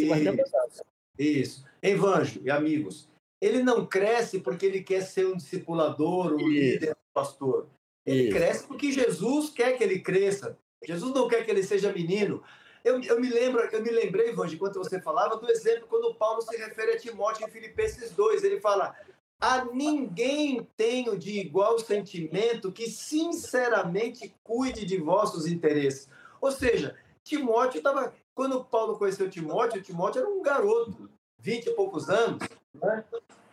Isso. 1.18 1.66
Evanjo 1.82 2.42
e 2.44 2.52
amigos, 2.52 3.08
ele 3.42 3.64
não 3.64 3.86
cresce 3.86 4.40
porque 4.40 4.66
ele 4.66 4.84
quer 4.84 5.02
ser 5.02 5.28
um 5.28 5.38
discipulador, 5.38 6.34
um 6.34 6.40
Isso. 6.40 6.50
líder, 6.50 6.92
um 6.92 7.14
pastor. 7.14 7.70
Ele 8.06 8.24
Isso. 8.24 8.38
cresce 8.38 8.68
porque 8.68 8.92
Jesus 8.92 9.50
quer 9.50 9.78
que 9.78 9.84
ele 9.84 10.00
cresça. 10.00 10.58
Jesus 10.86 11.14
não 11.14 11.28
quer 11.28 11.44
que 11.44 11.52
ele 11.52 11.64
seja 11.64 11.92
menino. 11.92 12.44
Eu, 12.84 13.02
eu 13.02 13.20
me 13.20 13.30
lembro, 13.30 13.62
eu 13.72 13.82
me 13.82 13.90
lembrei, 13.90 14.32
Vange, 14.32 14.56
enquanto 14.56 14.78
você 14.78 15.02
falava, 15.02 15.38
do 15.38 15.50
exemplo 15.50 15.88
quando 15.90 16.14
Paulo 16.14 16.42
se 16.44 16.56
refere 16.56 16.92
a 16.92 17.00
Timóteo 17.00 17.48
em 17.48 17.50
Filipenses 17.50 18.12
2. 18.12 18.44
Ele 18.44 18.60
fala: 18.60 18.96
A 19.42 19.66
ninguém 19.66 20.68
tenho 20.78 21.18
de 21.18 21.40
igual 21.40 21.80
sentimento 21.80 22.72
que 22.72 22.88
sinceramente 22.88 24.36
cuide 24.44 24.86
de 24.86 24.98
vossos 24.98 25.48
interesses. 25.48 26.08
Ou 26.40 26.52
seja, 26.52 26.96
Timóteo 27.24 27.80
estava. 27.80 28.14
Quando 28.36 28.66
Paulo 28.66 29.00
conheceu 29.00 29.30
Timóteo, 29.30 29.82
Timóteo 29.82 30.20
era 30.20 30.30
um 30.30 30.42
garoto, 30.42 31.10
vinte 31.40 31.68
e 31.68 31.72
poucos 31.72 32.10
anos, 32.10 32.44
né? 32.76 33.04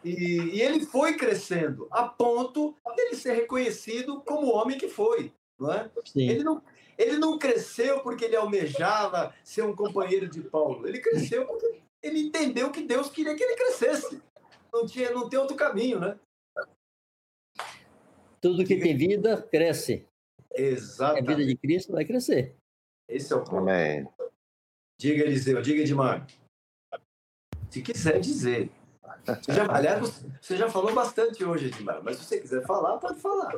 E, 0.04 0.10
e, 0.10 0.60
ele 0.60 0.84
foi 0.84 1.16
crescendo 1.16 1.86
a 1.90 2.04
ponto 2.08 2.76
de 2.94 3.02
ele 3.02 3.16
ser 3.16 3.34
reconhecido 3.34 4.20
como 4.22 4.48
o 4.48 4.54
homem 4.56 4.76
que 4.76 4.88
foi. 4.88 5.32
Não 5.58 5.72
é? 5.72 5.90
Ele, 6.16 6.42
não, 6.42 6.62
ele 6.98 7.18
não 7.18 7.38
cresceu 7.38 8.00
porque 8.00 8.24
ele 8.24 8.36
almejava 8.36 9.34
ser 9.44 9.62
um 9.62 9.76
companheiro 9.76 10.28
de 10.28 10.40
Paulo. 10.40 10.86
Ele 10.88 11.00
cresceu 11.00 11.46
porque 11.46 11.80
ele 12.02 12.20
entendeu 12.20 12.70
que 12.72 12.82
Deus 12.82 13.10
queria 13.10 13.36
que 13.36 13.42
ele 13.42 13.54
crescesse. 13.54 14.20
Não 14.72 14.86
tinha, 14.86 15.10
não 15.10 15.28
tem 15.28 15.38
outro 15.38 15.56
caminho, 15.56 16.00
né? 16.00 16.18
Tudo 18.40 18.64
que 18.64 18.76
tem 18.76 18.96
vida 18.96 19.40
cresce. 19.40 20.04
Exato. 20.52 21.18
A 21.18 21.20
vida 21.20 21.44
de 21.44 21.56
Cristo 21.56 21.92
vai 21.92 22.04
crescer. 22.04 22.56
Esse 23.08 23.32
é 23.32 23.36
o 23.36 23.44
ponto. 23.44 23.58
Amém. 23.58 24.08
Diga, 24.98 25.24
Eliseu, 25.24 25.62
diga, 25.62 25.82
Edmar. 25.82 26.26
Se 27.70 27.82
quiser 27.82 28.18
dizer. 28.20 28.70
Você 29.24 29.52
já, 29.52 29.72
aliás, 29.72 30.24
você 30.40 30.56
já 30.56 30.68
falou 30.68 30.92
bastante 30.94 31.44
hoje, 31.44 31.66
Edmar, 31.66 32.02
mas 32.02 32.16
se 32.16 32.24
você 32.24 32.40
quiser 32.40 32.66
falar, 32.66 32.98
pode 32.98 33.20
falar. 33.20 33.54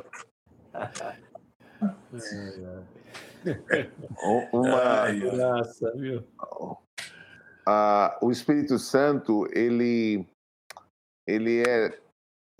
Uma 4.53 5.11
graça, 5.11 5.91
viu? 5.95 6.23
o 8.21 8.31
Espírito 8.31 8.77
Santo, 8.77 9.47
ele, 9.51 10.27
ele 11.27 11.63
é 11.67 11.99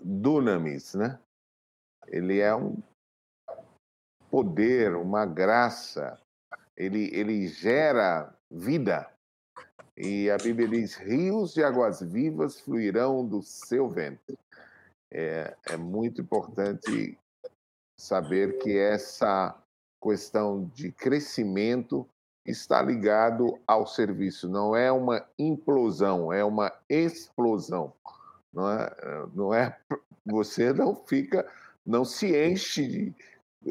dunamis, 0.00 0.94
né? 0.94 1.18
Ele 2.08 2.40
é 2.40 2.54
um 2.54 2.76
poder, 4.30 4.96
uma 4.96 5.24
graça. 5.24 6.20
Ele, 6.76 7.08
ele 7.14 7.46
gera 7.48 8.34
vida. 8.50 9.10
E 9.96 10.30
a 10.30 10.36
Bíblia 10.36 10.68
diz: 10.68 10.94
rios 10.94 11.54
de 11.54 11.62
águas 11.62 12.00
vivas 12.00 12.60
fluirão 12.60 13.26
do 13.26 13.42
seu 13.42 13.88
vento. 13.88 14.38
É, 15.10 15.54
é 15.70 15.76
muito 15.76 16.20
importante 16.20 17.18
saber 17.96 18.58
que 18.58 18.76
essa 18.76 19.56
questão 20.02 20.70
de 20.74 20.92
crescimento 20.92 22.06
está 22.44 22.80
ligado 22.82 23.58
ao 23.66 23.86
serviço, 23.86 24.48
não 24.48 24.76
é 24.76 24.92
uma 24.92 25.26
implosão, 25.38 26.32
é 26.32 26.44
uma 26.44 26.72
explosão. 26.88 27.92
Não 28.52 28.70
é, 28.70 28.96
não 29.34 29.54
é 29.54 29.76
você 30.24 30.72
não 30.72 30.94
fica, 30.94 31.46
não 31.84 32.04
se 32.04 32.36
enche 32.36 32.86
de, 32.86 33.14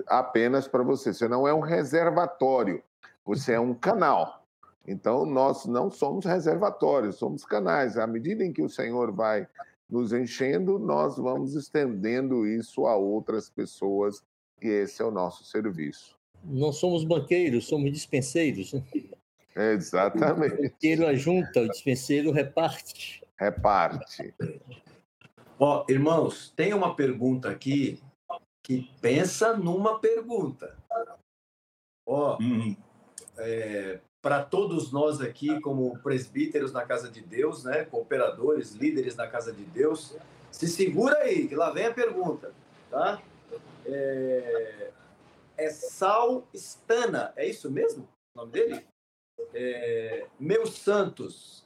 apenas 0.07 0.67
para 0.67 0.83
você, 0.83 1.13
você 1.13 1.27
não 1.27 1.47
é 1.47 1.53
um 1.53 1.59
reservatório, 1.59 2.83
você 3.25 3.53
é 3.53 3.59
um 3.59 3.73
canal. 3.73 4.44
Então 4.87 5.25
nós 5.25 5.65
não 5.65 5.89
somos 5.89 6.25
reservatórios, 6.25 7.15
somos 7.15 7.43
canais. 7.43 7.97
À 7.97 8.05
medida 8.05 8.43
em 8.43 8.53
que 8.53 8.61
o 8.61 8.69
Senhor 8.69 9.11
vai 9.11 9.47
nos 9.89 10.13
enchendo, 10.13 10.77
nós 10.79 11.17
vamos 11.17 11.55
estendendo 11.55 12.45
isso 12.45 12.85
a 12.85 12.95
outras 12.95 13.49
pessoas 13.49 14.23
e 14.61 14.67
esse 14.67 15.01
é 15.01 15.05
o 15.05 15.11
nosso 15.11 15.43
serviço. 15.43 16.17
Não 16.43 16.71
somos 16.71 17.03
banqueiros, 17.03 17.67
somos 17.67 17.91
dispenseiros. 17.91 18.73
Né? 18.73 18.83
exatamente. 19.73 20.55
O 20.55 20.61
banqueiro 20.61 21.07
ajunta, 21.07 21.61
o 21.61 21.69
dispenseiro 21.69 22.31
reparte. 22.31 23.23
Reparte. 23.37 24.33
Ó, 25.59 25.85
irmãos, 25.89 26.51
tem 26.55 26.73
uma 26.73 26.95
pergunta 26.95 27.49
aqui 27.49 28.01
que 28.61 28.89
pensa 29.01 29.55
numa 29.55 29.99
pergunta. 29.99 30.75
Ó, 32.05 32.37
uhum. 32.39 32.75
é, 33.37 33.99
para 34.25 34.43
todos 34.43 34.91
nós 34.91 35.21
aqui, 35.21 35.61
como 35.61 35.99
presbíteros 35.99 36.71
na 36.71 36.83
casa 36.83 37.11
de 37.11 37.21
Deus, 37.21 37.63
né, 37.63 37.85
cooperadores, 37.85 38.71
líderes 38.71 39.15
na 39.15 39.27
casa 39.27 39.53
de 39.53 39.63
Deus, 39.63 40.17
se 40.49 40.67
segura 40.67 41.19
aí, 41.19 41.47
que 41.47 41.55
lá 41.55 41.69
vem 41.69 41.85
a 41.85 41.93
pergunta. 41.93 42.51
tá? 42.89 43.21
É, 43.85 44.89
é 45.55 45.69
Sal 45.69 46.43
Stana, 46.55 47.33
é 47.35 47.47
isso 47.47 47.69
mesmo? 47.69 48.09
O 48.33 48.39
nome 48.39 48.51
dele? 48.51 48.83
É, 49.53 50.25
Meus 50.39 50.71
Santos, 50.71 51.63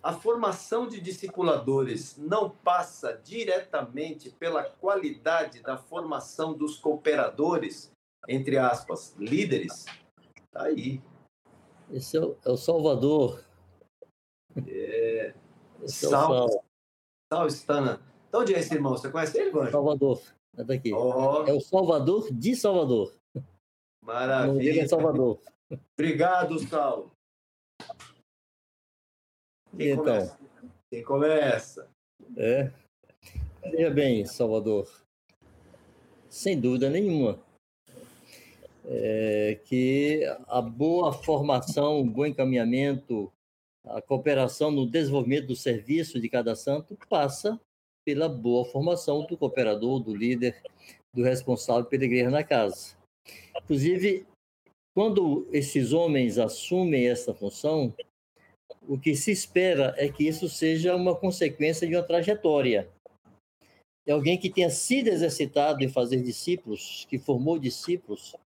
a 0.00 0.12
formação 0.12 0.86
de 0.86 1.00
discipuladores 1.00 2.16
não 2.16 2.50
passa 2.50 3.14
diretamente 3.14 4.30
pela 4.30 4.62
qualidade 4.62 5.60
da 5.60 5.76
formação 5.76 6.54
dos 6.54 6.78
cooperadores, 6.78 7.90
entre 8.28 8.58
aspas, 8.58 9.12
líderes? 9.18 9.86
Tá 10.52 10.66
aí. 10.66 11.02
Esse 11.90 12.16
é 12.16 12.20
o, 12.20 12.36
é 12.44 12.50
o 12.50 12.56
Salvador. 12.56 13.44
É, 14.66 15.34
Esse 15.82 16.06
Sal, 16.06 16.46
é 16.46 16.48
Sal. 16.48 16.64
Sal 17.32 17.46
Stana. 17.48 18.00
De 18.30 18.36
onde 18.36 18.54
é 18.54 18.58
esse 18.58 18.74
irmão? 18.74 18.92
Você 18.92 19.10
conhece 19.10 19.38
ele, 19.38 19.50
Vanjo? 19.50 19.70
Salvador. 19.70 20.20
É 20.56 20.64
daqui. 20.64 20.92
Oh. 20.92 21.44
É 21.46 21.52
o 21.52 21.60
Salvador 21.60 22.32
de 22.32 22.56
Salvador. 22.56 23.14
Maravilha. 24.02 24.82
É 24.82 24.88
Salvador. 24.88 25.38
Obrigado, 25.98 26.58
Sal. 26.60 27.10
Quem 29.76 29.90
então? 29.90 30.04
Começa? 30.04 30.38
Quem 30.90 31.02
começa? 31.02 31.90
É. 32.36 32.72
Veja 33.62 33.90
bem, 33.90 34.24
Salvador. 34.24 34.88
Sem 36.30 36.58
dúvida 36.60 36.88
nenhuma. 36.88 37.38
É 38.88 39.60
que 39.64 40.22
a 40.46 40.62
boa 40.62 41.12
formação, 41.12 42.00
o 42.00 42.04
bom 42.04 42.24
encaminhamento, 42.24 43.32
a 43.84 44.00
cooperação 44.00 44.70
no 44.70 44.86
desenvolvimento 44.86 45.48
do 45.48 45.56
serviço 45.56 46.20
de 46.20 46.28
cada 46.28 46.54
santo 46.54 46.96
passa 47.08 47.60
pela 48.04 48.28
boa 48.28 48.64
formação 48.64 49.26
do 49.26 49.36
cooperador, 49.36 49.98
do 49.98 50.14
líder, 50.14 50.62
do 51.12 51.22
responsável 51.22 51.84
pela 51.84 52.04
igreja 52.04 52.30
na 52.30 52.44
casa. 52.44 52.96
Inclusive, 53.56 54.24
quando 54.94 55.48
esses 55.52 55.92
homens 55.92 56.38
assumem 56.38 57.08
essa 57.08 57.34
função, 57.34 57.92
o 58.88 58.98
que 58.98 59.16
se 59.16 59.32
espera 59.32 59.94
é 59.98 60.08
que 60.08 60.26
isso 60.26 60.48
seja 60.48 60.94
uma 60.94 61.16
consequência 61.16 61.88
de 61.88 61.96
uma 61.96 62.02
trajetória. 62.02 62.88
É 64.06 64.12
alguém 64.12 64.38
que 64.38 64.48
tenha 64.48 64.70
sido 64.70 65.08
exercitado 65.08 65.82
em 65.82 65.88
fazer 65.88 66.22
discípulos, 66.22 67.04
que 67.10 67.18
formou 67.18 67.58
discípulos, 67.58 68.36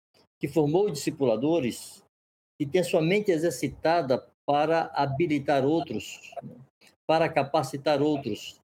que 0.40 0.48
formou 0.48 0.90
discipuladores, 0.90 2.02
que 2.58 2.66
tenha 2.66 2.84
sua 2.84 3.02
mente 3.02 3.30
exercitada 3.30 4.26
para 4.46 4.90
habilitar 4.94 5.64
outros, 5.64 6.32
para 7.06 7.28
capacitar 7.28 8.02
outros, 8.02 8.60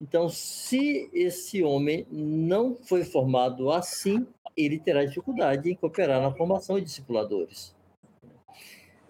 então, 0.00 0.28
se 0.28 1.10
esse 1.12 1.62
homem 1.62 2.06
não 2.10 2.76
foi 2.76 3.04
formado 3.04 3.70
assim, 3.72 4.26
ele 4.56 4.78
terá 4.78 5.04
dificuldade 5.04 5.70
em 5.70 5.74
cooperar 5.74 6.22
na 6.22 6.32
formação 6.32 6.78
de 6.78 6.84
discipuladores. 6.84 7.74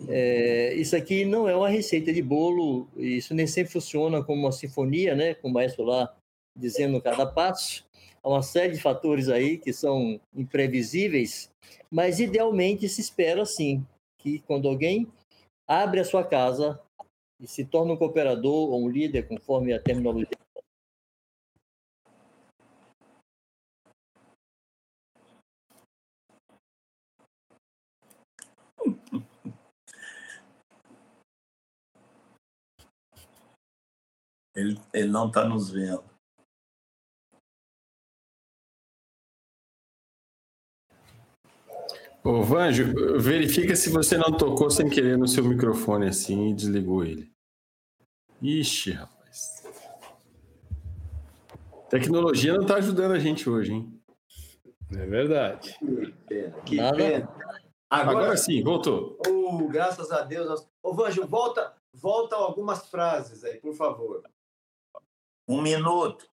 É, 0.09 0.75
isso 0.75 0.97
aqui 0.97 1.25
não 1.25 1.49
é 1.49 1.55
uma 1.55 1.69
receita 1.69 2.13
de 2.13 2.23
bolo, 2.23 2.89
isso 2.97 3.35
nem 3.35 3.47
sempre 3.47 3.73
funciona 3.73 4.23
como 4.23 4.43
uma 4.43 4.53
sinfonia, 4.53 5.15
né? 5.15 5.35
Com 5.35 5.49
o 5.49 5.53
maestro 5.53 5.85
lá 5.85 6.15
dizendo 6.57 7.03
cada 7.03 7.27
passo. 7.27 7.85
Uma 8.23 8.43
série 8.43 8.75
de 8.75 8.81
fatores 8.81 9.29
aí 9.29 9.57
que 9.59 9.73
são 9.73 10.21
imprevisíveis, 10.35 11.51
mas 11.91 12.21
idealmente 12.21 12.89
se 12.89 13.01
espera, 13.01 13.47
sim, 13.47 13.87
que 14.19 14.41
quando 14.41 14.69
alguém 14.69 15.11
abre 15.67 16.01
a 16.01 16.05
sua 16.05 16.25
casa 16.25 16.81
e 17.41 17.47
se 17.47 17.65
torna 17.65 17.93
um 17.93 17.97
cooperador 17.97 18.71
ou 18.71 18.85
um 18.85 18.89
líder, 18.89 19.29
conforme 19.29 19.73
a 19.73 19.81
terminologia 19.81 20.29
Ele, 34.59 34.77
ele 34.93 35.09
não 35.09 35.29
está 35.29 35.45
nos 35.45 35.71
vendo. 35.71 36.18
Ô, 42.29 42.43
Vanjo, 42.43 42.93
verifica 43.19 43.75
se 43.75 43.89
você 43.89 44.19
não 44.19 44.31
tocou 44.37 44.71
sem 44.71 44.87
querer 44.91 45.17
no 45.17 45.27
seu 45.27 45.43
microfone 45.43 46.09
assim 46.09 46.51
e 46.51 46.55
desligou 46.55 47.03
ele. 47.03 47.33
Ixi, 48.43 48.91
rapaz. 48.91 49.65
Tecnologia 51.89 52.53
não 52.53 52.61
está 52.61 52.75
ajudando 52.75 53.13
a 53.13 53.19
gente 53.19 53.49
hoje, 53.49 53.73
hein? 53.73 54.03
É 54.93 55.07
verdade. 55.07 55.75
Que 55.79 56.13
pena. 56.29 56.61
Que 56.67 56.77
pena. 56.77 57.29
Agora, 57.89 58.19
Agora, 58.19 58.37
sim, 58.37 58.63
voltou. 58.63 59.19
Oh, 59.27 59.67
graças 59.67 60.13
a 60.13 60.21
Deus. 60.21 60.69
Ô, 60.83 60.93
Vanjo, 60.93 61.27
volta, 61.27 61.75
volta 61.95 62.37
algumas 62.37 62.91
frases 62.91 63.43
aí, 63.43 63.59
por 63.59 63.75
favor. 63.75 64.23
Um 65.49 65.63
minuto. 65.63 66.29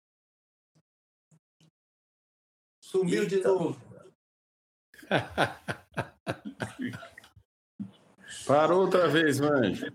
Sumiu 2.81 3.25
Eita. 3.25 3.37
de 3.37 3.43
novo. 3.43 3.77
Parou 8.47 8.83
outra 8.83 9.09
vez, 9.09 9.39
Manjo. 9.41 9.93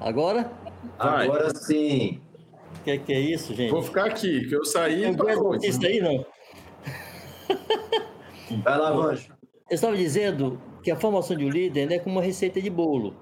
Agora? 0.00 0.50
Vai. 0.98 1.26
Agora 1.26 1.54
sim. 1.54 2.20
O 2.80 2.84
que, 2.84 2.98
que, 2.98 3.12
é 3.12 3.20
isso, 3.20 3.54
gente? 3.54 3.70
Vou 3.70 3.82
ficar 3.82 4.06
aqui, 4.06 4.48
que 4.48 4.54
eu 4.54 4.64
saí. 4.64 5.02
Não 5.02 5.14
parou. 5.14 5.54
Isso 5.56 5.84
aí, 5.86 6.00
não. 6.00 6.26
Vai 8.62 8.78
lá, 8.78 8.90
Vanjo. 8.92 9.32
Eu 9.70 9.74
estava 9.74 9.96
dizendo 9.96 10.60
que 10.82 10.90
a 10.90 10.96
formação 10.96 11.36
de 11.36 11.44
um 11.44 11.48
líder 11.48 11.90
é 11.92 11.98
como 11.98 12.16
uma 12.16 12.22
receita 12.22 12.60
de 12.60 12.68
bolo. 12.68 13.14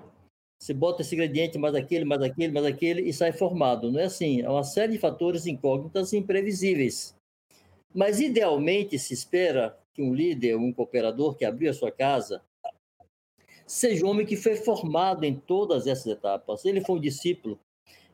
Você 0.59 0.75
bota 0.75 1.03
esse 1.03 1.15
ingrediente, 1.15 1.59
mais 1.59 1.75
aquele, 1.75 2.05
mais 2.05 2.23
aquele, 2.23 2.53
mais 2.53 2.67
aquele, 2.67 3.03
e 3.03 3.13
sai 3.13 3.33
formado. 3.33 3.91
Não 3.91 4.01
é 4.01 4.05
assim. 4.05 4.41
É 4.41 4.49
uma 4.49 4.65
série 4.65 4.93
de 4.93 4.99
fatores 4.99 5.47
incógnitas 5.47 6.13
e 6.13 6.19
imprevisíveis. 6.19 7.15
Mas, 7.95 8.21
idealmente, 8.21 8.99
se 8.99 9.15
espera 9.15 9.79
que 9.95 10.03
um 10.03 10.15
líder, 10.15 10.57
um 10.57 10.73
cooperador 10.73 11.37
que 11.37 11.45
abriu 11.45 11.71
a 11.71 11.75
sua 11.75 11.91
casa, 11.91 12.43
seja 13.67 14.05
um 14.05 14.11
homem 14.11 14.27
que 14.27 14.37
foi 14.37 14.57
formado 14.57 15.25
em 15.25 15.35
todas 15.35 15.87
essas 15.87 16.07
etapas. 16.07 16.65
Ele 16.65 16.81
foi 16.81 16.97
um 16.97 17.01
discípulo, 17.01 17.59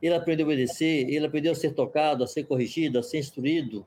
ele 0.02 0.14
aprendeu 0.14 0.46
a 0.46 0.48
obedecer, 0.48 1.08
ele 1.08 1.26
aprendeu 1.26 1.52
a 1.52 1.54
ser 1.54 1.74
tocado, 1.74 2.22
a 2.22 2.26
ser 2.26 2.44
corrigido, 2.44 2.98
a 2.98 3.02
ser 3.02 3.18
instruído, 3.18 3.86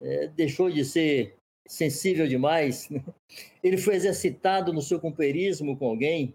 é, 0.00 0.28
deixou 0.28 0.70
de 0.70 0.84
ser 0.84 1.36
sensível 1.68 2.26
demais. 2.26 2.88
Ele 3.62 3.76
foi 3.76 3.94
exercitado 3.94 4.72
no 4.72 4.82
seu 4.82 4.98
companheirismo 4.98 5.76
com 5.76 5.86
alguém, 5.86 6.34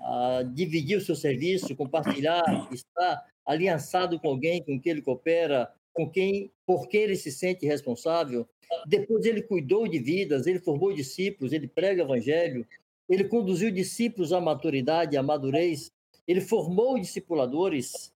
a 0.00 0.42
dividir 0.42 0.96
o 0.96 1.00
seu 1.00 1.14
serviço, 1.14 1.76
compartilhar, 1.76 2.42
estar 2.72 3.24
aliançado 3.44 4.18
com 4.18 4.28
alguém 4.28 4.62
com 4.62 4.80
quem 4.80 4.92
ele 4.92 5.02
coopera, 5.02 5.72
com 5.96 6.08
quem, 6.08 6.52
por 6.66 6.86
quem 6.88 7.02
ele 7.02 7.16
se 7.16 7.32
sente 7.32 7.66
responsável. 7.66 8.46
Depois 8.86 9.24
ele 9.24 9.42
cuidou 9.42 9.88
de 9.88 9.98
vidas, 9.98 10.46
ele 10.46 10.58
formou 10.60 10.92
discípulos, 10.92 11.52
ele 11.52 11.66
prega 11.66 12.02
o 12.02 12.06
evangelho, 12.06 12.66
ele 13.08 13.24
conduziu 13.24 13.70
discípulos 13.70 14.32
à 14.32 14.40
maturidade, 14.40 15.16
à 15.16 15.22
madurez, 15.22 15.90
ele 16.28 16.40
formou 16.40 16.98
discipuladores. 16.98 18.12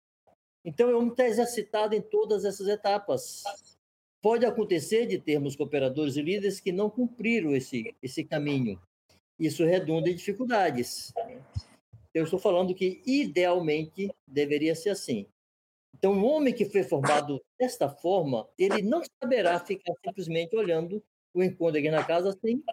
Então, 0.64 0.90
é 0.90 0.96
um 0.96 1.08
está 1.08 1.26
exercitado 1.26 1.94
em 1.94 2.02
todas 2.02 2.44
essas 2.44 2.68
etapas. 2.68 3.42
Pode 4.20 4.44
acontecer 4.44 5.06
de 5.06 5.18
termos 5.18 5.56
cooperadores 5.56 6.16
e 6.16 6.22
líderes 6.22 6.60
que 6.60 6.70
não 6.70 6.90
cumpriram 6.90 7.56
esse, 7.56 7.94
esse 8.02 8.22
caminho. 8.22 8.78
Isso 9.38 9.64
redunda 9.64 10.10
em 10.10 10.14
dificuldades. 10.14 11.14
Eu 12.12 12.24
estou 12.24 12.38
falando 12.38 12.74
que, 12.74 13.00
idealmente, 13.06 14.10
deveria 14.26 14.74
ser 14.74 14.90
assim. 14.90 15.26
Então, 16.00 16.14
um 16.14 16.24
homem 16.24 16.54
que 16.54 16.64
foi 16.64 16.82
formado 16.82 17.44
desta 17.58 17.86
forma, 17.86 18.48
ele 18.58 18.80
não 18.80 19.02
saberá 19.22 19.60
ficar 19.60 19.92
simplesmente 20.02 20.56
olhando 20.56 21.04
o 21.34 21.42
encontro 21.42 21.78
aqui 21.78 21.90
na 21.90 22.02
casa 22.02 22.32
sem 22.40 22.64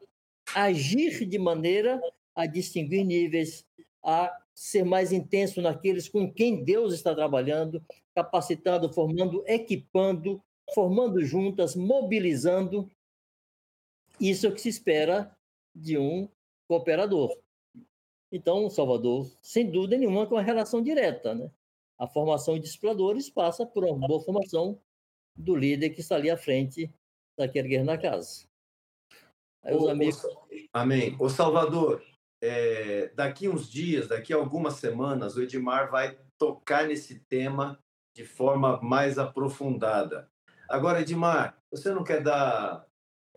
agir 0.56 1.26
de 1.26 1.38
maneira 1.38 2.00
a 2.34 2.46
distinguir 2.46 3.04
níveis, 3.04 3.66
a 4.02 4.34
ser 4.56 4.86
mais 4.86 5.12
intenso 5.12 5.62
naqueles 5.62 6.08
com 6.08 6.32
quem 6.32 6.64
Deus 6.64 6.94
está 6.94 7.14
trabalhando, 7.14 7.84
capacitando, 8.16 8.94
formando, 8.94 9.44
equipando, 9.46 10.42
formando 10.74 11.22
juntas, 11.26 11.76
mobilizando. 11.76 12.90
Isso 14.22 14.46
é 14.46 14.50
o 14.50 14.54
que 14.54 14.62
se 14.62 14.70
espera 14.70 15.36
de 15.76 15.98
um 15.98 16.30
cooperador. 16.66 17.38
Então, 18.32 18.70
Salvador, 18.70 19.30
sem 19.42 19.70
dúvida 19.70 19.98
nenhuma, 19.98 20.26
com 20.26 20.36
uma 20.36 20.42
relação 20.42 20.82
direta. 20.82 21.36
Né? 21.36 21.52
A 22.00 22.08
formação 22.08 22.60
de 22.60 22.68
exploradores 22.68 23.30
passa 23.30 23.66
por 23.66 23.84
uma 23.84 24.08
boa 24.08 24.22
formação 24.22 24.80
do 25.36 25.56
líder 25.56 25.92
que 25.92 26.02
está 26.02 26.16
ali 26.16 26.30
à 26.30 26.38
frente 26.38 26.92
daquele 27.38 27.70
guerra 27.70 27.86
na 27.86 27.98
casa. 27.98 28.46
Aí 29.64 29.76
os 29.76 29.88
amigos... 29.88 30.22
Amém. 30.74 31.16
O 31.20 31.30
Salvador, 31.30 32.04
é, 32.42 33.12
daqui 33.16 33.50
uns 33.50 33.70
dias, 33.70 34.08
daqui 34.08 34.32
algumas 34.34 34.76
semanas, 34.76 35.36
o 35.36 35.42
Edmar 35.42 35.90
vai 35.90 36.18
tocar 36.38 36.88
nesse 36.88 37.20
tema 37.22 37.80
de 38.16 38.24
forma 38.24 38.80
mais 38.82 39.18
aprofundada. 39.18 40.30
Agora, 40.70 41.02
Edmar, 41.02 41.58
você 41.72 41.92
não 41.92 42.04
quer 42.04 42.22
dar, 42.22 42.86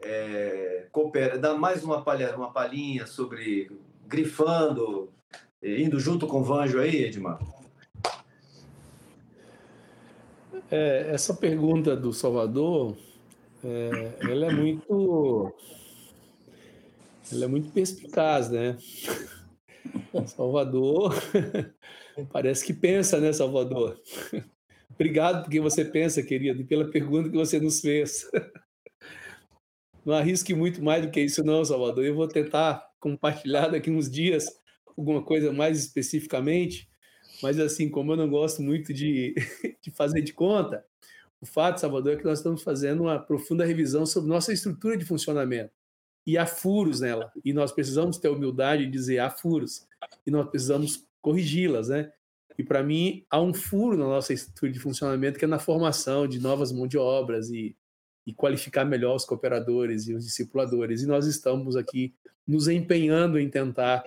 é, 0.03 0.89
coopera, 0.91 1.39
dar 1.39 1.55
mais 1.55 1.85
uma, 1.85 2.03
palha, 2.03 2.35
uma 2.37 2.53
palhinha 2.53 3.07
sobre 3.07 3.71
grifando, 4.07 5.13
indo 5.63 6.01
junto 6.01 6.27
com 6.27 6.41
o 6.41 6.45
Vanjo 6.45 6.81
aí, 6.81 7.05
Edmar? 7.05 7.39
É, 10.71 11.11
essa 11.13 11.35
pergunta 11.35 11.97
do 11.97 12.13
Salvador, 12.13 12.97
é, 13.65 14.15
ela 14.21 14.47
é 14.47 14.53
muito, 14.53 15.53
ela 17.33 17.45
é 17.45 17.49
muito 17.49 17.73
perspicaz, 17.73 18.49
né? 18.51 18.79
Salvador, 20.27 21.15
parece 22.33 22.65
que 22.65 22.73
pensa, 22.73 23.19
né, 23.19 23.33
Salvador? 23.33 24.01
Obrigado 24.91 25.43
porque 25.43 25.61
você 25.61 25.85
pensa, 25.85 26.23
querido, 26.23 26.61
e 26.61 26.65
pela 26.65 26.91
pergunta 26.91 27.31
que 27.31 27.37
você 27.37 27.59
nos 27.59 27.81
fez. 27.81 28.31
Não 30.05 30.15
arrisque 30.15 30.55
muito 30.55 30.83
mais 30.83 31.05
do 31.05 31.11
que 31.11 31.21
isso, 31.21 31.45
não, 31.45 31.63
Salvador. 31.63 32.05
Eu 32.05 32.15
vou 32.15 32.27
tentar 32.27 32.87
compartilhar 32.99 33.69
daqui 33.69 33.91
uns 33.91 34.11
dias 34.11 34.47
alguma 34.97 35.23
coisa 35.23 35.53
mais 35.53 35.79
especificamente, 35.79 36.90
mas 37.43 37.59
assim, 37.59 37.89
como 37.89 38.13
eu 38.13 38.17
não 38.17 38.29
gosto 38.29 38.63
muito 38.63 38.93
de, 38.93 39.35
de 39.83 39.91
fazer 39.91 40.23
de 40.23 40.33
conta, 40.33 40.85
o 41.41 41.47
fato, 41.47 41.81
Salvador, 41.81 42.13
é 42.13 42.17
que 42.17 42.25
nós 42.25 42.39
estamos 42.39 42.63
fazendo 42.63 43.05
uma 43.05 43.19
profunda 43.19 43.65
revisão 43.65 44.05
sobre 44.05 44.29
nossa 44.29 44.53
estrutura 44.53 44.97
de 44.97 45.07
funcionamento. 45.07 45.73
E 46.27 46.37
há 46.37 46.47
furos 46.47 47.01
nela. 47.01 47.33
E 47.43 47.53
nós 47.53 47.73
precisamos 47.73 48.19
ter 48.19 48.29
humildade 48.29 48.85
de 48.85 48.91
dizer 48.91 49.21
há 49.21 49.31
furos. 49.31 49.87
E 50.27 50.31
nós 50.31 50.49
precisamos 50.51 51.07
corrigi-las, 51.23 51.89
né? 51.89 52.13
E 52.59 52.63
para 52.63 52.83
mim, 52.83 53.25
há 53.31 53.41
um 53.41 53.55
furo 53.55 53.97
na 53.97 54.05
nossa 54.05 54.35
estrutura 54.35 54.71
de 54.71 54.79
funcionamento 54.79 55.39
que 55.39 55.47
é 55.47 55.49
na 55.49 55.59
formação 55.59 56.29
de 56.29 56.39
novas 56.39 56.71
mãos 56.71 56.89
de 56.89 56.99
obras 56.99 57.49
e, 57.49 57.75
e 58.27 58.35
qualificar 58.35 58.85
melhor 58.85 59.17
os 59.17 59.25
cooperadores 59.25 60.09
e 60.09 60.15
os 60.15 60.27
discipuladores. 60.27 61.03
E 61.03 61.07
nós 61.07 61.27
estamos 61.27 61.75
aqui 61.75 62.15
nos 62.47 62.69
empenhando 62.69 63.39
em 63.39 63.49
tentar 63.49 64.05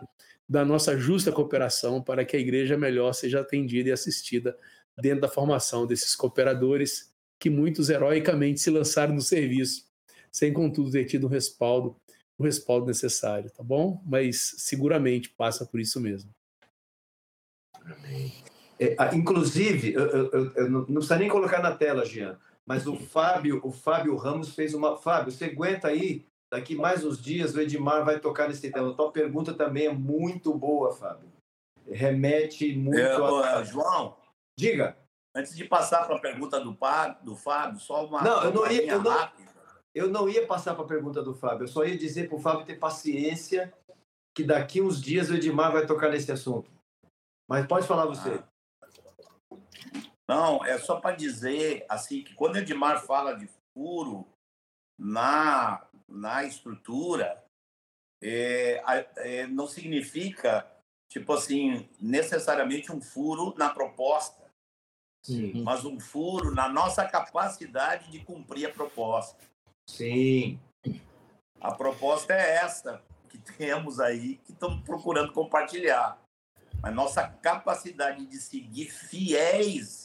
da 0.47 0.65
nossa 0.65 0.97
justa 0.97 1.31
cooperação 1.31 2.01
para 2.01 2.25
que 2.25 2.35
a 2.35 2.39
igreja 2.39 2.77
melhor 2.77 3.13
seja 3.13 3.41
atendida 3.41 3.89
e 3.89 3.91
assistida 3.91 4.57
dentro 4.99 5.21
da 5.21 5.27
formação 5.27 5.87
desses 5.87 6.15
cooperadores 6.15 7.13
que 7.39 7.49
muitos 7.49 7.89
heroicamente 7.89 8.59
se 8.59 8.69
lançaram 8.69 9.13
no 9.13 9.21
serviço, 9.21 9.85
sem 10.31 10.53
contudo 10.53 10.91
ter 10.91 11.05
tido 11.05 11.27
um 11.27 11.29
respaldo, 11.29 11.95
o 12.37 12.43
respaldo 12.43 12.87
necessário, 12.87 13.49
tá 13.51 13.63
bom? 13.63 14.01
Mas 14.05 14.55
seguramente 14.59 15.29
passa 15.29 15.65
por 15.65 15.79
isso 15.79 15.99
mesmo. 15.99 16.29
É, 18.79 18.95
ah, 18.97 19.13
inclusive, 19.13 19.93
eu, 19.93 20.07
eu, 20.07 20.51
eu, 20.55 20.69
não 20.69 20.85
precisa 20.85 21.17
nem 21.17 21.29
colocar 21.29 21.61
na 21.61 21.75
tela, 21.75 22.05
Jean, 22.05 22.37
mas 22.65 22.87
o 22.87 22.95
Fábio, 22.95 23.59
o 23.63 23.71
Fábio 23.71 24.15
Ramos 24.15 24.55
fez 24.55 24.73
uma. 24.73 24.97
Fábio, 24.97 25.31
você 25.31 25.45
aguenta 25.45 25.89
aí? 25.89 26.25
Daqui 26.53 26.75
mais 26.75 27.03
uns 27.03 27.19
dias 27.19 27.55
o 27.55 27.59
Edmar 27.59 28.05
vai 28.05 28.19
tocar 28.19 28.47
nesse 28.47 28.69
tema. 28.69 28.91
A 28.91 28.93
tua 28.93 29.11
pergunta 29.11 29.55
também 29.55 29.87
é 29.87 29.91
muito 29.91 30.53
boa, 30.53 30.93
Fábio. 30.93 31.27
Remete 31.87 32.75
muito 32.75 32.99
é, 32.99 33.55
a... 33.55 33.63
João. 33.63 34.15
Diga. 34.55 34.95
Antes 35.35 35.55
de 35.55 35.65
passar 35.65 36.05
para 36.05 36.15
a 36.15 36.21
pergunta 36.21 36.59
do, 36.59 36.77
do 37.23 37.35
Fábio, 37.35 37.79
só 37.79 38.05
uma. 38.05 38.21
Não, 38.21 38.43
eu 38.43 38.53
não 38.53 38.71
ia. 38.71 38.85
Eu 38.85 39.01
não, 39.01 39.31
eu 39.95 40.07
não 40.11 40.29
ia 40.29 40.45
passar 40.45 40.75
para 40.75 40.85
a 40.85 40.87
pergunta 40.87 41.23
do 41.23 41.33
Fábio. 41.33 41.63
Eu 41.63 41.67
só 41.67 41.83
ia 41.85 41.97
dizer 41.97 42.27
para 42.27 42.37
o 42.37 42.39
Fábio 42.39 42.67
ter 42.67 42.75
paciência, 42.75 43.73
que 44.37 44.43
daqui 44.43 44.79
uns 44.79 45.01
dias 45.01 45.31
o 45.31 45.33
Edmar 45.33 45.71
vai 45.71 45.87
tocar 45.87 46.11
nesse 46.11 46.31
assunto. 46.31 46.69
Mas 47.49 47.65
pode 47.65 47.87
falar 47.87 48.05
você. 48.05 48.29
Ah. 48.29 49.57
Não, 50.29 50.63
é 50.63 50.77
só 50.77 50.99
para 50.99 51.15
dizer 51.15 51.83
assim 51.89 52.23
que 52.23 52.35
quando 52.35 52.53
o 52.53 52.59
Edmar 52.59 53.03
fala 53.03 53.33
de 53.33 53.49
furo 53.73 54.27
na, 54.99 55.83
na 56.07 56.43
estrutura, 56.43 57.43
é, 58.21 58.81
é, 59.17 59.47
não 59.47 59.67
significa, 59.67 60.65
tipo 61.09 61.33
assim, 61.33 61.89
necessariamente 61.99 62.91
um 62.91 63.01
furo 63.01 63.53
na 63.57 63.69
proposta, 63.69 64.43
Sim. 65.25 65.63
mas 65.63 65.85
um 65.85 65.99
furo 65.99 66.53
na 66.53 66.69
nossa 66.69 67.07
capacidade 67.07 68.11
de 68.11 68.19
cumprir 68.19 68.67
a 68.69 68.73
proposta. 68.73 69.43
Sim. 69.89 70.59
A 71.59 71.73
proposta 71.73 72.33
é 72.33 72.55
essa 72.55 73.01
que 73.29 73.37
temos 73.37 73.99
aí, 73.99 74.35
que 74.37 74.51
estamos 74.51 74.83
procurando 74.83 75.31
compartilhar. 75.31 76.21
Mas 76.81 76.93
nossa 76.93 77.25
capacidade 77.27 78.25
de 78.25 78.37
seguir 78.37 78.89
fiéis, 78.89 80.02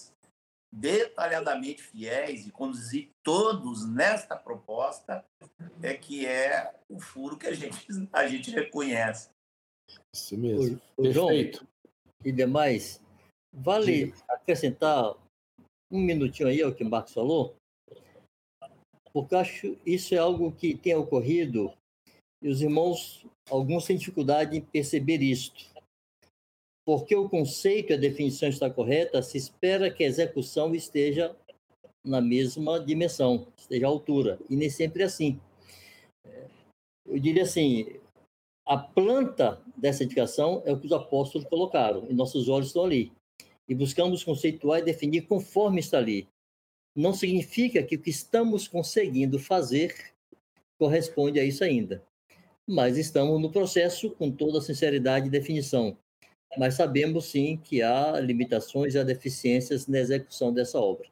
detalhadamente 0.72 1.82
fiéis 1.82 2.46
e 2.46 2.50
conduzir 2.50 3.10
todos 3.24 3.88
nesta 3.88 4.36
proposta 4.36 5.24
é 5.82 5.94
que 5.94 6.26
é 6.26 6.74
o 6.88 7.00
furo 7.00 7.38
que 7.38 7.46
a 7.46 7.54
gente, 7.54 7.86
a 8.12 8.26
gente 8.26 8.50
reconhece. 8.50 9.30
Isso 10.14 10.36
mesmo. 10.36 10.80
O, 10.96 11.02
o 11.02 11.12
João, 11.12 11.30
e 11.32 12.32
demais, 12.32 13.00
vale 13.52 14.12
acrescentar 14.28 15.14
um 15.90 16.00
minutinho 16.00 16.48
aí 16.48 16.62
ao 16.62 16.74
que 16.74 16.84
o 16.84 16.90
Marcos 16.90 17.14
falou? 17.14 17.56
Porque 19.12 19.34
acho 19.34 19.78
isso 19.86 20.14
é 20.14 20.18
algo 20.18 20.52
que 20.52 20.76
tem 20.76 20.94
ocorrido 20.94 21.72
e 22.42 22.48
os 22.48 22.60
irmãos, 22.60 23.26
alguns 23.50 23.86
têm 23.86 23.96
dificuldade 23.96 24.56
em 24.56 24.60
perceber 24.60 25.22
isto 25.22 25.77
porque 26.88 27.14
o 27.14 27.28
conceito 27.28 27.92
e 27.92 27.96
a 27.96 27.98
definição 27.98 28.48
está 28.48 28.70
correta, 28.70 29.20
se 29.20 29.36
espera 29.36 29.90
que 29.90 30.02
a 30.02 30.06
execução 30.06 30.74
esteja 30.74 31.36
na 32.02 32.18
mesma 32.18 32.80
dimensão, 32.80 33.46
esteja 33.58 33.84
à 33.84 33.90
altura, 33.90 34.38
e 34.48 34.56
nem 34.56 34.70
sempre 34.70 35.02
é 35.02 35.04
assim. 35.04 35.38
Eu 37.04 37.18
diria 37.18 37.42
assim, 37.42 38.00
a 38.66 38.78
planta 38.78 39.60
dessa 39.76 40.02
indicação 40.02 40.62
é 40.64 40.72
o 40.72 40.80
que 40.80 40.86
os 40.86 40.92
apóstolos 40.92 41.46
colocaram, 41.46 42.06
e 42.08 42.14
nossos 42.14 42.48
olhos 42.48 42.68
estão 42.68 42.86
ali. 42.86 43.12
E 43.68 43.74
buscamos 43.74 44.24
conceituar 44.24 44.80
e 44.80 44.84
definir 44.84 45.26
conforme 45.26 45.80
está 45.80 45.98
ali. 45.98 46.26
Não 46.96 47.12
significa 47.12 47.82
que 47.82 47.96
o 47.96 48.00
que 48.00 48.08
estamos 48.08 48.66
conseguindo 48.66 49.38
fazer 49.38 49.94
corresponde 50.78 51.38
a 51.38 51.44
isso 51.44 51.62
ainda. 51.62 52.02
Mas 52.66 52.96
estamos 52.96 53.38
no 53.42 53.52
processo 53.52 54.10
com 54.12 54.30
toda 54.30 54.56
a 54.56 54.62
sinceridade 54.62 55.26
e 55.26 55.30
definição 55.30 55.94
mas 56.56 56.74
sabemos 56.74 57.26
sim 57.26 57.56
que 57.62 57.82
há 57.82 58.18
limitações 58.20 58.94
e 58.94 58.98
há 58.98 59.02
deficiências 59.02 59.86
na 59.86 59.98
execução 59.98 60.52
dessa 60.52 60.78
obra. 60.78 61.08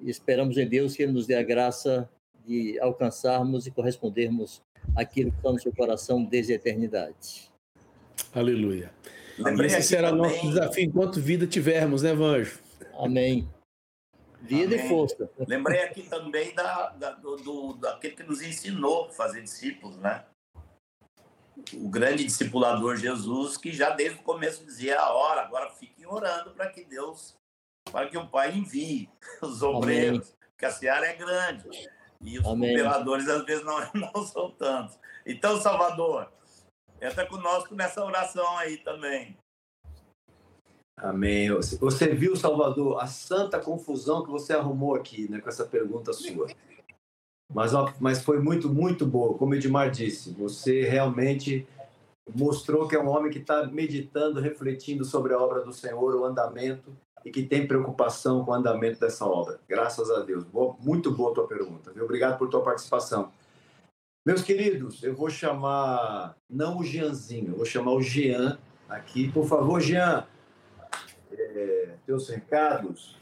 E 0.00 0.08
esperamos 0.08 0.56
em 0.56 0.66
Deus 0.66 0.96
que 0.96 1.02
Ele 1.02 1.12
nos 1.12 1.26
dê 1.26 1.34
a 1.34 1.42
graça 1.42 2.08
de 2.44 2.78
alcançarmos 2.80 3.66
e 3.66 3.70
correspondermos 3.70 4.62
aquilo 4.96 5.30
que 5.30 5.36
está 5.36 5.52
no 5.52 5.60
seu 5.60 5.72
coração 5.72 6.24
desde 6.24 6.52
a 6.52 6.56
eternidade. 6.56 7.50
Aleluia. 8.32 8.90
Lembrei 9.38 9.66
Esse 9.66 9.82
será 9.82 10.10
também... 10.10 10.30
nosso 10.30 10.48
desafio 10.48 10.84
enquanto 10.84 11.20
vida 11.20 11.46
tivermos, 11.46 12.02
né, 12.02 12.14
Vanjo? 12.14 12.58
Amém. 12.98 13.48
Vida 14.40 14.74
Amém. 14.74 14.86
e 14.86 14.88
força. 14.88 15.30
Lembrei 15.46 15.82
aqui 15.82 16.02
também 16.02 16.54
da, 16.54 16.90
da, 16.90 17.10
do, 17.12 17.36
do, 17.36 17.72
daquele 17.74 18.16
que 18.16 18.22
nos 18.22 18.40
ensinou 18.40 19.06
a 19.06 19.12
fazer 19.12 19.42
discípulos, 19.42 19.96
né? 19.98 20.24
O 21.74 21.88
grande 21.88 22.24
discipulador 22.24 22.96
Jesus, 22.96 23.56
que 23.56 23.72
já 23.72 23.90
desde 23.90 24.18
o 24.18 24.22
começo 24.22 24.64
dizia 24.64 25.00
a 25.00 25.12
hora, 25.12 25.42
agora 25.42 25.70
fiquem 25.70 26.06
orando 26.06 26.50
para 26.50 26.68
que 26.68 26.84
Deus, 26.84 27.36
para 27.90 28.08
que 28.08 28.16
o 28.16 28.28
Pai 28.28 28.56
envie 28.56 29.10
os 29.42 29.62
obreiros, 29.62 30.28
Amém. 30.28 30.38
que 30.56 30.64
a 30.64 30.70
seara 30.70 31.06
é 31.06 31.14
grande. 31.14 31.68
E 32.20 32.38
os 32.38 32.46
Amém. 32.46 32.70
cooperadores 32.70 33.28
às 33.28 33.44
vezes 33.44 33.64
não, 33.64 33.78
não 33.94 34.24
são 34.24 34.50
tantos. 34.52 34.98
Então, 35.26 35.60
Salvador, 35.60 36.32
entra 37.00 37.26
conosco 37.26 37.74
nessa 37.74 38.04
oração 38.04 38.56
aí 38.56 38.78
também. 38.78 39.36
Amém. 40.96 41.48
Você 41.80 42.12
viu, 42.12 42.34
Salvador, 42.34 43.00
a 43.00 43.06
santa 43.06 43.60
confusão 43.60 44.24
que 44.24 44.30
você 44.30 44.52
arrumou 44.52 44.96
aqui, 44.96 45.30
né, 45.30 45.40
com 45.40 45.48
essa 45.48 45.64
pergunta 45.64 46.12
sua. 46.12 46.48
Mas, 47.52 47.72
mas 47.98 48.22
foi 48.22 48.38
muito, 48.40 48.68
muito 48.68 49.06
boa. 49.06 49.36
Como 49.36 49.52
o 49.52 49.54
Edmar 49.54 49.90
disse, 49.90 50.32
você 50.32 50.82
realmente 50.82 51.66
mostrou 52.34 52.86
que 52.86 52.94
é 52.94 53.00
um 53.00 53.08
homem 53.08 53.30
que 53.32 53.38
está 53.38 53.66
meditando, 53.66 54.40
refletindo 54.40 55.04
sobre 55.04 55.32
a 55.32 55.38
obra 55.38 55.62
do 55.62 55.72
Senhor, 55.72 56.14
o 56.14 56.24
andamento, 56.24 56.94
e 57.24 57.30
que 57.30 57.42
tem 57.42 57.66
preocupação 57.66 58.44
com 58.44 58.50
o 58.50 58.54
andamento 58.54 59.00
dessa 59.00 59.24
obra. 59.24 59.58
Graças 59.68 60.10
a 60.10 60.20
Deus. 60.20 60.44
Boa, 60.44 60.76
muito 60.78 61.10
boa 61.10 61.30
a 61.30 61.34
tua 61.34 61.46
pergunta. 61.46 61.90
Viu? 61.92 62.04
Obrigado 62.04 62.38
por 62.38 62.48
tua 62.48 62.62
participação. 62.62 63.32
Meus 64.26 64.42
queridos, 64.42 65.02
eu 65.02 65.14
vou 65.14 65.30
chamar, 65.30 66.36
não 66.50 66.78
o 66.78 66.84
Jeanzinho, 66.84 67.52
eu 67.52 67.56
vou 67.56 67.64
chamar 67.64 67.92
o 67.92 68.02
Jean 68.02 68.58
aqui. 68.88 69.32
Por 69.32 69.46
favor, 69.46 69.80
Jean, 69.80 70.26
é, 71.32 71.94
teus 72.04 72.28
recados. 72.28 73.16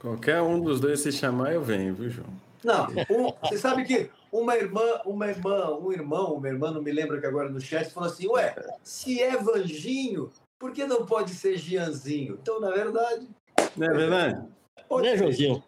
Qualquer 0.00 0.40
um 0.42 0.60
dos 0.60 0.80
dois 0.80 1.00
se 1.00 1.10
chamar, 1.10 1.52
eu 1.52 1.62
venho, 1.62 1.94
viu, 1.94 2.08
João? 2.08 2.28
Não, 2.62 2.86
um, 3.10 3.32
você 3.42 3.58
sabe 3.58 3.84
que 3.84 4.10
uma 4.32 4.56
irmã, 4.56 5.00
uma 5.04 5.28
irmã, 5.28 5.76
um 5.78 5.92
irmão, 5.92 6.34
uma 6.34 6.48
irmã, 6.48 6.70
não 6.70 6.82
me 6.82 6.92
lembro 6.92 7.20
que 7.20 7.26
agora 7.26 7.48
no 7.48 7.60
chat, 7.60 7.90
falou 7.90 8.08
assim: 8.08 8.28
Ué, 8.28 8.54
se 8.82 9.22
é 9.22 9.36
Vanginho, 9.36 10.30
por 10.58 10.72
que 10.72 10.86
não 10.86 11.06
pode 11.06 11.30
ser 11.30 11.56
Gianzinho? 11.56 12.38
Então, 12.40 12.60
na 12.60 12.70
verdade. 12.70 13.28
Não 13.76 13.86
é 13.86 13.94
verdade? 13.94 14.48
Pode 14.88 15.08
né, 15.08 15.16
Joãozinho? 15.16 15.62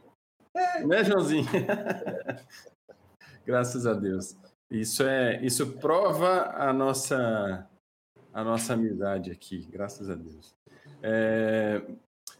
Né, 0.86 1.04
Joãozinho? 1.04 1.44
Graças 3.46 3.86
a 3.86 3.94
Deus. 3.94 4.36
Isso 4.70 5.02
é, 5.02 5.44
isso 5.44 5.72
prova 5.78 6.54
a 6.56 6.72
nossa 6.72 7.66
a 8.32 8.44
nossa 8.44 8.74
amizade 8.74 9.32
aqui, 9.32 9.66
graças 9.66 10.08
a 10.08 10.14
Deus. 10.14 10.54
É, 11.02 11.82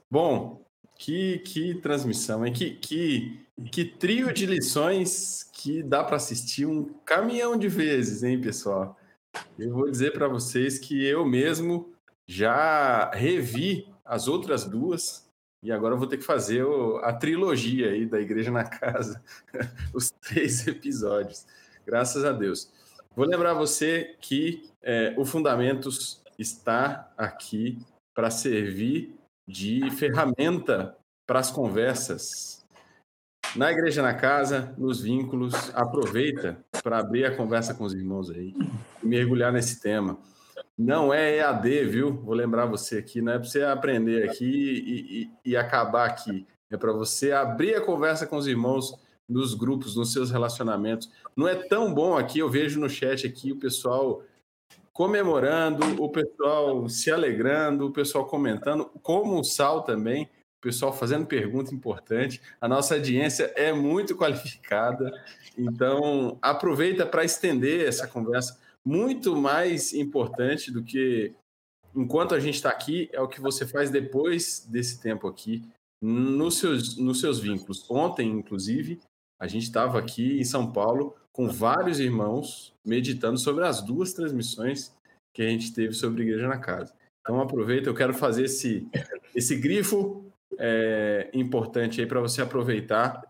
bom, 0.09 0.63
que, 1.01 1.39
que 1.39 1.75
transmissão, 1.77 2.45
hein? 2.45 2.53
Que, 2.53 2.73
que, 2.73 3.41
que 3.73 3.87
trio 3.87 4.35
de 4.35 4.45
lições 4.45 5.49
que 5.51 5.83
dá 5.83 6.05
para 6.05 6.17
assistir 6.17 6.67
um 6.67 6.85
caminhão 7.07 7.57
de 7.57 7.69
vezes, 7.69 8.23
hein, 8.23 8.39
pessoal? 8.39 8.99
Eu 9.59 9.73
vou 9.73 9.91
dizer 9.91 10.13
para 10.13 10.29
vocês 10.29 10.79
que 10.79 11.03
eu 11.03 11.25
mesmo 11.25 11.91
já 12.29 13.11
revi 13.13 13.89
as 14.05 14.29
outras 14.29 14.65
duas 14.67 15.27
e 15.63 15.73
agora 15.73 15.95
eu 15.95 15.99
vou 15.99 16.07
ter 16.07 16.19
que 16.19 16.23
fazer 16.23 16.67
a 17.03 17.15
trilogia 17.15 17.93
aí 17.93 18.05
da 18.05 18.21
Igreja 18.21 18.51
na 18.51 18.65
Casa, 18.65 19.23
os 19.95 20.11
três 20.11 20.67
episódios. 20.67 21.47
Graças 21.87 22.27
a 22.27 22.33
Deus. 22.33 22.71
Vou 23.17 23.27
lembrar 23.27 23.55
você 23.55 24.17
que 24.21 24.69
é, 24.83 25.15
o 25.17 25.25
Fundamentos 25.25 26.23
está 26.39 27.11
aqui 27.17 27.79
para 28.15 28.31
servir 28.31 29.19
de 29.51 29.91
ferramenta 29.91 30.97
para 31.27 31.41
as 31.41 31.51
conversas. 31.51 32.65
Na 33.57 33.73
Igreja 33.73 34.01
na 34.01 34.15
Casa, 34.15 34.73
nos 34.79 35.03
vínculos, 35.03 35.55
aproveita 35.75 36.65
para 36.85 36.99
abrir 36.99 37.25
a 37.25 37.37
conversa 37.37 37.75
com 37.75 37.83
os 37.83 37.93
irmãos 37.93 38.31
aí 38.31 38.55
e 39.03 39.07
mergulhar 39.07 39.53
nesse 39.53 39.81
tema. 39.81 40.17
Não 40.79 41.13
é 41.13 41.39
EAD, 41.39 41.85
viu? 41.87 42.15
Vou 42.23 42.35
lembrar 42.35 42.67
você 42.67 42.99
aqui, 42.99 43.21
não 43.21 43.33
é 43.33 43.39
para 43.39 43.49
você 43.49 43.63
aprender 43.63 44.31
aqui 44.31 44.45
e, 44.45 45.23
e, 45.23 45.51
e 45.51 45.57
acabar 45.57 46.07
aqui. 46.07 46.47
É 46.71 46.77
para 46.77 46.93
você 46.93 47.33
abrir 47.33 47.75
a 47.75 47.81
conversa 47.81 48.27
com 48.27 48.37
os 48.37 48.47
irmãos 48.47 48.95
nos 49.29 49.53
grupos, 49.55 49.97
nos 49.97 50.13
seus 50.13 50.31
relacionamentos. 50.31 51.11
Não 51.37 51.49
é 51.49 51.57
tão 51.57 51.93
bom 51.93 52.17
aqui, 52.17 52.39
eu 52.39 52.49
vejo 52.49 52.79
no 52.79 52.89
chat 52.89 53.27
aqui 53.27 53.51
o 53.51 53.59
pessoal 53.59 54.23
comemorando, 54.93 56.03
o 56.03 56.11
pessoal 56.11 56.89
se 56.89 57.11
alegrando, 57.11 57.87
o 57.87 57.93
pessoal 57.93 58.27
comentando, 58.27 58.87
como 59.03 59.39
o 59.39 59.45
Sal 59.45 59.83
também, 59.83 60.25
o 60.25 60.63
pessoal 60.63 60.93
fazendo 60.93 61.27
pergunta 61.27 61.75
importante. 61.75 62.41
A 62.61 62.69
nossa 62.69 62.95
audiência 62.95 63.53
é 63.57 63.73
muito 63.73 64.15
qualificada, 64.17 65.11
então 65.57 66.39
aproveita 66.43 67.07
para 67.07 67.25
estender 67.25 67.87
essa 67.87 68.07
conversa 68.07 68.59
muito 68.85 69.37
mais 69.37 69.93
importante 69.93 70.71
do 70.71 70.83
que 70.83 71.35
enquanto 71.95 72.35
a 72.35 72.41
gente 72.41 72.55
está 72.55 72.71
aqui, 72.71 73.09
é 73.13 73.21
o 73.21 73.29
que 73.29 73.41
você 73.41 73.67
faz 73.67 73.91
depois 73.91 74.67
desse 74.69 75.01
tempo 75.01 75.27
aqui, 75.27 75.63
nos 76.01 76.59
seus, 76.59 76.97
nos 76.97 77.21
seus 77.21 77.41
vínculos. 77.41 77.89
Ontem, 77.91 78.29
inclusive, 78.31 79.01
a 79.39 79.47
gente 79.47 79.65
estava 79.65 79.99
aqui 79.99 80.39
em 80.39 80.45
São 80.45 80.71
Paulo 80.71 81.15
com 81.33 81.49
vários 81.49 82.01
irmãos 82.01 82.75
meditando 82.85 83.39
sobre 83.39 83.65
as 83.65 83.83
duas 83.83 84.13
transmissões 84.13 84.95
que 85.33 85.43
a 85.43 85.49
gente 85.49 85.73
teve 85.73 85.93
sobre 85.95 86.23
Igreja 86.23 86.49
na 86.49 86.59
Casa. 86.59 86.93
Então, 87.21 87.41
aproveita, 87.41 87.89
eu 87.89 87.95
quero 87.95 88.15
fazer 88.15 88.45
esse, 88.45 88.89
esse 89.35 89.57
grifo 89.57 90.25
é, 90.59 91.31
importante 91.33 92.01
aí 92.01 92.07
para 92.07 92.21
você 92.21 92.43
aproveitar 92.43 93.23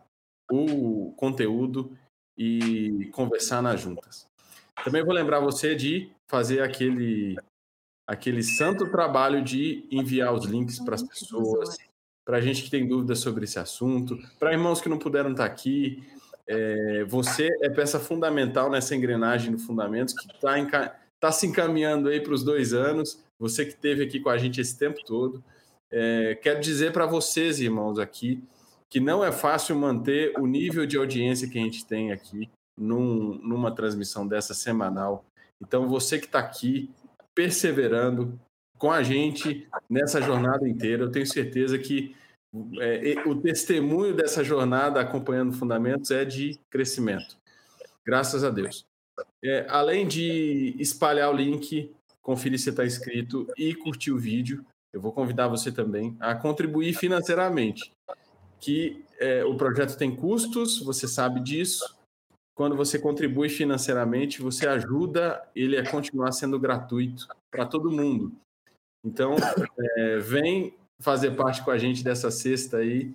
o 0.51 1.13
conteúdo 1.17 1.97
e 2.37 3.11
conversar 3.13 3.63
nas 3.63 3.81
juntas. 3.81 4.27
Também 4.85 5.05
vou 5.05 5.13
lembrar 5.13 5.41
você 5.41 5.75
de 5.75 6.11
fazer 6.27 6.63
aquele, 6.63 7.37
aquele 8.07 8.43
santo 8.43 8.91
trabalho 8.91 9.45
de 9.45 9.87
enviar 9.91 10.33
os 10.33 10.47
links 10.47 10.79
para 10.81 10.95
as 10.95 11.03
pessoas, 11.03 11.77
para 12.25 12.41
gente 12.41 12.63
que 12.63 12.71
tem 12.71 12.89
dúvidas 12.89 13.19
sobre 13.19 13.45
esse 13.45 13.59
assunto, 13.59 14.19
para 14.39 14.53
irmãos 14.53 14.81
que 14.81 14.89
não 14.89 14.99
puderam 14.99 15.33
estar 15.33 15.47
tá 15.47 15.53
aqui. 15.53 16.03
É, 16.53 17.05
você 17.05 17.49
é 17.63 17.71
peça 17.71 18.01
fundamental 18.01 18.69
nessa 18.69 18.97
engrenagem 18.97 19.53
do 19.53 19.59
Fundamentos 19.59 20.13
que 20.13 20.27
está 20.35 20.97
tá 21.21 21.31
se 21.31 21.47
encaminhando 21.47 22.09
aí 22.09 22.21
para 22.21 22.35
os 22.35 22.43
dois 22.43 22.73
anos. 22.73 23.23
Você 23.39 23.65
que 23.65 23.71
esteve 23.71 24.03
aqui 24.03 24.19
com 24.19 24.31
a 24.31 24.37
gente 24.37 24.61
esse 24.61 24.77
tempo 24.77 24.99
todo. 25.07 25.45
É, 25.93 26.35
quero 26.43 26.61
dizer 26.61 26.93
para 26.93 27.07
vocês, 27.07 27.61
irmãos, 27.61 28.01
aqui, 28.01 28.43
que 28.89 28.99
não 28.99 29.25
é 29.25 29.31
fácil 29.31 29.77
manter 29.77 30.37
o 30.41 30.47
nível 30.47 30.85
de 30.87 30.97
audiência 30.97 31.49
que 31.49 31.57
a 31.57 31.63
gente 31.63 31.87
tem 31.87 32.11
aqui 32.11 32.51
num, 32.77 33.39
numa 33.45 33.73
transmissão 33.73 34.27
dessa 34.27 34.53
semanal. 34.53 35.25
Então, 35.63 35.87
você 35.89 36.19
que 36.19 36.27
está 36.27 36.41
aqui 36.41 36.91
perseverando 37.33 38.37
com 38.77 38.91
a 38.91 39.05
gente 39.05 39.69
nessa 39.89 40.21
jornada 40.21 40.69
inteira, 40.69 41.05
eu 41.05 41.13
tenho 41.13 41.27
certeza 41.27 41.79
que 41.79 42.17
é, 42.81 43.29
o 43.29 43.35
testemunho 43.41 44.15
dessa 44.15 44.43
jornada 44.43 45.01
acompanhando 45.01 45.53
fundamentos 45.53 46.11
é 46.11 46.25
de 46.25 46.59
crescimento. 46.71 47.37
Graças 48.05 48.43
a 48.43 48.51
Deus. 48.51 48.85
É, 49.43 49.67
além 49.69 50.07
de 50.07 50.75
espalhar 50.79 51.31
o 51.31 51.37
link, 51.37 51.93
conferir 52.23 52.59
se 52.59 52.71
está 52.71 52.85
inscrito 52.85 53.47
e 53.57 53.75
curtir 53.75 54.11
o 54.11 54.19
vídeo, 54.19 54.65
eu 54.93 55.01
vou 55.01 55.13
convidar 55.13 55.49
você 55.49 55.71
também 55.71 56.17
a 56.19 56.35
contribuir 56.35 56.95
financeiramente. 56.95 57.93
Que 58.59 59.05
é, 59.19 59.45
o 59.45 59.57
projeto 59.57 59.97
tem 59.97 60.15
custos, 60.15 60.81
você 60.81 61.07
sabe 61.07 61.41
disso, 61.41 61.97
quando 62.55 62.77
você 62.77 62.99
contribui 62.99 63.49
financeiramente, 63.49 64.43
você 64.43 64.67
ajuda 64.67 65.43
ele 65.55 65.79
a 65.79 65.91
continuar 65.91 66.33
sendo 66.33 66.59
gratuito 66.59 67.27
para 67.51 67.65
todo 67.65 67.91
mundo. 67.91 68.33
Então, 69.05 69.35
é, 69.97 70.19
vem 70.19 70.75
fazer 71.01 71.33
parte 71.33 71.65
com 71.65 71.71
a 71.71 71.79
gente 71.79 72.05
dessa 72.05 72.31
sexta 72.31 72.79
aí. 72.79 73.13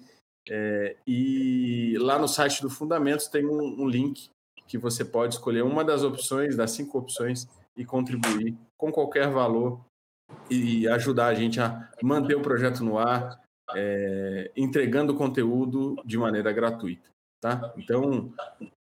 É, 0.47 0.95
e 1.07 1.97
lá 1.99 2.19
no 2.19 2.27
site 2.27 2.61
do 2.61 2.69
Fundamentos 2.69 3.27
tem 3.27 3.45
um, 3.45 3.81
um, 3.81 3.87
link 3.87 4.29
que 4.67 4.77
você 4.77 5.03
pode 5.03 5.35
escolher 5.35 5.63
uma 5.63 5.83
das 5.83 6.03
opções, 6.03 6.55
das 6.55 6.71
cinco 6.71 6.99
opções, 6.99 7.47
e 7.77 7.83
contribuir 7.83 8.55
com 8.77 8.91
qualquer 8.91 9.29
valor 9.29 9.81
e 10.49 10.87
ajudar 10.87 11.27
a 11.27 11.33
gente 11.33 11.59
a 11.59 11.89
manter 12.01 12.35
o 12.35 12.41
projeto 12.41 12.83
no 12.83 12.97
ar, 12.97 13.41
é, 13.75 14.51
entregando 14.55 15.15
conteúdo 15.15 15.95
de 16.05 16.17
maneira 16.17 16.51
gratuita. 16.51 17.09
Tá? 17.41 17.73
Então, 17.77 18.33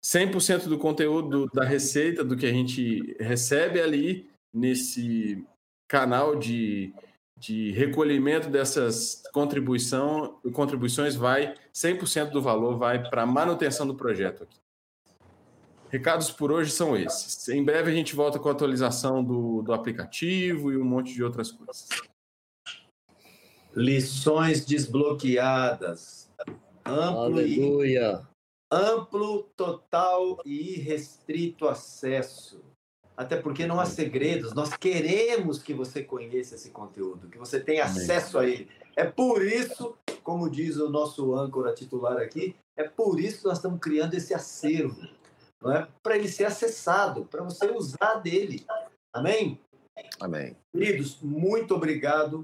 100% 0.03 0.67
do 0.67 0.77
conteúdo 0.77 1.47
da 1.53 1.63
receita, 1.63 2.23
do 2.23 2.35
que 2.35 2.45
a 2.45 2.51
gente 2.51 3.15
recebe 3.19 3.79
ali 3.79 4.29
nesse 4.53 5.45
canal 5.87 6.35
de, 6.35 6.93
de 7.41 7.71
recolhimento 7.71 8.51
dessas 8.51 9.23
contribuição, 9.33 10.39
contribuições, 10.53 11.15
vai 11.15 11.55
100% 11.73 12.29
do 12.29 12.39
valor 12.39 12.77
vai 12.77 13.09
para 13.09 13.23
a 13.23 13.25
manutenção 13.25 13.87
do 13.87 13.95
projeto 13.95 14.43
aqui. 14.43 14.59
Recados 15.89 16.29
por 16.29 16.51
hoje 16.51 16.71
são 16.71 16.95
esses. 16.95 17.49
Em 17.49 17.63
breve 17.63 17.89
a 17.89 17.93
gente 17.93 18.15
volta 18.15 18.37
com 18.37 18.47
a 18.47 18.51
atualização 18.51 19.23
do, 19.23 19.63
do 19.63 19.73
aplicativo 19.73 20.71
e 20.71 20.77
um 20.77 20.85
monte 20.85 21.15
de 21.15 21.23
outras 21.23 21.51
coisas. 21.51 21.89
Lições 23.75 24.63
desbloqueadas. 24.63 26.29
Amplo 26.85 27.39
Aleluia. 27.39 28.21
E 28.21 28.75
amplo, 28.75 29.49
total 29.57 30.37
e 30.45 30.75
irrestrito 30.75 31.67
acesso. 31.67 32.63
Até 33.21 33.37
porque 33.37 33.67
não 33.67 33.79
há 33.79 33.85
segredos, 33.85 34.51
nós 34.51 34.75
queremos 34.75 35.61
que 35.61 35.75
você 35.75 36.01
conheça 36.03 36.55
esse 36.55 36.71
conteúdo, 36.71 37.29
que 37.29 37.37
você 37.37 37.59
tenha 37.59 37.85
acesso 37.85 38.39
a 38.39 38.47
ele. 38.47 38.67
É 38.95 39.05
por 39.05 39.45
isso, 39.45 39.95
como 40.23 40.49
diz 40.49 40.77
o 40.77 40.89
nosso 40.89 41.35
âncora 41.35 41.71
titular 41.71 42.17
aqui, 42.17 42.55
é 42.75 42.83
por 42.83 43.19
isso 43.19 43.41
que 43.41 43.47
nós 43.47 43.59
estamos 43.59 43.79
criando 43.79 44.15
esse 44.15 44.33
acervo, 44.33 45.07
não 45.61 45.71
é? 45.71 45.87
Para 46.01 46.17
ele 46.17 46.27
ser 46.27 46.45
acessado, 46.45 47.25
para 47.25 47.43
você 47.43 47.69
usar 47.69 48.15
dele. 48.15 48.65
Amém? 49.13 49.59
Amém. 50.19 50.57
Queridos, 50.75 51.19
muito 51.21 51.75
obrigado 51.75 52.43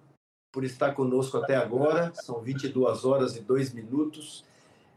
por 0.54 0.64
estar 0.64 0.94
conosco 0.94 1.38
até 1.38 1.56
agora. 1.56 2.14
São 2.14 2.40
22 2.40 3.04
horas 3.04 3.36
e 3.36 3.40
2 3.40 3.74
minutos. 3.74 4.46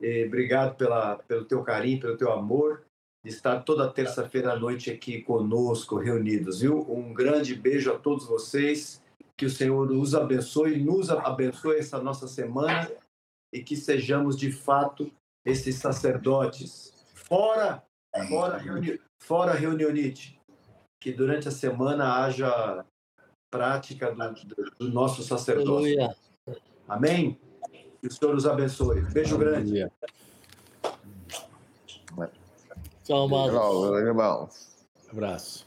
Eh, 0.02 0.24
obrigado 0.26 0.76
pela, 0.76 1.16
pelo 1.16 1.46
teu 1.46 1.62
carinho, 1.62 2.00
pelo 2.00 2.18
teu 2.18 2.30
amor, 2.32 2.82
de 3.24 3.30
estar 3.30 3.60
toda 3.60 3.90
terça-feira 3.90 4.52
à 4.52 4.58
noite 4.58 4.90
aqui 4.90 5.20
conosco, 5.22 5.96
reunidos, 5.96 6.60
viu? 6.60 6.80
Um 6.90 7.12
grande 7.12 7.54
beijo 7.54 7.92
a 7.92 7.98
todos 7.98 8.26
vocês, 8.26 9.02
que 9.36 9.44
o 9.44 9.50
Senhor 9.50 9.90
os 9.90 10.14
abençoe, 10.14 10.82
nos 10.82 11.10
abençoe 11.10 11.78
essa 11.78 12.00
nossa 12.00 12.26
semana 12.26 12.90
e 13.52 13.62
que 13.62 13.76
sejamos 13.76 14.36
de 14.38 14.50
fato 14.50 15.10
esses 15.44 15.76
sacerdotes. 15.76 16.92
Fora, 17.14 17.82
fora, 18.28 18.56
reuni 18.56 19.00
fora 19.22 19.52
reunionite, 19.52 20.40
que 21.00 21.12
durante 21.12 21.46
a 21.46 21.52
semana 21.52 22.24
haja 22.24 22.84
prática 23.50 24.12
do, 24.12 24.70
do 24.78 24.90
nosso 24.90 25.22
sacerdócio. 25.22 25.96
Amém? 26.88 27.38
Que 28.00 28.08
o 28.08 28.12
Senhor 28.12 28.34
os 28.34 28.46
abençoe. 28.46 29.02
Beijo 29.12 29.36
grande. 29.36 29.86
Tchau, 33.10 33.28
Tchau, 33.28 33.98
irmão. 33.98 34.48
Abraço. 35.10 35.66